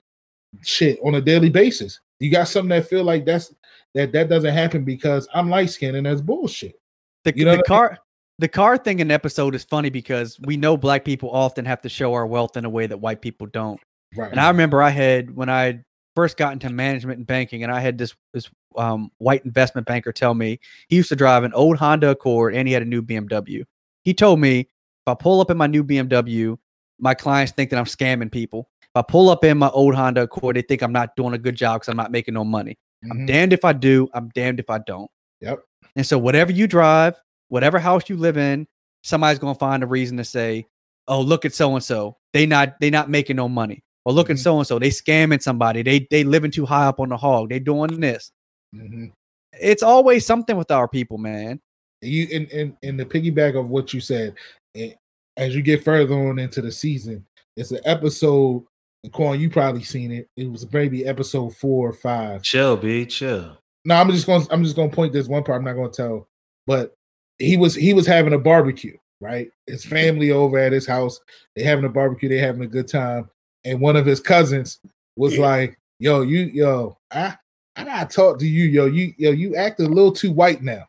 shit 0.61 0.99
on 1.03 1.15
a 1.15 1.21
daily 1.21 1.49
basis. 1.49 1.99
You 2.19 2.31
got 2.31 2.47
something 2.47 2.69
that 2.69 2.87
feel 2.87 3.03
like 3.03 3.25
that's 3.25 3.53
that 3.93 4.11
that 4.13 4.29
doesn't 4.29 4.53
happen 4.53 4.83
because 4.85 5.27
I'm 5.33 5.49
light 5.49 5.69
skinned 5.69 5.97
and 5.97 6.05
that's 6.05 6.21
bullshit. 6.21 6.79
The, 7.25 7.35
You 7.35 7.45
know 7.45 7.51
the 7.51 7.57
what 7.57 7.65
I 7.65 7.67
car 7.67 7.99
the 8.39 8.47
car 8.47 8.77
thing 8.77 8.99
in 8.99 9.09
the 9.09 9.13
episode 9.13 9.55
is 9.55 9.63
funny 9.63 9.89
because 9.89 10.39
we 10.41 10.57
know 10.57 10.75
black 10.77 11.05
people 11.05 11.29
often 11.31 11.65
have 11.65 11.81
to 11.81 11.89
show 11.89 12.13
our 12.13 12.25
wealth 12.25 12.57
in 12.57 12.65
a 12.65 12.69
way 12.69 12.87
that 12.87 12.97
white 12.97 13.21
people 13.21 13.47
don't. 13.47 13.79
Right. 14.15 14.31
And 14.31 14.39
I 14.39 14.47
remember 14.47 14.81
I 14.81 14.89
had 14.89 15.35
when 15.35 15.49
I 15.49 15.83
first 16.15 16.37
got 16.37 16.53
into 16.53 16.69
management 16.69 17.17
and 17.17 17.27
banking, 17.27 17.63
and 17.63 17.71
I 17.71 17.79
had 17.81 17.97
this 17.97 18.13
this 18.33 18.49
um, 18.77 19.11
white 19.17 19.43
investment 19.45 19.87
banker 19.87 20.11
tell 20.11 20.33
me 20.33 20.59
he 20.89 20.95
used 20.97 21.09
to 21.09 21.15
drive 21.15 21.43
an 21.43 21.53
old 21.53 21.77
Honda 21.77 22.09
Accord 22.11 22.53
and 22.55 22.67
he 22.67 22.73
had 22.73 22.81
a 22.83 22.85
new 22.85 23.01
BMW. 23.01 23.63
He 24.03 24.13
told 24.13 24.39
me 24.39 24.59
if 24.61 24.67
I 25.07 25.13
pull 25.13 25.41
up 25.41 25.49
in 25.51 25.57
my 25.57 25.67
new 25.67 25.83
BMW, 25.83 26.57
my 26.99 27.13
clients 27.13 27.51
think 27.51 27.69
that 27.71 27.77
I'm 27.79 27.85
scamming 27.85 28.31
people. 28.31 28.69
If 28.83 28.89
I 28.95 29.01
pull 29.01 29.29
up 29.29 29.43
in 29.43 29.57
my 29.57 29.69
old 29.69 29.95
Honda 29.95 30.21
Accord, 30.23 30.55
they 30.55 30.61
think 30.61 30.81
I'm 30.81 30.93
not 30.93 31.15
doing 31.15 31.33
a 31.33 31.37
good 31.37 31.55
job 31.55 31.81
because 31.81 31.89
I'm 31.89 31.97
not 31.97 32.11
making 32.11 32.33
no 32.33 32.43
money. 32.43 32.77
I'm 33.11 33.19
Mhm. 33.19 33.27
damned 33.27 33.53
if 33.53 33.65
I 33.65 33.73
do. 33.73 34.07
I'm 34.13 34.29
damned 34.29 34.59
if 34.59 34.69
I 34.69 34.77
don't. 34.79 35.09
Yep. 35.41 35.59
And 35.95 36.05
so 36.05 36.17
whatever 36.17 36.51
you 36.51 36.65
drive, 36.67 37.15
whatever 37.49 37.77
house 37.79 38.09
you 38.09 38.17
live 38.17 38.37
in, 38.37 38.67
somebody's 39.03 39.39
gonna 39.39 39.55
find 39.55 39.83
a 39.83 39.87
reason 39.87 40.17
to 40.17 40.23
say, 40.23 40.65
"Oh, 41.07 41.21
look 41.21 41.45
at 41.45 41.53
so 41.53 41.73
and 41.75 41.83
so. 41.83 42.17
They 42.33 42.45
not 42.45 42.79
they 42.79 42.89
not 42.89 43.09
making 43.09 43.35
no 43.35 43.47
money." 43.49 43.83
Or 44.05 44.13
look 44.13 44.29
at 44.29 44.37
Mhm. 44.37 44.39
so 44.39 44.57
and 44.59 44.67
so. 44.67 44.79
They 44.79 44.89
scamming 44.89 45.41
somebody. 45.41 45.81
They 45.83 46.07
they 46.09 46.23
living 46.23 46.51
too 46.51 46.65
high 46.65 46.85
up 46.85 46.99
on 46.99 47.09
the 47.09 47.17
hog. 47.17 47.49
They 47.49 47.59
doing 47.59 47.99
this. 47.99 48.31
Mhm. 48.75 49.11
It's 49.59 49.83
always 49.83 50.25
something 50.25 50.57
with 50.57 50.71
our 50.71 50.87
people, 50.87 51.17
man. 51.17 51.59
you 52.01 52.27
in 52.29 52.45
in 52.47 52.77
in 52.83 52.97
the 52.97 53.05
piggyback 53.05 53.57
of 53.57 53.69
what 53.69 53.93
you 53.93 54.01
said, 54.01 54.35
eh, 54.75 54.91
as 55.37 55.55
you 55.55 55.61
get 55.61 55.83
further 55.83 56.13
on 56.13 56.37
into 56.39 56.61
the 56.61 56.71
season, 56.71 57.25
it's 57.57 57.71
an 57.71 57.79
episode. 57.85 58.63
and 59.03 59.13
Quan, 59.13 59.39
you 59.39 59.49
probably 59.49 59.83
seen 59.83 60.11
it. 60.11 60.27
It 60.35 60.51
was 60.51 60.71
maybe 60.71 61.05
episode 61.05 61.55
four 61.55 61.89
or 61.89 61.93
five. 61.93 62.41
Chill, 62.43 62.75
B, 62.77 63.05
chill. 63.05 63.57
No, 63.85 63.95
I'm 63.95 64.09
just 64.11 64.25
going. 64.25 64.43
to 64.45 64.53
I'm 64.53 64.63
just 64.63 64.75
going 64.75 64.89
to 64.89 64.95
point 64.95 65.13
this 65.13 65.27
one 65.27 65.43
part. 65.43 65.59
I'm 65.59 65.65
not 65.65 65.73
going 65.73 65.91
to 65.91 65.95
tell, 65.97 66.27
but 66.67 66.93
he 67.39 67.55
was 67.57 67.73
he 67.75 67.93
was 67.93 68.05
having 68.07 68.33
a 68.33 68.39
barbecue. 68.39 68.97
Right, 69.21 69.49
his 69.65 69.85
family 69.85 70.31
over 70.31 70.57
at 70.59 70.73
his 70.73 70.85
house. 70.85 71.19
They 71.55 71.63
having 71.63 71.85
a 71.85 71.89
barbecue. 71.89 72.27
They 72.29 72.37
having 72.37 72.63
a 72.63 72.67
good 72.67 72.87
time, 72.87 73.29
and 73.63 73.79
one 73.79 73.95
of 73.95 74.05
his 74.05 74.19
cousins 74.19 74.79
was 75.15 75.37
like, 75.37 75.77
"Yo, 75.99 76.21
you, 76.21 76.39
yo, 76.41 76.97
I, 77.11 77.35
I 77.75 77.83
gotta 77.83 78.13
talk 78.13 78.39
to 78.39 78.47
you, 78.47 78.65
yo. 78.65 78.85
You, 78.85 79.13
yo, 79.17 79.31
you 79.31 79.55
act 79.55 79.79
a 79.79 79.87
little 79.87 80.11
too 80.11 80.31
white 80.31 80.61
now." 80.61 80.87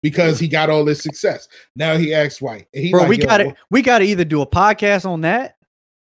Because 0.00 0.38
he 0.38 0.46
got 0.46 0.70
all 0.70 0.84
this 0.84 1.02
success, 1.02 1.48
now 1.74 1.96
he 1.96 2.14
acts 2.14 2.40
white. 2.40 2.68
He 2.72 2.92
Bro, 2.92 3.00
like, 3.00 3.08
we 3.08 3.18
got 3.18 3.38
to 3.38 3.56
we 3.68 3.82
got 3.82 3.98
to 3.98 4.04
either 4.04 4.24
do 4.24 4.40
a 4.42 4.46
podcast 4.46 5.04
on 5.04 5.22
that 5.22 5.56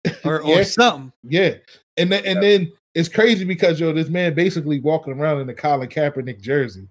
or, 0.25 0.43
or 0.43 0.65
something. 0.65 1.13
Yeah, 1.23 1.55
and 1.97 2.13
then 2.13 2.27
and 2.27 2.43
then 2.43 2.73
it's 2.95 3.09
crazy 3.09 3.45
because 3.45 3.81
yo, 3.81 3.95
this 3.95 4.11
man 4.11 4.35
basically 4.35 4.81
walking 4.81 5.15
around 5.15 5.41
in 5.41 5.49
a 5.49 5.55
Colin 5.55 5.89
Kaepernick 5.89 6.43
jersey, 6.43 6.89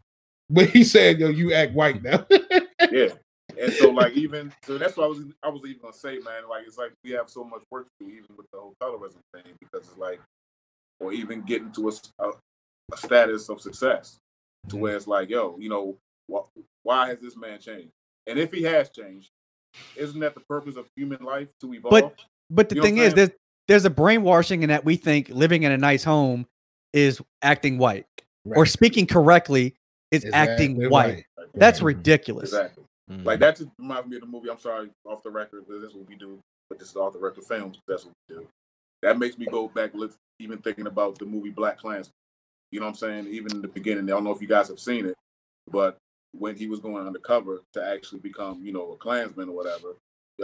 but 0.49 0.69
he 0.69 0.83
said, 0.83 1.19
"Yo, 1.19 1.29
you 1.29 1.53
act 1.53 1.73
white 1.73 2.01
now." 2.01 2.25
yeah. 2.91 3.09
And 3.59 3.71
so 3.73 3.89
like 3.89 4.13
even 4.13 4.51
so 4.63 4.77
that's 4.77 4.97
what 4.97 5.05
I 5.05 5.07
was 5.07 5.19
I 5.43 5.49
was 5.49 5.61
even 5.65 5.81
gonna 5.81 5.93
say, 5.93 6.19
man. 6.19 6.49
Like 6.49 6.65
it's 6.67 6.77
like 6.77 6.91
we 7.03 7.11
have 7.11 7.29
so 7.29 7.43
much 7.43 7.61
work 7.71 7.88
to 7.99 8.05
do, 8.05 8.11
even 8.11 8.36
with 8.36 8.47
the 8.51 8.59
whole 8.59 8.73
colorism 8.81 9.19
thing, 9.33 9.53
because 9.59 9.88
it's 9.88 9.97
like, 9.97 10.19
or 10.99 11.13
even 11.13 11.41
getting 11.41 11.71
to 11.73 11.89
a, 11.89 11.91
s- 11.91 12.11
a- 12.19 12.31
a 12.93 12.97
status 12.97 13.49
of 13.49 13.61
success, 13.61 14.17
to 14.69 14.77
where 14.77 14.95
it's 14.95 15.07
like, 15.07 15.29
yo, 15.29 15.57
you 15.59 15.69
know, 15.69 15.97
wh- 16.31 16.45
why 16.83 17.09
has 17.09 17.19
this 17.19 17.36
man 17.36 17.59
changed? 17.59 17.91
And 18.27 18.39
if 18.39 18.51
he 18.51 18.63
has 18.63 18.89
changed, 18.89 19.29
isn't 19.95 20.19
that 20.19 20.33
the 20.33 20.41
purpose 20.41 20.75
of 20.75 20.88
human 20.95 21.23
life 21.23 21.49
to 21.61 21.73
evolve? 21.73 21.91
But 21.91 22.25
but 22.49 22.69
the 22.69 22.75
You 22.75 22.81
know 22.81 22.86
thing 22.86 22.97
is, 22.97 23.13
there's 23.13 23.31
there's 23.67 23.86
a 23.86 23.89
brainwashing 23.89 24.63
in 24.63 24.69
that 24.69 24.86
we 24.86 24.95
think 24.95 25.29
living 25.29 25.63
in 25.63 25.71
a 25.71 25.77
nice 25.77 26.03
home 26.03 26.45
is 26.93 27.21
acting 27.41 27.77
white 27.77 28.05
or 28.45 28.65
speaking 28.65 29.07
correctly 29.07 29.75
is 30.11 30.23
Is 30.23 30.33
acting 30.33 30.73
acting 30.73 30.89
white. 30.89 31.25
Like, 31.38 31.47
That's 31.55 31.81
ridiculous. 31.81 32.53
exactly. 32.53 32.83
Mm. 33.11 33.25
Like 33.25 33.39
that 33.39 33.57
just 33.57 33.69
reminds 33.79 34.07
me 34.07 34.17
of 34.17 34.21
the 34.21 34.27
movie. 34.27 34.49
I'm 34.49 34.59
sorry, 34.59 34.89
off 35.05 35.23
the 35.23 35.31
record, 35.31 35.65
but 35.67 35.81
this 35.81 35.89
is 35.89 35.95
what 35.95 36.07
we 36.07 36.15
do. 36.15 36.39
But 36.69 36.79
this 36.79 36.89
is 36.89 36.95
off 36.95 37.13
the 37.13 37.19
record 37.19 37.43
films. 37.43 37.79
That's 37.88 38.05
what 38.05 38.13
we 38.29 38.36
do. 38.36 38.47
That 39.01 39.19
makes 39.19 39.38
me 39.38 39.45
go 39.45 39.67
back, 39.67 39.93
look, 39.93 40.13
even 40.39 40.57
thinking 40.59 40.88
about 40.88 41.19
the 41.19 41.25
movie 41.25 41.51
Black 41.51 41.77
Klansman. 41.77 42.13
You 42.76 42.82
know 42.82 42.88
what 42.88 42.91
I'm 42.93 42.97
saying? 42.97 43.28
Even 43.30 43.53
in 43.55 43.63
the 43.63 43.69
beginning, 43.69 44.05
I 44.05 44.09
don't 44.09 44.26
know 44.26 44.36
if 44.36 44.41
you 44.43 44.49
guys 44.49 44.67
have 44.69 44.82
seen 44.82 45.07
it, 45.07 45.15
but 45.71 45.97
when 46.34 46.57
he 46.57 46.67
was 46.67 46.82
going 46.82 47.07
undercover 47.07 47.61
to 47.73 47.86
actually 47.88 48.19
become, 48.19 48.65
you 48.65 48.73
know, 48.73 48.91
a 48.93 48.97
Klansman 48.97 49.49
or 49.49 49.55
whatever, 49.55 49.95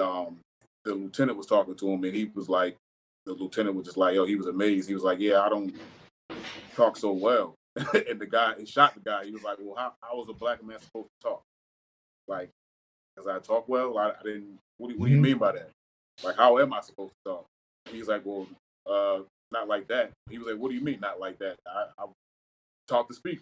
um, 0.02 0.40
the 0.86 0.96
lieutenant 0.96 1.38
was 1.38 1.48
talking 1.48 1.76
to 1.76 1.90
him, 1.90 2.06
and 2.06 2.16
he 2.16 2.32
was 2.34 2.50
like, 2.50 2.78
the 3.26 3.34
lieutenant 3.34 3.76
was 3.76 3.86
just 3.86 3.98
like, 3.98 4.16
yo, 4.16 4.26
he 4.26 4.38
was 4.38 4.48
amazed. 4.48 4.88
He 4.88 4.96
was 4.96 5.04
like, 5.04 5.20
yeah, 5.20 5.42
I 5.42 5.50
don't 5.50 5.76
talk 6.78 6.98
so 6.98 7.12
well. 7.14 7.56
and 7.76 8.22
the 8.22 8.28
guy, 8.28 8.54
he 8.60 8.66
shot 8.66 8.96
the 8.96 9.02
guy. 9.02 9.26
He 9.26 9.32
was 9.32 9.44
like, 9.44 9.58
well, 9.62 9.76
how, 9.78 9.94
how 10.02 10.18
was 10.18 10.30
a 10.30 10.34
black 10.34 10.64
man 10.66 10.80
supposed 10.80 11.10
to 11.22 11.30
talk? 11.30 11.44
Like, 12.28 12.50
because 13.16 13.30
I 13.30 13.40
talk 13.40 13.70
well, 13.70 13.98
I, 13.98 14.10
I 14.12 14.24
didn't. 14.24 14.58
What 14.78 14.92
do, 14.92 14.98
what 15.00 15.08
do 15.08 15.14
you 15.14 15.20
Mhm. 15.20 15.24
mean 15.24 15.40
by 15.40 15.54
that? 15.54 15.70
Like, 16.24 16.38
how 16.38 16.60
am 16.60 16.74
I 16.74 16.82
supposed 16.82 17.14
to 17.26 17.32
talk? 17.32 17.46
He's 17.92 18.08
like, 18.08 18.24
well, 18.26 18.48
uh, 18.88 19.24
not 19.52 19.68
like 19.68 19.88
that. 19.90 20.12
He 20.30 20.40
was 20.40 20.48
like, 20.48 20.58
what 20.58 20.70
do 20.70 20.76
you 20.76 20.82
mean, 20.84 21.00
not 21.02 21.20
like 21.20 21.40
that? 21.40 21.58
I, 21.68 21.88
I 22.00 22.06
talk 22.88 23.08
to 23.10 23.14
speak 23.16 23.40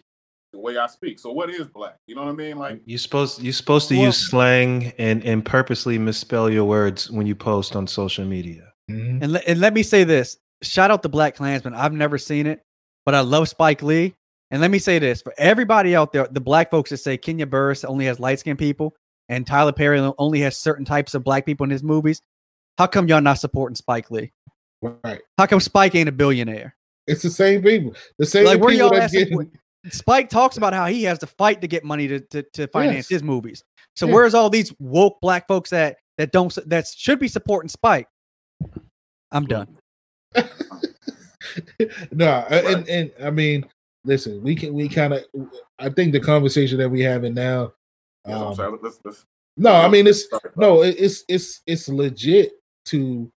the 0.52 0.58
way 0.58 0.76
I 0.76 0.86
speak. 0.88 1.18
So 1.18 1.30
what 1.32 1.50
is 1.50 1.66
black? 1.68 1.96
You 2.06 2.14
know 2.16 2.22
what 2.24 2.30
I 2.30 2.34
mean? 2.34 2.58
Like, 2.58 2.80
You're 2.84 2.98
supposed 2.98 3.42
you're 3.42 3.52
supposed 3.52 3.88
to 3.88 3.94
Well- 3.96 4.06
use 4.06 4.28
slang 4.30 4.92
and 4.98 5.24
and 5.24 5.44
purposely 5.44 5.98
misspell 5.98 6.50
your 6.50 6.64
words 6.64 7.10
when 7.10 7.26
you 7.26 7.34
post 7.34 7.76
on 7.76 7.86
social 7.86 8.24
media. 8.24 8.72
Mhm. 8.90 9.22
And, 9.22 9.32
le- 9.32 9.42
and 9.46 9.60
let 9.60 9.72
me 9.74 9.82
say 9.82 10.04
this 10.04 10.38
shout 10.62 10.90
out 10.90 11.02
to 11.04 11.08
Black 11.08 11.36
Klansman. 11.36 11.74
I've 11.74 11.92
never 11.92 12.18
seen 12.18 12.46
it, 12.46 12.62
but 13.06 13.14
I 13.14 13.20
love 13.20 13.48
Spike 13.48 13.82
Lee. 13.82 14.14
And 14.50 14.60
let 14.60 14.70
me 14.72 14.78
say 14.80 14.98
this 14.98 15.22
for 15.22 15.32
everybody 15.38 15.94
out 15.94 16.12
there, 16.12 16.26
the 16.28 16.40
black 16.40 16.70
folks 16.70 16.90
that 16.90 16.96
say 16.96 17.16
Kenya 17.16 17.46
Barris 17.46 17.84
only 17.84 18.06
has 18.06 18.18
light 18.18 18.40
skinned 18.40 18.58
people 18.58 18.96
and 19.28 19.46
Tyler 19.46 19.72
Perry 19.72 20.00
only 20.18 20.40
has 20.40 20.58
certain 20.58 20.84
types 20.84 21.14
of 21.14 21.22
black 21.22 21.46
people 21.46 21.62
in 21.64 21.70
his 21.70 21.84
movies. 21.84 22.20
How 22.76 22.88
come 22.88 23.06
y'all 23.06 23.20
not 23.20 23.38
supporting 23.38 23.76
Spike 23.76 24.10
Lee? 24.10 24.32
Right. 24.82 25.20
How 25.38 25.46
come 25.46 25.60
Spike 25.60 25.94
ain't 25.94 26.08
a 26.08 26.12
billionaire? 26.12 26.74
It's 27.10 27.22
the 27.22 27.30
same 27.30 27.62
people. 27.62 27.94
The 28.18 28.26
same 28.26 28.44
Like, 28.44 28.60
where 28.60 28.70
people 28.70 28.88
y'all 28.88 28.98
that's 28.98 29.12
getting. 29.12 29.50
Spike 29.90 30.28
talks 30.28 30.56
about 30.58 30.74
how 30.74 30.86
he 30.86 31.02
has 31.04 31.18
to 31.20 31.26
fight 31.26 31.60
to 31.62 31.66
get 31.66 31.84
money 31.84 32.06
to, 32.06 32.20
to, 32.20 32.42
to 32.52 32.66
finance 32.68 33.10
Yes. 33.10 33.20
his 33.20 33.22
movies. 33.22 33.64
So 33.96 34.06
Yeah. 34.06 34.12
where's 34.14 34.34
all 34.34 34.50
these 34.50 34.72
woke 34.78 35.18
black 35.22 35.48
folks 35.48 35.70
that 35.70 35.96
that 36.18 36.32
don't 36.32 36.56
that 36.66 36.86
should 36.86 37.18
be 37.18 37.28
supporting 37.28 37.68
Spike? 37.70 38.06
I'm 39.32 39.46
done. 39.46 39.68
no, 42.12 42.44
and, 42.50 42.88
and 42.88 43.10
I 43.22 43.30
mean, 43.30 43.64
listen, 44.04 44.42
we 44.42 44.54
can 44.54 44.74
we 44.74 44.88
kind 44.88 45.14
of. 45.14 45.24
I 45.78 45.88
think 45.88 46.12
the 46.12 46.20
conversation 46.20 46.78
that 46.78 46.88
we 46.88 47.00
having 47.00 47.34
now. 47.34 47.72
Yeah, 48.28 48.38
um, 48.44 48.54
sorry. 48.54 48.78
Let's, 48.82 49.00
let's, 49.04 49.24
no, 49.56 49.72
I 49.72 49.88
mean 49.88 50.06
it's 50.06 50.24
no, 50.56 50.82
it- 50.82 50.96
it's 50.98 51.24
it's 51.28 51.62
it's 51.66 51.88
legit 51.88 52.52
to, 52.86 53.30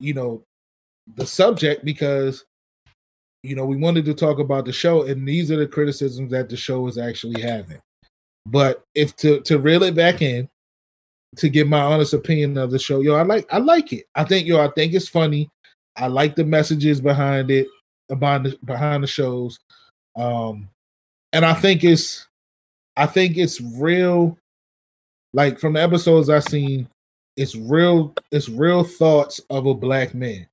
you 0.00 0.14
know, 0.14 0.44
the 1.16 1.26
subject 1.26 1.84
because, 1.84 2.44
you 3.42 3.56
know, 3.56 3.64
we 3.64 3.76
wanted 3.76 4.04
to 4.04 4.14
talk 4.14 4.38
about 4.38 4.64
the 4.64 4.72
show, 4.72 5.02
and 5.02 5.26
these 5.26 5.50
are 5.50 5.56
the 5.56 5.66
criticisms 5.66 6.30
that 6.30 6.48
the 6.48 6.56
show 6.56 6.86
is 6.86 6.98
actually 6.98 7.40
having. 7.42 7.80
But 8.46 8.84
if 8.94 9.16
to 9.16 9.40
to 9.42 9.58
reel 9.58 9.82
it 9.82 9.94
back 9.94 10.22
in, 10.22 10.48
to 11.36 11.48
give 11.48 11.68
my 11.68 11.80
honest 11.80 12.14
opinion 12.14 12.56
of 12.58 12.70
the 12.70 12.78
show, 12.78 13.00
yo, 13.00 13.14
I 13.14 13.22
like 13.22 13.52
I 13.52 13.58
like 13.58 13.92
it. 13.92 14.04
I 14.14 14.24
think 14.24 14.46
yo, 14.46 14.60
I 14.60 14.68
think 14.68 14.94
it's 14.94 15.08
funny. 15.08 15.48
I 15.96 16.06
like 16.06 16.36
the 16.36 16.44
messages 16.44 17.00
behind 17.00 17.50
it, 17.50 17.66
behind 18.08 18.46
the 18.46 18.58
behind 18.64 19.02
the 19.02 19.08
shows, 19.08 19.58
um, 20.16 20.68
and 21.32 21.44
I 21.44 21.54
think 21.54 21.84
it's, 21.84 22.26
I 22.96 23.06
think 23.06 23.36
it's 23.36 23.60
real. 23.60 24.38
Like 25.32 25.58
from 25.58 25.72
the 25.72 25.82
episodes 25.82 26.28
I've 26.28 26.44
seen, 26.44 26.88
it's 27.36 27.56
real. 27.56 28.14
It's 28.30 28.48
real 28.48 28.84
thoughts 28.84 29.40
of 29.50 29.66
a 29.66 29.74
black 29.74 30.14
man, 30.14 30.46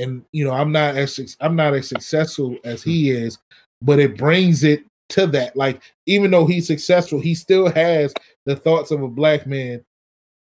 and 0.00 0.24
you 0.32 0.44
know, 0.44 0.52
I'm 0.52 0.72
not 0.72 0.96
as 0.96 1.36
I'm 1.40 1.56
not 1.56 1.74
as 1.74 1.88
successful 1.88 2.56
as 2.64 2.82
he 2.82 3.10
is, 3.10 3.38
but 3.82 3.98
it 3.98 4.16
brings 4.16 4.64
it 4.64 4.84
to 5.10 5.26
that. 5.28 5.56
Like 5.56 5.82
even 6.06 6.30
though 6.30 6.46
he's 6.46 6.66
successful, 6.66 7.20
he 7.20 7.34
still 7.34 7.70
has 7.70 8.14
the 8.46 8.56
thoughts 8.56 8.90
of 8.90 9.02
a 9.02 9.08
black 9.08 9.46
man 9.46 9.82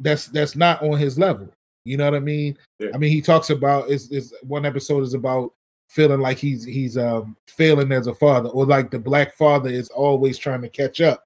that's 0.00 0.26
that's 0.26 0.56
not 0.56 0.82
on 0.82 0.98
his 0.98 1.18
level. 1.18 1.48
You 1.84 1.96
know 1.96 2.04
what 2.04 2.16
I 2.16 2.20
mean? 2.20 2.58
Yeah. 2.78 2.90
I 2.94 2.98
mean, 2.98 3.10
he 3.10 3.22
talks 3.22 3.50
about 3.50 3.88
is 3.88 4.10
is 4.10 4.34
one 4.42 4.66
episode 4.66 5.02
is 5.02 5.14
about 5.14 5.52
feeling 5.88 6.20
like 6.20 6.38
he's 6.38 6.64
he's 6.64 6.98
um 6.98 7.36
failing 7.48 7.92
as 7.92 8.06
a 8.08 8.14
father, 8.14 8.48
or 8.48 8.66
like 8.66 8.90
the 8.90 8.98
black 8.98 9.34
father 9.34 9.70
is 9.70 9.88
always 9.90 10.36
trying 10.36 10.62
to 10.62 10.68
catch 10.68 11.00
up. 11.00 11.22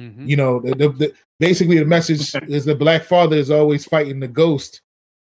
Mhm. 0.00 0.28
You 0.28 0.36
know, 0.36 0.60
the, 0.60 0.74
the, 0.74 0.88
the 0.90 1.12
basically 1.40 1.78
the 1.78 1.84
message 1.84 2.34
is 2.48 2.64
the 2.64 2.74
black 2.74 3.04
father 3.04 3.36
is 3.36 3.50
always 3.50 3.84
fighting 3.84 4.20
the 4.20 4.28
ghost 4.28 4.80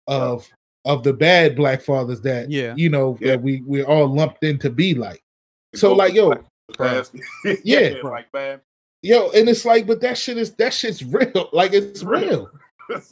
of 0.06 0.48
of 0.84 1.02
the 1.02 1.12
bad 1.12 1.56
black 1.56 1.82
fathers 1.82 2.20
that 2.22 2.50
Yeah. 2.50 2.74
you 2.76 2.88
know 2.88 3.16
Yeah. 3.20 3.28
that 3.32 3.42
we 3.42 3.62
we're 3.66 3.84
all 3.84 4.08
lumped 4.08 4.42
in 4.44 4.58
to 4.60 4.70
be 4.70 4.94
like. 4.94 5.22
So 5.74 5.90
Both 5.90 5.98
like 5.98 6.14
yo, 6.14 6.34
past- 6.78 7.14
Yeah. 7.64 7.94
like 8.02 8.32
man, 8.32 8.60
yo, 9.02 9.30
and 9.30 9.48
it's 9.48 9.64
like, 9.64 9.86
but 9.86 10.00
that 10.00 10.16
shit 10.18 10.38
is 10.38 10.54
that 10.54 10.72
shit's 10.72 11.04
real. 11.04 11.48
Like 11.52 11.72
it's 11.72 12.02
real. 12.02 12.50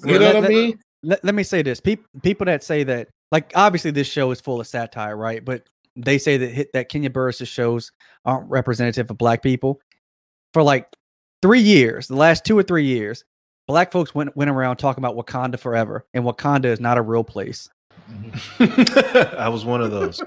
You 0.04 0.18
know 0.18 0.18
let- 0.18 0.34
what 0.36 0.44
I 0.44 0.48
mean? 0.48 0.78
let, 1.04 1.24
let 1.24 1.34
me 1.34 1.42
say 1.44 1.62
this 1.62 1.78
people 1.80 2.04
people 2.22 2.46
that 2.46 2.64
say 2.64 2.82
that 2.84 3.08
like 3.30 3.52
obviously 3.54 3.90
this 3.92 4.08
show 4.08 4.30
is 4.32 4.40
full 4.40 4.60
of 4.60 4.66
satire 4.66 5.16
right 5.16 5.44
but 5.44 5.62
they 5.94 6.18
say 6.18 6.36
that 6.36 6.48
hit 6.50 6.72
that 6.72 6.88
kenya 6.88 7.08
barris 7.10 7.36
shows 7.38 7.92
aren't 8.24 8.50
representative 8.50 9.08
of 9.08 9.16
black 9.18 9.40
people 9.40 9.80
for 10.52 10.64
like 10.64 10.88
three 11.40 11.60
years 11.60 12.08
the 12.08 12.16
last 12.16 12.44
two 12.44 12.58
or 12.58 12.64
three 12.64 12.84
years 12.86 13.22
black 13.68 13.92
folks 13.92 14.14
went 14.14 14.34
went 14.36 14.50
around 14.50 14.78
talking 14.78 15.04
about 15.04 15.16
wakanda 15.16 15.58
forever 15.58 16.04
and 16.14 16.24
wakanda 16.24 16.64
is 16.64 16.80
not 16.80 16.98
a 16.98 17.02
real 17.02 17.22
place. 17.22 17.68
I 18.58 19.48
was 19.50 19.64
one 19.64 19.82
of 19.82 19.90
those. 19.90 20.20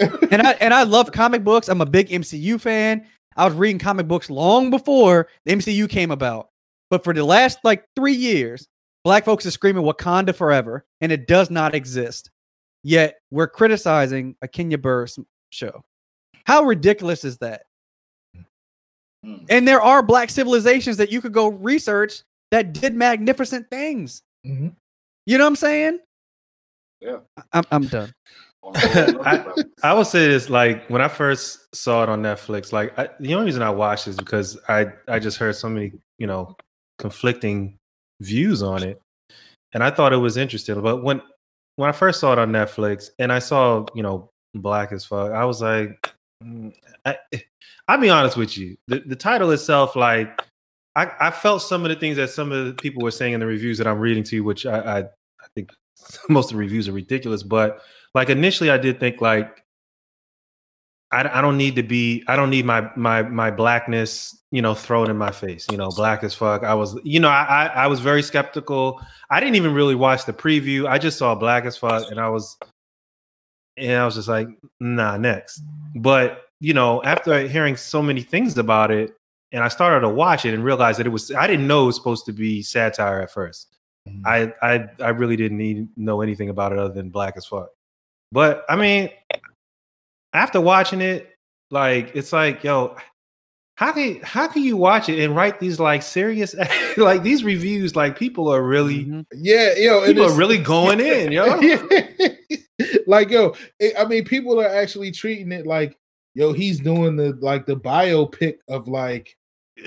and 0.00 0.42
i 0.42 0.52
and 0.60 0.74
i 0.74 0.82
love 0.82 1.12
comic 1.12 1.44
books. 1.44 1.68
I'm 1.68 1.80
a 1.80 1.86
big 1.86 2.08
mcu 2.10 2.60
fan. 2.60 3.06
I 3.36 3.46
was 3.46 3.54
reading 3.54 3.78
comic 3.78 4.08
books 4.08 4.28
long 4.28 4.70
before 4.70 5.28
the 5.46 5.52
mcu 5.52 5.88
came 5.88 6.10
about. 6.10 6.48
But 6.90 7.04
for 7.04 7.14
the 7.14 7.24
last 7.24 7.60
like 7.62 7.84
three 7.96 8.14
years 8.14 8.68
black 9.04 9.24
folks 9.24 9.46
are 9.46 9.50
screaming 9.52 9.84
wakanda 9.84 10.34
forever 10.34 10.84
and 11.00 11.10
it 11.12 11.26
does 11.26 11.50
not 11.50 11.74
exist. 11.74 12.30
Yet 12.82 13.16
we're 13.30 13.48
criticizing 13.48 14.34
a 14.42 14.48
kenya 14.48 14.78
barris 14.78 15.18
show. 15.50 15.84
How 16.44 16.64
ridiculous 16.64 17.24
is 17.24 17.38
that? 17.38 17.62
Mm. 19.26 19.46
and 19.48 19.66
there 19.66 19.82
are 19.82 20.00
black 20.00 20.30
civilizations 20.30 20.96
that 20.98 21.10
you 21.10 21.20
could 21.20 21.32
go 21.32 21.48
research 21.48 22.22
that 22.50 22.72
did 22.72 22.94
magnificent 22.94 23.68
things 23.70 24.22
Mhm. 24.46 24.74
you 25.26 25.38
know 25.38 25.44
what 25.44 25.48
i'm 25.48 25.56
saying 25.56 25.98
Yeah. 27.00 27.18
I- 27.36 27.42
i'm, 27.52 27.64
I'm 27.70 27.86
done 27.86 28.12
On 28.62 28.74
a 28.74 28.78
whole 28.80 28.94
nother 29.12 29.20
I, 29.28 29.32
level. 29.36 29.54
I 29.84 29.94
would 29.94 30.06
say 30.06 30.28
this 30.28 30.50
like 30.50 30.88
when 30.90 31.00
I 31.00 31.06
first 31.08 31.72
saw 31.74 32.02
it 32.02 32.08
on 32.08 32.22
Netflix, 32.22 32.72
like 32.72 32.98
I, 32.98 33.08
the 33.20 33.34
only 33.34 33.46
reason 33.46 33.62
I 33.62 33.70
watched 33.70 34.08
is 34.08 34.16
because 34.16 34.58
I 34.68 34.86
I 35.06 35.20
just 35.20 35.38
heard 35.38 35.54
so 35.54 35.68
many 35.68 35.92
you 36.18 36.26
know 36.26 36.56
conflicting 36.98 37.76
views 38.20 38.62
on 38.64 38.82
it, 38.82 39.00
and 39.74 39.84
I 39.84 39.90
thought 39.92 40.12
it 40.12 40.16
was 40.16 40.36
interesting. 40.36 40.80
But 40.82 41.04
when 41.04 41.22
when 41.76 41.88
I 41.88 41.92
first 41.92 42.18
saw 42.18 42.32
it 42.32 42.38
on 42.40 42.50
Netflix 42.50 43.10
and 43.20 43.32
I 43.32 43.38
saw 43.38 43.86
you 43.94 44.02
know 44.02 44.28
Black 44.56 44.90
as 44.90 45.04
fuck, 45.04 45.30
I 45.30 45.44
was 45.44 45.62
like, 45.62 46.12
mm, 46.42 46.74
I, 47.06 47.16
I'll 47.88 48.00
be 48.00 48.10
honest 48.10 48.36
with 48.36 48.58
you, 48.58 48.76
the 48.88 48.98
the 49.06 49.16
title 49.16 49.52
itself, 49.52 49.94
like 49.94 50.42
I 50.98 51.28
I 51.28 51.30
felt 51.30 51.62
some 51.62 51.84
of 51.84 51.90
the 51.90 51.96
things 51.96 52.16
that 52.16 52.30
some 52.30 52.50
of 52.50 52.66
the 52.66 52.74
people 52.74 53.02
were 53.02 53.12
saying 53.12 53.32
in 53.32 53.40
the 53.40 53.46
reviews 53.46 53.78
that 53.78 53.86
I'm 53.86 54.00
reading 54.00 54.24
to 54.24 54.36
you, 54.36 54.44
which 54.44 54.66
I 54.66 54.78
I, 54.80 54.98
I 55.00 55.46
think 55.54 55.70
most 56.28 56.50
of 56.50 56.56
the 56.56 56.58
reviews 56.58 56.88
are 56.88 56.92
ridiculous, 56.92 57.42
but 57.42 57.80
like 58.14 58.30
initially 58.30 58.70
I 58.70 58.78
did 58.78 58.98
think 58.98 59.20
like 59.20 59.64
I, 61.12 61.38
I 61.38 61.40
don't 61.40 61.56
need 61.56 61.76
to 61.76 61.84
be 61.84 62.24
I 62.26 62.34
don't 62.34 62.50
need 62.50 62.66
my 62.66 62.90
my 62.96 63.22
my 63.22 63.50
blackness 63.50 64.36
you 64.50 64.60
know 64.60 64.74
thrown 64.74 65.08
in 65.08 65.16
my 65.16 65.30
face 65.30 65.66
you 65.70 65.78
know 65.78 65.90
black 65.90 66.24
as 66.24 66.34
fuck. 66.34 66.64
I 66.64 66.74
was 66.74 66.98
you 67.04 67.20
know 67.20 67.28
I 67.28 67.44
I, 67.44 67.66
I 67.66 67.86
was 67.86 68.00
very 68.00 68.22
skeptical. 68.22 69.00
I 69.30 69.38
didn't 69.38 69.54
even 69.54 69.74
really 69.74 69.94
watch 69.94 70.24
the 70.24 70.32
preview. 70.32 70.88
I 70.88 70.98
just 70.98 71.16
saw 71.16 71.34
black 71.36 71.64
as 71.64 71.76
fuck 71.76 72.10
and 72.10 72.18
I 72.18 72.28
was 72.28 72.56
and 73.76 73.92
I 73.92 74.04
was 74.04 74.16
just 74.16 74.28
like 74.28 74.48
nah 74.80 75.16
next. 75.16 75.62
But 75.94 76.42
you 76.58 76.74
know 76.74 77.04
after 77.04 77.46
hearing 77.46 77.76
so 77.76 78.02
many 78.02 78.22
things 78.22 78.58
about 78.58 78.90
it 78.90 79.14
and 79.52 79.62
I 79.64 79.68
started 79.68 80.00
to 80.00 80.08
watch 80.08 80.44
it 80.44 80.54
and 80.54 80.62
realized 80.64 80.98
that 80.98 81.06
it 81.06 81.10
was 81.10 81.30
I 81.32 81.46
didn't 81.46 81.66
know 81.66 81.84
it 81.84 81.86
was 81.86 81.96
supposed 81.96 82.26
to 82.26 82.32
be 82.32 82.62
satire 82.62 83.20
at 83.22 83.30
first 83.30 83.74
Mhm. 84.08 84.22
I 84.26 84.52
I 84.62 84.88
I 85.04 85.08
really 85.10 85.36
didn't 85.36 85.58
need 85.58 85.88
know 85.96 86.20
anything 86.22 86.48
about 86.48 86.72
it 86.72 86.78
other 86.78 86.94
than 86.94 87.10
black 87.10 87.36
as 87.36 87.44
fuck. 87.46 87.68
But 88.32 88.64
I 88.68 88.76
mean, 88.76 89.10
after 90.32 90.60
watching 90.60 91.00
it, 91.00 91.34
like 91.70 92.14
it's 92.14 92.32
like, 92.32 92.62
yo, 92.64 92.96
how 93.76 93.92
can 93.92 94.20
how 94.22 94.48
can 94.48 94.62
you 94.62 94.76
watch 94.76 95.08
it 95.08 95.22
and 95.22 95.34
write 95.36 95.60
these 95.60 95.78
like 95.80 96.02
serious 96.02 96.54
like 96.96 97.22
these 97.22 97.44
reviews? 97.44 97.96
Like 97.96 98.18
people 98.18 98.48
are 98.48 98.62
really 98.62 99.04
Mhm. 99.06 99.26
Yeah, 99.34 99.74
yo, 99.76 99.98
and 100.04 100.14
people 100.14 100.24
are 100.30 100.36
really 100.36 100.58
going 100.58 101.00
in, 101.00 101.32
yo. 101.32 101.44
like 103.06 103.30
yo, 103.30 103.54
it- 103.78 103.94
I 103.98 104.04
mean, 104.04 104.24
people 104.24 104.60
are 104.60 104.68
actually 104.68 105.10
treating 105.10 105.52
it 105.52 105.66
like 105.66 105.96
yo, 106.34 106.52
he's 106.52 106.80
doing 106.80 107.16
the 107.16 107.36
like 107.40 107.66
the 107.66 107.76
biopic 107.76 108.58
of 108.68 108.88
like 108.88 109.36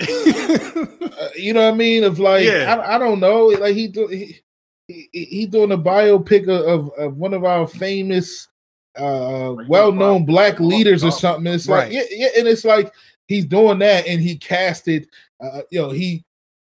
uh, 0.00 1.28
you 1.36 1.52
know 1.52 1.64
what 1.66 1.74
I 1.74 1.76
mean? 1.76 2.04
Of 2.04 2.18
like, 2.18 2.44
Yeah. 2.46 2.74
I, 2.74 2.96
I 2.96 2.98
don't 2.98 3.20
know, 3.20 3.46
like 3.46 3.74
he 3.74 3.88
do, 3.88 4.06
he, 4.08 4.40
he 4.88 5.08
he 5.12 5.46
doing 5.46 5.72
a 5.72 5.78
biopic 5.78 6.42
of, 6.48 6.66
of, 6.88 6.90
of 6.98 7.16
one 7.16 7.34
of 7.34 7.44
our 7.44 7.66
famous, 7.66 8.48
uh, 8.96 9.54
well-known 9.68 10.24
black 10.26 10.60
leaders 10.60 11.02
or 11.04 11.12
something. 11.12 11.52
It's 11.52 11.66
Right. 11.66 11.84
like, 11.84 11.92
yeah, 11.92 12.02
yeah, 12.10 12.28
and 12.38 12.48
it's 12.48 12.64
like 12.64 12.92
he's 13.26 13.44
doing 13.46 13.78
that, 13.80 14.06
and 14.06 14.20
he 14.20 14.36
casted, 14.36 15.08
uh, 15.40 15.62
you 15.70 15.80
know, 15.80 15.90
he, 15.90 16.24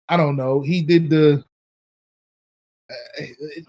I 0.08 0.16
don't 0.16 0.36
know, 0.36 0.60
he 0.60 0.82
did 0.82 1.10
the. 1.10 1.44
Uh, 2.88 3.24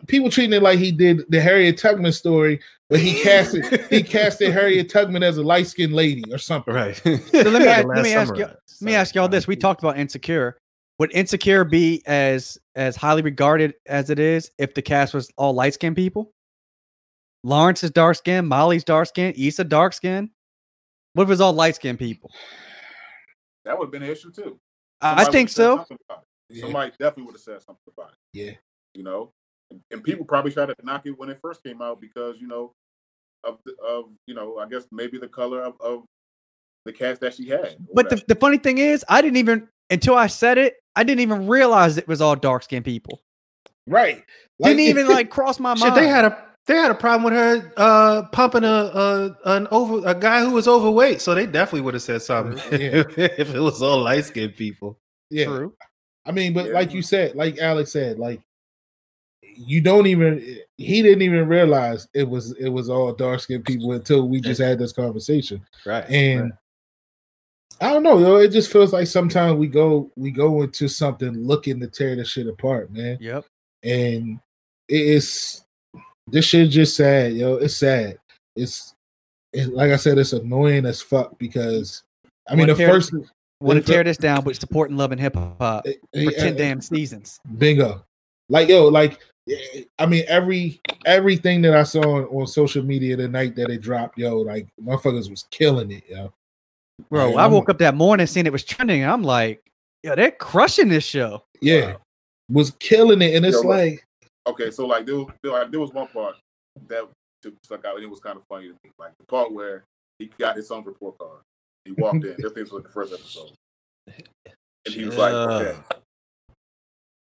people 0.08 0.30
treating 0.30 0.54
it 0.54 0.62
like 0.62 0.78
he 0.78 0.92
did 0.92 1.24
the 1.30 1.42
Harriet 1.42 1.78
Tubman 1.78 2.12
story, 2.12 2.60
but 2.90 3.00
he 3.00 3.22
casted 3.22 3.66
he 3.90 4.04
casted 4.04 4.52
Harriet 4.52 4.90
Tubman 4.90 5.24
as 5.24 5.38
a 5.38 5.44
light 5.44 5.68
skinned 5.68 5.94
lady 5.94 6.24
or 6.32 6.38
something. 6.38 6.74
right. 6.74 6.96
So 6.96 7.12
let 7.34 7.34
me 7.34 7.68
ask, 7.68 7.88
let 7.88 8.04
me 8.04 8.14
ask 8.14 8.36
you 8.36 8.46
let 8.46 8.82
me 8.82 8.96
ask 8.96 9.16
y'all 9.16 9.28
this. 9.28 9.48
We 9.48 9.56
talked 9.56 9.82
about 9.82 9.98
insecure. 9.98 10.58
Would 11.00 11.12
insecure 11.14 11.64
be 11.64 12.04
as 12.06 12.58
as 12.76 12.96
highly 12.96 13.22
regarded 13.22 13.74
as 13.88 14.10
it 14.10 14.20
is 14.20 14.52
if 14.58 14.74
the 14.74 14.82
cast 14.82 15.14
was 15.14 15.32
all 15.38 15.54
light 15.54 15.74
skinned 15.74 15.96
people? 15.96 16.32
Lawrence 17.44 17.84
is 17.84 17.92
dark 17.92 18.18
skinned, 18.18 18.48
Molly's 18.48 18.84
dark 18.84 19.08
skinned, 19.08 19.38
Issa 19.38 19.64
dark 19.64 19.94
skinned. 19.94 20.30
What 21.14 21.24
if 21.24 21.30
it's 21.32 21.42
all 21.42 21.54
light 21.54 21.76
skinned 21.76 22.00
people? 22.00 22.32
That 23.66 23.78
would 23.78 23.86
have 23.86 23.92
been 23.92 24.04
an 24.04 24.10
issue 24.10 24.32
too. 24.32 24.60
I 25.02 25.26
think 25.26 25.50
so. 25.50 25.78
something 25.78 25.98
about 26.10 26.24
it. 26.24 26.56
Yeah. 26.56 26.62
Somebody 26.64 26.92
definitely 26.92 27.24
would 27.24 27.36
have 27.36 27.42
said 27.42 27.62
something 27.62 27.94
about 27.96 28.12
it. 28.12 28.18
Yeah. 28.34 28.52
You 28.98 29.04
know, 29.04 29.32
and, 29.72 29.80
and 29.92 30.04
people 30.04 30.26
probably 30.26 30.52
tried 30.52 30.66
to 30.68 30.76
knock 30.84 31.06
it 31.06 31.12
when 31.18 31.30
it 31.30 31.40
first 31.40 31.64
came 31.64 31.82
out 31.82 32.02
because 32.02 32.36
you 32.42 32.48
know 32.48 32.72
of 33.44 33.60
the, 33.64 33.76
of 33.88 34.06
you 34.26 34.34
know 34.34 34.58
I 34.58 34.68
guess 34.68 34.88
maybe 34.92 35.18
the 35.20 35.28
color 35.28 35.62
of, 35.62 35.76
of 35.80 36.04
the 36.86 36.92
cast 36.92 37.22
that 37.22 37.36
she 37.36 37.48
had. 37.48 37.78
But 37.94 38.10
the, 38.10 38.22
the 38.28 38.36
funny 38.36 38.58
thing 38.58 38.80
is, 38.80 39.06
I 39.08 39.22
didn't 39.22 39.38
even 39.38 39.68
until 39.92 40.16
I 40.16 40.28
said 40.28 40.58
it, 40.58 40.78
I 40.96 41.04
didn't 41.04 41.22
even 41.22 41.48
realize 41.48 41.98
it 41.98 42.08
was 42.08 42.22
all 42.22 42.36
dark 42.36 42.64
skinned 42.64 42.86
people. 42.86 43.22
Right. 43.86 44.24
Didn't 44.62 44.80
even 44.80 45.08
like 45.08 45.30
cross 45.30 45.60
my 45.60 45.70
mind. 45.76 45.80
Shit, 45.80 45.96
they 45.96 46.08
had 46.08 46.26
a 46.26 46.44
they 46.66 46.76
had 46.76 46.90
a 46.92 46.96
problem 46.96 47.24
with 47.24 47.34
her 47.34 47.72
uh 47.78 48.24
pumping 48.32 48.64
a, 48.64 48.68
a 48.68 49.38
an 49.46 49.68
over 49.70 50.06
a 50.08 50.16
guy 50.16 50.42
who 50.42 50.52
was 50.52 50.68
overweight, 50.68 51.22
so 51.22 51.36
they 51.36 51.46
definitely 51.46 51.82
would 51.82 51.94
have 51.94 52.04
said 52.04 52.22
something 52.24 52.58
Yeah. 52.82 53.04
if 53.18 53.54
it 53.54 53.60
was 53.60 53.82
all 53.82 54.02
light 54.02 54.26
skinned 54.26 54.56
people. 54.56 54.98
yeah. 55.30 55.46
True. 55.46 55.74
I 56.26 56.32
mean, 56.32 56.54
but 56.54 56.66
Yeah. 56.68 56.74
like 56.74 56.94
you 56.94 57.02
said, 57.04 57.36
like 57.36 57.60
Alex 57.60 57.92
said, 57.92 58.18
like 58.20 58.42
you 59.58 59.82
don't 59.82 60.08
even 60.08 60.60
he 60.78 61.02
didn't 61.02 61.24
even 61.24 61.48
realize 61.48 62.08
it 62.14 62.28
was 62.28 62.54
it 62.54 62.70
was 62.70 62.90
all 62.90 63.12
dark 63.14 63.40
skinned 63.40 63.66
people 63.66 63.92
until 63.94 64.28
we 64.28 64.40
just 64.40 64.62
had 64.62 64.80
this 64.80 64.94
conversation. 64.94 65.66
Right. 65.86 66.08
And 66.10 66.54
I 67.82 67.92
don't 67.92 68.04
know, 68.04 68.20
yo. 68.20 68.36
It 68.38 68.50
just 68.50 68.72
feels 68.72 68.94
like 68.94 69.08
sometimes 69.08 69.58
we 69.58 69.68
go 69.68 70.12
we 70.16 70.32
go 70.32 70.62
into 70.62 70.88
something 70.88 71.34
looking 71.34 71.80
to 71.80 71.88
tear 71.88 72.16
the 72.16 72.26
shit 72.26 72.48
apart, 72.48 72.92
man. 72.92 73.18
Yep. 73.20 73.46
And 73.84 74.40
it 74.88 75.02
is 75.02 75.64
this 76.28 76.46
shit 76.46 76.70
just 76.70 76.96
sad, 76.96 77.34
yo. 77.34 77.56
It's 77.56 77.76
sad. 77.76 78.18
It's 78.56 78.94
it, 79.54 79.74
like 79.74 79.92
I 79.92 79.98
said, 79.98 80.18
it's 80.18 80.34
annoying 80.34 80.86
as 80.86 81.02
fuck 81.02 81.38
because 81.40 82.04
I 82.48 82.56
mean 82.56 82.68
the 82.68 82.76
tear- 82.76 82.90
first 82.90 83.14
Want 83.60 83.84
to 83.84 83.92
tear 83.92 84.04
this 84.04 84.18
down, 84.18 84.44
but 84.44 84.56
supporting 84.56 84.98
love 84.98 85.12
and 85.12 85.20
hip 85.20 85.36
hop 85.36 85.58
for 85.58 86.32
ten 86.32 86.56
damn 86.56 86.80
seasons. 86.80 87.40
Bingo. 87.58 88.06
Like 88.50 88.70
yo, 88.70 88.88
like 88.88 89.20
I 90.00 90.06
mean 90.06 90.24
every 90.28 90.80
everything 91.06 91.62
that 91.62 91.74
I 91.74 91.84
saw 91.84 92.02
on, 92.02 92.24
on 92.26 92.48
social 92.48 92.84
media 92.84 93.16
the 93.16 93.28
night 93.28 93.56
that 93.56 93.70
it 93.70 93.82
dropped, 93.82 94.18
yo, 94.18 94.40
like 94.40 94.68
motherfuckers 94.82 95.30
was 95.30 95.46
killing 95.52 95.92
it, 95.92 96.04
yo. 96.10 96.34
Bro, 97.10 97.28
Like, 97.28 97.36
I 97.38 97.42
I'm- 97.44 97.52
woke 97.52 97.70
up 97.70 97.78
that 97.80 97.96
morning 97.96 98.28
seeing 98.28 98.46
it 98.46 98.52
was 98.52 98.64
trending. 98.64 99.04
I'm 99.04 99.24
like, 99.24 99.62
yo, 100.04 100.16
they're 100.16 100.32
crushing 100.32 100.90
this 100.90 101.04
show. 101.06 101.44
Yeah. 101.62 101.96
Was 102.50 102.72
killing 102.80 103.22
it. 103.22 103.36
And 103.36 103.46
it's 103.46 103.62
Yo, 103.62 103.70
like 103.70 104.04
Okay, 104.48 104.72
so 104.72 104.86
like 104.86 105.06
there 105.06 105.16
was 105.16 105.28
there, 105.44 105.52
like, 105.52 105.72
there 105.72 105.80
was 105.80 105.92
one 105.92 106.08
part 106.08 106.36
that 106.88 107.08
stuck 107.64 107.84
out, 107.86 107.96
and 107.96 108.04
it 108.04 108.10
was 108.10 108.20
kind 108.22 108.38
of 108.38 108.44
funny 108.48 108.68
to 108.68 108.74
me. 108.84 108.92
Like 108.98 109.12
the 109.20 109.26
part 109.26 109.52
where 109.52 109.84
he 110.20 110.30
got 110.40 110.56
his 110.56 110.68
son's 110.68 110.86
report 110.86 111.18
card. 111.18 111.40
He 111.86 111.92
walked 111.92 112.24
in. 112.26 112.36
this 112.40 112.54
thing 112.54 112.64
was 112.64 112.72
like 112.72 112.84
the 112.84 112.90
first 112.90 113.14
episode, 113.14 113.52
and 114.08 114.94
he 114.94 115.04
was 115.06 115.18
like, 115.18 115.34
"Okay." 115.34 115.78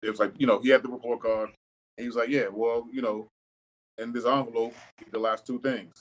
It 0.04 0.10
was 0.10 0.20
like 0.20 0.34
you 0.38 0.46
know 0.46 0.60
he 0.60 0.70
had 0.70 0.84
the 0.84 0.90
report 0.90 1.22
card. 1.22 1.50
He 1.98 2.08
was 2.08 2.16
like, 2.16 2.30
"Yeah, 2.30 2.48
well, 2.52 2.88
you 2.92 3.02
know, 3.02 3.28
in 3.98 4.12
this 4.12 4.26
envelope, 4.26 4.74
the 5.12 5.20
last 5.20 5.46
two 5.46 5.60
things: 5.60 5.94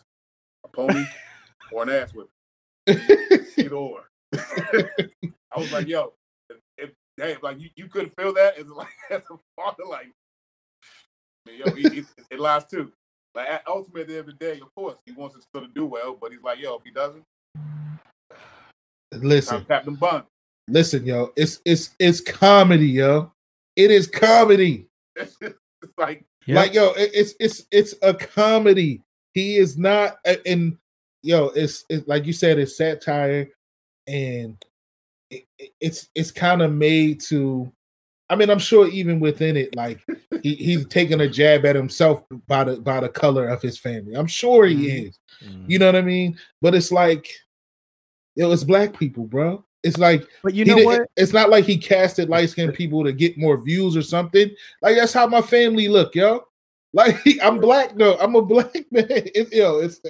a 0.65 0.69
pony 0.69 1.05
or 1.73 1.83
an 1.83 1.91
ass 1.91 2.13
whip, 2.13 2.29
either 2.87 3.75
or." 3.75 4.05
I 4.35 5.59
was 5.59 5.73
like, 5.73 5.87
"Yo, 5.87 6.13
if, 6.51 6.59
if 6.77 6.91
damn, 7.17 7.39
like 7.43 7.61
you, 7.61 7.71
you 7.77 7.87
couldn't 7.89 8.13
feel 8.19 8.35
that 8.35 8.59
as 8.59 8.67
like 8.69 8.89
as 9.11 9.23
a 9.31 9.39
father, 9.57 9.85
like." 9.89 10.11
Yo, 11.47 11.71
he, 11.73 11.83
he, 11.91 12.05
it 12.31 12.41
lies 12.41 12.65
too. 12.65 12.91
Like 13.35 13.49
at- 13.49 13.65
ultimately, 13.67 14.03
at 14.03 14.09
the 14.09 14.19
end 14.19 14.29
of 14.29 14.39
the 14.39 14.45
day, 14.45 14.61
of 14.61 14.75
course, 14.75 14.97
he 15.05 15.13
wants 15.13 15.37
his 15.37 15.45
son 15.55 15.65
to 15.65 15.69
do 15.69 15.87
well, 15.87 16.17
but 16.19 16.33
he's 16.33 16.43
like, 16.43 16.59
yo, 16.59 16.77
if 16.77 16.83
he 16.85 16.91
doesn't, 16.91 17.23
listen, 19.13 19.65
tap 19.67 19.85
them 19.85 19.97
buns. 19.97 20.25
listen, 20.69 21.05
yo. 21.05 21.33
It's 21.37 21.61
it's 21.65 21.91
it's 21.99 22.21
comedy, 22.21 22.87
yo. 22.87 23.33
It 23.77 23.91
is 23.91 24.07
comedy. 24.07 24.87
It's 25.85 25.93
like, 25.99 26.25
Like 26.47 26.75
yo, 26.75 26.93
it- 26.93 27.11
it's 27.15 27.35
it's 27.41 27.65
it's 27.71 27.95
a 28.03 28.15
comedy. 28.15 29.03
He 29.33 29.57
is 29.57 29.77
not 29.77 30.17
and 30.47 30.77
yo, 31.23 31.47
it's 31.49 31.85
it's 31.89 32.07
like 32.07 32.27
you 32.27 32.33
said, 32.33 32.59
it's 32.59 32.77
satire, 32.77 33.49
and 34.07 34.63
it, 35.31 35.45
it- 35.59 35.73
it's 35.81 36.09
it's 36.15 36.31
kind 36.31 36.63
of 36.63 36.73
made 36.73 37.21
to. 37.23 37.73
I 38.31 38.37
mean, 38.37 38.49
I'm 38.49 38.59
sure 38.59 38.89
even 38.89 39.21
within 39.21 39.57
it, 39.57 39.77
like 39.77 40.01
he, 40.43 40.55
he's 40.55 40.87
taking 40.87 41.21
a 41.21 41.29
jab 41.29 41.67
at 41.67 41.77
himself 41.77 42.23
by 42.47 42.65
the 42.65 42.77
by 42.77 43.01
the 43.01 43.09
color 43.09 43.49
of 43.49 43.61
his 43.61 43.79
family. 43.79 44.15
I'm 44.15 44.27
sure 44.27 44.65
he 44.67 44.75
mm-hmm. 44.75 45.09
is. 45.09 45.19
You 45.41 45.49
mm-hmm. 45.49 45.77
know 45.77 45.87
what 45.87 45.97
I 45.97 46.03
mean? 46.03 46.39
But 46.63 46.75
it's 46.75 46.91
like, 46.91 47.29
yo, 48.35 48.51
it's 48.51 48.65
black 48.65 48.99
people, 48.99 49.25
bro. 49.25 49.65
It's 49.85 49.99
like, 49.99 50.27
But 50.43 50.55
you 50.55 50.65
know 50.65 50.79
what? 50.83 51.09
It's 51.17 51.33
not 51.33 51.51
like 51.51 51.65
he 51.65 51.77
casted 51.79 52.29
light 52.29 52.49
skinned 52.51 52.75
people 52.75 53.05
to 53.05 53.13
get 53.13 53.39
more 53.39 53.57
views 53.63 53.97
or 53.97 54.03
something. 54.03 54.51
Like 54.83 54.97
that's 54.97 55.13
how 55.13 55.27
my 55.29 55.43
family 55.43 55.87
look, 55.89 56.15
yo. 56.17 56.45
Like 56.93 57.17
I'm 57.43 57.59
black, 57.61 57.95
though. 57.97 58.17
I'm 58.19 58.35
a 58.35 58.43
black 58.43 58.75
man. 58.91 59.07
It's 59.11 59.53
yo, 59.53 59.79
it's, 59.79 60.01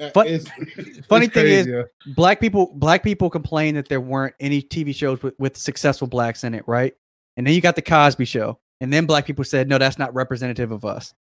uh, 0.00 0.10
Fun- 0.10 0.28
it's 0.28 0.48
Funny 1.08 1.26
it's 1.26 1.34
thing 1.34 1.46
is, 1.46 1.64
crazy, 1.66 1.70
yo. 1.72 1.84
black 2.14 2.40
people 2.40 2.72
black 2.74 3.02
people 3.02 3.28
complain 3.28 3.74
that 3.74 3.88
there 3.88 4.00
weren't 4.00 4.34
any 4.38 4.62
TV 4.62 4.94
shows 4.94 5.20
with, 5.22 5.34
with 5.38 5.56
successful 5.56 6.06
blacks 6.06 6.44
in 6.44 6.54
it, 6.54 6.62
right? 6.68 6.94
And 7.36 7.46
then 7.46 7.54
you 7.54 7.60
got 7.60 7.74
the 7.76 7.82
Cosby 7.82 8.24
show. 8.24 8.58
And 8.80 8.92
then 8.92 9.06
black 9.06 9.26
people 9.26 9.44
said, 9.44 9.68
no, 9.68 9.76
that's 9.78 9.98
not 9.98 10.14
representative 10.14 10.70
of 10.70 10.84
us. 10.84 11.12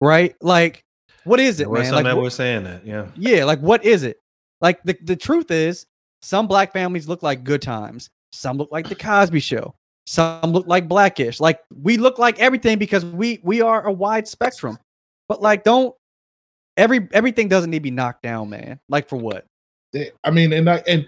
Right? 0.00 0.34
Like, 0.40 0.84
what 1.24 1.38
is 1.40 1.60
it, 1.60 1.64
There 1.64 1.68
were 1.70 1.78
man? 1.80 1.86
some 1.86 1.94
Like, 1.96 2.04
that 2.04 2.16
what- 2.16 2.22
were 2.22 2.30
saying 2.30 2.64
that, 2.64 2.86
yeah. 2.86 3.08
yeah, 3.16 3.44
like 3.44 3.60
what 3.60 3.84
is 3.84 4.02
it? 4.04 4.22
Like 4.62 4.82
the, 4.84 4.96
the 5.02 5.16
truth 5.16 5.50
is, 5.50 5.84
some 6.24 6.46
black 6.46 6.72
families 6.72 7.06
look 7.06 7.22
like 7.22 7.44
good 7.44 7.60
times. 7.60 8.08
Some 8.32 8.56
look 8.56 8.72
like 8.72 8.88
the 8.88 8.94
Cosby 8.94 9.40
show. 9.40 9.74
Some 10.06 10.52
look 10.52 10.66
like 10.66 10.88
blackish. 10.88 11.38
Like 11.38 11.60
we 11.82 11.98
look 11.98 12.18
like 12.18 12.38
everything 12.40 12.78
because 12.78 13.04
we 13.04 13.40
we 13.42 13.60
are 13.60 13.86
a 13.86 13.92
wide 13.92 14.26
spectrum. 14.26 14.78
But 15.28 15.42
like 15.42 15.64
don't 15.64 15.94
every 16.76 17.08
everything 17.12 17.48
doesn't 17.48 17.70
need 17.70 17.80
to 17.80 17.82
be 17.82 17.90
knocked 17.90 18.22
down, 18.22 18.50
man. 18.50 18.80
Like 18.88 19.08
for 19.08 19.16
what? 19.16 19.44
I 20.24 20.30
mean, 20.30 20.52
and 20.54 20.68
I 20.68 20.82
and 20.88 21.06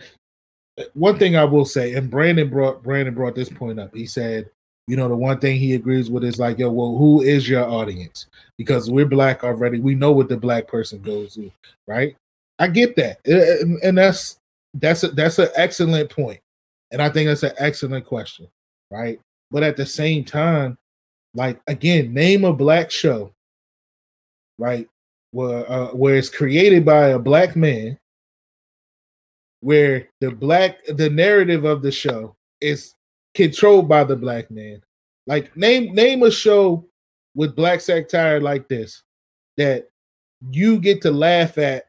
one 0.93 1.19
thing 1.19 1.35
I 1.35 1.45
will 1.45 1.65
say, 1.65 1.95
and 1.95 2.11
Brandon 2.11 2.49
brought 2.49 2.83
Brandon 2.83 3.15
brought 3.15 3.35
this 3.35 3.49
point 3.49 3.81
up. 3.81 3.95
He 3.95 4.07
said, 4.07 4.51
you 4.87 4.97
know, 4.97 5.09
the 5.09 5.17
one 5.17 5.39
thing 5.39 5.59
he 5.59 5.75
agrees 5.75 6.11
with 6.11 6.25
is 6.25 6.39
like, 6.39 6.59
yo, 6.59 6.71
well, 6.71 6.97
who 6.97 7.23
is 7.23 7.49
your 7.49 7.65
audience? 7.65 8.27
Because 8.59 8.91
we're 8.91 9.07
black 9.07 9.45
already. 9.45 9.81
We 9.81 9.95
know 9.95 10.13
what 10.13 10.29
the 10.29 10.37
black 10.37 10.69
person 10.69 11.01
goes 11.01 11.35
to, 11.35 11.51
right? 11.87 12.17
I 12.59 12.69
get 12.69 12.97
that, 12.97 13.19
Uh, 13.29 13.63
and, 13.63 13.79
and 13.83 13.99
that's 13.99 14.39
that's 14.81 15.05
a, 15.05 15.09
that's 15.09 15.39
an 15.39 15.49
excellent 15.57 16.11
point, 16.11 16.41
and 16.93 17.03
I 17.03 17.09
think 17.09 17.29
that's 17.29 17.43
an 17.43 17.53
excellent 17.59 18.05
question, 18.05 18.49
right? 18.91 19.21
But 19.51 19.63
at 19.63 19.77
the 19.77 19.87
same 19.87 20.25
time, 20.25 20.79
like 21.35 21.61
again, 21.67 22.13
name 22.13 22.45
a 22.45 22.53
black 22.53 22.91
show, 22.91 23.33
right? 24.59 24.89
Where 25.31 25.71
uh, 25.71 25.89
where 25.89 26.17
it's 26.17 26.29
created 26.29 26.85
by 26.85 27.09
a 27.09 27.19
black 27.19 27.57
man 27.57 27.99
where 29.61 30.09
the 30.21 30.31
black 30.31 30.79
the 30.87 31.11
narrative 31.11 31.65
of 31.65 31.83
the 31.83 31.91
show 31.91 32.37
is 32.61 32.95
controlled 33.35 33.89
by 33.89 34.05
the 34.05 34.17
black 34.17 34.51
man. 34.51 34.81
Like 35.27 35.57
name 35.57 35.95
name 35.95 36.23
a 36.23 36.31
show 36.31 36.87
with 37.35 37.57
black 37.57 37.81
satire 37.81 38.41
like 38.41 38.69
this 38.69 39.03
that 39.57 39.89
you 40.51 40.79
get 40.79 41.03
to 41.03 41.11
laugh 41.11 41.59
at 41.59 41.87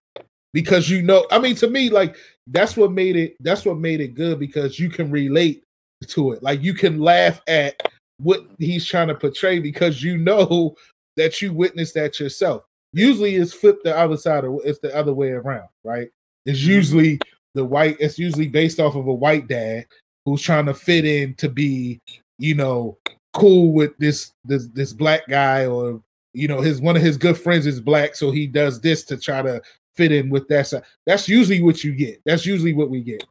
because 0.54 0.90
you 0.90 1.02
know 1.02 1.26
I 1.32 1.40
mean 1.40 1.56
to 1.58 1.70
me 1.70 1.90
like 1.90 2.18
that's 2.48 2.78
what 2.78 2.92
made 2.92 3.16
it 3.16 3.36
that's 3.42 3.66
what 3.66 3.78
made 3.78 4.02
it 4.02 4.16
good 4.16 4.40
because 4.40 4.80
you 4.80 4.90
can 4.90 5.12
relate 5.12 5.64
to 6.08 6.32
it. 6.32 6.44
Like 6.44 6.62
you 6.62 6.74
can 6.74 7.00
laugh 7.00 7.42
at 7.48 7.82
what 8.20 8.46
he's 8.60 8.86
trying 8.86 9.08
to 9.10 9.16
portray 9.16 9.60
because 9.60 10.02
you 10.04 10.18
know 10.18 10.76
that 11.16 11.42
you 11.42 11.54
witnessed 11.54 11.96
that 11.96 12.20
yourself. 12.20 12.64
Usually 12.94 13.36
it's 13.36 13.54
flipped 13.54 13.84
the 13.84 13.96
other 13.96 14.18
side 14.18 14.46
or 14.46 14.62
it's 14.66 14.80
the 14.80 14.96
other 14.96 15.14
way 15.14 15.30
around, 15.30 15.68
right? 15.84 16.10
It's 16.46 16.60
mm-hmm. 16.60 16.72
usually 16.72 17.20
the 17.54 17.66
white 17.66 17.98
it's 18.00 18.20
usually 18.20 18.48
based 18.48 18.80
off 18.80 18.96
of 18.96 19.08
a 19.08 19.14
white 19.14 19.48
dad 19.48 19.86
who's 20.26 20.42
trying 20.42 20.66
to 20.68 20.74
fit 20.74 21.06
in 21.06 21.34
to 21.36 21.50
be 21.50 22.00
you 22.38 22.54
know 22.54 22.98
cool 23.34 23.72
with 23.72 23.98
this 23.98 24.34
this 24.46 24.68
this 24.68 24.94
black 24.94 25.28
guy 25.28 25.66
or 25.66 26.02
you 26.34 26.48
know 26.48 26.62
his 26.62 26.82
one 26.82 26.96
of 26.96 27.02
his 27.02 27.18
good 27.18 27.38
friends 27.38 27.66
is 27.66 27.80
black 27.80 28.16
so 28.16 28.30
he 28.30 28.46
does 28.46 28.80
this 28.82 29.04
to 29.04 29.18
try 29.18 29.42
to 29.42 29.62
fit 29.98 30.12
in 30.12 30.30
with 30.30 30.48
that 30.48 30.68
side. 30.68 30.84
That's 31.06 31.28
usually 31.28 31.62
what 31.62 31.84
you 31.84 31.94
get. 31.94 32.22
That's 32.26 32.46
usually 32.46 32.74
what 32.74 32.90
we 32.90 33.02
get. 33.02 33.24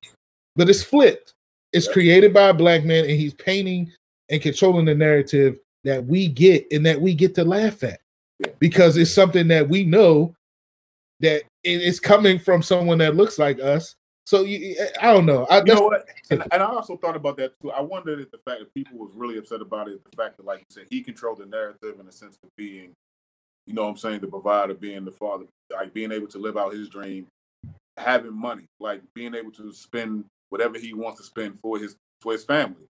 But 0.57 0.69
it's 0.69 0.83
flipped. 0.83 1.35
It's 1.73 1.89
created 1.89 2.35
by 2.35 2.49
a 2.49 2.55
black 2.55 2.85
man 2.85 3.05
and 3.05 3.13
he's 3.19 3.35
painting 3.35 3.93
and 4.29 4.43
controlling 4.43 4.85
the 4.85 4.95
narrative 4.95 5.59
that 5.85 6.05
we 6.05 6.29
get 6.29 6.67
and 6.73 6.85
that 6.85 7.01
we 7.01 7.15
get 7.15 7.35
to 7.37 7.45
laugh 7.45 7.83
at. 7.85 8.01
Because 8.59 8.97
it's 8.97 9.13
something 9.13 9.49
that 9.49 9.69
we 9.69 9.85
know 9.85 10.35
that 11.21 11.43
it 11.65 11.83
is 11.83 12.01
coming 12.01 12.39
from 12.39 12.63
someone 12.63 12.99
that 12.99 13.17
looks 13.17 13.39
like 13.39 13.61
us. 13.61 13.95
So 14.25 14.43
you, 14.43 14.75
eh, 14.79 14.89
I 15.01 15.13
don't 15.13 15.25
know. 15.25 15.47
I, 15.49 15.59
You 15.59 15.75
know 15.75 15.83
what? 15.83 16.07
And, 16.31 16.43
and 16.53 16.63
I 16.63 16.67
also 16.67 16.97
thought 16.97 17.17
about 17.17 17.37
that 17.37 17.53
too. 17.61 17.71
I 17.71 17.81
wondered 17.81 18.21
if 18.21 18.31
the 18.33 18.39
fact 18.39 18.59
that 18.59 18.75
people 18.75 18.99
was 18.99 19.13
really 19.15 19.39
upset 19.39 19.61
about 19.61 19.89
it, 19.89 20.03
the 20.05 20.17
fact 20.17 20.37
that, 20.37 20.45
like 20.45 20.59
you 20.59 20.67
said, 20.69 20.85
he 20.91 21.03
controlled 21.03 21.39
the 21.39 21.47
narrative 21.47 21.95
in 22.01 22.07
the 22.07 22.13
sense 22.13 22.37
of 22.43 22.51
being, 22.57 22.93
you 23.67 23.75
know 23.75 23.83
what 23.83 23.89
I'm 23.91 23.97
saying, 23.97 24.21
the 24.21 24.27
provider, 24.29 24.75
being 24.75 25.05
the 25.05 25.13
father, 25.13 25.45
like 25.73 25.93
being 25.93 26.13
able 26.13 26.29
to 26.29 26.39
live 26.39 26.57
out 26.57 26.73
his 26.75 26.89
dream, 26.89 27.27
having 27.97 28.35
money, 28.35 28.67
like 28.81 29.03
being 29.15 29.35
able 29.35 29.51
to 29.53 29.73
spend 29.73 30.25
whatever 30.51 30.79
he 30.79 30.93
wants 30.95 31.21
to 31.21 31.27
spend 31.27 31.59
for 31.61 31.79
his 31.79 31.97
for 32.21 32.33
his 32.33 32.45
family. 32.45 32.87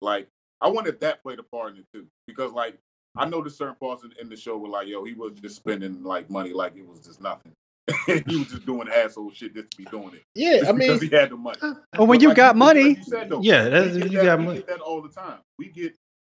Like, 0.00 0.28
I 0.60 0.68
wonder 0.68 0.90
if 0.90 1.00
that 1.00 1.22
played 1.22 1.38
a 1.38 1.42
part 1.44 1.72
in 1.72 1.78
it 1.78 1.84
too. 1.92 2.06
Because 2.26 2.52
like 2.52 2.76
I 3.16 3.24
noticed 3.26 3.56
certain 3.58 3.76
parts 3.76 4.04
in, 4.04 4.12
in 4.20 4.28
the 4.28 4.36
show 4.36 4.58
were 4.58 4.68
like, 4.68 4.88
yo, 4.88 5.04
he 5.04 5.14
was 5.14 5.32
just 5.40 5.56
spending 5.56 6.02
like 6.02 6.28
money 6.28 6.52
like 6.52 6.76
it 6.76 6.86
was 6.86 7.00
just 7.00 7.20
nothing. 7.20 7.52
he 8.06 8.36
was 8.36 8.48
just 8.48 8.66
doing 8.66 8.88
asshole 8.88 9.30
shit 9.30 9.54
just 9.54 9.70
to 9.70 9.76
be 9.76 9.84
doing 9.84 10.12
it. 10.14 10.22
Yeah, 10.34 10.58
Just 10.58 10.68
I 10.70 10.72
mean- 10.72 10.88
because 10.88 11.02
he 11.02 11.08
had 11.16 11.30
the 11.30 11.36
money. 11.36 11.56
Well, 11.96 12.08
when 12.08 12.20
you 12.20 12.28
like 12.28 12.36
got 12.36 12.48
like 12.48 12.56
money- 12.56 12.96
you 12.96 13.02
said, 13.04 13.30
though, 13.30 13.40
Yeah, 13.40 13.64
we 13.64 13.70
that's- 13.70 13.94
you 13.96 14.02
that- 14.08 14.24
got 14.24 14.38
we 14.40 14.44
money. 14.44 14.58
get 14.58 14.66
that 14.68 14.80
all 14.80 15.00
the 15.00 15.08
time. 15.08 15.38
We 15.58 15.68
get 15.68 15.94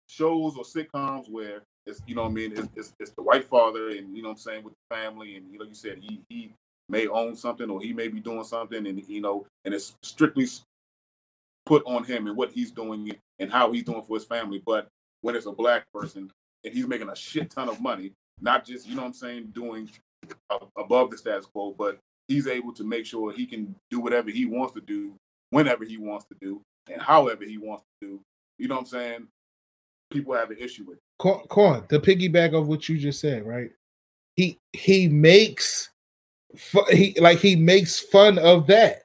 shows 0.09 0.55
or 0.57 0.63
sitcoms 0.65 1.29
where 1.31 1.63
it's 1.87 2.01
you 2.05 2.15
know 2.15 2.23
what 2.23 2.31
I 2.31 2.33
mean 2.33 2.51
it's, 2.51 2.69
it's, 2.75 2.93
it's 2.99 3.11
the 3.11 3.23
white 3.23 3.47
father 3.47 3.89
and 3.89 4.15
you 4.15 4.21
know 4.21 4.29
what 4.29 4.35
I'm 4.35 4.39
saying 4.39 4.63
with 4.63 4.73
the 4.73 4.95
family 4.95 5.35
and 5.35 5.51
you 5.51 5.57
know 5.57 5.65
you 5.65 5.73
said 5.73 5.99
he 6.01 6.21
he 6.29 6.53
may 6.89 7.07
own 7.07 7.35
something 7.35 7.69
or 7.69 7.81
he 7.81 7.93
may 7.93 8.07
be 8.07 8.19
doing 8.19 8.43
something 8.43 8.85
and 8.85 9.03
you 9.07 9.21
know 9.21 9.45
and 9.65 9.73
it's 9.73 9.95
strictly 10.03 10.47
put 11.67 11.83
on 11.85 12.03
him 12.03 12.27
and 12.27 12.37
what 12.37 12.51
he's 12.51 12.71
doing 12.71 13.11
and 13.39 13.51
how 13.51 13.71
he's 13.71 13.83
doing 13.83 14.01
for 14.03 14.15
his 14.15 14.25
family. 14.25 14.61
But 14.65 14.87
when 15.21 15.35
it's 15.35 15.45
a 15.45 15.51
black 15.51 15.85
person 15.93 16.31
and 16.63 16.73
he's 16.73 16.87
making 16.87 17.09
a 17.09 17.15
shit 17.15 17.51
ton 17.51 17.69
of 17.69 17.81
money, 17.81 18.13
not 18.41 18.65
just 18.65 18.87
you 18.87 18.95
know 18.95 19.01
what 19.01 19.07
I'm 19.09 19.13
saying 19.13 19.51
doing 19.53 19.89
above 20.77 21.11
the 21.11 21.17
status 21.17 21.45
quo, 21.45 21.75
but 21.77 21.99
he's 22.27 22.47
able 22.47 22.73
to 22.73 22.83
make 22.83 23.05
sure 23.05 23.31
he 23.31 23.45
can 23.45 23.75
do 23.91 23.99
whatever 23.99 24.29
he 24.29 24.45
wants 24.45 24.73
to 24.75 24.81
do 24.81 25.13
whenever 25.49 25.85
he 25.85 25.97
wants 25.97 26.25
to 26.25 26.35
do 26.41 26.61
and 26.91 27.01
however 27.01 27.43
he 27.43 27.57
wants 27.57 27.83
to 28.01 28.07
do. 28.07 28.19
You 28.57 28.67
know 28.67 28.75
what 28.75 28.81
I'm 28.81 28.87
saying? 28.87 29.27
People 30.11 30.33
have 30.33 30.51
an 30.51 30.57
issue 30.57 30.85
with. 30.87 30.99
Corn, 31.19 31.41
Quan, 31.49 31.81
piggyback 31.81 32.53
of 32.53 32.67
what 32.67 32.87
you 32.87 32.97
just 32.97 33.19
said, 33.19 33.45
right? 33.45 33.71
He 34.35 34.59
he 34.71 35.07
makes 35.07 35.89
fu- 36.55 36.85
he 36.91 37.15
like 37.19 37.39
he 37.39 37.55
makes 37.55 37.99
fun 37.99 38.37
of 38.37 38.67
that. 38.67 39.03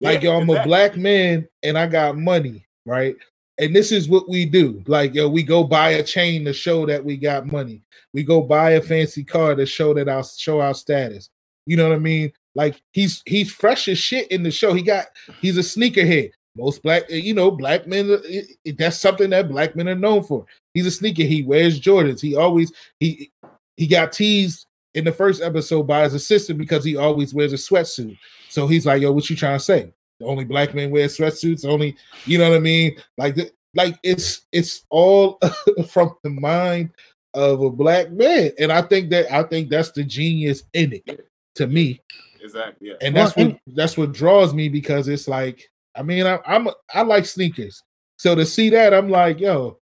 Like 0.00 0.22
yo, 0.22 0.36
I'm 0.36 0.50
a 0.50 0.64
black 0.64 0.96
man 0.96 1.48
and 1.62 1.78
I 1.78 1.86
got 1.86 2.16
money, 2.16 2.66
right? 2.84 3.14
And 3.58 3.76
this 3.76 3.92
is 3.92 4.08
what 4.08 4.28
we 4.28 4.44
do. 4.44 4.82
Like 4.86 5.14
yo, 5.14 5.28
we 5.28 5.44
go 5.44 5.62
buy 5.62 5.90
a 5.90 6.02
chain 6.02 6.44
to 6.46 6.52
show 6.52 6.86
that 6.86 7.04
we 7.04 7.16
got 7.16 7.46
money. 7.46 7.82
We 8.12 8.24
go 8.24 8.40
buy 8.40 8.72
a 8.72 8.80
fancy 8.80 9.22
car 9.22 9.54
to 9.54 9.64
show 9.64 9.94
that 9.94 10.08
our 10.08 10.24
show 10.24 10.60
our 10.60 10.74
status. 10.74 11.30
You 11.66 11.76
know 11.76 11.88
what 11.88 11.94
I 11.94 12.00
mean? 12.00 12.32
Like 12.54 12.82
he's 12.92 13.22
he's 13.26 13.52
fresh 13.52 13.86
as 13.88 13.98
shit 13.98 14.30
in 14.32 14.42
the 14.42 14.50
show. 14.50 14.74
He 14.74 14.82
got 14.82 15.06
he's 15.40 15.56
a 15.56 15.60
sneakerhead. 15.60 16.32
Most 16.56 16.82
black, 16.82 17.04
eh, 17.10 17.16
you 17.16 17.34
know, 17.34 17.50
black 17.50 17.86
men. 17.86 18.10
it- 18.24 18.46
it- 18.64 18.78
that's 18.78 18.98
something 19.00 19.30
that 19.30 19.48
black 19.48 19.74
men 19.74 19.88
are 19.88 19.94
known 19.94 20.22
for. 20.22 20.44
He's 20.74 20.86
a 20.86 20.90
sneaker. 20.90 21.22
He 21.22 21.42
wears 21.42 21.80
Jordans. 21.80 22.20
He 22.20 22.36
always 22.36 22.72
he 23.00 23.30
he 23.76 23.86
got 23.86 24.12
teased 24.12 24.66
in 24.94 25.04
the 25.04 25.12
first 25.12 25.40
episode 25.42 25.84
by 25.84 26.04
his 26.04 26.12
assistant 26.14 26.58
because 26.58 26.84
he 26.84 26.96
always 26.96 27.32
wears 27.32 27.52
a 27.52 27.56
sweatsuit. 27.56 28.18
So 28.50 28.66
he's 28.66 28.84
like, 28.84 29.00
"Yo, 29.00 29.12
what 29.12 29.28
you 29.30 29.36
trying 29.36 29.58
to 29.58 29.64
say? 29.64 29.92
The 30.20 30.26
only 30.26 30.44
black 30.44 30.74
men 30.74 30.90
wear 30.90 31.06
sweatsuits. 31.08 31.64
Only, 31.64 31.96
you 32.26 32.36
know 32.38 32.50
what 32.50 32.56
I 32.56 32.60
mean? 32.60 32.96
Like, 33.16 33.34
the, 33.34 33.50
like 33.74 33.98
it's 34.02 34.42
it's 34.52 34.84
all 34.90 35.38
from 35.88 36.14
the 36.22 36.28
mind 36.30 36.90
of 37.34 37.62
a 37.62 37.70
black 37.70 38.12
man, 38.12 38.52
and 38.58 38.70
I 38.70 38.82
think 38.82 39.08
that 39.10 39.32
I 39.32 39.42
think 39.44 39.70
that's 39.70 39.90
the 39.92 40.04
genius 40.04 40.64
in 40.74 40.92
it 40.92 41.26
to 41.54 41.66
me, 41.66 42.00
Exactly. 42.42 42.88
Yeah. 42.88 42.94
and 43.00 43.14
Well, 43.14 43.24
that's 43.24 43.36
what 43.36 43.58
that's 43.68 43.96
what 43.96 44.12
draws 44.12 44.52
me 44.52 44.68
because 44.68 45.08
it's 45.08 45.26
like, 45.28 45.70
I 45.94 46.02
mean, 46.02 46.26
I, 46.26 46.38
I'm 46.46 46.68
I 46.92 47.02
like 47.02 47.26
sneakers, 47.26 47.82
so 48.18 48.34
to 48.34 48.46
see 48.46 48.70
that, 48.70 48.94
I'm 48.94 49.08
like, 49.08 49.40
yo, 49.40 49.78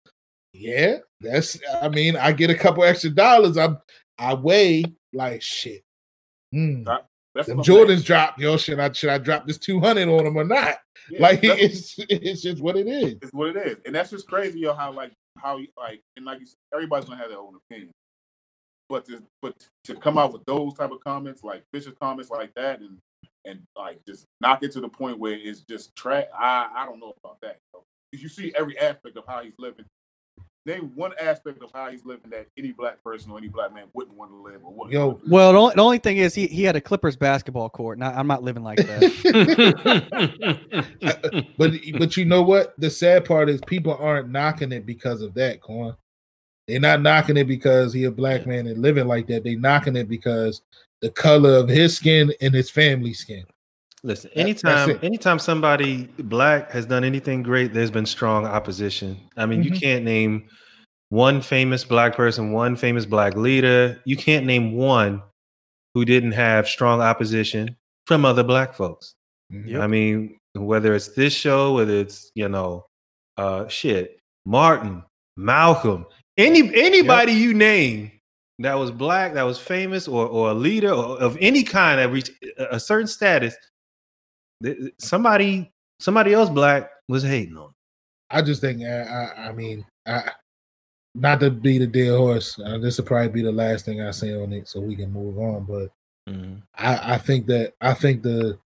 yeah, 0.54 0.98
that's. 1.22 1.60
I 1.82 1.90
mean, 1.90 2.16
I 2.16 2.32
get 2.32 2.50
a 2.50 2.56
couple 2.56 2.84
extra 2.84 3.10
dollars. 3.10 3.58
I'm 3.58 3.78
I 4.18 4.34
weigh 4.34 4.84
like 5.14 5.42
shit. 5.42 5.84
Hmm. 6.52 6.84
That's 7.36 7.48
Them 7.48 7.58
what 7.58 7.70
I'm. 7.70 7.76
Jordans 7.76 8.06
drop, 8.06 8.40
yo. 8.40 8.58
Should 8.58 8.80
I 8.80 8.92
should 8.92 9.10
I 9.10 9.18
drop 9.18 9.46
this 9.46 9.58
two 9.58 9.80
hundred 9.80 10.10
on 10.10 10.24
them 10.24 10.38
or 10.38 10.44
not? 10.44 10.78
Yeah, 11.10 11.22
like 11.22 11.40
it's 11.44 11.96
it's 11.98 12.42
just 12.42 12.62
what 12.62 12.76
it 12.76 12.88
is. 12.88 13.18
It's 13.22 13.34
what 13.34 13.56
it 13.56 13.68
is, 13.68 13.78
and 13.86 13.94
that's 13.94 14.10
just 14.10 14.28
crazy, 14.28 14.60
yo. 14.60 14.74
How 14.74 14.92
like 14.92 15.14
how 15.38 15.60
like 15.78 16.02
and 16.16 16.26
like 16.26 16.40
you 16.40 16.46
said, 16.46 16.56
everybody's 16.74 17.08
gonna 17.08 17.22
have 17.22 17.30
their 17.30 17.40
own 17.40 17.56
opinion, 17.70 17.92
but 18.90 19.06
to 19.06 19.22
but 19.42 19.54
to 19.84 19.96
come 19.96 20.18
out 20.18 20.34
with 20.34 20.44
those 20.46 20.74
type 20.74 20.92
of 20.92 21.00
comments, 21.04 21.44
like 21.44 21.64
vicious 21.74 21.94
comments 22.02 22.32
like 22.32 22.54
that, 22.56 22.80
and 22.80 22.98
and 23.48 23.62
like 23.76 24.00
just 24.06 24.26
knock 24.42 24.64
it 24.64 24.72
to 24.74 24.82
the 24.82 24.90
point 24.90 25.20
where 25.20 25.34
it's 25.34 25.62
just 25.62 25.96
track. 25.96 26.28
I 26.38 26.70
I 26.76 26.86
don't 26.86 27.00
know 27.00 27.14
about 27.24 27.40
that. 27.42 27.60
Yo. 27.74 27.80
'Cause 28.14 28.22
You 28.22 28.30
see 28.30 28.54
every 28.56 28.78
aspect 28.78 29.18
of 29.18 29.26
how 29.28 29.42
he's 29.44 29.54
living. 29.58 29.86
Name 30.66 30.92
one 30.96 31.14
aspect 31.20 31.64
of 31.64 31.72
how 31.74 31.90
he's 31.90 32.06
living 32.06 32.30
that 32.32 32.48
any 32.58 32.74
black 32.74 33.02
person 33.02 33.32
or 33.32 33.38
any 33.38 33.48
black 33.48 33.74
man 33.74 33.86
wouldn't 33.94 34.18
want 34.18 34.32
to 34.32 34.36
live 34.36 34.60
or 34.66 34.74
wouldn't 34.74 34.92
Yo, 34.92 35.08
want. 35.08 35.28
Well, 35.30 35.54
the 35.54 35.58
only, 35.60 35.76
the 35.76 35.82
only 35.82 35.98
thing 35.98 36.18
is 36.18 36.36
he, 36.36 36.48
he 36.48 36.64
had 36.64 36.76
a 36.76 36.82
Clippers 36.82 37.16
basketball 37.16 37.70
court. 37.70 37.98
Now 37.98 38.12
I'm 38.12 38.28
not 38.28 38.44
living 38.44 38.64
like 38.64 38.80
that. 38.80 39.14
But 41.58 41.74
but 41.98 42.18
you 42.18 42.26
know 42.26 42.42
what? 42.44 42.74
The 42.80 42.90
sad 42.90 43.26
part 43.26 43.50
is 43.50 43.62
people 43.66 43.96
aren't 44.00 44.30
knocking 44.30 44.72
it 44.72 44.86
because 44.86 45.22
of 45.22 45.34
that, 45.36 45.62
Corn. 45.62 45.96
They're 46.68 46.80
not 46.80 47.02
knocking 47.02 47.38
it 47.38 47.46
because 47.46 47.94
he 47.94 48.04
a 48.04 48.12
black 48.12 48.46
man 48.46 48.68
and 48.68 48.82
living 48.82 49.08
like 49.08 49.28
that. 49.28 49.44
They 49.44 49.56
knocking 49.56 49.96
it 49.96 50.10
because 50.10 50.62
the 51.02 51.10
color 51.10 51.56
of 51.56 51.70
his 51.70 51.96
skin 51.96 52.34
and 52.42 52.54
his 52.54 52.70
family 52.70 53.14
skin. 53.14 53.46
Listen, 54.04 54.30
anytime 54.36 54.98
anytime 55.02 55.40
somebody 55.40 56.06
black 56.20 56.72
has 56.72 56.86
done 56.86 57.04
anything 57.04 57.44
great, 57.44 57.74
there's 57.74 57.92
been 57.92 58.06
strong 58.06 58.46
opposition. 58.46 59.18
I 59.36 59.46
mean, 59.46 59.64
you 59.64 59.72
Mhm. 59.72 59.82
can't 59.82 60.06
name 60.06 60.50
one 61.10 61.42
famous 61.42 61.84
black 61.84 62.16
person, 62.16 62.52
one 62.52 62.76
famous 62.76 63.06
black 63.06 63.36
leader. 63.36 64.00
You 64.06 64.16
can't 64.16 64.46
name 64.46 64.74
one 64.74 65.22
who 65.94 66.06
didn't 66.06 66.34
have 66.34 66.68
strong 66.68 67.02
opposition 67.02 67.76
from 68.06 68.24
other 68.24 68.44
black 68.44 68.76
folks. 68.76 69.16
Mhm. 69.52 69.80
I 69.80 69.88
mean, 69.88 70.38
whether 70.54 70.94
it's 70.94 71.10
this 71.10 71.34
show, 71.34 71.74
whether 71.74 71.94
it's 71.94 72.32
you 72.36 72.48
know, 72.48 72.86
uh, 73.38 73.68
shit, 73.68 74.20
Martin, 74.46 75.04
Malcolm, 75.36 76.06
any 76.38 76.72
anybody 76.76 77.34
you 77.34 77.54
name 77.54 78.12
that 78.60 78.76
was 78.76 78.92
black, 78.92 79.34
that 79.34 79.44
was 79.44 79.60
famous, 79.60 80.08
or 80.08 80.28
or 80.28 80.52
a 80.52 80.54
leader 80.54 80.92
or 80.92 81.20
of 81.20 81.38
any 81.40 81.64
kind 81.64 82.00
that 82.00 82.10
reached 82.10 82.32
a 82.72 82.80
certain 82.80 83.08
status, 83.08 83.56
somebody 85.00 85.72
somebody 86.00 86.34
else 86.34 86.50
black 86.50 86.90
was 87.08 87.24
hating 87.24 87.58
on. 87.58 87.74
I 88.30 88.42
just 88.42 88.62
think 88.62 88.82
I, 88.84 89.02
I, 89.02 89.48
I 89.50 89.52
mean 89.54 89.86
I 90.06 90.32
not 91.16 91.40
to 91.40 91.50
be 91.50 91.78
the 91.78 91.88
dead 91.88 92.16
horse. 92.16 92.60
Uh, 92.64 92.78
this 92.78 92.98
will 92.98 93.06
probably 93.06 93.30
be 93.30 93.42
the 93.42 93.52
last 93.52 93.86
thing 93.86 94.02
I 94.02 94.12
say 94.12 94.34
on 94.34 94.54
it, 94.54 94.68
so 94.68 94.80
we 94.80 94.96
can 94.96 95.12
move 95.12 95.38
on. 95.40 95.66
But 95.66 95.92
I, 96.76 97.16
I 97.16 97.18
think 97.18 97.48
that 97.48 97.74
I 97.82 97.94
think 97.94 98.22
the 98.22 98.60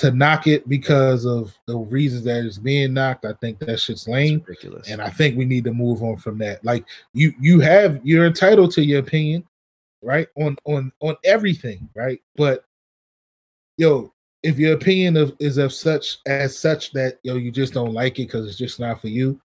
to 0.00 0.10
knock 0.10 0.46
it 0.46 0.66
because 0.66 1.26
of 1.26 1.54
the 1.66 1.76
reasons 1.76 2.24
that 2.24 2.42
it's 2.46 2.56
being 2.56 2.94
knocked, 2.94 3.26
I 3.26 3.34
think 3.34 3.58
that 3.58 3.78
shit's 3.78 4.08
lame. 4.08 4.42
ridiculous. 4.46 4.88
And 4.88 5.02
I 5.02 5.10
think 5.10 5.36
we 5.36 5.44
need 5.44 5.64
to 5.64 5.74
move 5.74 6.02
on 6.02 6.16
from 6.16 6.38
that. 6.38 6.64
Like 6.64 6.86
you 7.12 7.34
you 7.38 7.60
have 7.60 8.00
you're 8.02 8.24
entitled 8.24 8.72
to 8.72 8.84
your 8.84 9.00
opinion, 9.00 9.46
right? 10.02 10.26
On 10.36 10.56
on 10.64 10.90
on 11.00 11.16
everything, 11.22 11.86
right? 11.94 12.18
But 12.36 12.64
yo, 13.76 14.10
if 14.42 14.58
your 14.58 14.72
opinion 14.72 15.18
of 15.18 15.36
is 15.38 15.58
of 15.58 15.70
such 15.70 16.18
as 16.24 16.58
such 16.58 16.92
that 16.92 17.18
yo 17.22 17.34
you 17.34 17.50
just 17.50 17.74
don't 17.74 17.92
like 17.92 18.18
it 18.18 18.26
because 18.26 18.48
it's 18.48 18.58
just 18.58 18.80
not 18.80 19.02
for 19.02 19.08
you, 19.08 19.38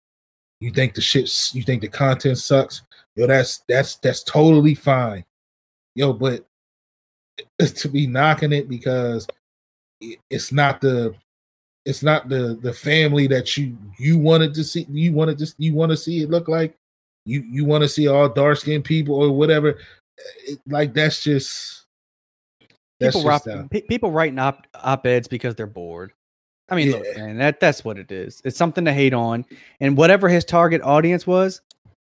you 0.60 0.70
think 0.70 0.92
the 0.92 1.00
shit 1.00 1.30
you 1.54 1.62
think 1.62 1.80
the 1.80 1.88
content 1.88 2.36
sucks, 2.36 2.82
yo, 3.16 3.26
that's 3.26 3.62
that's 3.70 3.96
that's 3.96 4.22
totally 4.22 4.74
fine. 4.74 5.24
Yo, 5.94 6.12
but 6.12 6.46
to 7.74 7.88
be 7.88 8.06
knocking 8.06 8.52
it 8.52 8.68
because 8.68 9.26
it's 10.30 10.52
not 10.52 10.80
the 10.80 11.14
it's 11.84 12.02
not 12.02 12.28
the 12.28 12.58
the 12.62 12.72
family 12.72 13.26
that 13.26 13.56
you 13.56 13.76
you 13.98 14.18
wanted 14.18 14.54
to 14.54 14.62
see 14.64 14.86
you 14.90 15.12
wanted 15.12 15.38
to 15.38 15.46
you 15.58 15.74
want 15.74 15.90
to 15.90 15.96
see 15.96 16.22
it 16.22 16.30
look 16.30 16.48
like 16.48 16.74
you 17.26 17.40
you 17.42 17.64
want 17.64 17.82
to 17.82 17.88
see 17.88 18.08
all 18.08 18.28
dark 18.28 18.58
skinned 18.58 18.84
people 18.84 19.14
or 19.16 19.32
whatever 19.32 19.78
it, 20.46 20.58
like 20.66 20.92
that's 20.94 21.22
just 21.22 21.84
that's 23.00 23.16
people, 23.16 23.30
just 23.30 23.46
rop- 23.46 23.70
pe- 23.70 23.80
people 23.82 24.10
writing 24.12 24.38
op 24.38 24.66
op 24.74 25.06
eds 25.06 25.26
because 25.28 25.54
they're 25.56 25.66
bored. 25.66 26.12
I 26.68 26.76
mean, 26.76 26.92
look, 26.92 27.04
Yeah. 27.04 27.26
man, 27.26 27.38
that 27.38 27.58
that's 27.60 27.84
what 27.84 27.98
it 27.98 28.12
is. 28.12 28.40
It's 28.44 28.56
something 28.56 28.84
to 28.84 28.92
hate 28.92 29.12
on, 29.12 29.44
and 29.80 29.96
whatever 29.96 30.28
his 30.28 30.44
target 30.44 30.80
audience 30.82 31.26
was, 31.26 31.60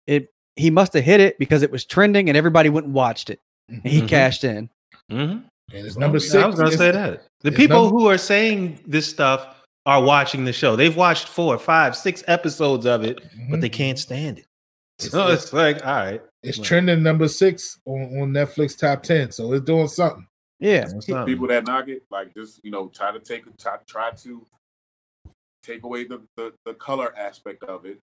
it 0.07 0.29
he 0.55 0.69
must 0.69 0.93
have 0.93 1.03
hit 1.03 1.19
it 1.19 1.39
because 1.39 1.63
it 1.63 1.71
was 1.71 1.83
trending 1.83 2.29
and 2.29 2.37
everybody 2.37 2.69
went 2.69 2.85
and 2.85 2.93
watched 2.93 3.29
it, 3.31 3.39
and 3.67 3.81
he 3.83 4.01
Mhm. 4.01 4.07
cashed 4.07 4.43
in. 4.43 4.69
Mhm. 5.11 5.43
And 5.71 5.85
it's 5.87 5.97
number 5.97 6.19
six 6.19 6.35
I 6.35 6.47
was 6.47 6.55
going 6.55 6.71
to 6.71 6.77
say 6.77 6.91
that. 6.91 7.23
The 7.41 7.51
people 7.51 7.83
number- 7.85 7.99
who 7.99 8.07
are 8.09 8.17
saying 8.17 8.79
this 8.87 9.07
stuff 9.09 9.61
are 9.85 10.01
watching 10.01 10.45
the 10.45 10.53
show. 10.53 10.75
They've 10.75 10.95
watched 10.95 11.27
four, 11.27 11.57
five, 11.57 11.95
six 11.95 12.23
episodes 12.27 12.85
of 12.85 13.03
it, 13.03 13.19
but 13.49 13.57
Mhm. 13.57 13.61
they 13.61 13.69
can't 13.69 13.99
stand 13.99 14.39
it. 14.39 14.45
It's- 14.99 15.11
So 15.11 15.23
it's- 15.27 15.43
it's 15.45 15.53
like, 15.53 15.85
all 15.85 15.93
right. 15.95 16.21
it's 16.43 16.57
Right. 16.57 16.65
trending 16.67 17.03
number 17.03 17.27
six 17.27 17.79
on, 17.85 18.01
on 18.21 18.31
netflix 18.31 18.77
top 18.77 19.03
10 19.03 19.31
so 19.31 19.51
it's 19.53 19.65
doing 19.65 19.87
something 19.87 20.27
Yeah, 20.59 20.87
What's 20.93 21.09
up? 21.09 21.25
people 21.27 21.47
that 21.47 21.65
knock 21.65 21.89
it, 21.89 22.03
like 22.09 22.33
just 22.33 22.61
you 22.63 22.71
know, 22.71 22.87
try 22.87 23.11
to 23.11 23.19
take 23.19 23.43
try, 23.57 23.77
try 23.85 24.11
to 24.11 24.45
take 25.63 25.83
away 25.83 26.05
the, 26.05 26.21
the 26.37 26.53
the 26.65 26.73
color 26.75 27.13
aspect 27.17 27.63
of 27.63 27.85
it, 27.85 27.99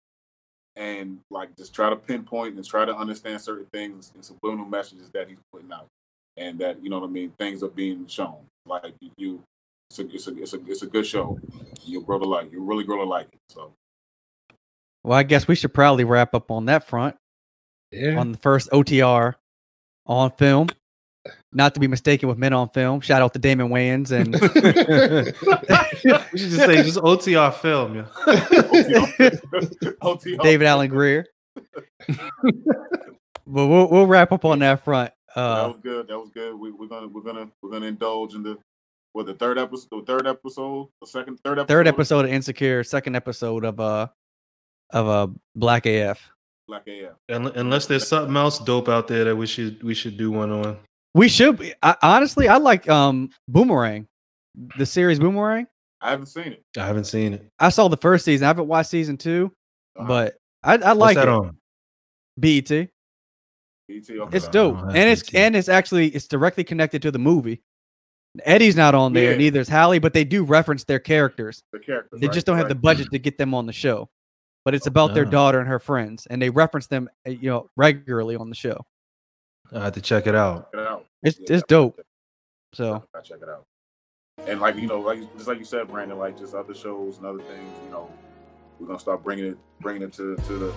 and 0.77 1.21
like 1.31 1.57
just 1.57 1.73
try 1.75 1.89
to 1.89 1.97
pinpoint 1.97 2.57
and 2.57 2.65
try 2.67 2.85
to 2.85 2.95
understand 2.95 3.41
certain 3.41 3.67
things 3.73 4.13
and 4.15 4.23
subliminal 4.23 4.67
messages 4.67 5.09
that 5.15 5.29
he's 5.29 5.39
putting 5.53 5.73
out, 5.73 5.87
and 6.41 6.59
that 6.59 6.83
you 6.83 6.91
know 6.91 6.99
what 6.99 7.09
I 7.09 7.11
mean. 7.11 7.33
Things 7.39 7.63
are 7.63 7.69
being 7.69 8.07
shown. 8.07 8.37
Like 8.67 8.95
you, 9.01 9.11
you 9.17 9.43
it's 9.91 9.99
a 9.99 10.09
it's 10.09 10.27
a 10.27 10.43
it's 10.43 10.55
a 10.55 10.59
it's 10.67 10.83
a 10.83 10.87
good 10.87 11.07
show. 11.07 11.39
You'll 11.85 12.03
grow 12.03 12.19
to 12.19 12.25
like 12.25 12.53
you 12.53 12.65
really 12.65 12.85
grow 12.85 12.97
to 12.97 13.05
like 13.05 13.29
it. 13.33 13.39
So 13.51 13.73
Well, 15.05 15.19
I 15.19 15.23
guess 15.23 15.47
we 15.47 15.55
should 15.55 15.75
probably 15.75 16.05
wrap 16.05 16.35
up 16.35 16.51
on 16.51 16.67
that 16.67 16.89
front 16.89 17.17
yeah 17.93 18.19
on 18.19 18.33
the 18.33 18.39
first 18.39 18.71
OTR 18.71 19.35
on 20.07 20.31
film. 20.33 20.69
Not 21.53 21.75
to 21.75 21.81
be 21.81 21.87
mistaken 21.87 22.31
with 22.31 22.39
Men 22.39 22.55
on 22.55 22.71
Film. 22.71 23.03
Shout 23.03 23.21
out 23.21 23.35
to 23.35 23.39
Damon 23.39 23.69
Wayans 23.69 24.11
and 24.11 24.33
we 26.33 26.39
should 26.39 26.51
just 26.51 26.65
say 26.65 26.83
just 26.83 26.99
OTR 26.99 27.53
film. 27.53 27.97
Yeah. 27.97 28.05
OTR. 30.01 30.43
David 30.43 30.67
Alan 30.67 30.89
Grier. 30.89 31.27
but 32.09 32.19
we'll 33.47 33.91
we'll 33.91 34.07
wrap 34.07 34.33
up 34.33 34.47
on 34.47 34.61
that 34.61 34.83
front. 34.83 35.13
That 35.35 35.41
Uh, 35.41 35.69
was 35.69 35.79
good. 35.79 36.09
That 36.09 36.19
was 36.19 36.31
good. 36.31 36.55
We, 36.55 36.71
we're 36.73 36.87
gonna 36.89 37.09
we're 37.09 37.23
gonna 37.23 37.49
we're 37.63 37.71
gonna 37.71 37.87
indulge 37.87 38.35
in 38.35 38.43
the 38.43 38.59
what 39.13 39.27
the 39.27 39.35
third 39.35 39.59
episode, 39.59 39.89
the 39.91 40.03
third 40.07 40.27
episode, 40.27 40.89
the 41.01 41.07
second 41.07 41.39
third 41.45 41.59
episode, 41.59 41.69
third 41.69 41.89
episode 41.89 42.25
of 42.27 42.31
Insecure, 42.31 42.85
second 42.85 43.17
episode 43.17 43.65
of 43.65 43.81
uh 43.81 44.07
of 44.91 45.09
uh 45.09 45.27
Black 45.55 45.87
AF. 45.87 46.21
Black 46.69 46.87
AF. 46.87 47.15
Un- 47.29 47.53
Unless 47.57 47.87
there's 47.87 48.07
something 48.07 48.37
else 48.37 48.59
dope 48.61 48.89
out 48.89 49.09
there 49.09 49.25
that 49.25 49.37
we 49.37 49.47
should 49.47 49.83
we 49.83 49.95
should 49.95 50.17
do 50.17 50.31
one 50.31 50.51
on. 50.53 50.77
We 51.15 51.29
should 51.29 51.59
be, 51.59 51.75
I, 51.83 51.97
honestly. 52.03 52.49
I 52.49 52.59
like 52.59 52.89
um 52.89 53.31
Boomerang, 53.49 54.07
the 54.79 54.87
series 54.87 55.19
Boomerang. 55.19 55.67
I 56.01 56.11
haven't 56.11 56.27
seen 56.27 56.53
it. 56.53 56.63
I 56.79 56.87
haven't 56.87 57.05
seen 57.05 57.35
it. 57.35 57.47
I 57.59 57.69
saw 57.71 57.89
the 57.89 57.97
first 57.97 58.25
season. 58.25 58.45
I 58.45 58.49
haven't 58.49 58.69
watched 58.69 58.91
season 58.91 59.17
2 59.19 59.51
Uh-huh. 59.97 60.07
but 60.09 60.37
I, 60.63 60.75
I 60.75 60.77
What's 60.95 60.99
like 61.01 61.17
that 61.17 61.29
it. 61.29 61.35
on? 61.35 61.57
BET. 62.39 62.89
BT. 63.95 64.21
It's 64.33 64.49
dope, 64.49 64.77
don't 64.79 64.89
and 64.97 65.11
it's 65.11 65.29
BET. 65.29 65.41
and 65.41 65.57
it's 65.57 65.69
actually 65.69 66.09
it's 66.09 66.27
directly 66.29 66.65
connected 66.65 67.03
to 67.03 67.11
the 67.11 67.19
movie. 67.19 67.61
Eddie's 68.45 68.77
not 68.77 68.95
on 68.95 69.13
there, 69.13 69.33
Yeah. 69.33 69.39
neither 69.39 69.61
is 69.61 69.69
Halle, 69.69 69.99
but 69.99 70.13
they 70.13 70.25
do 70.25 70.45
reference 70.45 70.85
their 70.85 71.01
characters. 71.01 71.63
the 71.73 71.81
characters. 71.81 72.21
They 72.21 72.29
right, 72.29 72.35
just 72.35 72.47
don't 72.47 72.57
have 72.59 72.69
the 72.69 72.75
budget 72.77 73.09
to 73.13 73.19
get 73.19 73.39
them 73.39 73.55
on 73.55 73.67
the 73.67 73.73
show. 73.73 74.09
But 74.65 74.75
it's 74.75 74.87
about 74.87 75.15
their 75.15 75.27
Oh. 75.27 75.31
daughter 75.31 75.59
and 75.59 75.69
her 75.69 75.79
friends, 75.81 76.27
and 76.27 76.41
they 76.41 76.51
reference 76.51 76.87
them, 76.87 77.09
uh, 77.27 77.31
you 77.31 77.51
know, 77.51 77.69
regularly 77.77 78.37
on 78.37 78.49
the 78.51 78.55
show. 78.55 78.85
I 79.73 79.85
have 79.85 79.95
to 79.95 80.01
check 80.01 80.27
it 80.27 80.35
out. 80.35 80.71
Check 80.73 80.81
it 80.83 80.87
out. 80.87 81.07
It's 81.23 81.39
Yeah, 81.41 81.47
it's 81.57 81.63
I- 81.65 81.67
dope. 81.69 82.01
So 82.75 83.05
I 83.15 83.21
check 83.21 83.39
it 83.43 83.49
out. 83.49 83.65
And 84.47 84.61
like 84.61 84.77
you 84.77 84.87
know, 84.87 85.01
like 85.01 85.21
just 85.37 85.49
like 85.49 85.59
you 85.59 85.65
said, 85.65 85.89
Brandon, 85.89 86.19
like 86.19 86.39
just 86.39 86.55
other 86.55 86.75
shows 86.75 87.17
and 87.19 87.27
other 87.27 87.41
things. 87.43 87.71
You 87.85 87.91
know, 87.91 88.11
we're 88.79 88.87
gonna 88.87 88.99
start 89.01 89.23
bringing 89.25 89.47
it, 89.47 89.59
bringing 89.81 90.03
it 90.03 90.13
to 90.15 90.37
to 90.37 90.53
the 90.59 90.75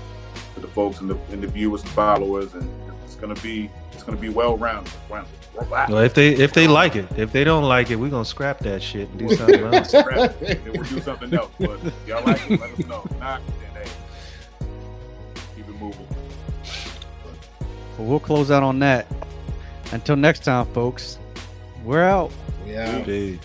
to 0.55 0.59
the 0.59 0.67
folks 0.67 0.99
and 1.01 1.09
the 1.09 1.17
and 1.31 1.41
the 1.41 1.47
viewers 1.47 1.81
and 1.81 1.91
followers, 1.91 2.53
and 2.53 2.69
it's 3.05 3.15
gonna 3.15 3.35
be 3.35 3.69
it's 3.91 4.03
gonna 4.03 4.17
be 4.17 4.29
well 4.29 4.57
rounded. 4.57 4.91
rounded. 5.09 5.31
Well, 5.55 5.99
if 5.99 6.13
they 6.15 6.33
if 6.33 6.53
they 6.53 6.67
like 6.67 6.95
it, 6.95 7.05
if 7.15 7.31
they 7.31 7.43
don't 7.43 7.63
like 7.63 7.91
it, 7.91 7.95
we're 7.95 8.09
gonna 8.09 8.25
scrap 8.25 8.59
that 8.59 8.81
shit 8.81 9.07
and 9.09 9.19
do 9.19 9.35
something 9.35 9.63
else. 9.73 9.91
Then 9.91 10.61
we'll 10.73 10.83
do 10.83 10.99
something 10.99 11.33
else. 11.33 11.51
But 11.59 11.79
y'all 12.07 12.23
like 12.25 12.49
it, 12.49 12.59
let 12.59 12.71
us 12.71 12.79
know. 12.85 13.03
If 13.05 13.19
Not 13.19 13.41
then 13.45 13.83
hey, 13.83 13.91
keep 15.55 15.67
it 15.69 15.79
moving. 15.79 16.07
well, 17.97 18.07
we'll 18.07 18.19
close 18.19 18.49
out 18.49 18.63
on 18.63 18.79
that. 18.79 19.05
Until 19.91 20.15
next 20.15 20.43
time, 20.43 20.65
folks. 20.73 21.19
We're 21.83 22.03
out. 22.03 22.31
Yeah. 22.65 23.01
Dude. 23.01 23.39